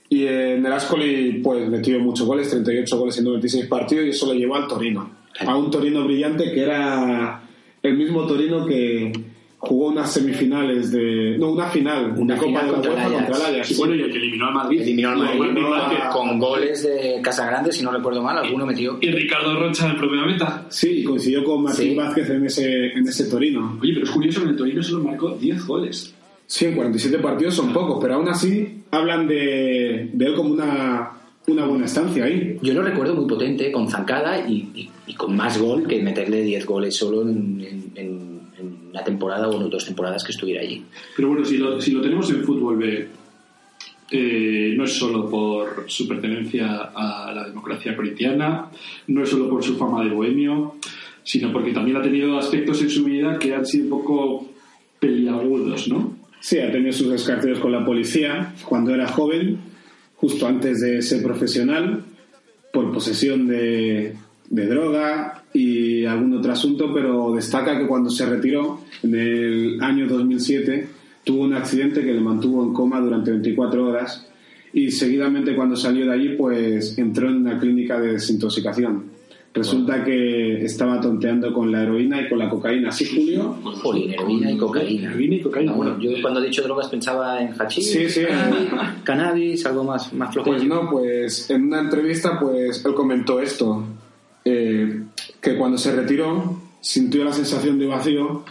Y 0.09 0.27
en 0.27 0.64
el 0.64 0.73
Ascoli 0.73 1.40
pues 1.43 1.68
metió 1.68 1.98
muchos 1.98 2.27
goles, 2.27 2.48
38 2.48 2.98
goles 2.98 3.18
en 3.18 3.24
96 3.24 3.66
partidos 3.66 4.06
y 4.06 4.10
eso 4.10 4.27
lo 4.27 4.35
llevó 4.35 4.56
al 4.56 4.66
Torino. 4.66 5.10
A 5.47 5.56
un 5.56 5.70
Torino 5.70 6.05
brillante 6.05 6.52
que 6.52 6.62
era 6.62 7.43
el 7.82 7.97
mismo 7.97 8.27
Torino 8.27 8.64
que 8.64 9.12
jugó 9.59 9.87
unas 9.89 10.12
semifinales 10.12 10.93
de... 10.93 11.37
No, 11.39 11.51
una 11.51 11.66
final. 11.66 12.15
Una 12.16 12.35
de 12.35 12.41
Copa 12.41 12.61
final 12.61 12.66
de 12.66 12.69
la 12.69 12.73
contra 12.74 12.91
UEFA 12.93 13.07
el 13.07 13.15
Ajax. 13.15 13.27
contra 13.31 13.49
el 13.49 13.55
Ajax. 13.57 13.70
Y 13.70 13.74
bueno, 13.77 13.95
y 13.95 14.01
el 14.03 14.11
que 14.12 14.19
eliminó 14.19 14.47
al 14.49 14.55
Madrid. 14.55 14.81
Eliminó 14.83 15.09
al 15.11 15.16
Madrid 15.19 15.41
Eliminó 15.43 15.74
al 15.74 15.83
Madrid. 15.83 15.99
con 16.12 16.39
goles 16.39 16.83
de 16.83 17.20
Casagrande, 17.23 17.73
si 17.73 17.83
no 17.83 17.91
recuerdo 17.93 18.23
mal, 18.23 18.39
alguno 18.39 18.66
metió. 18.66 18.99
Y 19.01 19.11
Ricardo 19.11 19.59
Rocha 19.59 19.87
en 19.87 19.91
el 19.93 19.97
propio 19.97 20.27
meta. 20.27 20.66
Sí, 20.69 20.89
y 21.01 21.05
coincidió 21.05 21.43
con 21.45 21.62
Martín 21.62 21.91
Sí. 21.91 21.95
Vázquez 21.95 22.31
en 22.31 22.45
ese, 22.47 22.87
en 22.93 23.09
ese 23.09 23.24
Torino. 23.24 23.78
Oye, 23.83 23.93
pero 23.95 24.05
es 24.05 24.11
curioso 24.11 24.41
que 24.41 24.45
en 24.45 24.51
el 24.51 24.57
Torino 24.57 24.83
solo 24.83 25.05
marcó 25.05 25.31
10 25.31 25.66
goles. 25.66 26.15
Sí, 26.47 26.66
en 26.66 26.77
47 26.77 27.19
partidos 27.19 27.55
son 27.55 27.73
pocos, 27.73 27.99
pero 28.01 28.15
aún 28.15 28.28
así 28.28 28.83
hablan 28.93 29.27
de, 29.27 30.11
de 30.12 30.27
él 30.27 30.35
como 30.35 30.53
una, 30.53 31.11
una 31.49 31.65
buena 31.65 31.87
estancia 31.87 32.24
ahí. 32.24 32.57
Yo 32.62 32.73
lo 32.73 32.83
recuerdo 32.83 33.15
muy 33.16 33.27
potente, 33.27 33.73
con 33.73 33.89
zancada 33.89 34.47
y, 34.49 34.69
y- 34.74 34.91
y 35.09 35.15
con 35.15 35.35
más 35.35 35.59
gol 35.59 35.87
que 35.89 36.01
meterle 36.03 36.43
10 36.43 36.66
goles 36.66 36.95
solo 36.95 37.23
en, 37.23 37.61
en- 37.69 37.93
en- 37.97 38.36
en 38.59 38.91
una 38.91 39.05
temporada 39.05 39.49
o 39.49 39.69
dos 39.69 39.85
temporadas 39.85 40.24
que 40.24 40.33
estuviera 40.33 40.62
allí. 40.62 40.85
Pero 41.15 41.28
bueno, 41.28 41.45
si 41.45 41.59
lo, 41.59 41.81
si 41.81 41.91
lo 41.93 42.01
tenemos 42.01 42.31
en 42.31 42.45
fútbol 42.45 42.77
B, 42.77 43.09
eh, 44.11 44.74
no 44.77 44.85
es 44.85 44.93
solo 44.93 45.28
por 45.28 45.85
su 45.89 46.07
pertenencia 46.07 46.91
a 46.95 47.33
la 47.35 47.49
democracia 47.49 47.97
corintiana, 47.97 48.70
no 49.09 49.23
es 49.23 49.28
solo 49.28 49.49
por 49.49 49.65
su 49.65 49.77
fama 49.77 50.05
de 50.05 50.11
bohemio, 50.11 50.77
sino 51.23 51.53
porque 51.53 51.73
también 51.73 51.97
ha 51.97 52.03
tenido 52.03 52.39
aspectos 52.39 52.81
en 52.83 52.91
su 52.91 53.05
vida 53.05 53.39
que 53.39 53.53
han 53.55 53.66
sido 53.66 53.85
un 53.85 53.91
poco 53.91 54.49
peliagudos, 55.01 55.89
¿no? 55.89 56.16
Sí, 56.41 56.59
ha 56.61 56.70
tenido 56.70 56.93
sus 56.93 57.11
descarteos 57.11 57.59
con 57.59 57.73
la 57.73 57.85
policía 57.85 58.55
cuando 58.65 58.95
era 58.95 59.09
joven, 59.09 59.59
justo 60.15 60.47
antes 60.47 60.81
de 60.81 61.03
ser 61.03 61.23
profesional, 61.23 62.05
por 62.73 62.93
posesión 62.93 63.49
de, 63.49 64.15
de 64.51 64.66
droga 64.66 65.43
y 65.52 66.05
algún 66.05 66.35
otro 66.35 66.52
asunto, 66.52 66.93
pero 66.94 67.32
destaca 67.35 67.78
que 67.78 67.86
cuando 67.86 68.10
se 68.10 68.27
retiró 68.27 68.81
en 69.02 69.14
el 69.14 69.82
año 69.82 70.06
2007 70.06 70.89
tuvo 71.24 71.43
un 71.44 71.55
accidente 71.55 72.05
que 72.05 72.12
le 72.12 72.20
mantuvo 72.20 72.62
en 72.64 72.73
coma 72.73 73.01
durante 73.01 73.32
24 73.32 73.86
horas 73.89 74.28
y 74.73 74.90
seguidamente 74.90 75.56
cuando 75.56 75.74
salió 75.74 76.06
de 76.06 76.12
allí 76.12 76.28
pues 76.36 76.97
entró 76.98 77.28
en 77.28 77.36
una 77.36 77.59
clínica 77.59 77.98
de 78.01 78.12
desintoxicación. 78.12 79.16
Resulta 79.55 80.05
que 80.05 80.62
estaba 80.62 81.01
tonteando 81.01 81.51
con 81.51 81.73
la 81.73 81.82
heroína 81.82 82.20
y 82.20 82.28
con 82.28 82.39
la 82.39 82.47
cocaína. 82.51 82.93
¿Sí, 82.93 83.06
Julio? 83.06 83.56
Jolín, 83.82 84.10
heroína 84.10 84.51
y 84.52 84.59
cocaína. 84.59 85.10
Heroína 85.12 85.35
y 85.36 85.40
cocaína. 85.40 85.73
Ah, 85.73 85.77
bueno, 85.77 85.98
yo 85.98 86.10
cuando 86.20 86.43
he 86.43 86.47
dicho 86.48 86.62
drogas 86.62 86.89
pensaba 86.90 87.40
en 87.40 87.55
hachís, 87.59 87.90
Sí, 87.90 88.06
sí. 88.06 88.20
cannabis, 88.27 88.68
cannabis, 89.02 89.64
algo 89.64 89.85
más, 89.85 90.12
más 90.12 90.35
flojo. 90.35 90.51
Pues 90.51 90.62
no, 90.62 90.90
pues 90.90 91.48
en 91.48 91.64
una 91.68 91.81
entrevista 91.81 92.39
pues 92.39 92.85
él 92.85 92.93
comentó 92.93 93.40
esto, 93.40 93.82
eh, 94.47 95.02
que 95.40 95.56
cuando 95.56 95.77
se 95.77 95.90
retiró 95.94 96.60
sintió 96.81 97.24
la 97.24 97.32
sensación 97.32 97.78
de 97.78 97.86
vacío 97.86 98.44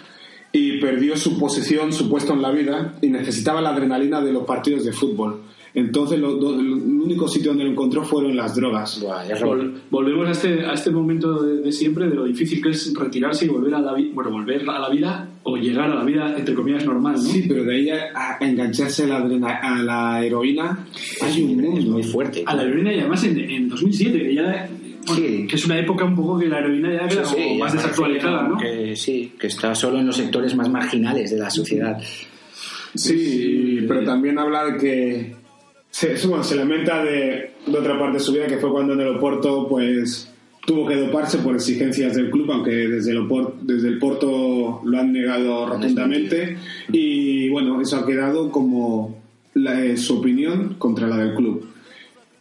y 0.51 0.79
perdió 0.79 1.15
su 1.17 1.39
posición, 1.39 1.91
su 1.93 2.09
puesto 2.09 2.33
en 2.33 2.41
la 2.41 2.51
vida 2.51 2.95
y 3.01 3.07
necesitaba 3.07 3.61
la 3.61 3.69
adrenalina 3.69 4.21
de 4.21 4.31
los 4.33 4.43
partidos 4.43 4.83
de 4.85 4.91
fútbol. 4.91 5.41
Entonces 5.73 6.17
lo- 6.19 6.35
do- 6.37 6.57
el 6.57 6.71
único 6.73 7.27
sitio 7.27 7.49
donde 7.51 7.65
lo 7.65 7.71
encontró 7.71 8.01
fueron 8.05 8.33
las 8.37 8.55
drogas. 8.55 9.01
Vol- 9.45 9.73
volvemos 9.89 10.27
a 10.29 10.31
este, 10.31 10.65
a 10.65 10.73
este 10.73 10.89
momento 10.91 11.43
de, 11.43 11.57
de 11.61 11.71
siempre 11.73 12.07
de 12.07 12.15
lo 12.15 12.23
difícil 12.23 12.61
que 12.61 12.69
es 12.69 12.93
retirarse 12.93 13.43
y 13.45 13.49
volver 13.49 13.75
a 13.75 13.81
la 13.81 13.93
vida, 13.93 14.11
bueno, 14.13 14.31
volver 14.31 14.69
a 14.69 14.79
la 14.79 14.89
vida 14.89 15.27
o 15.43 15.57
llegar 15.57 15.91
a 15.91 15.95
la 15.95 16.03
vida 16.05 16.33
entre 16.37 16.55
comillas 16.55 16.85
normal, 16.85 17.15
¿no? 17.15 17.19
Sí, 17.21 17.43
pero 17.47 17.65
de 17.65 17.75
ahí 17.75 17.89
a, 17.89 18.37
a 18.39 18.47
engancharse 18.47 19.03
a 19.03 19.07
la, 19.07 19.17
adrena- 19.17 19.59
a 19.61 19.83
la 19.83 20.25
heroína 20.25 20.87
hay 21.21 21.41
un 21.43 21.57
mundo. 21.61 21.91
muy 21.91 22.03
fuerte. 22.03 22.43
A 22.45 22.55
la 22.55 22.63
heroína 22.63 22.93
y 22.93 22.99
además 23.01 23.23
en, 23.25 23.37
en 23.37 23.67
2007, 23.67 24.17
que 24.17 24.33
ya 24.33 24.69
Sí. 25.05 25.45
que 25.47 25.55
es 25.55 25.65
una 25.65 25.79
época 25.79 26.05
un 26.05 26.15
poco 26.15 26.39
que 26.39 26.47
la 26.47 26.59
heroína 26.59 26.93
ya 26.93 27.07
queda 27.07 27.25
Sí, 27.25 27.35
ya 27.57 27.63
más 27.63 27.73
desactualizada, 27.73 28.47
¿no? 28.47 28.57
Que 28.57 28.95
sí, 28.95 29.33
que 29.39 29.47
está 29.47 29.75
solo 29.75 29.99
en 29.99 30.07
los 30.07 30.15
sectores 30.17 30.55
más 30.55 30.69
marginales 30.69 31.31
de 31.31 31.37
la 31.37 31.49
sociedad. 31.49 32.01
Sí, 32.93 33.83
pero 33.87 34.03
también 34.03 34.39
habla 34.39 34.65
de 34.65 34.77
que 34.77 35.35
se, 35.89 36.15
bueno, 36.27 36.43
se 36.43 36.55
lamenta 36.55 37.03
de, 37.03 37.51
de 37.65 37.77
otra 37.77 37.97
parte 37.99 38.17
de 38.17 38.23
su 38.23 38.33
vida 38.33 38.47
que 38.47 38.57
fue 38.57 38.71
cuando 38.71 38.93
en 38.93 39.01
el 39.01 39.07
Oporto 39.17 39.67
pues 39.67 40.31
tuvo 40.65 40.87
que 40.87 40.95
doparse 40.95 41.37
por 41.39 41.55
exigencias 41.55 42.15
del 42.15 42.29
club, 42.31 42.51
aunque 42.51 42.71
desde 42.71 43.11
el, 43.11 43.19
Opor- 43.19 43.53
desde 43.61 43.89
el 43.89 43.99
Porto 43.99 44.81
lo 44.83 44.97
han 44.99 45.11
negado 45.11 45.67
rotundamente 45.67 46.57
y 46.91 47.49
bueno, 47.49 47.81
eso 47.81 47.97
ha 47.97 48.05
quedado 48.05 48.49
como 48.51 49.21
la- 49.53 49.83
eh, 49.83 49.97
su 49.97 50.19
opinión 50.19 50.75
contra 50.77 51.07
la 51.07 51.17
del 51.17 51.35
club. 51.35 51.67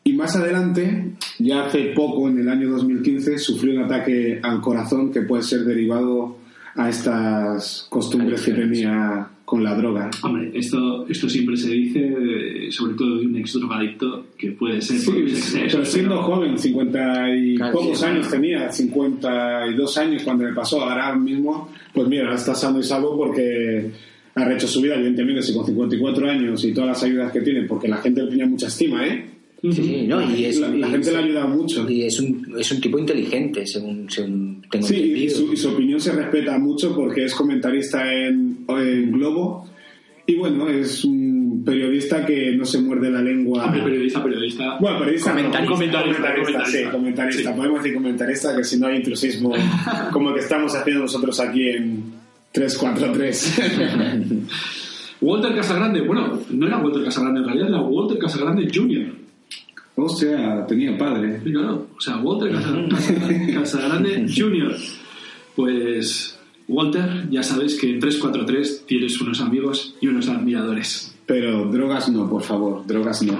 Y 0.06 0.12
más 0.12 0.36
adelante, 0.36 1.12
ya 1.38 1.64
hace 1.64 1.92
poco, 1.94 2.28
en 2.28 2.38
el 2.38 2.48
año 2.48 2.68
2015, 2.70 3.38
sufrió 3.38 3.74
un 3.74 3.84
ataque 3.84 4.38
al 4.42 4.60
corazón 4.60 5.10
que 5.10 5.22
puede 5.22 5.42
ser 5.42 5.60
derivado 5.64 6.36
a 6.76 6.90
estas 6.90 7.86
costumbres 7.88 8.42
que 8.42 8.52
tenía 8.52 9.28
con 9.46 9.62
la 9.64 9.74
droga. 9.74 10.10
Hombre, 10.22 10.50
esto, 10.54 11.06
esto 11.08 11.28
siempre 11.28 11.56
se 11.56 11.70
dice, 11.70 12.70
sobre 12.70 12.94
todo 12.94 13.18
de 13.18 13.26
un 13.26 13.36
ex 13.36 13.54
drogadicto, 13.54 14.26
que 14.36 14.52
puede 14.52 14.82
ser 14.82 14.98
Sí, 14.98 15.10
los 15.12 15.32
excesos, 15.32 15.70
pero 15.72 15.84
siendo 15.86 16.10
pero- 16.16 16.22
joven, 16.22 16.58
50 16.58 17.36
y 17.36 17.56
Claro, 17.56 17.72
pocos 17.78 18.02
años 18.02 18.28
tenía, 18.30 18.70
52 18.72 19.98
años 19.98 20.22
cuando 20.22 20.44
le 20.44 20.52
pasó, 20.52 20.82
ahora 20.82 21.14
mismo, 21.16 21.70
pues 21.92 22.08
mira, 22.08 22.24
ahora 22.24 22.36
está 22.36 22.54
sano 22.54 22.78
y 22.78 22.82
salvo 22.82 23.16
porque 23.16 23.90
ha 24.34 24.44
rehecho 24.44 24.66
su 24.66 24.80
vida, 24.80 24.96
evidentemente, 24.96 25.42
si 25.42 25.54
con 25.54 25.64
54 25.64 26.28
años 26.28 26.64
y 26.64 26.72
todas 26.74 26.88
las 26.88 27.02
ayudas 27.04 27.32
que 27.32 27.40
tiene, 27.40 27.62
porque 27.62 27.88
la 27.88 27.98
gente 27.98 28.22
le 28.22 28.30
tenía 28.30 28.46
mucha 28.46 28.66
estima, 28.66 29.06
¿eh? 29.06 29.24
Sí, 29.72 29.82
sí, 29.82 30.04
¿no? 30.06 30.20
Y 30.22 30.44
es, 30.44 30.58
la, 30.60 30.68
la 30.68 30.88
y- 30.88 30.90
gente 30.90 31.10
le 31.12 31.16
ha 31.16 31.20
ayudado 31.20 31.48
mucho. 31.48 31.88
y 31.90 32.02
es 32.02 32.20
un, 32.20 32.54
es 32.58 32.70
un 32.70 32.80
tipo 32.80 32.98
inteligente, 32.98 33.66
según, 33.66 34.10
según 34.10 34.62
tengo 34.70 34.86
Sí, 34.86 34.94
y 34.96 35.02
entendido. 35.26 35.36
su, 35.38 35.52
y 35.52 35.56
su 35.56 35.68
opinión 35.70 36.00
se 36.00 36.12
respeta 36.12 36.58
mucho 36.58 36.94
porque 36.94 37.24
es 37.24 37.34
comentarista 37.34 38.12
en, 38.12 38.64
en 38.68 39.12
Globo 39.12 39.66
y 40.26 40.34
bueno, 40.36 40.68
es 40.68 41.04
un 41.04 41.62
periodista 41.64 42.24
que 42.26 42.52
no 42.56 42.64
se 42.66 42.78
muerde 42.80 43.10
la 43.10 43.22
lengua. 43.22 43.64
Hombre, 43.66 43.82
periodista, 43.84 44.22
periodista. 44.22 44.78
Bueno, 44.80 44.98
periodista, 44.98 45.30
no, 45.32 45.36
Comentarista. 45.40 45.70
Comentarista, 45.72 46.34
comentarista, 46.34 46.64
sí, 46.66 46.84
comentarista. 46.92 47.50
Sí. 47.52 47.56
Podemos 47.56 47.82
decir 47.82 47.94
comentarista 47.94 48.56
que 48.56 48.64
si 48.64 48.78
no 48.78 48.86
hay 48.86 48.96
intrusismo 48.96 49.52
como 50.12 50.28
el 50.30 50.34
que 50.34 50.40
estamos 50.40 50.74
haciendo 50.74 51.02
nosotros 51.02 51.40
aquí 51.40 51.68
en 51.70 52.02
343. 52.52 53.60
Walter 55.20 55.54
Casagrande, 55.54 56.02
bueno, 56.02 56.38
no 56.50 56.66
era 56.66 56.78
Walter 56.78 57.04
Casagrande 57.04 57.40
en 57.40 57.46
realidad, 57.46 57.68
era 57.68 57.80
Walter 57.80 58.18
Casagrande 58.18 58.68
Jr. 58.72 59.23
o 59.96 60.08
sea, 60.08 60.66
tenía 60.66 60.96
padre. 60.98 61.40
Claro, 61.44 61.86
o 61.96 62.00
sea, 62.00 62.16
Walter 62.18 62.52
Casa- 62.52 62.88
Casagrande 63.54 64.26
Jr. 64.34 64.74
Pues, 65.54 66.38
Walter, 66.66 67.28
ya 67.30 67.42
sabes 67.42 67.78
que 67.78 67.90
en 67.90 68.00
343 68.00 68.86
tienes 68.86 69.20
unos 69.20 69.40
amigos 69.40 69.94
y 70.00 70.08
unos 70.08 70.28
admiradores. 70.28 71.14
Pero 71.26 71.66
drogas 71.70 72.08
no, 72.10 72.28
por 72.28 72.42
favor, 72.42 72.84
drogas 72.86 73.22
no. 73.22 73.38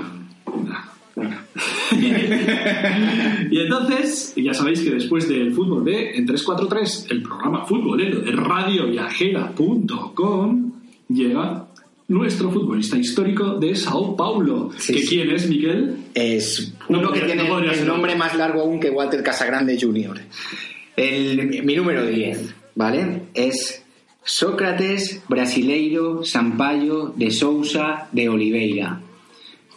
y 3.51 3.59
entonces, 3.61 4.33
ya 4.37 4.55
sabéis 4.55 4.81
que 4.81 4.91
después 4.91 5.29
del 5.29 5.53
Fútbol 5.53 5.85
B, 5.85 6.17
en 6.17 6.27
343, 6.27 7.07
el 7.11 7.23
programa 7.23 7.65
futbolero 7.67 8.21
de 8.21 8.33
radioviajera.com, 8.33 10.73
llega 11.09 11.67
nuestro 12.09 12.51
futbolista 12.51 12.97
histórico 12.97 13.59
de 13.59 13.75
Sao 13.75 14.17
Paulo. 14.17 14.71
Sí, 14.77 14.95
¿Que 14.95 15.01
sí. 15.01 15.09
¿Quién 15.09 15.31
es, 15.31 15.49
Miguel? 15.49 15.97
Es 16.15 16.75
No 16.89 16.99
uno 16.99 17.13
que 17.13 17.21
tiene 17.21 17.49
no 17.49 17.59
el 17.59 17.87
nombre 17.87 18.15
más 18.15 18.35
largo 18.37 18.63
aún 18.63 18.81
que 18.81 18.91
Walter 18.91 19.23
Casagrande 19.23 19.79
Jr. 19.81 20.21
El, 20.97 21.65
mi 21.65 21.75
número 21.75 22.07
10, 22.07 22.55
¿vale? 22.75 23.23
Es 23.35 23.83
Sócrates 24.23 25.23
Brasileiro 25.29 26.25
Sampaio 26.25 27.13
de 27.17 27.31
Sousa 27.31 28.09
de 28.13 28.29
Oliveira, 28.29 29.01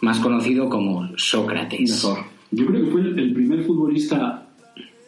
más 0.00 0.18
conocido 0.20 0.68
como 0.68 1.10
Sócrates. 1.16 2.04
Mejor. 2.04 2.24
Yo 2.50 2.66
creo 2.66 2.84
que 2.84 2.90
fue 2.90 3.00
el 3.00 3.32
primer 3.34 3.64
futbolista 3.64 4.48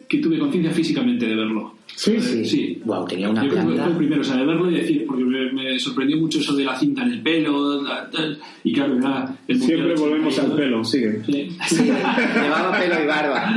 que 0.07 0.17
tuve 0.17 0.37
conciencia 0.37 0.71
físicamente 0.71 1.25
de 1.25 1.35
verlo. 1.35 1.75
Sí, 1.95 2.13
Eh, 2.15 2.45
sí. 2.45 2.81
Wow, 2.85 3.05
tenía 3.05 3.29
una 3.29 3.43
Yo 3.45 3.51
planta. 3.51 3.83
fue 3.83 3.91
el 3.91 3.97
primero, 3.97 4.21
o 4.21 4.23
sea, 4.23 4.37
de 4.37 4.45
verlo 4.45 4.71
y 4.71 4.73
decir, 4.75 5.05
porque 5.05 5.23
me, 5.23 5.51
me 5.53 5.79
sorprendió 5.79 6.17
mucho 6.17 6.39
eso 6.39 6.55
de 6.55 6.63
la 6.63 6.75
cinta 6.77 7.03
en 7.03 7.11
el 7.11 7.21
pelo, 7.21 7.81
la- 7.83 8.09
tal, 8.09 8.39
y 8.63 8.73
claro, 8.73 8.97
era 8.97 9.35
el 9.47 9.57
Siempre 9.59 9.77
Mundial 9.87 9.99
volvemos 9.99 10.39
al 10.39 10.45
82. 10.51 10.59
pelo, 10.59 10.83
sigue. 10.83 11.21
Sí. 11.25 11.57
Sí, 11.67 11.83
llevaba 11.83 12.79
pelo 12.79 13.03
y 13.03 13.07
barba. 13.07 13.53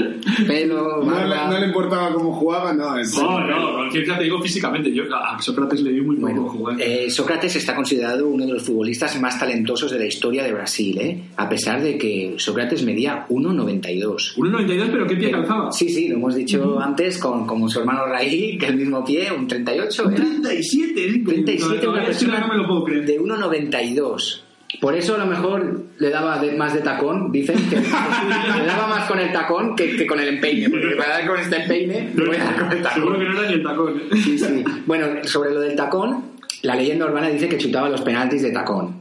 Pelo, 0.47 1.05
No 1.05 1.11
le, 1.11 1.27
barba. 1.29 1.51
no 1.51 1.61
le 1.61 1.67
importaba 1.67 2.13
cómo 2.13 2.33
jugaba, 2.35 2.73
no. 2.73 2.97
es- 2.99 3.17
No, 3.17 3.41
no, 3.47 3.73
cualquier 3.77 4.17
te 4.17 4.25
digo 4.25 4.41
físicamente. 4.41 4.93
Yo 4.93 5.05
a 5.15 5.41
Sócrates 5.41 5.81
le 5.83 5.93
vi 5.93 6.01
muy 6.03 6.17
poco 6.17 6.27
Bueno, 6.29 6.49
jugar. 6.49 6.77
eh, 6.81 7.11
Sócrates 7.11 7.57
está 7.57 7.75
considerado 7.75 8.29
uno 8.29 8.47
de 8.47 8.53
los 8.53 8.63
futbolistas 8.63 9.19
más 9.21 9.39
talentosos 9.39 9.91
de 9.91 9.99
la 9.99 10.07
historia 10.07 10.43
de 10.45 10.53
Brasil, 10.53 10.99
¿eh? 10.99 11.23
a 11.37 11.49
pesar 11.49 11.83
de 11.83 11.97
que 11.97 12.35
Sócrates 12.37 12.85
medía 12.85 13.27
1,92. 13.29 14.35
1,92, 14.37 14.89
pero 14.91 15.07
¿qué 15.07 15.17
pie 15.17 15.31
calzaba? 15.31 15.73
Sí, 15.73 15.89
sí, 15.89 16.09
lo 16.09 16.17
hemos 16.17 16.35
dicho 16.35 16.79
antes 16.81 17.19
con, 17.19 17.47
como 17.47 17.69
su 17.69 17.81
hermano 17.81 18.07
Raí, 18.07 18.24
que 18.59 18.67
el 18.67 18.77
mismo 18.77 19.05
pie, 19.05 19.31
un 19.33 19.47
38, 19.49 20.11
¿era? 20.11 20.17
37, 20.17 21.05
¿eh? 21.09 21.23
37, 21.25 21.65
una 21.73 21.81
Todavía 21.81 22.05
persona 22.07 22.41
no 22.41 22.49
me 22.49 22.57
lo 22.57 22.67
puedo 22.67 22.85
creer. 22.85 23.07
de 23.07 23.21
1,92. 23.21 24.41
Por 24.81 24.97
eso 24.97 25.15
a 25.15 25.19
lo 25.19 25.27
mejor 25.27 25.85
le 25.99 26.11
daba 26.11 26.39
de- 26.41 26.53
más 26.57 26.75
de 26.75 26.81
tacón, 26.81 27.31
dicen 27.31 27.57
que 27.71 27.77
le 27.77 28.67
daba 28.67 28.89
más 28.89 29.09
con 29.09 29.19
el 29.21 29.33
tacón 29.33 29.77
que, 29.77 29.97
que 29.97 30.07
con 30.07 30.19
el 30.19 30.29
empeine, 30.29 30.69
porque 30.69 30.97
para 30.97 31.11
dar 31.19 31.27
con 31.29 31.39
este 31.39 31.57
empeine 31.63 32.11
le 32.17 32.25
voy 32.27 32.37
a 32.37 32.45
dar 32.45 32.59
con 32.59 32.73
el 32.73 32.83
tacón. 32.83 33.03
Seguro 33.03 33.19
que 33.21 33.25
no 33.25 33.39
era 33.41 33.49
ni 33.49 33.55
el 33.55 33.63
tacón. 33.63 33.97
¿eh? 34.01 34.17
Sí, 34.23 34.39
sí. 34.39 34.65
Bueno, 34.87 35.07
sobre 35.25 35.51
lo 35.53 35.61
del 35.61 35.77
tacón, 35.77 36.25
la 36.63 36.75
leyenda 36.75 37.07
urbana 37.07 37.29
dice 37.29 37.49
que 37.49 37.57
chutaba 37.59 37.89
los 37.89 38.01
penaltis 38.03 38.43
de 38.43 38.51
tacón. 38.51 38.97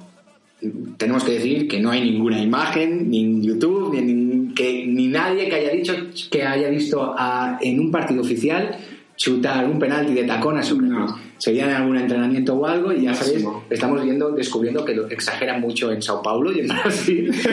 Tenemos 0.97 1.23
que 1.25 1.33
decir 1.33 1.67
que 1.67 1.79
no 1.81 1.91
hay 1.91 2.01
ninguna 2.09 2.39
imagen, 2.41 3.09
ni 3.09 3.21
en 3.21 3.43
YouTube, 3.43 3.93
ni, 3.99 4.11
en- 4.11 4.53
que, 4.53 4.85
ni 4.85 5.07
nadie 5.07 5.49
que 5.49 5.55
haya 5.55 5.71
dicho 5.71 5.93
que 6.29 6.43
haya 6.43 6.69
visto 6.69 7.13
a- 7.17 7.57
en 7.61 7.79
un 7.79 7.91
partido 7.91 8.21
oficial 8.21 8.77
chutar 9.15 9.65
un 9.65 9.77
penalti 9.79 10.13
de 10.13 10.23
tacón 10.23 10.57
a 10.57 10.63
Sócrates. 10.63 10.91
No. 10.97 11.19
Sería 11.37 11.65
en 11.65 11.71
algún 11.71 11.97
entrenamiento 11.97 12.53
o 12.55 12.65
algo 12.65 12.93
y 12.93 13.01
ya 13.03 13.13
sabéis, 13.13 13.45
estamos 13.69 14.01
viendo, 14.03 14.31
descubriendo 14.31 14.85
que 14.85 14.93
lo 14.95 15.07
exageran 15.09 15.59
mucho 15.59 15.91
en 15.91 16.01
Sao 16.01 16.21
Paulo 16.21 16.51
y 16.53 16.61
en 16.61 16.67
Brasil. 16.67 17.31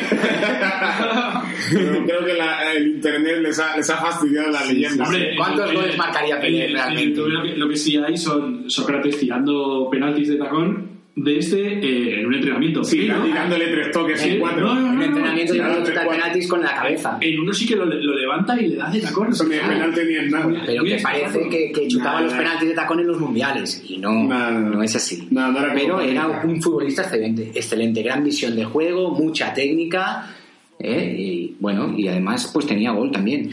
Creo 1.70 2.24
que 2.24 2.34
la- 2.34 2.72
el 2.72 2.86
internet 2.96 3.38
les 3.42 3.58
ha, 3.58 3.76
les 3.76 3.90
ha 3.90 3.96
fastidiado 3.96 4.50
la 4.50 4.64
leyenda. 4.64 5.04
Hombre, 5.04 5.34
¿Cuántos 5.36 5.70
eh, 5.70 5.74
goles 5.74 5.98
marcaría 5.98 6.36
eh, 6.36 6.40
Pelé 6.40 6.64
eh, 6.66 6.68
realmente? 6.72 7.20
Lo 7.20 7.42
que, 7.42 7.56
lo 7.56 7.68
que 7.68 7.76
sí 7.76 7.96
hay 7.96 8.16
son 8.16 8.70
Sócrates 8.70 9.18
tirando 9.18 9.88
penaltis 9.90 10.28
de 10.28 10.36
tacón 10.36 10.99
de 11.22 11.38
este 11.38 11.60
eh, 11.74 12.20
en 12.20 12.26
un 12.26 12.34
entrenamiento. 12.34 12.82
Sí, 12.84 13.06
dándole 13.06 13.66
tres 13.68 13.90
toques 13.92 14.20
Sí, 14.20 14.30
en 14.30 14.40
cuatro. 14.40 14.74
no, 14.74 14.74
no, 14.74 14.90
En 14.92 14.98
no, 14.98 15.04
entrenamiento 15.04 15.54
chutar 15.54 15.82
te- 15.84 16.10
penaltis 16.10 16.48
con 16.48 16.62
la 16.62 16.74
cabeza. 16.74 17.18
En 17.20 17.40
uno 17.40 17.52
sí 17.52 17.66
que 17.66 17.76
lo, 17.76 17.84
lo 17.84 18.14
levanta 18.14 18.60
y 18.60 18.68
le 18.68 18.76
da 18.76 18.90
de 18.90 19.00
tacón. 19.00 19.28
Eso 19.30 19.44
ni 19.44 19.56
Ah, 19.56 19.68
penalti 19.68 20.00
ni 20.08 20.30
nada. 20.30 20.62
Pero 20.66 20.84
que 20.84 20.94
exagerado. 20.94 21.32
parece 21.34 21.48
que, 21.50 21.72
que 21.72 21.88
chutaba 21.88 22.12
Nada. 22.14 22.22
los 22.22 22.32
penaltis 22.34 22.68
de 22.68 22.74
tacón 22.74 23.00
en 23.00 23.06
los 23.06 23.20
mundiales. 23.20 23.84
Y 23.88 23.98
no, 23.98 24.24
Nada, 24.24 24.50
no, 24.52 24.82
es 24.82 24.96
así. 24.96 25.28
Nada, 25.30 25.72
Pero 25.74 26.00
era 26.00 26.26
nada. 26.28 26.42
un 26.44 26.60
futbolista 26.62 27.02
excelente, 27.02 27.50
excelente, 27.54 28.02
gran 28.02 28.24
visión 28.24 28.56
de 28.56 28.64
juego, 28.64 29.10
mucha 29.10 29.52
técnica. 29.52 30.34
¿eh? 30.78 31.14
Y 31.18 31.56
bueno, 31.60 31.92
y 31.96 32.08
además 32.08 32.50
pues 32.54 32.66
tenía 32.66 32.92
gol 32.92 33.10
también. 33.12 33.50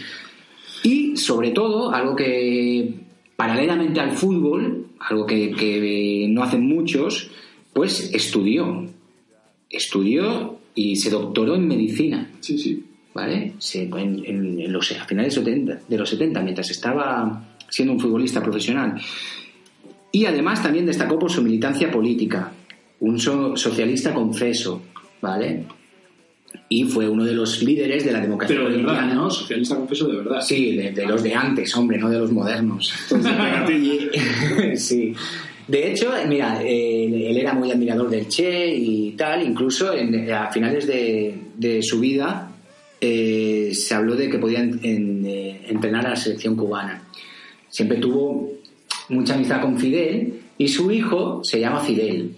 Y 0.84 1.18
sobre 1.18 1.52
todo, 1.52 1.91
algo 1.94 2.15
que 2.15 2.94
paralelamente 3.35 3.99
al 3.99 4.11
fútbol, 4.11 4.85
algo 4.99 5.26
que, 5.26 5.52
que 5.52 6.26
no 6.30 6.44
hacen 6.44 6.65
muchos, 6.68 7.30
pues 7.78 8.10
estudió. 8.14 8.86
Estudió 9.70 10.58
y 10.74 10.95
se 10.95 11.10
doctoró 11.12 11.56
en 11.56 11.68
medicina. 11.68 12.30
Sí, 12.40 12.58
sí. 12.58 12.84
¿Vale? 13.14 13.54
Se- 13.60 13.84
en, 13.84 14.72
los, 14.72 14.91
a 14.94 15.06
finales 15.06 15.36
de 15.36 15.41
70, 15.41 15.80
de 15.88 15.98
los 15.98 16.10
70, 16.10 16.41
mientras 16.41 16.70
estaba 16.72 17.44
siendo 17.70 17.94
un 17.94 17.99
futbolista 17.99 18.41
profesional. 18.41 18.99
Y 20.12 20.26
además 20.26 20.64
también 20.64 20.86
destacó 20.86 21.20
por 21.20 21.32
su 21.32 21.41
militancia 21.44 21.91
política, 21.91 22.52
un 23.02 23.20
so- 23.20 23.56
socialista 23.56 24.14
confeso, 24.14 24.82
¿vale? 25.22 25.66
Y 26.70 26.84
fue 26.86 27.08
uno 27.10 27.24
de 27.26 27.34
los 27.34 27.62
líderes 27.64 28.06
de 28.06 28.12
la 28.12 28.20
democracia 28.22 28.56
Pero 28.56 28.70
de 28.70 28.78
verdad. 28.78 29.30
Socialista 29.30 29.76
confeso 29.76 30.08
de 30.08 30.18
verdad. 30.18 30.41
Sí, 30.41 30.76
de, 30.76 30.91
de 30.91 31.06
los 31.06 31.22
de 31.24 31.34
antes, 31.36 31.76
hombre, 31.76 31.98
no 31.98 32.10
de 32.10 32.20
los 32.20 32.32
modernos. 32.32 32.91
Sí. 34.76 35.14
De 35.68 35.91
hecho, 35.91 36.11
mira, 36.27 36.61
él, 36.61 37.14
él 37.23 37.38
era 37.38 37.53
muy 37.53 37.69
admirador 37.72 38.10
del 38.10 38.27
Che 38.27 38.73
y 38.73 39.11
tal, 39.11 39.44
incluso 39.45 39.94
en- 39.94 40.31
a 40.31 40.49
finales 40.52 40.88
de, 40.88 41.81
su 41.84 41.99
vida 41.99 42.52
eh, 43.02 43.72
se 43.73 43.94
habló 43.94 44.15
de 44.15 44.30
que 44.30 44.39
podía 44.39 44.60
en- 44.60 44.80
en, 44.81 45.26
eh, 45.26 45.61
entrenar 45.68 46.06
a 46.06 46.11
la 46.11 46.15
selección 46.15 46.56
cubana. 46.56 47.03
Siempre 47.69 47.98
tuvo 47.98 48.53
mucha 49.10 49.35
amistad 49.35 49.61
con 49.61 49.77
Fidel 49.77 50.39
y 50.57 50.68
su 50.69 50.89
hijo 50.89 51.41
se 51.44 51.60
llama 51.60 51.81
Fidel. 51.81 52.31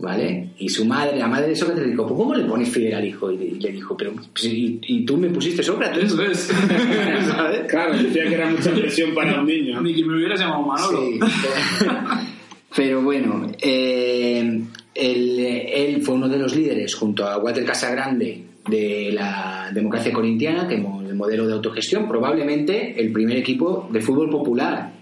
¿Vale? 0.00 0.50
Y 0.58 0.68
su 0.68 0.84
madre, 0.84 1.18
la 1.18 1.26
madre 1.26 1.48
de 1.48 1.56
Sócrates, 1.56 1.84
le 1.84 1.90
dijo, 1.90 2.06
"¿Pues 2.06 2.16
¿cómo 2.16 2.34
le 2.34 2.44
pones 2.44 2.68
Fidel 2.68 2.94
al 2.94 3.04
hijo? 3.04 3.32
Y 3.32 3.36
le, 3.36 3.44
y 3.46 3.58
le 3.58 3.72
dijo, 3.72 3.96
pero 3.96 4.12
pues, 4.12 4.44
y, 4.44 4.78
y 4.80 5.04
tú 5.04 5.16
me 5.16 5.28
pusiste 5.28 5.60
Sócrates. 5.60 6.04
Eso 6.04 6.22
es. 6.22 6.38
¿Sabes? 7.26 7.62
Claro, 7.68 7.96
decía 7.96 8.28
que 8.28 8.34
era 8.34 8.48
mucha 8.48 8.72
presión 8.72 9.12
para 9.12 9.40
un 9.40 9.46
niño. 9.46 9.80
Ni 9.80 9.94
que 9.94 10.04
me 10.04 10.14
hubieras 10.14 10.38
llamado 10.38 10.62
Manolo. 10.62 11.02
Sí. 11.02 11.18
Pero 12.76 13.02
bueno, 13.02 13.50
eh, 13.60 14.62
él, 14.94 15.38
él 15.40 16.02
fue 16.02 16.14
uno 16.14 16.28
de 16.28 16.38
los 16.38 16.54
líderes 16.54 16.94
junto 16.94 17.26
a 17.26 17.38
Walter 17.38 17.64
Casagrande 17.64 18.44
de 18.68 19.10
la 19.12 19.70
democracia 19.72 20.12
corintiana, 20.12 20.68
que 20.68 20.76
el 20.76 21.14
modelo 21.14 21.46
de 21.46 21.54
autogestión, 21.54 22.06
probablemente 22.06 23.00
el 23.00 23.10
primer 23.12 23.38
equipo 23.38 23.88
de 23.90 24.00
fútbol 24.00 24.30
popular, 24.30 24.92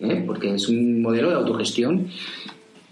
¿eh? 0.00 0.22
porque 0.26 0.54
es 0.54 0.68
un 0.68 1.00
modelo 1.02 1.30
de 1.30 1.36
autogestión 1.36 2.08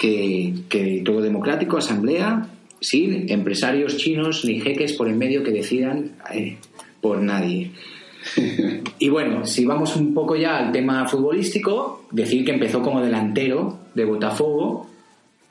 que, 0.04 0.52
que 0.68 1.00
todo 1.02 1.22
democrático, 1.22 1.78
asamblea, 1.78 2.46
sin 2.78 3.30
empresarios 3.32 3.96
chinos 3.96 4.44
ni 4.44 4.60
jeques 4.60 4.92
por 4.92 5.08
en 5.08 5.16
medio 5.16 5.42
que 5.42 5.50
decidan 5.50 6.12
eh, 6.30 6.58
por 7.00 7.22
nadie. 7.22 7.70
Y 8.98 9.08
bueno, 9.10 9.44
si 9.44 9.64
vamos 9.66 9.96
un 9.96 10.14
poco 10.14 10.34
ya 10.36 10.56
al 10.58 10.72
tema 10.72 11.06
futbolístico, 11.06 12.06
decir 12.10 12.44
que 12.44 12.52
empezó 12.52 12.80
como 12.80 13.02
delantero 13.02 13.80
de 13.94 14.04
Botafogo 14.04 14.88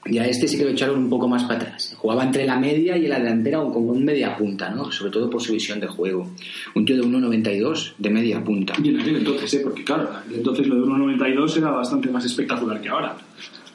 y 0.06 0.18
a 0.18 0.26
este 0.26 0.48
sí 0.48 0.58
que 0.58 0.64
lo 0.64 0.72
echaron 0.72 0.98
un 0.98 1.10
poco 1.10 1.28
más 1.28 1.44
para 1.44 1.62
atrás. 1.62 1.96
Jugaba 1.98 2.24
entre 2.24 2.46
la 2.46 2.58
media 2.58 2.98
y 2.98 3.08
la 3.08 3.20
delantera 3.20 3.60
como 3.60 3.92
un 3.92 4.04
media 4.04 4.36
punta, 4.36 4.70
¿no? 4.70 4.92
Sobre 4.92 5.12
todo 5.12 5.30
por 5.30 5.42
su 5.42 5.54
visión 5.54 5.80
de 5.80 5.88
juego. 5.88 6.32
Un 6.76 6.86
tío 6.86 6.96
de 6.96 7.04
1,92 7.04 7.94
de 7.98 8.10
media 8.10 8.44
punta. 8.44 8.74
Y 8.84 8.90
en 8.90 9.00
aquel 9.00 9.18
entonces, 9.18 9.54
¿eh? 9.54 9.62
Porque 9.64 9.84
claro, 9.84 10.10
entonces 10.34 10.66
lo 10.68 10.76
de 10.76 10.82
1,92 10.82 11.58
era 11.58 11.72
bastante 11.72 12.10
más 12.10 12.26
espectacular 12.26 12.82
que 12.82 12.90
ahora. 12.90 13.18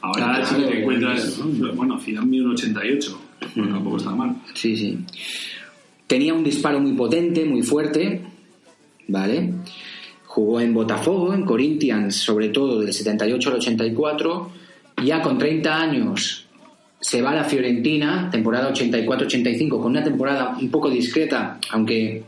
Ahora 0.01 0.45
sí 0.45 0.55
te 0.57 0.81
encuentras, 0.81 1.41
bueno, 1.75 1.99
Zidane 1.99 2.27
mide 2.27 2.45
un 2.45 2.53
88, 2.53 3.21
Mm. 3.55 3.69
tampoco 3.73 3.97
está 3.97 4.11
mal. 4.11 4.37
Sí, 4.55 4.77
sí. 4.77 4.99
Tenía 6.07 6.35
un 6.35 6.43
disparo 6.45 6.81
muy 6.81 6.93
potente, 6.93 7.45
muy 7.45 7.63
fuerte, 7.63 8.23
¿vale? 9.09 9.55
Jugó 10.27 10.61
en 10.61 10.73
Botafogo, 10.75 11.35
en 11.35 11.45
Corinthians, 11.45 12.17
sobre 12.17 12.49
todo 12.49 12.81
del 12.81 12.93
78 12.93 13.51
al 13.51 13.57
84. 13.57 14.51
Ya 15.05 15.23
con 15.23 15.39
30 15.39 15.81
años 15.81 16.47
se 17.01 17.23
va 17.23 17.31
a 17.31 17.35
la 17.37 17.45
Fiorentina, 17.45 18.29
temporada 18.31 18.73
84-85, 18.73 19.69
con 19.81 19.93
una 19.93 20.03
temporada 20.03 20.57
un 20.61 20.69
poco 20.71 20.91
discreta, 20.91 21.59
aunque 21.71 22.23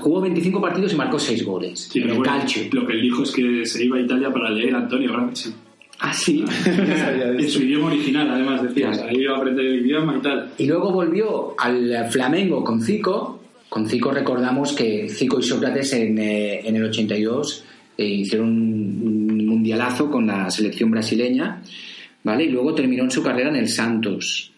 jugó 0.00 0.20
25 0.20 0.60
partidos 0.60 0.92
y 0.92 0.96
marcó 0.96 1.18
6 1.18 1.44
goles. 1.44 1.88
Sí, 1.92 1.98
en 1.98 2.04
pero 2.04 2.14
el 2.14 2.18
bueno, 2.20 2.32
calcio. 2.40 2.62
lo 2.72 2.86
que 2.86 2.92
él 2.94 3.02
dijo 3.02 3.22
es 3.22 3.30
que 3.32 3.64
se 3.66 3.84
iba 3.84 3.96
a 3.96 4.00
Italia 4.00 4.32
para 4.32 4.50
leer 4.50 4.74
a 4.74 4.78
Antonio 4.78 5.12
Gramsci. 5.12 5.52
Ah, 6.00 6.12
sí. 6.12 6.44
En 6.66 7.48
su 7.48 7.62
idioma 7.62 7.88
original, 7.88 8.30
además, 8.30 8.62
decías. 8.62 8.98
Ahí 9.02 9.22
iba 9.22 9.34
a 9.34 9.38
aprender 9.38 9.66
el 9.66 9.84
idioma 9.84 10.16
y 10.16 10.22
tal. 10.22 10.52
Y 10.58 10.66
luego 10.66 10.92
volvió 10.92 11.54
al 11.58 12.08
Flamengo 12.10 12.62
con 12.62 12.80
Zico. 12.82 13.40
Con 13.68 13.88
Zico 13.88 14.10
recordamos 14.10 14.72
que 14.72 15.08
Zico 15.08 15.40
y 15.40 15.42
Sócrates 15.42 15.92
en, 15.92 16.18
eh, 16.18 16.66
en 16.66 16.76
el 16.76 16.84
82 16.84 17.64
eh, 17.98 18.04
hicieron 18.06 18.48
un, 18.48 19.30
un 19.30 19.46
mundialazo 19.46 20.10
con 20.10 20.26
la 20.26 20.50
selección 20.50 20.90
brasileña, 20.90 21.62
¿vale? 22.22 22.44
Y 22.44 22.48
luego 22.48 22.74
terminó 22.74 23.04
en 23.04 23.10
su 23.10 23.22
carrera 23.22 23.50
en 23.50 23.56
el 23.56 23.68
Santos. 23.68 24.52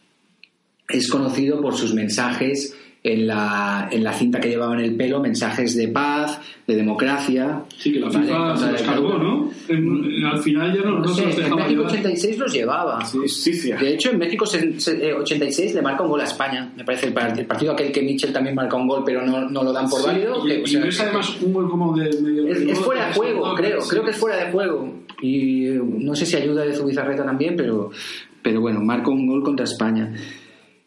Es 0.89 1.09
conocido 1.09 1.61
por 1.61 1.75
sus 1.75 1.95
mensajes 1.95 2.77
en 3.03 3.27
la, 3.27 3.89
en 3.91 4.05
la 4.05 4.13
cinta 4.13 4.39
que 4.41 4.51
llevaba 4.51 4.75
en 4.75 4.81
el 4.81 4.95
pelo, 4.95 5.21
mensajes 5.21 5.75
de 5.75 5.89
paz, 5.89 6.39
de 6.67 6.77
democracia. 6.77 7.63
Sí, 7.79 7.93
que 7.95 7.99
la 8.01 8.09
¿vale? 8.09 8.27
FIFA 8.27 8.57
se 8.59 8.73
los 8.73 8.83
cargó. 8.83 9.19
¿no? 9.19 9.51
En- 9.69 10.05
en- 10.17 10.25
al 10.27 10.39
final 10.43 10.77
ya 10.77 10.83
no, 10.83 10.99
no, 10.99 11.09
se 11.09 11.25
los 11.25 11.31
en 11.35 11.43
dejaba 11.45 11.57
México 11.63 11.71
llevar. 11.81 11.91
86 11.93 12.39
los 12.39 12.53
llevaba. 12.53 13.05
Justicia. 13.07 13.77
De 13.79 13.95
hecho, 13.95 14.11
en 14.11 14.19
México 14.19 14.45
se- 14.45 14.79
se- 14.79 15.09
eh, 15.09 15.15
86 15.15 15.75
le 15.75 15.81
marca 15.81 16.03
un 16.03 16.11
gol 16.11 16.21
a 16.21 16.25
España. 16.25 16.71
Me 16.77 16.85
parece 16.85 17.07
el, 17.07 17.15
part- 17.15 17.39
el 17.39 17.47
partido 17.47 17.73
aquel 17.73 17.91
que 17.91 18.03
Mitchell 18.03 18.35
también 18.35 18.55
marca 18.55 18.77
un 18.77 18.87
gol, 18.87 19.03
pero 19.05 19.25
no, 19.25 19.49
no 19.49 19.63
lo 19.63 19.73
dan 19.73 19.89
por 19.89 20.01
Sí, 20.01 20.07
válido. 20.07 20.47
y- 20.47 20.49
que, 20.51 20.63
o 20.63 20.67
sea, 20.67 20.85
es 20.85 21.01
además 21.01 21.41
un 21.41 21.53
gol 21.55 21.71
como 21.71 21.97
de 21.97 22.21
medio... 22.21 22.49
es, 22.49 22.59
es 22.61 22.79
fuera 22.81 23.07
de 23.09 23.15
juego, 23.15 23.55
creo. 23.55 23.81
sí. 23.81 23.89
Creo 23.89 24.05
que 24.05 24.11
es 24.11 24.17
fuera 24.19 24.45
de 24.45 24.53
juego. 24.53 24.95
Y 25.23 25.69
eh, 25.69 25.81
no 25.83 26.15
sé 26.15 26.27
si 26.27 26.37
ayuda 26.37 26.65
de 26.65 26.75
Zubizarreta 26.75 27.25
también, 27.25 27.57
pero, 27.57 27.91
pero 28.43 28.61
bueno, 28.61 28.81
marca 28.83 29.09
un 29.11 29.27
gol 29.27 29.43
contra 29.43 29.65
España. 29.65 30.13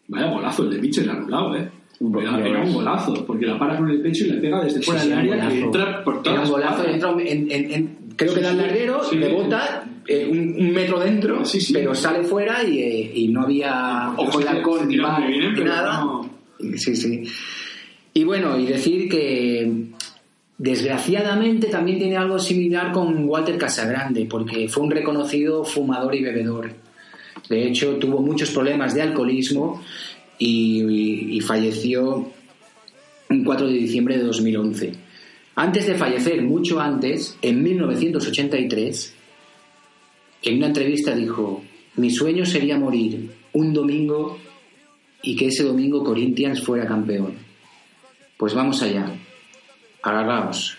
Vaya 0.08 0.28
golazo 0.32 0.64
el 0.64 0.70
de 0.72 0.78
Mitchell 0.80 1.10
anulado, 1.10 1.56
¿eh? 1.56 1.70
Era, 2.00 2.48
era 2.48 2.64
un 2.64 2.74
golazo, 2.74 3.26
porque 3.26 3.46
la 3.46 3.58
para 3.58 3.78
con 3.78 3.90
el 3.90 4.02
pecho 4.02 4.26
y 4.26 4.32
le 4.32 4.38
pega 4.42 4.64
desde 4.64 4.82
fuera 4.82 5.02
Sí, 5.02 5.10
del 5.10 5.18
sí, 5.22 5.22
área 5.32 5.36
golazo. 5.46 5.66
entra 5.66 6.04
por 6.04 6.14
Era 6.16 6.24
todas 6.24 6.46
un 6.46 6.52
golazo, 6.52 6.88
entra 6.88 7.12
en, 7.20 7.52
en- 7.52 7.72
en- 7.72 7.98
creo 8.16 8.30
Sí, 8.32 8.36
que 8.36 8.42
da 8.42 8.50
el 8.52 8.56
sí, 8.58 8.62
larguero, 8.62 9.04
sí. 9.04 9.16
rebota 9.18 9.84
eh, 10.08 10.28
un, 10.30 10.40
un 10.60 10.72
metro 10.74 11.00
dentro, 11.00 11.46
Sí, 11.46 11.62
sí. 11.62 11.72
pero 11.74 11.96
sale 11.96 12.24
fuera 12.24 12.62
y, 12.64 12.80
eh, 12.80 13.12
y 13.16 13.28
no 13.30 13.44
había 13.44 14.12
ojo 14.18 14.40
de 14.40 14.46
se 14.46 14.86
ni 14.88 14.96
nada. 14.98 16.02
no- 16.04 16.30
Sí, 16.76 16.96
sí. 16.96 17.24
Y 18.14 18.24
bueno, 18.26 18.58
y 18.60 18.66
decir 18.66 19.08
que 19.10 19.72
desgraciadamente 20.58 21.68
también 21.68 21.98
tiene 22.00 22.16
algo 22.18 22.38
similar 22.40 22.92
con 22.92 23.26
Walter 23.28 23.58
Casagrande, 23.58 24.26
porque 24.30 24.68
fue 24.68 24.84
un 24.84 24.92
reconocido 24.92 25.64
fumador 25.64 26.14
y 26.16 26.22
bebedor. 26.24 26.70
De 27.50 27.68
hecho, 27.68 27.96
tuvo 27.98 28.20
muchos 28.22 28.52
problemas 28.52 28.94
de 28.94 29.02
alcoholismo 29.02 29.82
y, 30.46 31.40
falleció 31.42 32.32
un 33.30 33.44
4 33.44 33.68
de 33.68 33.74
diciembre 33.74 34.18
de 34.18 34.24
2011. 34.24 34.94
Antes 35.56 35.88
de 35.88 35.96
fallecer, 35.96 36.42
mucho 36.42 36.80
antes, 36.80 37.38
en 37.42 37.62
1983, 37.64 39.14
en 40.44 40.58
una 40.58 40.68
entrevista 40.68 41.16
dijo, 41.16 41.64
mi 41.96 42.10
sueño 42.10 42.46
sería 42.46 42.78
morir 42.78 43.30
un 43.54 43.74
domingo 43.74 44.40
y 45.22 45.36
que 45.36 45.48
ese 45.48 45.64
domingo 45.64 46.04
Corinthians 46.04 46.62
fuera 46.62 46.86
campeón. 46.88 47.34
Pues 48.38 48.54
vamos 48.54 48.82
allá. 48.82 49.06
Agarraos. 50.02 50.78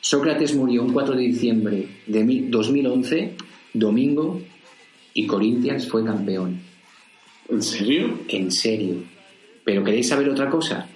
Sócrates 0.00 0.54
murió 0.54 0.82
un 0.82 0.92
4 0.92 1.14
de 1.16 1.22
diciembre 1.22 1.88
de 2.06 2.24
mi- 2.24 2.40
2011, 2.48 3.32
domingo, 3.74 4.40
y 5.12 5.26
Corinthians 5.26 5.88
fue 5.88 6.04
campeón. 6.04 6.60
¿En 7.50 7.62
serio? 7.62 8.18
En 8.28 8.50
serio. 8.52 8.96
Pero 9.64 9.84
¿queréis 9.84 10.08
saber 10.08 10.28
otra 10.28 10.48
cosa? 10.50 10.86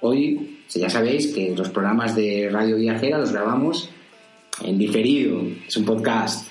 Hoy, 0.00 0.58
si 0.68 0.80
ya 0.80 0.90
sabéis 0.90 1.28
que 1.28 1.54
los 1.56 1.70
programas 1.70 2.14
de 2.14 2.48
Radio 2.50 2.76
Viajera 2.76 3.18
los 3.18 3.32
grabamos 3.32 3.90
en 4.64 4.78
diferido. 4.78 5.42
Es 5.66 5.76
un 5.76 5.84
podcast. 5.84 6.48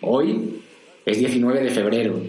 Hoy 0.00 0.60
es 1.04 1.18
19 1.18 1.62
de 1.62 1.70
febrero. 1.70 2.22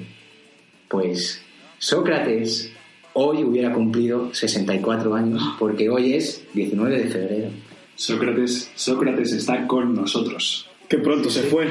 Pues 0.87 1.41
Sócrates 1.77 2.71
hoy 3.13 3.43
hubiera 3.43 3.73
cumplido 3.73 4.33
64 4.33 5.13
años 5.15 5.41
porque 5.59 5.89
hoy 5.89 6.13
es 6.13 6.45
19 6.53 6.97
de 6.97 7.07
febrero. 7.07 7.49
Sócrates, 7.95 8.71
Sócrates 8.75 9.31
está 9.33 9.67
con 9.67 9.93
nosotros. 9.95 10.67
Que 10.89 10.97
pronto 10.97 11.29
se 11.29 11.43
fue. 11.43 11.67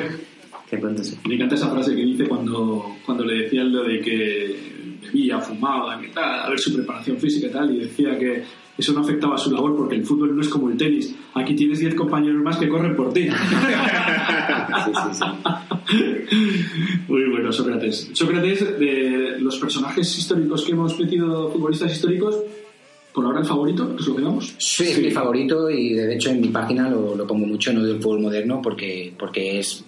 Qué 0.71 0.79
pronto 0.79 1.05
se- 1.05 1.17
Me 1.29 1.35
encanta 1.35 1.55
esa 1.55 1.71
frase 1.71 1.95
que 1.95 2.03
dice 2.03 2.27
cuando, 2.27 2.97
cuando 3.05 3.25
le 3.25 3.45
decían 3.45 3.71
lo 3.73 3.85
de 3.85 4.01
que 4.01 4.57
bebía, 5.07 5.39
fumaba, 5.41 6.01
que 6.01 6.09
tal, 6.09 6.41
a 6.41 6.49
ver 6.49 6.59
su 6.59 6.75
preparación 6.75 7.19
física 7.19 7.47
y 7.47 7.51
tal, 7.51 7.75
y 7.75 7.81
decía 7.81 8.19
que 8.19 8.43
eso 8.77 8.93
no 8.93 9.01
afectaba 9.01 9.37
a 9.37 9.39
su 9.39 9.53
labor 9.53 9.77
porque 9.77 9.95
el 9.95 10.05
fútbol 10.05 10.35
no 10.35 10.43
es 10.43 10.49
como 10.49 10.69
el 10.69 10.77
tenis. 10.77 11.15
Aquí 11.35 11.55
tienes 11.55 11.79
10 11.79 11.95
compañeros 11.95 12.43
más 12.43 12.57
que 12.57 12.69
corren 12.69 12.97
por 12.97 13.13
ti. 13.13 13.29
Sí, 14.85 14.91
sí, 14.95 15.11
sí. 15.13 15.25
Muy 17.09 17.31
bueno, 17.31 17.53
Sócrates. 17.53 18.11
Sócrates, 18.13 18.79
de 18.79 19.37
los 19.39 19.57
personajes 19.59 20.19
históricos 20.19 20.65
que 20.65 20.73
hemos 20.73 20.99
metido, 20.99 21.51
futbolistas 21.51 21.93
históricos, 21.93 22.37
por 23.13 23.25
ahora 23.25 23.41
el 23.41 23.47
favorito, 23.47 23.85
¿nos 23.85 24.07
lo 24.09 24.17
quedamos? 24.17 24.55
Sí, 24.59 24.85
es 24.85 25.01
mi 25.01 25.11
favorito 25.13 25.71
y 25.71 25.95
de 25.95 26.15
hecho 26.15 26.31
en 26.31 26.41
mi 26.41 26.49
página 26.49 26.91
lo, 26.91 27.15
lo 27.15 27.27
pongo 27.27 27.47
mucho, 27.47 27.73
no 27.73 27.85
del 27.85 28.01
fútbol 28.01 28.23
moderno, 28.23 28.61
porque, 28.61 29.15
porque 29.17 29.61
es, 29.61 29.85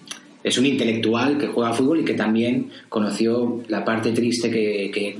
es 0.47 0.57
un 0.57 0.65
intelectual 0.65 1.37
que 1.37 1.47
juega 1.47 1.73
fútbol 1.73 1.99
y 1.99 2.05
que 2.05 2.13
también 2.13 2.69
conoció 2.89 3.63
la 3.67 3.83
parte 3.83 4.11
triste 4.11 4.49
que, 4.49 4.91
que 4.93 5.17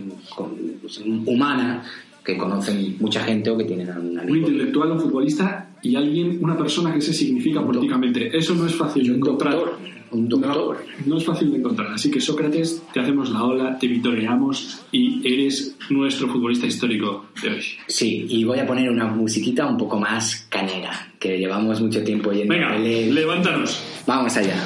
humana 1.26 1.84
que 2.28 2.38
conocen 2.38 2.98
mucha 2.99 3.24
gente 3.24 3.49
o 3.49 3.58
que 3.58 3.64
tienen 3.64 3.90
a 3.90 3.98
un 3.98 4.36
intelectual, 4.36 4.91
un 4.91 4.99
futbolista 4.99 5.70
y 5.82 5.95
alguien, 5.95 6.40
una 6.41 6.58
persona 6.58 6.94
que 6.94 6.99
se 6.99 7.14
significa 7.14 7.66
políticamente. 7.66 8.38
Eso 8.38 8.54
no 8.54 8.66
es 8.66 8.76
fácil 8.76 9.08
de 9.08 9.16
encontrar. 9.16 9.54
doctor, 9.54 9.78
un 10.12 10.28
doctor. 10.28 10.78
No, 11.06 11.14
no 11.14 11.18
es 11.18 11.26
fácil 11.26 11.52
de 11.52 11.60
encontrar. 11.60 11.94
Así 11.94 12.12
que 12.12 12.20
Sócrates, 12.20 12.84
te 12.94 12.99
hacemos 12.99 13.30
la 13.30 13.45
ola, 13.45 13.80
te 13.80 13.88
vitoreamos 13.88 14.82
y 14.91 15.26
eres 15.26 15.78
nuestro 15.90 16.28
futbolista 16.28 16.68
histórico 16.68 17.28
de 17.41 17.49
hoy. 17.49 17.64
Sí, 17.88 18.26
y 18.28 18.44
voy 18.44 18.60
a 18.60 18.68
poner 18.68 18.90
una 18.90 19.08
musiquita 19.08 19.66
un 19.66 19.78
poco 19.78 19.98
más 19.98 20.48
canera, 20.49 21.14
que 21.18 21.38
llevamos 21.38 21.80
mucho 21.80 22.04
tiempo 22.04 22.34
yendo 22.34 22.54
Venga, 22.54 22.74
a 22.74 22.78
levántanos. 22.78 23.82
Vamos 24.06 24.36
allá. 24.36 24.66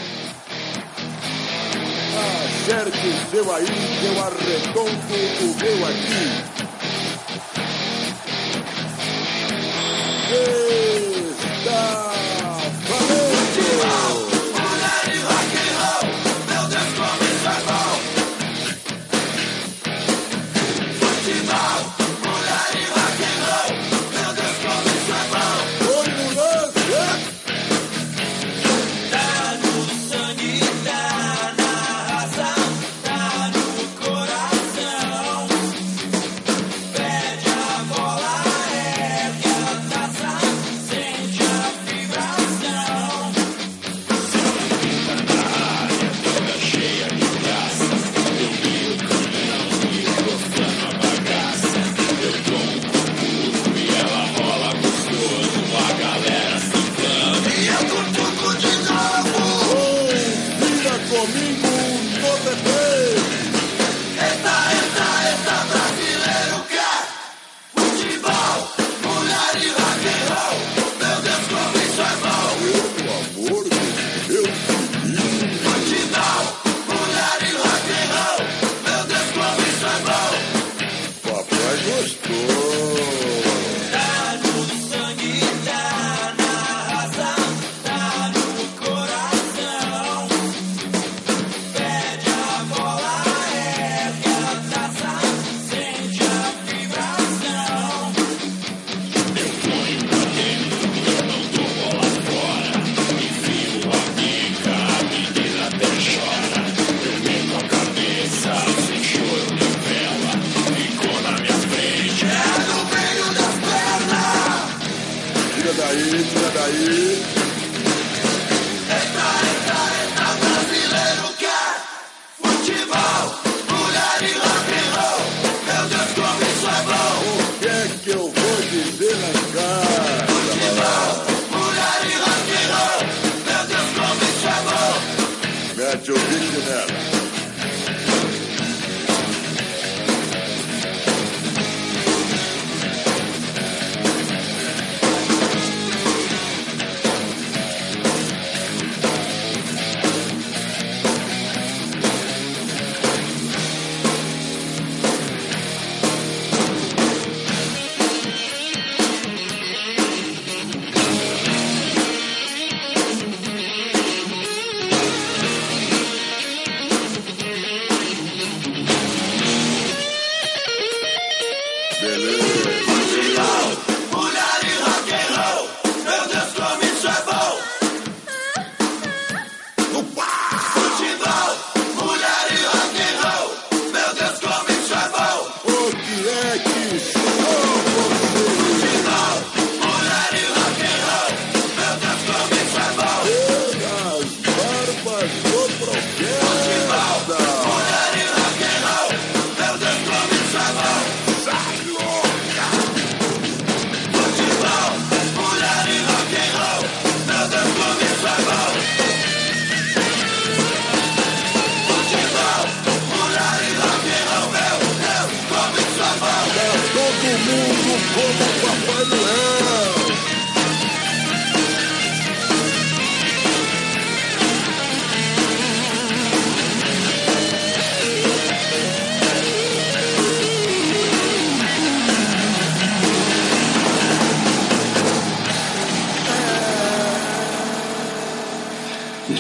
Acerte 2.12 3.08
o 3.08 3.32
seu 3.32 3.56
aí, 3.56 3.66
eu 4.04 4.16
arredondo 4.22 5.16
o 5.42 5.56
meu 5.56 5.80
aqui. 5.88 6.26
Está 11.58 12.11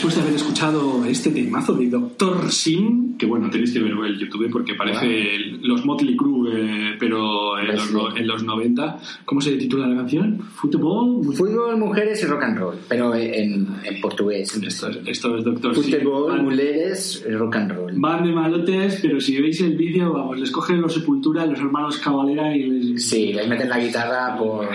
Después 0.02 0.16
de 0.16 0.22
haber 0.24 0.34
escuchado 0.34 1.06
este 1.06 1.30
temazo 1.30 1.74
de 1.76 1.88
Doctor 1.88 2.52
Sim, 2.52 3.16
que 3.20 3.28
bueno, 3.28 3.52
tenéis 3.52 3.72
que 3.72 3.82
verlo 3.82 4.04
en 4.04 4.18
YouTube 4.18 4.50
porque 4.52 4.74
parece 4.74 5.36
el- 5.36 5.60
los 5.62 5.86
Motley 5.86 6.16
Crue, 6.18 6.50
eh, 6.56 6.96
pero 7.00 7.60
en 7.60 7.68
los, 7.68 7.92
no- 7.92 8.18
en 8.18 8.28
los 8.28 8.44
90. 8.44 8.98
¿Cómo 9.26 9.42
se 9.42 9.52
titula 9.58 9.86
la 9.86 9.96
canción? 9.98 10.40
¿Fútbol? 10.56 11.24
Fútbol, 11.36 11.78
mujeres 11.78 12.24
y 12.24 12.26
rock 12.26 12.42
and 12.46 12.58
roll, 12.58 12.76
pero 12.90 13.14
en, 13.14 13.68
en 13.84 14.02
portugués. 14.02 14.52
Esto 14.56 14.88
es, 14.90 15.00
esto 15.06 15.38
es 15.38 15.44
Doctor 15.44 15.76
Sim. 15.76 15.84
Fútbol, 16.02 16.42
mujeres 16.42 17.24
y 17.30 17.32
rock 17.34 17.56
and 17.58 17.72
roll. 17.72 17.94
Van 17.98 18.24
de 18.24 18.32
malotes, 18.32 18.98
pero 19.04 19.22
si 19.22 19.40
veis 19.40 19.62
el 19.62 19.78
vídeo, 19.78 20.14
vamos, 20.14 20.40
les 20.40 20.50
cogen 20.50 20.82
los 20.82 20.96
Sepultura, 20.96 21.46
los 21.46 21.60
hermanos 21.60 22.00
Cavalera 22.00 22.58
y 22.58 22.64
les... 22.64 23.08
Sí, 23.08 23.34
les 23.34 23.48
meten 23.48 23.70
la 23.70 23.78
guitarra 23.80 24.36
por... 24.36 24.68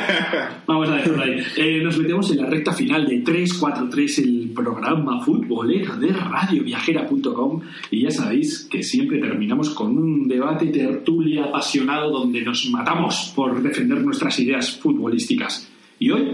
Vamos 0.66 0.88
a 0.88 0.94
dejarlo 0.96 1.22
ahí. 1.22 1.36
Eh, 1.58 1.82
nos 1.82 1.98
metemos 1.98 2.30
en 2.30 2.38
la 2.38 2.46
recta 2.48 2.72
final 2.72 3.06
de 3.06 3.18
343, 3.20 4.18
el 4.20 4.50
programa 4.54 5.22
futbolero 5.22 5.96
de 5.96 6.12
radioviajera.com 6.12 7.60
y 7.90 8.02
ya 8.02 8.10
sabéis 8.10 8.66
que 8.70 8.82
siempre 8.82 9.18
terminamos 9.18 9.70
con 9.70 9.96
un 9.98 10.28
debate 10.28 10.66
tertulia 10.66 11.44
apasionado 11.46 12.10
donde 12.10 12.42
nos 12.42 12.70
matamos 12.70 13.32
por 13.34 13.62
defender 13.62 14.00
nuestras 14.00 14.38
ideas 14.38 14.78
futbolísticas. 14.78 15.68
Y 15.98 16.10
hoy, 16.10 16.24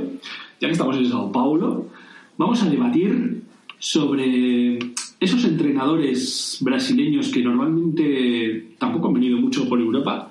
ya 0.60 0.68
que 0.68 0.72
estamos 0.72 0.96
en 0.96 1.06
Sao 1.06 1.32
Paulo, 1.32 1.88
vamos 2.36 2.62
a 2.62 2.70
debatir 2.70 3.42
sobre 3.78 4.78
esos 5.18 5.44
entrenadores 5.44 6.58
brasileños 6.60 7.28
que 7.28 7.42
normalmente 7.42 8.74
tampoco 8.78 9.08
han 9.08 9.14
venido 9.14 9.38
mucho 9.38 9.68
por 9.68 9.80
Europa, 9.80 10.30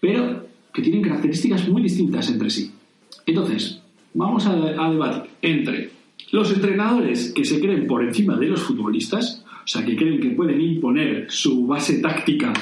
pero 0.00 0.46
que 0.72 0.82
tienen 0.82 1.02
características 1.02 1.68
muy 1.68 1.82
distintas 1.82 2.30
entre 2.30 2.50
sí. 2.50 2.70
Entonces, 3.26 3.80
vamos 4.14 4.46
a, 4.46 4.52
a 4.52 4.90
debatir 4.90 5.30
entre 5.42 5.99
los 6.32 6.52
entrenadores 6.52 7.32
que 7.32 7.44
se 7.44 7.60
creen 7.60 7.86
por 7.86 8.04
encima 8.04 8.36
de 8.36 8.48
los 8.48 8.60
futbolistas, 8.60 9.44
o 9.46 9.66
sea, 9.66 9.84
que 9.84 9.96
creen 9.96 10.20
que 10.20 10.30
pueden 10.30 10.60
imponer 10.60 11.26
su 11.28 11.66
base 11.66 12.00
táctica 12.00 12.52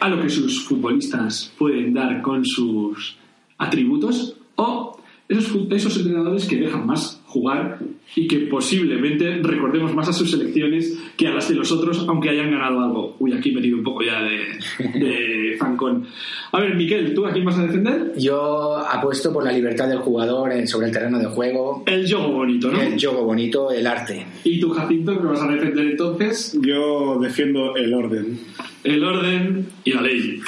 a 0.00 0.08
lo 0.08 0.22
que 0.22 0.28
sus 0.28 0.64
futbolistas 0.64 1.52
pueden 1.58 1.94
dar 1.94 2.22
con 2.22 2.44
sus 2.44 3.16
atributos, 3.58 4.36
o 4.56 4.98
esos, 5.28 5.56
esos 5.70 5.96
entrenadores 5.96 6.46
que 6.46 6.56
dejan 6.56 6.86
más 6.86 7.22
jugar 7.36 7.78
y 8.14 8.26
que 8.26 8.38
posiblemente 8.46 9.38
recordemos 9.42 9.94
más 9.94 10.08
a 10.08 10.12
sus 10.12 10.30
selecciones 10.30 10.96
que 11.16 11.26
a 11.26 11.34
las 11.34 11.48
de 11.48 11.54
los 11.56 11.70
otros, 11.72 12.04
aunque 12.08 12.30
hayan 12.30 12.50
ganado 12.50 12.80
algo. 12.80 13.16
Uy, 13.18 13.32
aquí 13.32 13.50
he 13.50 13.54
metido 13.54 13.76
un 13.76 13.84
poco 13.84 14.02
ya 14.02 14.22
de, 14.22 14.98
de 14.98 15.56
zancón. 15.58 16.06
A 16.52 16.60
ver, 16.60 16.74
Miquel, 16.76 17.12
¿tú 17.14 17.26
a 17.26 17.32
quién 17.32 17.44
vas 17.44 17.58
a 17.58 17.66
defender? 17.66 18.12
Yo 18.16 18.76
apuesto 18.78 19.32
por 19.32 19.44
la 19.44 19.52
libertad 19.52 19.88
del 19.88 19.98
jugador 19.98 20.52
en- 20.52 20.66
sobre 20.66 20.86
el 20.86 20.92
terreno 20.92 21.18
de 21.18 21.26
juego, 21.26 21.82
El 21.86 22.10
juego 22.10 22.32
bonito, 22.32 22.70
¿no? 22.70 22.80
el 22.80 22.98
juego 22.98 23.24
bonito, 23.24 23.70
el 23.70 23.86
arte. 23.86 24.24
¿Y 24.44 24.58
tú, 24.60 24.70
Jacinto, 24.70 25.20
qué 25.20 25.26
vas 25.26 25.42
a 25.42 25.48
defender 25.48 25.86
entonces? 25.86 26.58
Yo 26.62 27.18
defiendo 27.20 27.76
el 27.76 27.92
orden. 27.92 28.38
El 28.84 29.02
orden 29.04 29.66
y 29.84 29.92
la 29.92 30.00
ley. 30.02 30.40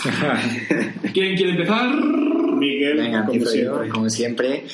¿Quién 1.13 1.37
quiere 1.37 1.51
empezar? 1.53 1.93
Miguel, 2.59 2.97
Venga, 2.97 3.21
como 3.25 3.33
empiezo 3.35 3.55
yo, 3.57 3.61
siempre. 3.63 3.89
como 3.91 4.11
siempre. 4.11 4.65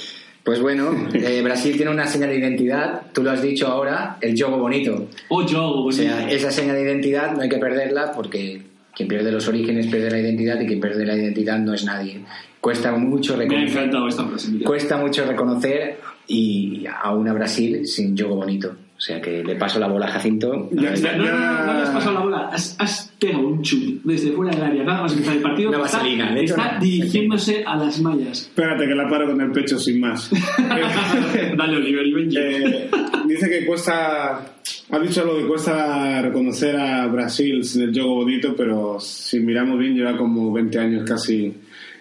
Pues 0.44 0.60
bueno, 0.60 0.92
eh, 1.14 1.40
Brasil 1.42 1.76
tiene 1.76 1.90
una 1.90 2.06
señal 2.06 2.30
de 2.30 2.38
identidad, 2.38 3.02
tú 3.12 3.22
lo 3.22 3.30
has 3.30 3.42
dicho 3.42 3.66
ahora, 3.66 4.18
el 4.20 4.38
juego 4.38 4.58
bonito. 4.58 5.08
O 5.28 5.42
juego 5.46 5.70
O 5.70 5.82
bonito. 5.84 6.02
sea, 6.02 6.30
esa 6.30 6.50
señal 6.50 6.76
de 6.76 6.82
identidad 6.82 7.34
no 7.34 7.40
hay 7.42 7.48
que 7.48 7.58
perderla 7.58 8.12
porque 8.12 8.62
quien 8.94 9.08
pierde 9.08 9.32
los 9.32 9.48
orígenes 9.48 9.86
pierde 9.86 10.10
la 10.10 10.20
identidad 10.20 10.60
y 10.60 10.66
quien 10.66 10.80
pierde 10.80 11.04
la 11.06 11.16
identidad 11.16 11.58
no 11.58 11.74
es 11.74 11.84
nadie. 11.84 12.20
Cuesta 12.60 12.92
mucho 12.92 13.36
Me 13.36 13.44
ha 13.44 13.48
reconocer, 13.48 13.90
esta 14.08 14.24
cuesta 14.64 14.96
mucho 14.96 15.24
reconocer 15.26 15.98
y 16.26 16.84
aún 17.02 17.28
a 17.28 17.32
Brasil 17.32 17.86
sin 17.86 18.16
juego 18.16 18.36
bonito. 18.36 18.76
O 18.96 19.00
sea 19.00 19.20
que 19.20 19.42
le 19.42 19.56
paso 19.56 19.78
la 19.80 19.88
bola 19.88 20.06
a 20.06 20.10
Jacinto. 20.12 20.68
Ya- 20.72 20.90
No, 20.90 20.96
ya- 20.96 21.12
no, 21.16 21.18
no, 21.18 21.24
ya- 21.24 21.64
no 21.66 21.72
le 21.74 21.82
has 21.82 21.90
pasado 21.90 22.12
la 22.14 22.20
bola. 22.20 22.48
Has, 22.52 22.76
has 22.78 23.12
pegado 23.18 23.48
un 23.48 23.60
chute 23.62 24.00
desde 24.04 24.32
fuera 24.32 24.52
del 24.54 24.62
área. 24.64 24.84
Nada 24.84 25.02
más 25.02 25.12
empezar 25.12 25.36
el 25.36 25.42
partido. 25.42 25.68
Una 25.70 25.84
está, 25.84 25.98
vaselina, 25.98 26.32
de 26.34 26.40
hecho, 26.42 26.54
está 26.56 26.78
dirigiéndose 26.78 27.64
a 27.66 27.76
las 27.76 28.00
mallas. 28.00 28.42
Espérate 28.42 28.86
que 28.86 28.94
la 28.94 29.08
paro 29.08 29.26
con 29.26 29.40
el 29.40 29.50
pecho 29.50 29.78
sin 29.78 30.00
más. 30.00 30.30
Dale, 31.56 31.76
Oliver 31.76 32.06
y. 32.06 32.36
Eh, 32.36 32.90
dice 33.26 33.48
que 33.50 33.66
cuesta. 33.66 34.54
Ha 34.90 34.98
dicho 35.00 35.24
lo 35.24 35.36
de 35.38 35.46
cuesta 35.46 36.22
reconocer 36.22 36.76
a 36.76 37.06
Brasil 37.08 37.64
sin 37.64 37.82
el 37.82 37.92
juego 37.92 38.16
bonito, 38.16 38.54
pero 38.56 38.98
si 39.00 39.40
miramos 39.40 39.78
bien, 39.78 39.94
lleva 39.94 40.16
como 40.16 40.52
20 40.52 40.78
años 40.78 41.08
casi 41.08 41.52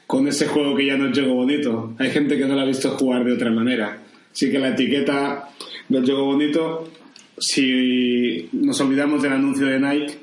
con 0.05 0.27
ese 0.27 0.47
juego 0.47 0.75
que 0.75 0.85
ya 0.87 0.97
no 0.97 1.07
es 1.09 1.17
juego 1.17 1.35
bonito. 1.35 1.93
Hay 1.97 2.11
gente 2.11 2.37
que 2.37 2.45
no 2.45 2.55
lo 2.55 2.61
ha 2.61 2.65
visto 2.65 2.89
jugar 2.91 3.23
de 3.23 3.33
otra 3.33 3.49
manera. 3.51 3.97
Así 4.31 4.51
que 4.51 4.59
la 4.59 4.69
etiqueta 4.69 5.49
del 5.89 6.05
juego 6.05 6.25
bonito, 6.25 6.89
si 7.37 8.49
nos 8.53 8.79
olvidamos 8.81 9.21
del 9.21 9.33
anuncio 9.33 9.67
de 9.67 9.79
Nike, 9.79 10.17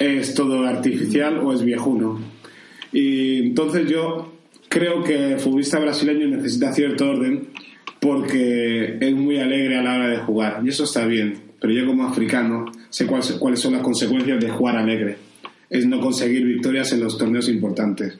es 0.00 0.34
todo 0.34 0.64
artificial 0.66 1.38
o 1.38 1.52
es 1.52 1.64
viejuno. 1.64 2.20
Y 2.92 3.38
entonces 3.48 3.88
yo 3.88 4.32
creo 4.68 5.02
que 5.02 5.32
el 5.32 5.38
futbolista 5.38 5.78
brasileño 5.78 6.28
necesita 6.28 6.72
cierto 6.72 7.10
orden 7.10 7.48
porque 8.00 8.98
es 9.00 9.14
muy 9.14 9.38
alegre 9.38 9.78
a 9.78 9.82
la 9.82 9.94
hora 9.94 10.08
de 10.08 10.18
jugar. 10.18 10.60
Y 10.64 10.68
eso 10.68 10.84
está 10.84 11.06
bien. 11.06 11.38
Pero 11.60 11.72
yo 11.72 11.86
como 11.86 12.06
africano 12.06 12.66
sé 12.90 13.06
cuáles, 13.06 13.60
son 13.60 13.72
las 13.72 13.82
consecuencias 13.82 14.38
de 14.38 14.50
jugar 14.50 14.76
alegre. 14.76 15.16
Es 15.70 15.86
no 15.86 16.00
conseguir 16.00 16.44
victorias 16.44 16.92
en 16.92 17.00
los 17.00 17.16
torneos 17.16 17.48
importantes. 17.48 18.18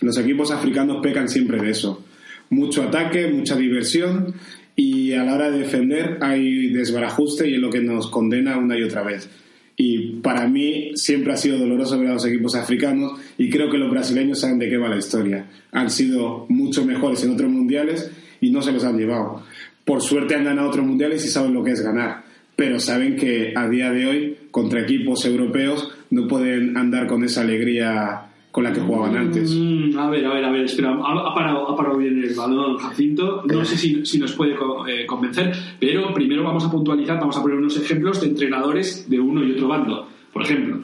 Los 0.00 0.18
equipos 0.18 0.50
africanos 0.50 0.98
pecan 1.02 1.28
siempre 1.28 1.60
de 1.60 1.70
eso. 1.70 2.04
Mucho 2.50 2.82
ataque, 2.82 3.28
mucha 3.28 3.56
diversión 3.56 4.34
y 4.80 5.12
a 5.12 5.24
la 5.24 5.34
hora 5.34 5.50
de 5.50 5.58
defender 5.58 6.18
hay 6.20 6.68
desbarajuste 6.68 7.50
y 7.50 7.54
es 7.54 7.60
lo 7.60 7.68
que 7.68 7.80
nos 7.80 8.08
condena 8.08 8.56
una 8.56 8.78
y 8.78 8.84
otra 8.84 9.02
vez. 9.02 9.28
Y 9.74 10.20
para 10.20 10.46
mí 10.46 10.92
siempre 10.94 11.32
ha 11.32 11.36
sido 11.36 11.58
doloroso 11.58 11.98
ver 11.98 12.10
a 12.10 12.14
los 12.14 12.24
equipos 12.24 12.54
africanos 12.54 13.18
y 13.36 13.50
creo 13.50 13.68
que 13.72 13.76
los 13.76 13.90
brasileños 13.90 14.38
saben 14.38 14.60
de 14.60 14.68
qué 14.68 14.76
va 14.76 14.88
la 14.88 14.96
historia. 14.96 15.46
Han 15.72 15.90
sido 15.90 16.46
mucho 16.48 16.84
mejores 16.84 17.24
en 17.24 17.32
otros 17.32 17.50
mundiales 17.50 18.08
y 18.40 18.52
no 18.52 18.62
se 18.62 18.70
los 18.70 18.84
han 18.84 18.96
llevado. 18.96 19.42
Por 19.84 20.00
suerte 20.00 20.36
han 20.36 20.44
ganado 20.44 20.68
otros 20.68 20.86
mundiales 20.86 21.24
y 21.24 21.28
saben 21.28 21.54
lo 21.54 21.64
que 21.64 21.72
es 21.72 21.80
ganar. 21.80 22.22
Pero 22.54 22.78
saben 22.78 23.16
que 23.16 23.54
a 23.56 23.68
día 23.68 23.90
de 23.90 24.06
hoy, 24.06 24.36
contra 24.52 24.82
equipos 24.82 25.24
europeos, 25.24 25.90
no 26.10 26.28
pueden 26.28 26.76
andar 26.76 27.08
con 27.08 27.24
esa 27.24 27.40
alegría 27.40 28.27
con 28.50 28.64
la 28.64 28.72
que 28.72 28.80
jugaban 28.80 29.16
antes. 29.16 29.54
Mm, 29.54 29.98
a 29.98 30.10
ver, 30.10 30.24
a 30.26 30.34
ver, 30.34 30.44
a 30.44 30.50
ver, 30.50 30.62
espera, 30.64 30.90
ha, 30.90 31.12
ha 31.30 31.34
parado, 31.34 31.68
ha 31.70 31.76
parado 31.76 31.98
bien 31.98 32.22
el 32.22 32.34
balón 32.34 32.76
Jacinto. 32.78 33.42
No 33.46 33.64
sé 33.64 33.76
si, 33.76 34.04
si 34.06 34.18
nos 34.18 34.32
puede 34.32 34.54
co- 34.56 34.86
eh, 34.86 35.04
convencer, 35.06 35.52
pero 35.78 36.12
primero 36.14 36.42
vamos 36.42 36.64
a 36.64 36.70
puntualizar, 36.70 37.18
vamos 37.20 37.36
a 37.36 37.42
poner 37.42 37.58
unos 37.58 37.76
ejemplos 37.76 38.20
de 38.20 38.28
entrenadores 38.28 39.08
de 39.08 39.20
uno 39.20 39.44
y 39.44 39.52
otro 39.52 39.68
bando. 39.68 40.08
Por 40.32 40.42
ejemplo, 40.42 40.80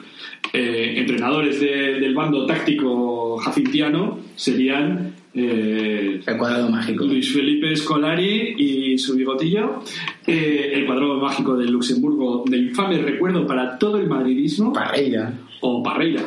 eh, 0.52 0.94
entrenadores 0.98 1.58
de- 1.60 2.00
del 2.00 2.14
bando 2.14 2.44
táctico 2.46 3.38
jacintiano 3.38 4.18
serían 4.36 5.14
eh, 5.36 6.20
El 6.24 6.36
cuadrado 6.36 6.70
mágico. 6.70 7.04
Luis 7.06 7.32
Felipe 7.32 7.74
Scolari 7.74 8.54
y 8.56 8.98
su 8.98 9.16
bigotillo, 9.16 9.80
eh, 10.26 10.70
el 10.74 10.86
cuadrado 10.86 11.18
mágico 11.18 11.56
de 11.56 11.66
Luxemburgo, 11.66 12.44
de 12.46 12.56
infame 12.58 12.98
recuerdo 12.98 13.44
para 13.44 13.76
todo 13.76 13.98
el 13.98 14.06
madridismo, 14.08 14.72
Parreira. 14.72 15.32
o 15.60 15.82
Parreira. 15.82 16.22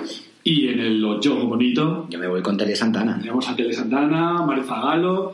Y 0.49 0.69
en 0.69 0.79
el 0.79 1.01
juego 1.03 1.45
bonito 1.45 2.07
Yo 2.09 2.17
me 2.19 2.27
voy 2.27 2.41
con 2.41 2.55
Tele 2.57 2.73
Santana. 2.75 3.17
tenemos 3.19 3.49
a 3.49 3.55
Tele 3.55 3.73
Santana, 3.73 4.41
Mario 4.45 4.63
Zagalo, 4.63 5.33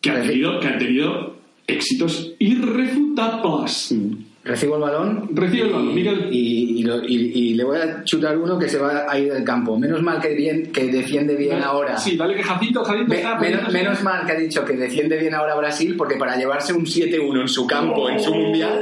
que 0.00 0.10
han 0.10 0.22
tenido, 0.26 0.58
que 0.58 0.66
han 0.66 0.78
tenido 0.78 1.36
éxitos 1.66 2.32
irrefutables. 2.40 3.94
Recibo 4.42 4.76
el 4.76 4.80
balón. 4.80 5.28
Recibe 5.34 5.66
el 5.66 5.72
balón, 5.72 5.94
Miguel. 5.94 6.28
Y, 6.32 6.80
y 6.80 6.84
y- 7.06 7.32
y 7.50 7.54
le 7.54 7.62
voy 7.62 7.76
a 7.78 8.02
chutar 8.04 8.36
uno 8.38 8.58
que 8.58 8.68
se 8.68 8.78
va 8.78 9.04
a 9.08 9.18
ir 9.18 9.30
del 9.32 9.44
campo. 9.44 9.78
Menos 9.78 10.02
mal 10.02 10.18
que, 10.20 10.34
bien, 10.34 10.72
que 10.72 10.86
defiende 10.86 11.36
bien 11.36 11.62
ahora. 11.62 11.98
Sí, 11.98 12.16
dale 12.16 12.34
que 12.34 12.42
Jacinto, 12.42 12.82
Jacinto 12.82 13.10
Me- 13.10 13.16
está 13.18 13.38
menos, 13.38 14.02
mal 14.02 14.24
que 14.26 14.32
ha 14.32 14.36
dicho 14.36 14.64
que 14.64 14.72
defiende 14.72 15.18
bien 15.18 15.34
ahora 15.34 15.54
Brasil, 15.56 15.94
porque 15.96 16.16
para 16.16 16.36
llevarse 16.36 16.72
un 16.72 16.86
7-1 16.86 17.42
en 17.42 17.48
su 17.48 17.66
campo, 17.66 18.08
en 18.08 18.18
su 18.18 18.34
mundial, 18.34 18.80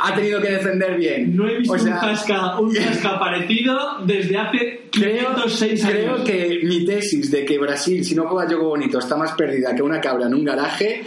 ha 0.00 0.14
tenido 0.14 0.40
que 0.40 0.48
defender 0.50 0.96
bien. 0.96 1.36
No 1.36 1.48
he 1.48 1.58
visto 1.58 1.74
O 1.74 1.78
sea, 1.78 1.94
un, 1.94 2.00
zasca, 2.00 2.58
un 2.60 2.74
zasca 2.74 3.18
parecido 3.18 3.76
desde 4.04 4.36
hace 4.36 4.80
Creo, 4.92 5.34
506 5.34 5.84
años. 5.84 5.96
creo 5.96 6.24
que 6.24 6.60
mi 6.64 6.84
tesis 6.84 7.30
de 7.30 7.44
que 7.44 7.58
Brasil, 7.58 8.04
si 8.04 8.14
no 8.14 8.26
juega 8.28 8.46
juego 8.48 8.68
bonito, 8.70 8.98
está 8.98 9.16
más 9.16 9.32
perdida 9.32 9.74
que 9.74 9.82
una 9.82 10.00
cabra 10.00 10.26
en 10.26 10.34
un 10.34 10.44
garaje, 10.44 11.02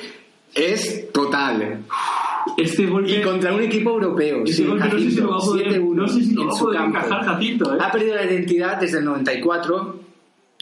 es 0.53 1.11
total. 1.11 1.79
Este 2.57 2.85
golpe... 2.87 3.11
Y 3.11 3.21
contra 3.21 3.53
un 3.53 3.61
equipo 3.61 3.91
europeo. 3.91 4.45
Sí, 4.47 4.65
golpe 4.65 4.85
no 4.85 4.99
sé 4.99 5.11
si 5.11 5.15
lo 5.21 5.29
va 5.29 5.35
a 5.37 5.39
poder- 5.39 5.67
7-1 5.81 5.93
no 5.95 6.07
sé 6.07 6.23
si 6.23 6.33
lo 6.33 6.45
va 6.47 6.53
a 6.53 6.59
poder 6.59 6.81
encajar 6.81 7.25
Jacinto, 7.25 7.75
¿eh? 7.75 7.77
Ha 7.79 7.91
perdido 7.91 8.15
la 8.15 8.25
identidad 8.25 8.77
desde 8.81 8.97
el 8.99 9.05
94, 9.05 9.99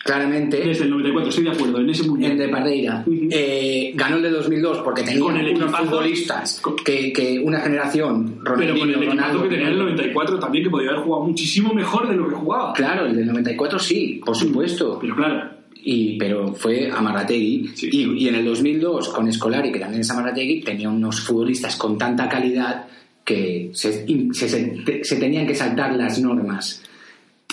claramente. 0.04 0.58
Desde 0.60 0.84
el 0.86 0.90
94, 0.92 1.30
estoy 1.30 1.44
de 1.46 1.50
acuerdo, 1.52 1.80
en 1.80 1.90
ese 1.90 2.04
mundial. 2.04 2.32
El 2.34 2.38
de 2.38 2.48
Parreira. 2.50 3.04
Ujú. 3.06 3.28
Eh, 3.32 3.92
ganó 3.96 4.18
el 4.18 4.24
de 4.24 4.30
2002 4.32 4.78
porque 4.80 5.04
tenía 5.04 5.20
Con 5.20 5.38
el 5.38 5.56
unos 5.56 5.76
futbolistas 5.76 6.62
que, 6.86 7.12
que 7.14 7.40
una 7.40 7.60
generación, 7.62 8.40
Pero 8.44 8.56
con 8.56 8.64
el 8.64 8.70
Ronaldinho, 8.70 9.10
Ronaldo, 9.12 9.44
que 9.44 9.50
tenía 9.50 9.66
en 9.68 9.74
el 9.74 9.80
94 9.80 10.40
también, 10.40 10.64
que 10.64 10.70
podía 10.70 10.90
haber 10.92 11.04
jugado 11.04 11.24
muchísimo 11.26 11.74
mejor 11.74 12.08
de 12.10 12.16
lo 12.16 12.28
que 12.30 12.36
jugaba. 12.36 12.74
Claro, 12.74 13.06
el 13.06 13.16
del 13.16 13.28
94 13.28 13.80
sí, 13.80 14.22
por 14.26 14.36
supuesto. 14.36 14.98
Pero 15.02 15.16
claro, 15.16 15.50
y, 15.82 16.18
pero 16.18 16.54
fue 16.54 16.90
Amarrategui. 16.92 17.70
Sí. 17.76 17.90
Y, 17.92 18.24
y 18.24 18.28
en 18.28 18.36
el 18.36 18.46
2002, 18.46 19.10
con 19.10 19.32
Scolari, 19.32 19.72
que 19.72 19.80
también 19.80 20.02
es 20.02 20.10
Amarrategui, 20.12 20.62
tenía 20.62 20.90
unos 20.90 21.20
futbolistas 21.22 21.76
con 21.76 21.98
tanta 21.98 22.28
calidad 22.28 22.86
que 23.24 23.70
se, 23.74 24.06
se- 24.34 24.50
se- 24.50 25.04
se 25.04 25.16
tenían 25.18 25.46
que 25.46 25.54
saltar 25.56 25.94
las 25.96 26.20
normas. 26.20 26.84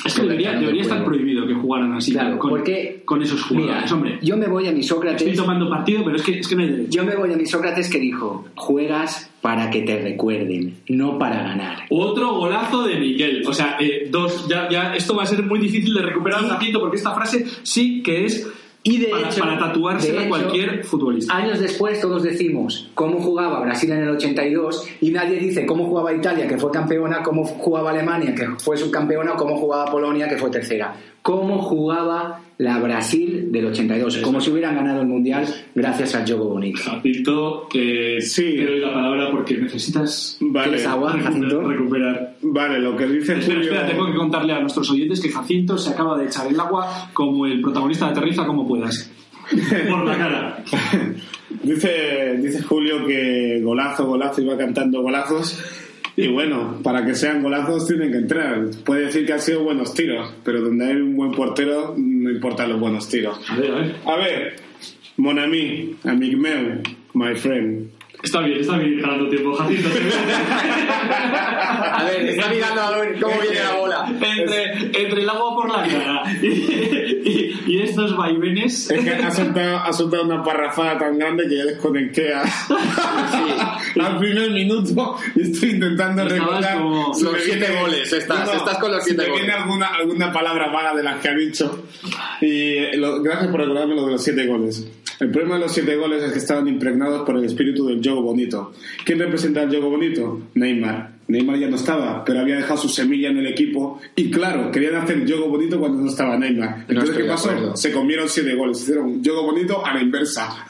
Es 0.04 0.14
que 0.14 0.22
debería, 0.22 0.52
debería 0.52 0.82
estar 0.82 1.04
prohibido 1.04 1.46
que 1.46 1.54
jugaran 1.54 1.92
así 1.94 2.12
Claro, 2.12 2.38
con, 2.38 2.50
porque 2.50 3.02
con 3.04 3.22
esos 3.22 3.42
jugadores, 3.42 3.82
mira, 3.84 3.94
hombre. 3.94 4.18
yo 4.22 4.36
me 4.36 4.46
voy 4.46 4.68
a 4.68 4.72
mi 4.72 4.80
Estoy 4.80 4.96
Sócrates. 4.96 5.36
tomando 5.36 5.68
partido, 5.68 6.04
pero 6.04 6.16
es 6.16 6.22
que, 6.22 6.38
es 6.38 6.46
que 6.46 6.54
no 6.54 6.62
hay 6.62 6.68
derecho. 6.68 6.90
Yo 6.90 7.04
me 7.04 7.16
voy 7.16 7.32
a 7.32 7.36
mi 7.36 7.46
Sócrates 7.46 7.90
que 7.90 7.98
dijo: 7.98 8.44
juegas 8.54 9.30
para 9.40 9.70
que 9.70 9.82
te 9.82 10.00
recuerden, 10.00 10.76
no 10.88 11.18
para 11.18 11.42
ganar. 11.42 11.78
Otro 11.88 12.34
golazo 12.36 12.86
de 12.86 13.00
Miguel. 13.00 13.42
O 13.48 13.52
sea, 13.52 13.78
eh, 13.80 14.08
dos, 14.10 14.46
ya, 14.48 14.68
ya, 14.70 14.94
esto 14.94 15.16
va 15.16 15.22
a 15.24 15.26
ser 15.26 15.42
muy 15.42 15.58
difícil 15.58 15.94
de 15.94 16.02
recuperar 16.02 16.44
un 16.44 16.50
ratito 16.50 16.78
porque 16.78 16.96
esta 16.98 17.14
frase 17.14 17.44
sí 17.62 18.02
que 18.02 18.26
es 18.26 18.46
Y 18.88 18.98
de 18.98 19.08
para, 19.08 19.28
hecho, 19.28 19.40
para 19.40 19.58
tatuarse 19.58 20.12
de 20.12 20.24
a 20.24 20.28
cualquier 20.28 20.84
futbolista. 20.84 21.36
Años 21.36 21.58
después 21.58 22.00
todos 22.00 22.22
decimos 22.22 22.88
cómo 22.94 23.20
jugaba 23.20 23.58
Brasil 23.60 23.90
en 23.90 24.02
el 24.02 24.10
82 24.10 24.88
y 25.00 25.10
nadie 25.10 25.40
dice 25.40 25.66
cómo 25.66 25.86
jugaba 25.86 26.14
Italia, 26.14 26.46
que 26.46 26.56
fue 26.56 26.70
campeona, 26.70 27.20
cómo 27.24 27.44
jugaba 27.44 27.90
Alemania, 27.90 28.32
que 28.32 28.46
fue 28.62 28.76
subcampeona, 28.76 29.32
o 29.32 29.36
cómo 29.36 29.56
jugaba 29.56 29.90
Polonia, 29.90 30.28
que 30.28 30.36
fue 30.36 30.50
tercera. 30.50 30.94
Cómo 31.26 31.58
jugaba 31.60 32.40
la 32.58 32.78
Brasil 32.78 33.50
del 33.50 33.66
82, 33.66 34.18
como 34.18 34.40
si 34.40 34.50
hubieran 34.52 34.76
ganado 34.76 35.00
el 35.00 35.08
Mundial 35.08 35.44
gracias 35.74 36.14
al 36.14 36.24
juego 36.24 36.50
bonito. 36.50 36.78
Jacinto, 36.84 37.66
eh, 37.74 38.18
Sí. 38.20 38.54
te 38.56 38.64
doy 38.64 38.78
la 38.78 38.94
palabra 38.94 39.30
porque 39.32 39.56
necesitas 39.58 40.38
Vale, 40.40 40.68
¿Quieres 40.68 40.86
agua, 40.86 41.14
recuperar. 41.14 41.32
Jacinto? 41.34 41.68
recuperar. 41.68 42.34
vale, 42.42 42.78
lo 42.78 42.96
que 42.96 43.06
dice 43.08 43.32
Espera, 43.32 43.56
Julio... 43.56 43.60
espera, 43.72 43.86
tengo 43.88 44.06
que 44.06 44.14
contarle 44.14 44.52
a 44.52 44.60
nuestros 44.60 44.88
oyentes 44.88 45.20
que 45.20 45.28
Jacinto 45.30 45.76
se 45.76 45.90
acaba 45.90 46.16
de 46.16 46.26
echar 46.26 46.46
el 46.46 46.60
agua 46.60 47.10
como 47.12 47.44
el 47.44 47.60
protagonista 47.60 48.04
de 48.06 48.12
Aterriza 48.12 48.46
como 48.46 48.64
puedas. 48.68 49.10
Por 49.90 50.04
la 50.06 50.16
cara. 50.16 50.64
Dice, 51.62 52.36
dice 52.40 52.62
Julio 52.62 53.04
que 53.04 53.60
golazo, 53.64 54.06
golazo, 54.06 54.42
iba 54.42 54.56
cantando 54.56 55.02
golazos. 55.02 55.60
Y 56.16 56.28
bueno, 56.28 56.80
para 56.82 57.04
que 57.04 57.14
sean 57.14 57.42
golazos 57.42 57.86
tienen 57.86 58.10
que 58.10 58.18
entrar. 58.18 58.70
Puede 58.84 59.06
decir 59.06 59.26
que 59.26 59.34
han 59.34 59.40
sido 59.40 59.62
buenos 59.62 59.92
tiros, 59.92 60.32
pero 60.42 60.62
donde 60.62 60.86
hay 60.86 60.96
un 60.96 61.14
buen 61.14 61.32
portero 61.32 61.94
no 61.96 62.30
importan 62.30 62.70
los 62.70 62.80
buenos 62.80 63.08
tiros. 63.08 63.38
A 63.50 63.56
ver, 63.56 63.70
a 63.70 63.76
ver. 63.76 63.96
A 64.06 64.16
ver, 64.16 64.56
mon 65.18 65.38
ami, 65.38 65.96
amic 66.04 66.36
meu, 66.36 66.82
my 67.14 67.34
friend. 67.34 67.90
Está 68.22 68.40
bien, 68.40 68.60
está 68.60 68.76
bien 68.78 69.00
ganando 69.00 69.28
tiempo, 69.28 69.54
Jacinto. 69.54 69.88
A 71.08 72.04
ver, 72.04 72.26
está 72.26 72.48
mirando 72.48 72.80
a 72.82 72.90
ver 72.98 73.20
cómo 73.20 73.34
viene 73.40 73.60
la 73.62 73.72
bola. 73.76 74.06
entre, 74.08 74.72
entre 75.02 75.22
el 75.22 75.28
agua 75.28 75.54
por 75.54 75.70
la 75.70 75.82
cara 75.86 76.22
y, 76.42 76.46
y- 76.46 77.54
y 77.66 77.82
estos 77.82 78.16
vaivenes. 78.16 78.90
Es 78.90 79.04
que 79.04 79.10
ha 79.10 79.30
soltado, 79.30 79.78
ha 79.78 79.92
soltado 79.92 80.24
una 80.24 80.42
parrafada 80.42 80.98
tan 80.98 81.18
grande 81.18 81.46
que 81.48 81.56
ya 81.56 81.64
desconecté 81.64 82.34
a- 82.34 82.42
al 84.00 84.18
primer 84.18 84.50
minuto 84.50 85.16
y 85.34 85.42
estoy 85.52 85.70
intentando 85.70 86.22
Estabas 86.22 86.46
recordar. 86.48 86.78
como- 86.78 87.14
si 87.14 87.24
Los 87.24 87.42
siete 87.42 87.66
goles, 87.80 88.12
estás- 88.12 88.54
estás 88.54 88.78
con 88.78 88.92
los 88.92 89.04
si 89.04 89.10
siete 89.10 89.24
viene 89.30 89.40
goles. 89.40 89.54
alguna, 89.56 89.86
alguna 89.86 90.32
palabra 90.32 90.68
vaga 90.70 90.94
de 90.94 91.02
las 91.02 91.20
que 91.20 91.28
ha 91.28 91.34
dicho. 91.34 91.86
Y 92.40 92.96
lo- 92.96 93.22
gracias 93.22 93.48
por 93.50 93.60
recordarme 93.60 93.94
lo 93.94 94.06
de 94.06 94.12
los 94.12 94.22
siete 94.24 94.46
goles. 94.46 94.86
El 95.18 95.30
problema 95.30 95.54
de 95.54 95.62
los 95.62 95.72
siete 95.72 95.96
goles 95.96 96.22
es 96.22 96.32
que 96.32 96.38
estaban 96.38 96.68
impregnados 96.68 97.22
por 97.22 97.36
el 97.36 97.44
espíritu 97.44 97.86
del 97.86 98.02
juego 98.02 98.22
bonito. 98.22 98.72
¿Quién 99.04 99.18
representa 99.18 99.62
el 99.62 99.70
juego 99.70 99.90
bonito? 99.90 100.42
Neymar. 100.54 101.15
Neymar 101.28 101.58
ya 101.58 101.68
no 101.68 101.76
estaba, 101.76 102.24
pero 102.24 102.40
había 102.40 102.56
dejado 102.56 102.76
su 102.76 102.88
semilla 102.88 103.30
en 103.30 103.38
el 103.38 103.46
equipo 103.46 104.00
y 104.14 104.30
claro, 104.30 104.70
querían 104.70 104.96
hacer 104.96 105.26
juego 105.26 105.48
bonito 105.48 105.78
cuando 105.78 106.02
no 106.02 106.08
estaba 106.08 106.36
Neymar. 106.36 106.84
Entonces, 106.88 107.16
¿qué 107.16 107.24
pasó? 107.24 107.76
Se 107.76 107.92
comieron 107.92 108.28
siete 108.28 108.54
goles. 108.54 108.80
Hicieron 108.82 109.22
juego 109.22 109.42
bonito 109.42 109.84
a 109.84 109.94
la 109.94 110.00
inversa. 110.00 110.66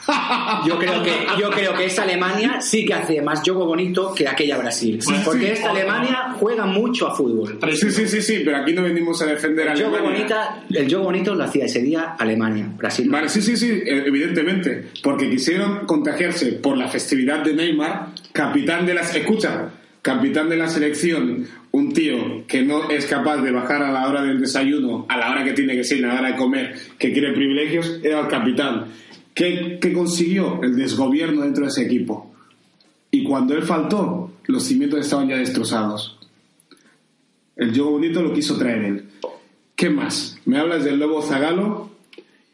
Yo 0.65 0.77
creo 0.79 1.03
que 1.03 1.11
yo 1.39 1.49
creo 1.51 1.75
que 1.75 1.85
esta 1.85 2.03
Alemania 2.03 2.59
sí 2.61 2.85
que 2.85 2.93
hace 2.93 3.21
más 3.21 3.41
juego 3.41 3.65
bonito 3.65 4.13
que 4.13 4.27
aquella 4.27 4.57
Brasil, 4.57 4.99
porque 5.23 5.45
sí. 5.47 5.51
esta 5.53 5.71
Alemania 5.71 6.35
juega 6.39 6.65
mucho 6.65 7.07
a 7.07 7.15
fútbol. 7.15 7.59
Sí, 7.73 7.91
sí, 7.91 8.07
sí, 8.07 8.21
sí, 8.21 8.41
pero 8.43 8.57
aquí 8.57 8.73
no 8.73 8.83
venimos 8.83 9.21
a 9.21 9.25
defender 9.25 9.69
a 9.69 9.73
El 9.73 9.79
juego, 9.79 9.97
Alemania. 9.97 10.17
bonita, 10.19 10.63
el 10.69 10.87
juego 10.89 11.03
bonito 11.03 11.35
lo 11.35 11.43
hacía 11.43 11.65
ese 11.65 11.81
día 11.81 12.15
Alemania, 12.17 12.67
Brasil. 12.77 13.09
Vale, 13.09 13.29
sí, 13.29 13.41
sí, 13.41 13.55
sí, 13.55 13.69
eh, 13.69 14.03
evidentemente, 14.05 14.87
porque 15.03 15.29
quisieron 15.29 15.85
contagiarse 15.85 16.53
por 16.53 16.77
la 16.77 16.87
festividad 16.87 17.43
de 17.43 17.53
Neymar, 17.53 18.07
capitán 18.31 18.85
de 18.85 18.93
las... 18.93 19.15
Escucha, 19.15 19.69
capitán 20.01 20.49
de 20.49 20.57
la 20.57 20.69
selección, 20.69 21.45
un 21.71 21.93
tío 21.93 22.45
que 22.47 22.61
no 22.61 22.89
es 22.89 23.05
capaz 23.05 23.37
de 23.37 23.51
bajar 23.51 23.83
a 23.83 23.91
la 23.91 24.07
hora 24.07 24.23
del 24.23 24.39
desayuno, 24.39 25.05
a 25.09 25.17
la 25.17 25.31
hora 25.31 25.43
que 25.43 25.53
tiene 25.53 25.75
que 25.75 25.83
ser, 25.83 26.03
a 26.05 26.13
la 26.13 26.19
hora 26.19 26.31
de 26.31 26.37
comer, 26.37 26.75
que 26.97 27.11
quiere 27.11 27.33
privilegios, 27.33 27.99
era 28.03 28.21
el 28.21 28.27
capitán. 28.27 28.85
¿Qué, 29.33 29.77
qué 29.79 29.93
consiguió? 29.93 30.61
El 30.63 30.75
desgobierno 30.75 31.41
dentro 31.41 31.63
de 31.63 31.69
ese 31.69 31.85
equipo. 31.85 32.33
Y 33.11 33.23
cuando 33.23 33.55
él 33.55 33.63
faltó, 33.63 34.31
los 34.45 34.63
cimientos 34.63 34.99
estaban 35.01 35.27
ya 35.27 35.37
destrozados. 35.37 36.17
El 37.55 37.71
juego 37.71 37.91
bonito 37.91 38.21
lo 38.21 38.33
quiso 38.33 38.57
traer 38.57 38.83
él. 38.83 39.09
¿Qué 39.75 39.89
más? 39.89 40.39
Me 40.45 40.57
hablas 40.57 40.83
del 40.83 40.99
Lobo 40.99 41.21
Zagalo 41.21 41.86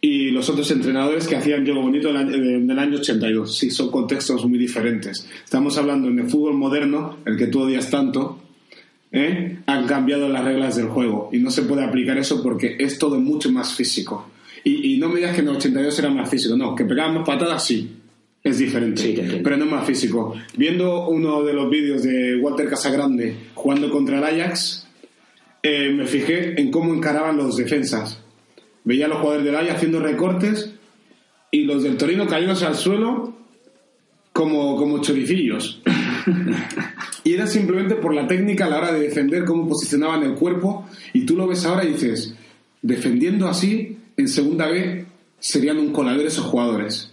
y 0.06 0.32
los 0.32 0.50
otros 0.50 0.70
entrenadores 0.70 1.30
que 1.30 1.38
hacían 1.38 1.64
juego 1.64 1.82
bonito 1.82 2.10
del 2.10 2.18
año, 2.18 2.36
eh, 2.36 2.60
del 2.60 2.78
año 2.78 2.98
82. 2.98 3.58
Sí, 3.58 3.72
son 3.72 3.90
contextos 3.90 4.46
muy 4.46 4.60
diferentes. 4.60 5.26
Estamos 5.46 5.78
hablando 5.78 6.10
en 6.10 6.20
el 6.20 6.30
fútbol 6.30 6.56
moderno, 6.56 7.20
el 7.26 7.38
que 7.38 7.48
tú 7.48 7.62
odias 7.62 7.90
tanto, 7.90 8.38
¿eh? 9.14 9.60
han 9.66 9.88
cambiado 9.88 10.28
las 10.28 10.44
reglas 10.44 10.76
del 10.76 10.88
juego 10.88 11.30
y 11.32 11.38
no 11.38 11.50
se 11.50 11.62
puede 11.62 11.86
aplicar 11.86 12.18
eso 12.18 12.44
porque 12.44 12.76
es 12.78 13.00
todo 13.00 13.18
mucho 13.18 13.50
más 13.50 13.74
físico. 13.76 14.30
Y, 14.66 14.94
y 14.94 14.98
no 14.98 15.08
me 15.08 15.16
digas 15.16 15.36
que 15.36 15.40
en 15.40 15.48
el 15.48 15.56
82 15.56 15.98
era 15.98 16.10
más 16.10 16.30
físico, 16.30 16.58
no, 16.58 16.76
que 16.76 16.84
pegaban 16.84 17.16
más 17.16 17.26
patadas, 17.26 17.66
sí. 17.66 17.90
Es 18.44 18.58
diferente, 18.58 19.02
Sí, 19.02 19.40
pero 19.42 19.56
no 19.56 19.66
más 19.66 19.88
físico. 19.88 20.36
Viendo 20.58 21.08
uno 21.08 21.44
de 21.44 21.54
los 21.54 21.70
vídeos 21.70 22.04
de 22.04 22.36
Walter 22.36 22.68
Casagrande 22.68 23.34
jugando 23.54 23.90
contra 23.90 24.18
el 24.18 24.42
Ajax, 24.42 24.86
eh, 25.64 25.94
me 25.94 26.06
fijé 26.06 26.60
en 26.60 26.70
cómo 26.70 26.94
encaraban 26.94 27.38
los 27.38 27.56
defensas. 27.56 28.20
Veía 28.84 29.06
a 29.06 29.10
los 29.10 29.20
jugadores 29.20 29.46
del 29.46 29.56
Ajax 29.56 29.76
haciendo 29.76 30.00
recortes 30.00 30.74
y 31.52 31.64
los 31.64 31.84
del 31.84 31.98
Torino 31.98 32.28
cayéndose 32.28 32.66
al 32.66 32.76
suelo 32.76 33.34
como, 34.34 34.76
como 34.76 35.02
choricillos. 35.02 35.82
y 37.24 37.34
era 37.34 37.48
simplemente 37.48 37.96
por 37.96 38.14
la 38.14 38.28
técnica 38.28 38.66
a 38.66 38.70
la 38.70 38.80
hora 38.80 38.92
de 38.92 39.02
defender, 39.02 39.46
cómo 39.46 39.68
posicionaban 39.68 40.24
el 40.24 40.34
cuerpo. 40.34 40.88
Y 41.14 41.26
tú 41.26 41.38
lo 41.38 41.48
ves 41.48 41.66
ahora 41.66 41.86
y 41.86 41.94
dices, 41.94 42.36
defendiendo 42.82 43.48
así, 43.48 43.98
en 44.18 44.28
segunda 44.28 44.68
B 44.68 45.06
serían 45.40 45.78
un 45.78 45.92
coladero 45.92 46.28
esos 46.28 46.46
jugadores. 46.46 47.12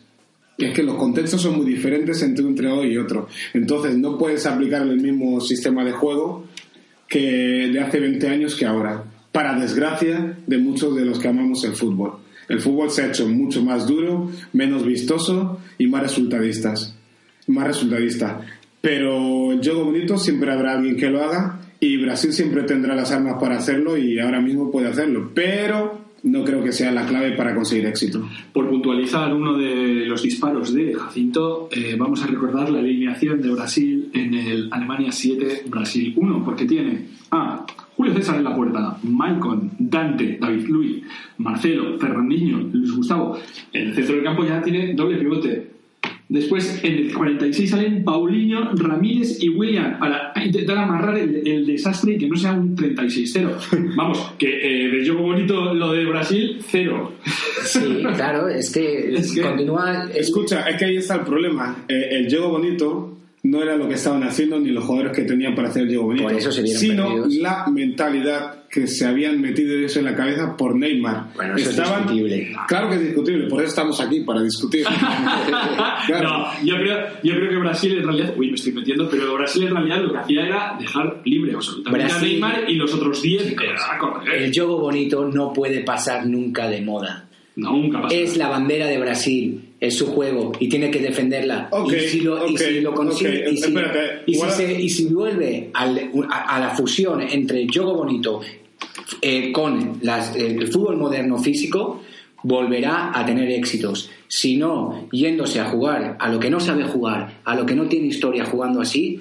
Y 0.57 0.67
es 0.67 0.75
que 0.75 0.83
los 0.83 0.97
contextos 0.97 1.41
son 1.41 1.57
muy 1.57 1.67
diferentes 1.67 2.23
entre 2.23 2.45
un 2.45 2.51
entrenador 2.51 2.87
y 2.87 2.99
otro. 2.99 3.29
Entonces 3.55 3.97
no 3.97 4.19
puedes 4.19 4.45
aplicar 4.47 4.83
el 4.83 5.01
mismo 5.01 5.41
sistema 5.41 5.85
de 5.85 5.93
juego 5.93 6.47
que 7.09 7.71
de 7.73 7.81
hace 7.81 7.99
20 7.99 8.29
años 8.29 8.55
que 8.55 8.67
ahora. 8.67 9.05
Para 9.33 9.59
desgracia 9.59 10.37
de 10.47 10.59
muchos 10.59 10.95
de 10.97 11.05
los 11.05 11.19
que 11.19 11.29
amamos 11.29 11.65
el 11.65 11.73
fútbol. 11.73 12.19
El 12.49 12.61
fútbol 12.61 12.91
se 12.91 13.03
ha 13.03 13.07
hecho 13.07 13.29
mucho 13.29 13.63
más 13.63 13.87
duro, 13.87 14.31
menos 14.53 14.85
vistoso 14.85 15.61
y 15.79 15.87
más 15.87 16.03
resultadistas. 16.03 16.97
Más 17.47 17.67
resultadista. 17.67 18.41
Pero 18.81 19.53
el 19.53 19.63
juego 19.63 19.85
bonito 19.85 20.19
siempre 20.19 20.53
habrá 20.53 20.73
alguien 20.73 20.97
que 20.97 21.11
lo 21.11 21.23
haga 21.23 21.61
y 21.79 21.97
Brasil 21.99 22.33
siempre 22.33 22.63
tendrá 22.65 22.95
las 22.95 23.13
armas 23.13 23.37
para 23.41 23.57
hacerlo 23.57 23.97
y 23.97 24.19
ahora 24.19 24.41
mismo 24.41 24.71
puede 24.71 24.89
hacerlo. 24.89 25.31
Pero 25.33 26.11
no 26.23 26.45
creo 26.45 26.63
que 26.63 26.73
sea 26.73 26.91
la 26.93 27.07
clave 27.07 27.33
para 27.33 27.55
conseguir 27.55 27.87
éxito. 27.87 28.29
Por 28.53 28.69
puntualizar 28.69 29.33
uno 29.33 29.57
de 29.57 30.07
los 30.07 30.23
disparos 30.23 30.75
de 30.75 30.95
Jacinto, 30.95 31.69
eh, 31.71 31.97
vamos 31.99 32.23
a 32.23 32.27
recordar 32.27 32.69
la 32.71 32.81
alineación 32.81 33.41
de 33.41 33.51
Brasil 33.51 34.11
en 34.13 34.35
el 34.35 34.69
Alemania 34.71 35.13
7, 35.13 35.63
Brasil 35.69 36.13
1, 36.17 36.45
porque 36.45 36.67
tiene 36.67 37.07
a 37.31 37.65
Julio 38.01 38.15
César 38.15 38.37
en 38.39 38.45
la 38.45 38.57
puerta, 38.57 38.97
Maicon, 39.03 39.73
Dante, 39.79 40.39
David 40.41 40.67
Luis, 40.69 41.03
Marcelo, 41.37 41.99
Fernandinho, 41.99 42.61
Luis 42.73 42.93
Gustavo. 42.97 43.39
En 43.75 43.89
el 43.89 43.95
centro 43.95 44.15
del 44.15 44.25
campo 44.25 44.43
ya 44.43 44.63
tiene 44.63 44.95
doble 44.95 45.19
pivote. 45.19 45.67
Después, 46.27 46.81
en 46.83 46.95
el 46.95 47.13
46 47.13 47.69
salen 47.69 48.03
Paulinho, 48.03 48.73
Ramírez 48.75 49.43
y 49.43 49.51
William 49.51 49.99
para 49.99 50.33
intentar 50.43 50.79
amarrar 50.79 51.19
el, 51.19 51.47
el 51.47 51.67
desastre 51.67 52.15
y 52.15 52.19
que 52.19 52.27
no 52.29 52.37
sea 52.37 52.55
un 52.55 52.75
36-0. 52.75 53.95
Vamos, 53.97 54.33
que 54.39 54.49
eh, 54.49 54.89
de 54.97 55.07
juego 55.07 55.23
bonito 55.27 55.75
lo 55.75 55.93
de 55.93 56.07
Brasil, 56.07 56.57
cero. 56.67 57.13
Sí, 57.65 57.81
claro, 58.17 58.49
es 58.49 58.73
que, 58.73 59.13
Es 59.15 59.35
que- 59.35 59.43
continúa. 59.43 60.09
Escucha, 60.15 60.67
es 60.71 60.77
que 60.79 60.87
ahí 60.87 60.97
está 60.97 61.17
el 61.17 61.21
problema. 61.27 61.85
Eh, 61.87 62.09
el 62.13 62.31
juego 62.31 62.49
bonito 62.53 63.19
no 63.43 63.63
era 63.63 63.75
lo 63.77 63.89
que 63.89 63.95
estaban 63.95 64.23
haciendo 64.23 64.59
ni 64.61 64.71
los 64.71 64.85
jugadores 64.85 65.17
que 65.17 65.23
tenían 65.23 65.55
para 65.55 65.69
hacer 65.69 65.83
el 65.85 65.89
juego 65.89 66.05
bonito, 66.09 66.25
Por 66.25 66.35
eso 66.35 66.53
se 66.53 66.67
sino 66.67 67.07
perdidos. 67.09 67.35
la 67.37 67.67
mentalidad 67.69 68.65
que 68.69 68.87
se 68.87 69.07
habían 69.07 69.41
metido 69.41 69.75
eso 69.79 69.99
en 69.99 70.05
la 70.05 70.15
cabeza 70.15 70.57
por 70.57 70.77
Neymar. 70.77 71.33
Bueno, 71.35 71.57
eso 71.57 71.71
es 71.71 71.77
discutible. 71.77 72.53
Claro 72.69 72.89
que 72.91 72.95
es 72.97 73.01
discutible, 73.03 73.47
por 73.49 73.61
eso 73.63 73.69
estamos 73.71 73.99
aquí, 74.01 74.21
para 74.21 74.43
discutir. 74.43 74.85
Claro. 76.07 76.29
No, 76.29 76.47
yo 76.65 76.75
creo, 76.77 76.97
yo 77.23 77.35
creo 77.35 77.51
que 77.51 77.57
Brasil 77.57 77.99
en 77.99 78.05
realidad, 78.05 78.35
uy, 78.37 78.49
me 78.49 78.55
estoy 78.55 78.73
metiendo, 78.73 79.09
pero 79.09 79.35
Brasil 79.35 79.65
en 79.65 79.75
realidad 79.75 80.03
lo 80.03 80.13
que 80.13 80.19
hacía 80.19 80.47
era 80.47 80.77
dejar 80.79 81.21
libre 81.25 81.53
absolutamente 81.55 82.05
Brasil- 82.05 82.43
a 82.45 82.49
Neymar 82.49 82.71
y 82.71 82.75
los 82.77 82.95
otros 82.95 83.23
10 83.23 83.53
era 83.53 83.99
correr. 83.99 84.43
El 84.43 84.53
juego 84.55 84.79
bonito 84.79 85.25
no 85.29 85.53
puede 85.53 85.81
pasar 85.81 86.27
nunca 86.27 86.69
de 86.69 86.81
moda. 86.81 87.27
Nunca 87.57 88.03
pasa. 88.03 88.15
es 88.15 88.37
la 88.37 88.49
bandera 88.49 88.87
de 88.87 88.99
Brasil, 88.99 89.61
es 89.81 89.97
su 89.97 90.07
juego 90.09 90.53
y 90.61 90.69
tiene 90.69 90.91
que 90.91 90.99
defenderla. 91.01 91.69
Y 92.05 92.09
si 92.09 92.21
lo, 92.21 92.47
y 92.47 92.53
ok, 92.53 92.59
si 92.61 92.81
lo 92.81 92.95
consigue, 92.95 93.51
y, 93.51 93.57
si, 93.57 93.65
espérate, 93.69 94.23
y 94.27 94.35
si 94.35 94.41
se- 94.51 94.83
y 94.83 94.89
si 94.91 95.05
vuelve 95.07 95.71
al- 95.73 96.11
a, 96.29 96.57
a 96.57 96.61
la 96.61 96.71
fusión 96.71 97.23
entre 97.23 97.63
el 97.63 97.71
juego 97.73 97.95
bonito 97.95 98.41
eh, 99.23 99.51
con 99.53 99.99
las- 100.03 100.37
el 100.37 100.69
fútbol 100.69 100.97
moderno 100.99 101.39
físico, 101.39 102.03
volverá 102.43 103.11
a 103.19 103.25
tener 103.27 103.51
éxitos. 103.51 104.11
Si 104.29 104.57
no, 104.57 105.09
yéndose 105.13 105.61
a 105.61 105.65
jugar 105.67 106.17
a 106.21 106.29
lo 106.31 106.39
que 106.39 106.51
no 106.51 106.61
sabe 106.61 106.85
jugar, 106.85 107.41
a 107.45 107.55
lo 107.57 107.65
que 107.67 107.75
no 107.75 107.87
tiene 107.87 108.07
historia 108.09 108.45
jugando 108.45 108.81
así, 108.81 109.19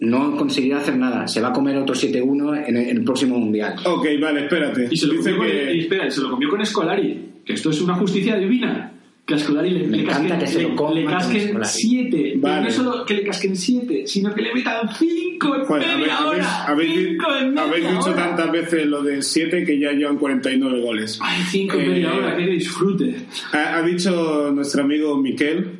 no 0.00 0.36
conseguirá 0.36 0.78
hacer 0.78 0.96
nada. 0.96 1.28
Se 1.28 1.40
va 1.40 1.48
a 1.48 1.52
comer 1.52 1.76
otro 1.76 1.94
7-1 1.94 2.66
en 2.66 2.76
el, 2.76 2.88
en 2.88 2.96
el 2.98 3.04
próximo 3.04 3.38
mundial. 3.38 3.76
Ok, 3.84 4.06
vale, 4.20 4.40
espérate. 4.42 4.88
Y 4.90 4.96
se 4.96 5.06
lo, 5.06 5.14
Dice 5.14 5.30
comió 5.30 5.38
con, 5.38 5.46
que- 5.46 5.74
y 5.74 5.80
espera, 5.80 6.10
se 6.10 6.20
lo 6.20 6.30
comió 6.30 6.48
con 6.48 6.66
Scolari. 6.66 7.28
Que 7.44 7.54
esto 7.54 7.70
es 7.70 7.80
una 7.80 7.94
justicia 7.94 8.36
divina. 8.36 8.91
Que 9.24 9.34
a 9.34 9.38
Scolari 9.38 9.70
le, 9.70 9.86
Me 9.86 9.96
le 9.98 10.02
encanta 10.02 10.30
casquen, 10.30 10.38
que 10.40 10.46
se 10.48 10.58
le- 10.62 10.68
lo 10.70 10.76
coma 10.76 10.94
le 10.94 11.04
con 11.04 11.12
casquen 11.14 11.58
siete. 11.64 12.34
Vale. 12.38 12.64
no 12.64 12.70
solo 12.72 13.04
que 13.06 13.14
le 13.14 13.22
casquen 13.22 13.54
siete, 13.56 14.04
sino 14.06 14.34
que 14.34 14.42
le 14.42 14.52
metan 14.54 14.88
cinco 14.98 15.54
en 15.54 15.64
Joder, 15.64 15.86
media 15.96 16.16
habéis, 16.18 16.42
hora. 16.44 16.64
habéis- 16.66 16.94
cinco 17.08 17.26
en 17.38 17.48
media 17.50 17.62
habéis 17.62 17.88
dicho 17.88 18.10
hora. 18.10 18.16
tantas 18.16 18.50
veces 18.52 18.86
lo 18.86 19.02
de 19.04 19.22
7 19.22 19.64
que 19.64 19.78
ya 19.78 19.92
llevan 19.92 20.18
49 20.18 20.80
goles. 20.82 21.18
Ay, 21.22 21.40
cinco 21.50 21.76
en 21.76 21.80
Eh, 21.84 21.88
media 21.88 22.14
hora, 22.14 22.36
que 22.36 22.46
disfrute. 22.46 23.14
Ha, 23.52 23.76
ha 23.76 23.82
dicho 23.82 24.50
nuestro 24.52 24.82
amigo 24.82 25.16
Miquel 25.16 25.70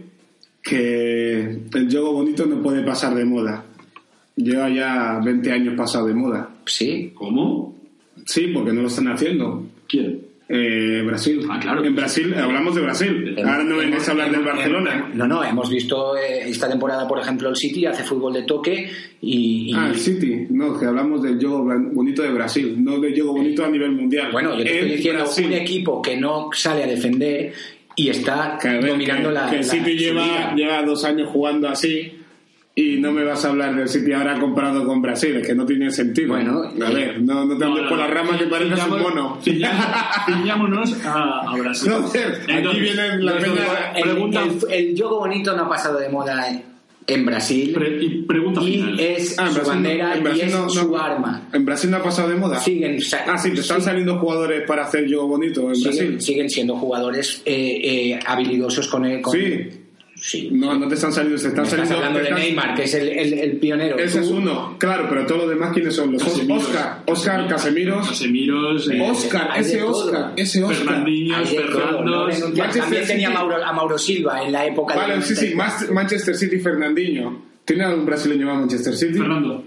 que 0.63 1.41
el 1.75 1.91
juego 1.91 2.13
bonito 2.13 2.47
no 2.47 2.63
puede 2.63 2.83
pasar 2.83 3.15
de 3.15 3.25
moda. 3.25 3.65
Lleva 4.37 4.69
ya 4.71 5.21
20 5.23 5.51
años 5.53 5.75
pasado 5.77 6.07
de 6.07 6.15
moda. 6.15 6.49
Sí, 6.67 7.11
¿Cómo? 7.15 7.77
Sí, 8.25 8.53
porque 8.55 8.73
no 8.73 8.83
lo 8.83 8.89
están 8.89 9.09
haciendo. 9.09 9.67
¿Quién? 9.89 10.21
Eh, 10.49 11.03
Brasil. 11.07 11.41
Ah, 11.49 11.59
claro. 11.61 11.83
En 11.85 11.95
Brasil, 11.95 12.35
hablamos 12.35 12.75
de 12.75 12.83
Brasil. 12.83 13.35
Ahora 13.39 13.65
no 13.65 13.77
vengáis 13.79 14.07
a 14.09 14.13
hablar 14.13 14.31
del 14.31 14.43
Barcelona. 14.45 15.11
No, 15.15 15.27
no, 15.27 15.43
hemos 15.43 15.71
visto 15.71 16.17
eh, 16.17 16.49
esta 16.49 16.69
temporada, 16.69 17.09
por 17.09 17.19
ejemplo, 17.21 17.49
el 17.49 17.57
City 17.57 17.87
hace 17.87 18.03
fútbol 18.05 18.35
de 18.35 18.43
toque 18.43 18.91
y, 19.21 19.71
y- 19.71 19.75
Ah, 19.75 19.89
el 19.89 19.97
City. 19.99 20.47
No, 20.51 20.79
que 20.79 20.85
hablamos 20.87 21.23
del 21.23 21.39
juego 21.39 21.65
bonito 21.93 22.23
de 22.23 22.31
Brasil, 22.33 22.75
no 22.85 22.99
del 23.01 23.15
juego 23.15 23.33
bonito 23.35 23.65
a 23.65 23.69
nivel 23.71 23.93
mundial. 23.93 24.29
bueno, 24.33 24.57
yo 24.59 24.65
te 24.65 24.75
estoy 24.75 24.91
diciendo 24.97 25.23
Brasil. 25.23 25.47
un 25.47 25.53
equipo 25.55 26.03
que 26.03 26.17
no 26.19 26.51
sale 26.53 26.85
a 26.85 26.87
defender 26.87 27.53
y 27.97 28.09
está 28.11 28.59
Que, 28.61 28.69
dominando 28.81 29.29
que- 29.31 29.35
la. 29.35 29.49
que 29.51 29.57
el 29.57 29.63
la- 29.63 29.69
City 29.73 29.97
lleva, 29.97 30.55
lleva 30.55 30.83
dos 30.83 31.05
años 31.05 31.29
jugando 31.33 31.69
así 31.69 32.13
y 32.75 32.97
no 32.99 33.13
me 33.13 33.23
vas 33.25 33.45
a 33.45 33.49
hablar 33.51 33.77
del 33.77 33.89
City 33.89 34.13
ahora 34.13 34.39
comparado 34.41 34.87
con 34.87 35.03
Brasil, 35.03 35.37
es 35.37 35.47
que 35.47 35.55
no 35.55 35.67
tiene 35.67 35.91
sentido. 35.91 36.29
Bueno, 36.29 36.63
a 36.65 36.91
ver, 36.91 37.21
no, 37.21 37.45
no 37.45 37.59
te 37.59 37.65
andes 37.65 37.85
por 37.89 37.99
las 37.99 38.11
ramas 38.11 38.39
que 38.41 38.47
pareces 38.47 38.81
un 38.87 38.99
mono. 39.01 39.39
Ciñámonos 40.27 41.05
a, 41.05 41.41
a 41.53 41.57
Brasil. 41.57 41.93
Aquí 41.93 42.19
Entonces, 42.49 42.83
viene 42.83 43.19
la 43.23 43.39
peña- 43.39 43.93
El, 43.97 44.03
Pregunta, 44.03 44.43
el- 44.71 44.73
el 44.91 44.97
juego 44.99 45.19
bonito 45.21 45.57
no 45.57 45.65
ha 45.65 45.69
pasado 45.69 45.99
de 45.99 46.09
moda 46.09 46.49
en, 46.49 46.63
en 47.07 47.27
Brasil 47.27 47.73
pre- 47.75 47.99
y 48.03 48.23
pregunta 48.23 48.61
y 48.63 48.73
final. 48.73 49.01
es 49.01 49.39
Ah, 49.39 49.49
su 49.49 49.55
Brasil 49.55 49.63
no- 49.65 49.69
bandera 49.69 50.17
en 50.17 50.37
y 50.37 50.41
es 50.41 50.53
no- 50.53 50.63
no- 50.63 50.69
su 50.71 50.97
arma. 50.97 51.49
¿En 51.53 51.65
Brasil 51.65 51.91
no 51.91 51.97
ha 51.99 52.03
pasado 52.03 52.29
de 52.29 52.37
moda? 52.37 52.59
Siguen, 52.61 52.99
Ah, 53.27 53.37
sí, 53.39 53.49
están 53.55 53.81
sig- 53.81 53.83
saliendo 53.85 54.19
jugadores 54.19 54.63
para 54.67 54.85
hacer 54.87 55.07
juego 55.09 55.29
bonito 55.29 55.69
en 55.69 55.75
siguen, 55.77 55.93
Brasil. 55.93 56.21
siguen 56.21 56.49
siendo 56.51 56.77
jugadores 56.77 57.43
eh, 57.45 58.13
eh, 58.15 58.19
habilidosos 58.25 58.89
con 58.89 59.05
el. 59.05 59.21
con- 59.21 59.33
Sí. 59.33 59.69
Sí. 60.23 60.49
No, 60.53 60.79
no 60.79 60.89
te 60.89 60.95
están 60.95 61.13
saliendo, 61.13 61.37
se 61.37 61.49
están 61.49 61.67
saliendo. 61.67 61.97
hablando 61.97 62.21
de 62.21 62.31
Neymar, 62.31 62.75
que 62.75 62.85
es 62.85 62.95
el, 62.95 63.09
el- 63.09 63.33
el 63.35 63.57
pionero. 63.59 63.99
Ese 63.99 64.21
es 64.21 64.29
Tú- 64.29 64.37
uno, 64.37 64.77
claro, 64.79 65.07
pero 65.09 65.27
todos 65.27 65.43
los 65.43 65.51
demás, 65.51 65.73
¿quiénes 65.75 65.95
son? 65.95 66.13
Los 66.13 66.23
Casemiros. 66.25 66.65
Oscar, 66.65 67.03
Oscar, 67.07 67.49
Casemiros. 67.49 68.09
Casemiros, 68.09 68.89
eh, 68.91 69.01
Oscar, 69.11 69.55
de 69.55 69.61
ese. 69.61 69.83
Oscar, 69.83 70.33
ese 70.37 70.65
Oscar. 70.65 70.85
Fernandinho, 70.87 71.39
de 71.39 71.47
Fernando. 71.47 72.29
También 72.73 73.07
tenía 73.07 73.29
a. 73.29 73.33
Mauro, 73.33 73.65
a 73.65 73.73
Mauro 73.73 73.99
Silva 73.99 74.43
en 74.43 74.53
la 74.53 74.67
época 74.67 74.95
Vale, 74.95 75.15
del 75.15 75.23
sí, 75.23 75.35
sí, 75.35 75.55
94. 75.55 75.57
Mas- 75.57 75.91
Manchester 75.93 76.35
City, 76.37 76.59
Fernandinho. 76.61 77.43
¿Tiene 77.65 77.85
algún 77.85 78.05
brasileño 78.07 78.47
más 78.47 78.59
Manchester 78.59 78.95
City? 78.97 79.19
Fernando. 79.19 79.65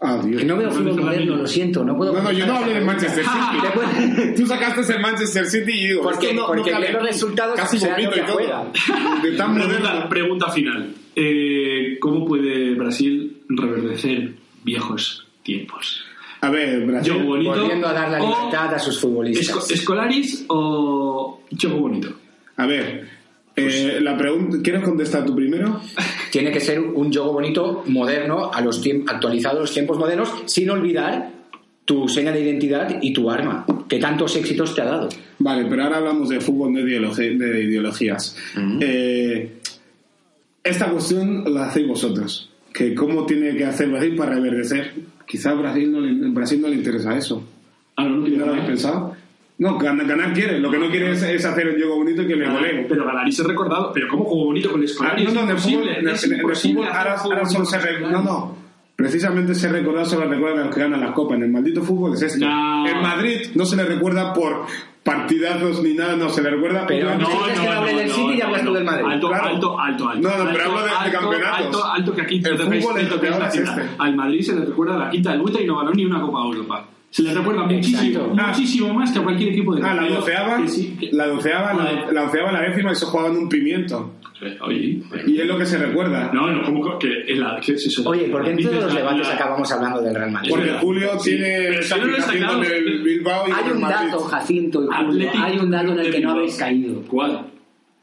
Ah, 0.00 0.20
Dios. 0.22 0.40
Que 0.40 0.46
no 0.46 0.56
veo 0.56 0.70
fútbol 0.70 1.00
moderno, 1.00 1.36
lo 1.36 1.46
siento, 1.46 1.84
no 1.84 1.96
puedo. 1.96 2.12
No, 2.12 2.22
no, 2.22 2.32
yo 2.32 2.46
no 2.46 2.56
hablo 2.56 2.72
de 2.72 2.80
Manchester 2.80 3.24
City. 3.24 4.32
Tú 4.36 4.46
sacaste 4.46 4.92
el 4.92 5.00
Manchester 5.00 5.46
City 5.46 5.72
y 5.72 5.86
digo, 5.88 6.02
Porque- 6.02 6.26
esto 6.30 6.40
no, 6.40 6.46
porque 6.48 6.70
no 6.72 6.76
aquí. 6.78 6.92
resultados 7.06 7.56
casi 7.56 7.78
vomito 7.78 8.16
y 8.16 8.20
todo. 8.26 8.38
De 9.22 9.32
tan 9.36 9.54
Pregunta, 9.54 9.78
moderno. 9.82 10.08
pregunta 10.08 10.50
final. 10.50 10.94
Eh, 11.16 11.96
¿Cómo 12.00 12.26
puede 12.26 12.74
Brasil 12.74 13.38
reverdecer 13.48 14.32
viejos 14.64 15.26
tiempos? 15.42 16.04
A 16.40 16.50
ver, 16.50 16.84
Brasil. 16.84 17.14
Bonito. 17.24 17.52
Volviendo 17.54 17.88
a 17.88 17.92
dar 17.94 18.10
la 18.10 18.18
libertad 18.18 18.74
a 18.74 18.78
sus 18.78 19.00
futbolistas. 19.00 19.48
Esco- 19.56 19.72
¿Escolaris 19.72 20.44
o 20.48 21.40
Juego 21.58 21.78
bonito? 21.78 22.12
A 22.56 22.66
ver, 22.66 23.08
eh, 23.56 24.00
la 24.00 24.16
pregunta. 24.16 24.58
¿Quieres 24.62 24.82
contestar 24.82 25.24
tú 25.24 25.34
primero? 25.34 25.80
Tiene 26.30 26.50
que 26.50 26.60
ser 26.60 26.80
un 26.80 27.12
juego 27.12 27.32
bonito, 27.32 27.84
moderno, 27.86 28.50
a 28.52 28.60
los 28.60 28.82
actualizado 29.06 29.58
a 29.58 29.60
los 29.62 29.72
tiempos 29.72 29.98
modernos, 29.98 30.30
sin 30.46 30.70
olvidar 30.70 31.30
tu 31.84 32.08
seña 32.08 32.32
de 32.32 32.40
identidad 32.40 32.98
y 33.02 33.12
tu 33.12 33.30
arma, 33.30 33.66
que 33.88 33.98
tantos 33.98 34.34
éxitos 34.36 34.74
te 34.74 34.80
ha 34.80 34.86
dado. 34.86 35.08
Vale, 35.38 35.66
pero 35.68 35.84
ahora 35.84 35.98
hablamos 35.98 36.30
de 36.30 36.40
fútbol, 36.40 36.72
no 36.72 36.80
de, 36.80 37.36
de 37.36 37.62
ideologías. 37.64 38.36
Eh, 38.80 39.58
esta 40.62 40.90
cuestión 40.90 41.44
la 41.52 41.66
hacéis 41.66 41.86
vosotros. 41.86 42.50
Que 42.72 42.94
¿Cómo 42.94 43.26
tiene 43.26 43.54
que 43.56 43.64
hacer 43.64 43.88
Brasil 43.88 44.16
para 44.16 44.34
reverdecer? 44.34 44.94
Quizá 45.26 45.50
a 45.50 45.54
Brasil 45.54 45.92
no 45.92 46.00
le, 46.00 46.28
Brasil 46.30 46.60
no 46.60 46.68
le 46.68 46.76
interesa 46.76 47.16
eso. 47.16 47.44
Ah, 47.96 48.04
no, 48.04 48.16
no 48.16 48.22
quiere 48.22 48.38
¿No 48.38 48.46
lo 48.46 48.52
habéis 48.52 48.66
pensado? 48.66 49.16
No, 49.56 49.78
ganar, 49.78 50.04
ganar 50.06 50.32
quiere. 50.32 50.58
Lo 50.58 50.70
que 50.70 50.78
no 50.78 50.90
quiere 50.90 51.12
es, 51.12 51.22
es 51.22 51.44
hacer 51.44 51.68
el 51.68 51.76
juego 51.76 51.96
bonito 51.98 52.22
y 52.22 52.26
que 52.26 52.34
le 52.36 52.50
goleen. 52.50 52.86
Pero 52.88 53.04
ganar 53.04 53.26
y 53.28 53.32
ser 53.32 53.46
recordado. 53.46 53.92
Pero 53.94 54.08
¿cómo 54.08 54.24
juego 54.24 54.46
bonito 54.46 54.70
con 54.70 54.80
el 54.80 54.86
Ah, 54.86 54.90
Escolari? 54.90 55.24
no, 55.24 55.32
no, 55.32 55.50
el 55.52 55.56
es 55.56 55.98
en 55.98 56.08
el- 56.08 56.14
es 56.14 56.24
el 56.24 56.30
fútbol 56.40 56.88
hacer 56.88 56.96
ahora, 57.32 57.46
solo 57.46 57.64
se 57.64 57.76
el 57.76 57.82
re-. 57.82 58.00
No, 58.00 58.22
no. 58.22 58.56
Precisamente 58.96 59.54
se 59.54 59.68
solo 60.04 60.26
recuerda 60.26 60.62
a 60.62 60.64
los 60.66 60.74
que 60.74 60.80
ganan 60.80 61.00
las 61.00 61.12
copas. 61.12 61.36
En 61.36 61.44
el 61.44 61.50
maldito 61.50 61.82
fútbol 61.82 62.14
es 62.14 62.22
esto. 62.22 62.44
No. 62.44 62.86
En 62.86 63.00
Madrid 63.02 63.40
no 63.54 63.64
se 63.64 63.76
le 63.76 63.84
recuerda 63.84 64.32
por 64.32 64.66
partidazos 65.04 65.82
ni 65.82 65.94
nada, 65.94 66.16
no 66.16 66.30
se 66.30 66.42
le 66.42 66.50
recuerda 66.50 66.86
Pero 66.86 67.14
no, 67.18 67.26
¿Quieres 67.28 67.60
que 67.60 67.68
hable 67.68 67.94
del 67.94 68.10
City 68.10 68.34
y 68.38 68.40
hablas 68.40 68.62
tú 68.64 68.72
del 68.72 68.84
Madrid? 68.84 69.04
Alto, 69.06 69.28
Claro. 69.28 69.44
alto, 69.46 69.78
alto, 69.80 70.08
alto. 70.08 70.28
No, 70.28 70.44
no, 70.44 70.50
pero 70.50 70.64
Alto, 70.64 70.70
hablo 70.70 70.82
de- 70.82 70.88
de 70.90 70.96
alto, 70.96 71.18
campeonatos. 71.20 71.58
Alto, 71.66 71.84
alto, 71.84 72.14
que 72.14 72.22
aquí 72.22 72.36
El 72.44 72.58
fútbol 72.58 72.98
es 73.00 73.08
que 73.08 73.30
la 73.30 73.48
es 73.48 73.54
este. 73.56 73.82
Al 73.98 74.16
Madrid 74.16 74.40
se 74.42 74.54
le 74.54 74.64
recuerda 74.64 74.96
la 74.98 75.10
quinta 75.10 75.32
vuelta 75.36 75.60
y 75.60 75.66
no 75.66 75.76
ganó 75.78 75.90
ni 75.92 76.04
una 76.06 76.20
Copa 76.22 76.38
de 76.40 76.46
Europa. 76.48 76.86
Se 77.14 77.22
le 77.22 77.32
recuerda 77.32 77.62
muchísimo. 77.62 78.34
Ah. 78.36 78.48
muchísimo 78.48 78.92
más 78.92 79.12
que 79.12 79.20
a 79.20 79.22
cualquier 79.22 79.50
equipo 79.50 79.72
de 79.76 79.82
Ah, 79.86 79.94
la 79.94 80.08
doceava, 80.08 80.60
que 80.62 80.68
sí, 80.68 80.96
que- 80.98 81.10
la 81.12 81.28
doceava, 81.28 81.72
la, 81.72 82.10
la 82.10 82.22
doceava, 82.22 82.50
la 82.50 82.62
décima 82.62 82.90
y 82.90 82.96
se 82.96 83.06
jugaban 83.06 83.36
un 83.36 83.48
pimiento. 83.48 84.14
Oye, 84.62 85.00
Y 85.28 85.40
es 85.40 85.46
lo 85.46 85.56
que 85.56 85.64
se 85.64 85.78
recuerda. 85.78 86.32
no, 86.34 86.48
no, 86.50 86.64
como 86.64 86.98
que 86.98 87.08
es 87.28 87.38
la, 87.38 87.60
¿qué 87.64 87.74
es 87.74 87.86
eso? 87.86 88.02
Oye, 88.10 88.24
¿por 88.24 88.42
qué 88.42 88.50
en 88.50 88.58
todos 88.64 88.82
los 88.86 88.94
debates 88.96 89.28
acabamos 89.28 89.70
hablando 89.70 90.02
del 90.02 90.12
Real 90.12 90.32
Madrid? 90.32 90.50
Porque. 90.50 90.70
Julio 90.80 91.18
Sí. 91.20 91.30
tiene 91.36 91.82
si 91.84 91.94
no 92.40 92.60
el 92.60 93.02
Bilbao 93.04 93.48
y 93.48 93.52
Hay 93.52 93.70
un 93.72 93.80
Madrid. 93.80 94.10
dato, 94.10 94.18
Jacinto 94.24 94.82
y 94.82 94.88
Julio, 95.06 95.30
hay 95.40 95.58
un 95.58 95.70
dato 95.70 95.92
en 95.92 95.98
el 96.00 96.10
que 96.10 96.20
no 96.20 96.32
habéis 96.32 96.56
caído. 96.56 97.00
¿Cuál? 97.06 97.46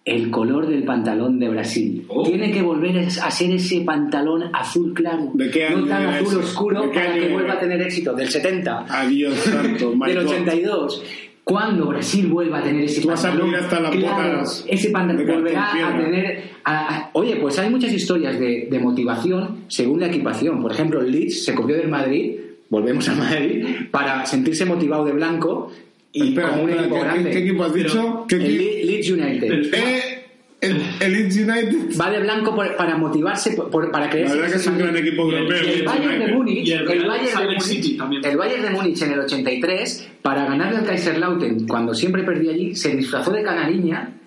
El 0.03 0.31
color 0.31 0.67
del 0.67 0.83
pantalón 0.83 1.37
de 1.39 1.47
Brasil. 1.49 2.05
Oh. 2.07 2.23
Tiene 2.23 2.51
que 2.51 2.61
volver 2.63 2.97
a 2.97 3.29
ser 3.31 3.51
ese 3.51 3.81
pantalón 3.81 4.43
azul 4.51 4.93
claro. 4.95 5.29
¿De 5.35 5.51
qué 5.51 5.65
año 5.67 5.77
no 5.81 5.87
tan 5.87 6.07
azul 6.07 6.27
ese? 6.27 6.35
oscuro 6.37 6.81
¿De 6.81 6.89
qué 6.89 6.99
para 6.99 7.13
que 7.13 7.25
era? 7.25 7.33
vuelva 7.33 7.53
a 7.53 7.59
tener 7.59 7.81
éxito. 7.83 8.13
Del 8.13 8.27
70. 8.29 8.85
Adiós, 8.89 9.35
santo, 9.35 9.91
del 10.05 10.15
God. 10.23 10.25
82. 10.31 11.03
Cuando 11.43 11.87
Brasil 11.87 12.27
vuelva 12.27 12.59
a 12.59 12.63
tener 12.63 12.83
ese 12.83 13.05
pantalón, 13.05 13.53
hasta 13.55 13.79
las 13.79 13.91
claro, 13.95 14.43
ese 14.67 14.89
pantalón 14.91 15.25
volverá 15.27 15.71
a 15.89 15.97
tener. 15.97 16.43
a- 16.63 16.95
a- 16.97 17.09
oye, 17.13 17.35
pues 17.37 17.57
hay 17.59 17.69
muchas 17.69 17.91
historias 17.93 18.39
de, 18.39 18.67
de 18.71 18.79
motivación 18.79 19.65
según 19.67 19.99
la 19.99 20.07
equipación. 20.07 20.61
Por 20.61 20.71
ejemplo, 20.71 21.01
Leeds 21.01 21.43
se 21.45 21.53
copió 21.55 21.75
del 21.75 21.89
Madrid, 21.89 22.37
volvemos 22.69 23.07
a 23.09 23.15
Madrid, 23.15 23.65
para 23.91 24.25
sentirse 24.25 24.65
motivado 24.65 25.03
de 25.05 25.13
blanco 25.13 25.71
y 26.13 26.29
Espera, 26.29 26.49
como 26.49 26.63
un 26.63 26.69
equipo 26.71 26.95
¿qué- 26.95 27.01
grande. 27.01 27.23
¿qué, 27.23 27.29
qué 27.31 27.39
equipo 27.47 27.63
has 27.63 27.73
dicho? 27.73 28.25
¿Qué 28.27 28.35
El 28.35 28.45
equipo? 28.45 28.85
Leeds 28.91 29.11
United. 29.11 29.73
Eh, 29.73 30.17
el, 30.61 30.81
el 30.99 31.13
Leeds 31.13 31.35
United. 31.37 31.99
Va 31.99 32.11
de 32.11 32.19
blanco 32.19 32.53
por- 32.55 32.75
para 32.75 32.95
motivarse, 32.97 33.51
por- 33.53 33.89
para 33.91 34.05
La 34.07 34.13
verdad 34.13 34.49
que 34.51 34.57
es 34.57 34.67
un 34.67 34.77
gran 34.77 34.95
equipo 34.97 35.29
el- 35.29 35.37
europeo. 35.37 35.73
El 35.73 35.83
Bayern 35.83 36.19
de. 36.19 36.27
Múnich, 36.33 36.69
el 36.69 36.85
Bayern 36.85 37.09
de 37.09 37.55
Múnich, 37.55 38.25
el 38.25 38.37
Bayern 38.37 38.61
de 38.63 38.69
Múnich 38.71 39.01
en 39.01 39.11
el 39.13 39.19
83, 39.21 40.09
para 40.21 40.45
ganarle 40.45 40.77
al 40.79 40.85
Kaiserslautern, 40.85 41.65
cuando 41.67 41.93
siempre 41.95 42.23
perdía 42.23 42.51
allí, 42.51 42.75
se 42.75 42.95
disfrazó 42.95 43.31
de 43.31 43.41
canariña, 43.43 44.17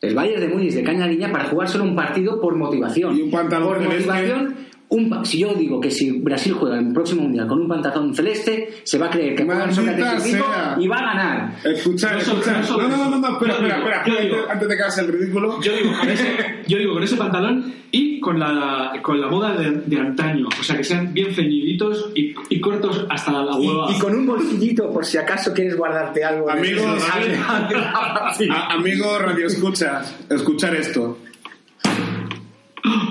el 0.00 0.14
Bayern 0.14 0.40
de 0.40 0.48
Múnich 0.48 0.72
de 0.72 0.82
canariña, 0.82 1.30
para 1.30 1.44
jugar 1.44 1.68
solo 1.68 1.84
un 1.84 1.94
partido 1.94 2.40
por 2.40 2.56
motivación. 2.56 3.16
Y 3.16 3.22
un 3.22 3.30
pantalón 3.30 3.68
por 3.68 3.78
celeste. 3.78 3.98
motivación, 4.10 4.56
un 4.88 5.24
si 5.24 5.38
yo 5.38 5.54
digo 5.54 5.80
que 5.80 5.90
si 5.90 6.10
Brasil 6.20 6.52
juega 6.52 6.78
en 6.78 6.88
el 6.88 6.92
próximo 6.92 7.22
mundial 7.22 7.46
con 7.46 7.60
un 7.60 7.68
pantalón 7.68 8.14
celeste, 8.14 8.82
se 8.84 8.98
va 8.98 9.06
a 9.06 9.10
creer 9.10 9.34
que 9.34 9.44
juega 9.44 9.72
sea. 9.72 10.76
y 10.78 10.86
va 10.86 10.96
a 10.96 11.14
ganar. 11.14 11.56
Escuchar, 11.64 12.18
escuchar. 12.18 12.64
no 12.68 12.88
No, 12.88 13.10
no, 13.10 13.18
no, 13.18 13.32
espera, 13.32 13.54
espera, 13.54 14.02
espera. 14.04 14.52
Antes, 14.52 14.68
de 14.68 14.76
que 14.76 14.82
hagas 14.82 14.98
el 14.98 15.08
ridículo. 15.08 15.60
Yo 15.60 15.74
digo 15.74 15.92
con 15.98 16.08
ese, 16.08 16.36
yo 16.66 16.78
digo 16.78 16.94
con 16.94 17.02
ese 17.02 17.16
pantalón 17.16 17.72
y 17.90 18.20
con 18.20 18.38
la, 18.38 18.92
con 19.02 19.20
la 19.20 19.28
moda 19.28 19.56
de, 19.56 19.70
de 19.70 19.98
antaño. 19.98 20.48
O 20.58 20.62
sea, 20.62 20.76
que 20.76 20.84
sean 20.84 21.12
bien 21.12 21.34
ceñiditos 21.34 22.10
y, 22.14 22.34
y 22.50 22.60
cortos 22.60 23.06
hasta 23.08 23.32
la 23.32 23.56
hueva. 23.56 23.90
Y, 23.90 23.96
y 23.96 23.98
con 23.98 24.14
un 24.14 24.26
bolsillito 24.26 24.92
por 24.92 25.04
si 25.04 25.18
acaso 25.18 25.52
quieres 25.52 25.76
guardarte 25.76 26.24
algo. 26.24 26.50
amigos 26.50 27.02
radio 29.22 29.46
escuchas, 29.46 30.14
escuchar 30.28 30.74
esto. 30.76 31.18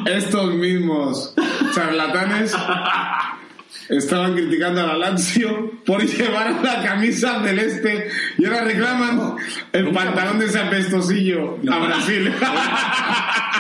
Estos 0.06 0.54
mismos 0.54 1.34
charlatanes 1.74 2.56
estaban 3.90 4.34
criticando 4.34 4.82
a 4.82 4.88
la 4.88 4.98
Lazio 4.98 5.72
por 5.86 6.02
llevar 6.06 6.52
la 6.64 6.82
camisa 6.84 7.42
celeste 7.44 8.10
y 8.38 8.46
ahora 8.46 8.64
reclaman 8.64 9.36
el 9.72 9.92
pantalón 9.92 10.40
de 10.40 10.46
ese 10.46 10.60
apestosillo 10.60 11.58
a 11.72 11.78
Brasil. 11.80 12.32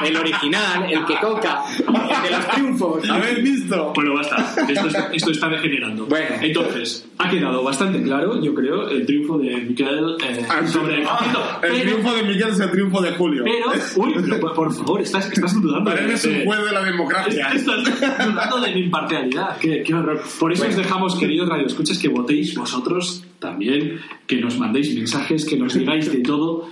El 0.06 0.18
original, 0.18 0.91
el 0.91 1.06
que 1.06 1.16
toca, 1.22 1.62
el 1.78 2.24
de 2.24 2.32
los 2.36 2.48
triunfos. 2.50 3.10
¿Habéis 3.10 3.41
visto? 3.44 3.94
Bueno, 3.95 4.16
basta. 4.16 4.54
Esto, 4.68 4.88
es- 4.88 4.98
esto 5.14 5.32
está 5.32 5.48
degenerando. 5.50 6.06
Bueno. 6.08 6.36
Entonces, 6.41 7.06
ha 7.20 7.30
quedado 7.30 7.64
bastante 7.64 8.02
claro, 8.02 8.41
yo 8.44 8.54
creo, 8.54 8.90
el 8.90 9.06
triunfo 9.06 9.38
de 9.38 9.56
Miquel 9.58 10.18
eh, 10.26 10.45
Ah, 10.50 10.66
sobre 10.68 11.06
Jacinto. 11.06 11.40
El 11.62 11.72
Pero, 11.72 11.76
triunfo 11.84 12.14
de 12.16 12.24
Miguel 12.24 12.50
es 12.50 12.60
el 12.60 12.72
triunfo 12.72 13.02
de 13.02 13.12
Julio. 13.12 13.44
pero, 13.45 13.82
uy, 14.04 14.14
pero 14.30 14.54
por, 14.54 14.74
favor, 14.74 15.02
estás, 15.02 15.32
estás 15.32 15.62
dudando. 15.62 15.91
Eres 15.94 16.26
un 16.26 16.44
juez 16.44 16.66
de 16.66 16.72
la 16.72 16.82
democracia. 16.84 17.50
Estás 17.54 17.84
dudando 18.28 18.60
de 18.60 18.74
mi 18.74 18.82
imparcialidad. 18.86 19.58
Qué, 19.58 19.84
qué 19.84 19.94
horror. 19.94 20.12
Por 20.40 20.52
eso 20.52 20.68
os 20.68 20.76
dejamos, 20.76 21.15
queridos 21.15 21.49
radioescuchas, 21.49 21.98
que 21.98 22.10
votéis 22.10 22.56
vosotros 22.56 23.23
también, 23.40 23.99
que 24.27 24.40
nos 24.40 24.57
mandéis 24.57 24.95
mensajes, 24.95 25.45
que 25.45 25.57
nos 25.57 25.73
digáis 25.73 26.11
de 26.11 26.19
todo 26.19 26.69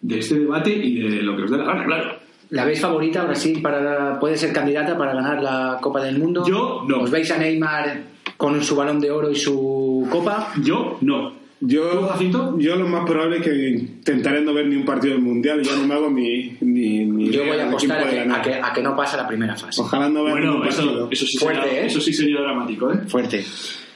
de 0.00 0.18
este 0.18 0.38
debate 0.38 0.70
y 0.72 1.00
de 1.00 1.22
lo 1.22 1.36
que 1.36 1.42
os 1.44 1.50
dé 1.50 1.58
la 1.58 1.64
gana, 1.64 1.84
claro. 1.84 2.16
¿La 2.50 2.64
veis 2.64 2.80
favorita 2.80 3.24
Brasil 3.24 3.62
para 3.62 4.18
puede 4.18 4.36
ser 4.36 4.52
candidata 4.52 4.98
para 4.98 5.14
ganar 5.14 5.40
la 5.40 5.78
Copa 5.80 6.02
del 6.02 6.18
Mundo? 6.18 6.44
Yo 6.46 6.84
no. 6.86 7.02
¿Os 7.02 7.10
veis 7.10 7.30
a 7.30 7.38
Neymar 7.38 8.02
con 8.36 8.60
su 8.64 8.74
balón 8.74 9.00
de 9.00 9.10
oro 9.10 9.30
y 9.30 9.36
su 9.36 10.08
copa? 10.10 10.52
Yo 10.62 10.98
no. 11.00 11.39
¿Tú, 11.60 11.66
Yo, 11.68 12.58
yo 12.58 12.76
lo 12.76 12.88
más 12.88 13.04
probable 13.04 13.36
es 13.36 13.42
que 13.42 13.68
intentaré 13.68 14.40
no 14.40 14.54
ver 14.54 14.66
ni 14.66 14.76
un 14.76 14.84
partido 14.84 15.12
del 15.14 15.22
mundial 15.22 15.60
y 15.60 15.64
ya 15.64 15.76
no 15.76 15.86
me 15.86 15.94
hago 15.94 16.10
ni, 16.10 16.56
ni, 16.62 17.04
ni 17.04 17.30
Yo 17.30 17.44
voy 17.44 17.58
a 17.58 17.68
apostar 17.68 18.02
a 18.02 18.10
que, 18.10 18.20
a 18.20 18.42
que- 18.42 18.54
a 18.54 18.72
que 18.72 18.82
no 18.82 18.96
pasa 18.96 19.18
la 19.18 19.28
primera 19.28 19.54
fase. 19.56 19.80
Ojalá 19.80 20.08
no 20.08 20.24
vea 20.24 20.32
Bueno, 20.32 20.52
ningún 20.52 20.68
eso, 20.68 20.82
partido. 20.84 21.08
eso, 21.10 21.26
sí 21.26 21.38
Fuerte, 21.38 21.62
sería, 21.62 21.82
¿eh? 21.82 21.86
eso 21.86 22.00
sí 22.00 22.12
sería 22.14 22.40
dramático, 22.40 22.90
¿eh? 22.92 22.98
Fuerte. 23.08 23.44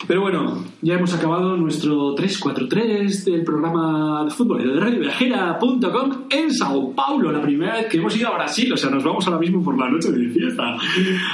Pero 0.07 0.21
bueno, 0.21 0.63
ya 0.83 0.95
hemos 0.97 1.15
acabado 1.15 1.57
nuestro 1.57 2.15
343 2.15 3.25
del 3.25 3.43
programa 3.43 4.23
de 4.27 4.31
fútbol 4.31 4.63
de 4.63 4.79
radioviajera.com 4.79 6.25
en 6.29 6.53
Sao 6.53 6.93
Paulo, 6.95 7.33
la 7.33 7.41
primera 7.41 7.77
vez 7.77 7.87
que 7.87 7.97
hemos 7.97 8.15
ido 8.15 8.29
a 8.29 8.35
Brasil, 8.35 8.71
o 8.71 8.77
sea, 8.77 8.91
nos 8.91 9.03
vamos 9.03 9.27
ahora 9.27 9.39
mismo 9.41 9.65
por 9.65 9.79
la 9.79 9.89
noche 9.89 10.11
de 10.11 10.29
fiesta. 10.29 10.77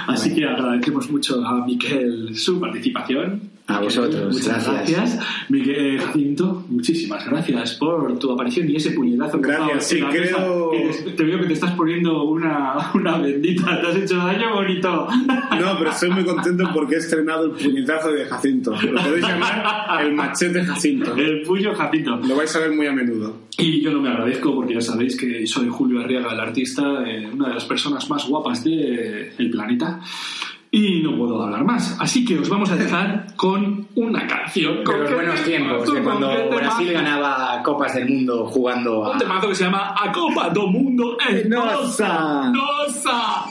Así 0.07 0.32
que 0.35 0.44
agradecemos 0.44 1.11
mucho 1.11 1.44
a 1.44 1.65
Miquel 1.66 2.36
su 2.36 2.61
participación. 2.61 3.40
A 3.70 3.80
vosotros, 3.80 4.34
Muchas 4.34 4.66
gracias. 4.66 4.90
gracias. 4.98 5.26
Miguel 5.48 6.01
Jacinto, 6.01 6.64
muchísimas 6.68 7.24
gracias 7.28 7.74
por 7.74 8.18
tu 8.18 8.32
aparición 8.32 8.68
y 8.70 8.76
ese 8.76 8.90
puñetazo 8.92 9.40
que 9.40 9.48
Gracias, 9.48 9.68
has 9.68 9.70
dado 9.70 9.80
sí, 9.88 10.01
la 10.01 10.09
mesa. 10.10 10.36
creo- 10.36 10.70
Que 10.70 11.10
Te, 11.12 11.24
veo 11.24 11.40
que 11.40 11.47
te 11.47 11.52
estás 11.55 11.72
poniendo 11.72 12.24
una, 12.24 12.90
una 12.94 13.18
bendita, 13.18 13.80
te 13.80 13.86
has 13.86 13.97
hecho 13.97 14.16
daño 14.16 14.55
bonito. 14.55 15.09
No, 15.60 15.78
pero 15.78 15.90
estoy 15.90 16.10
muy 16.10 16.24
contento 16.24 16.68
porque 16.72 16.94
he 16.97 16.98
estrenado 16.98 17.44
el 17.47 17.51
puñetazo 17.52 18.12
de 18.12 18.24
Jacinto. 18.26 18.72
Lo 18.82 19.02
podéis 19.02 19.26
llamar 19.26 20.02
el 20.05 20.12
machete 20.14 20.62
Jacinto. 20.64 21.14
El 21.14 21.42
puño 21.42 21.74
Jacinto. 21.74 22.16
Lo 22.16 22.36
vais 22.36 22.55
a 22.56 22.60
ver 22.60 22.72
muy 22.72 22.86
a 22.86 22.92
menudo. 22.92 23.36
Y 23.59 23.80
yo 23.82 23.90
no 23.92 24.01
me 24.01 24.09
agradezco 24.09 24.55
porque 24.55 24.74
ya 24.74 24.80
sabéis 24.80 25.16
que 25.16 25.47
soy 25.47 25.68
Julio 25.68 26.01
Arriaga, 26.01 26.32
el 26.32 26.40
artista, 26.40 26.82
eh, 27.06 27.28
una 27.32 27.48
de 27.48 27.55
las 27.55 27.64
personas 27.66 28.09
más 28.09 28.26
guapas 28.26 28.64
del 28.64 29.51
planeta. 29.51 30.01
Y 30.72 31.02
no 31.02 31.16
puedo 31.16 31.42
hablar 31.42 31.64
más. 31.64 31.97
Así 31.98 32.24
que 32.24 32.38
os 32.38 32.48
vamos 32.48 32.70
a 32.70 32.76
dejar 32.76 33.26
con 33.34 33.88
una 33.97 34.26
canción. 34.26 34.78
De 34.78 34.84
¿Con 34.84 35.01
los 35.01 35.09
qué 35.09 35.14
buenos 35.14 35.42
tiempos, 35.42 35.80
de 35.84 35.92
¿Con 35.94 36.05
cuando 36.05 36.28
temazo? 36.28 36.56
Brasil 36.56 36.92
ganaba 36.92 37.62
Copas 37.62 37.94
del 37.94 38.09
Mundo 38.09 38.47
jugando 38.47 39.05
a... 39.05 39.12
Un 39.12 39.18
temazo 39.18 39.48
que 39.48 39.55
se 39.56 39.64
llama 39.64 39.94
A 39.98 40.12
Copa 40.12 40.48
do 40.51 40.68
Mundo 40.68 41.16
en 41.28 41.48
Nossa. 41.48 42.52
Nossa. 42.52 43.47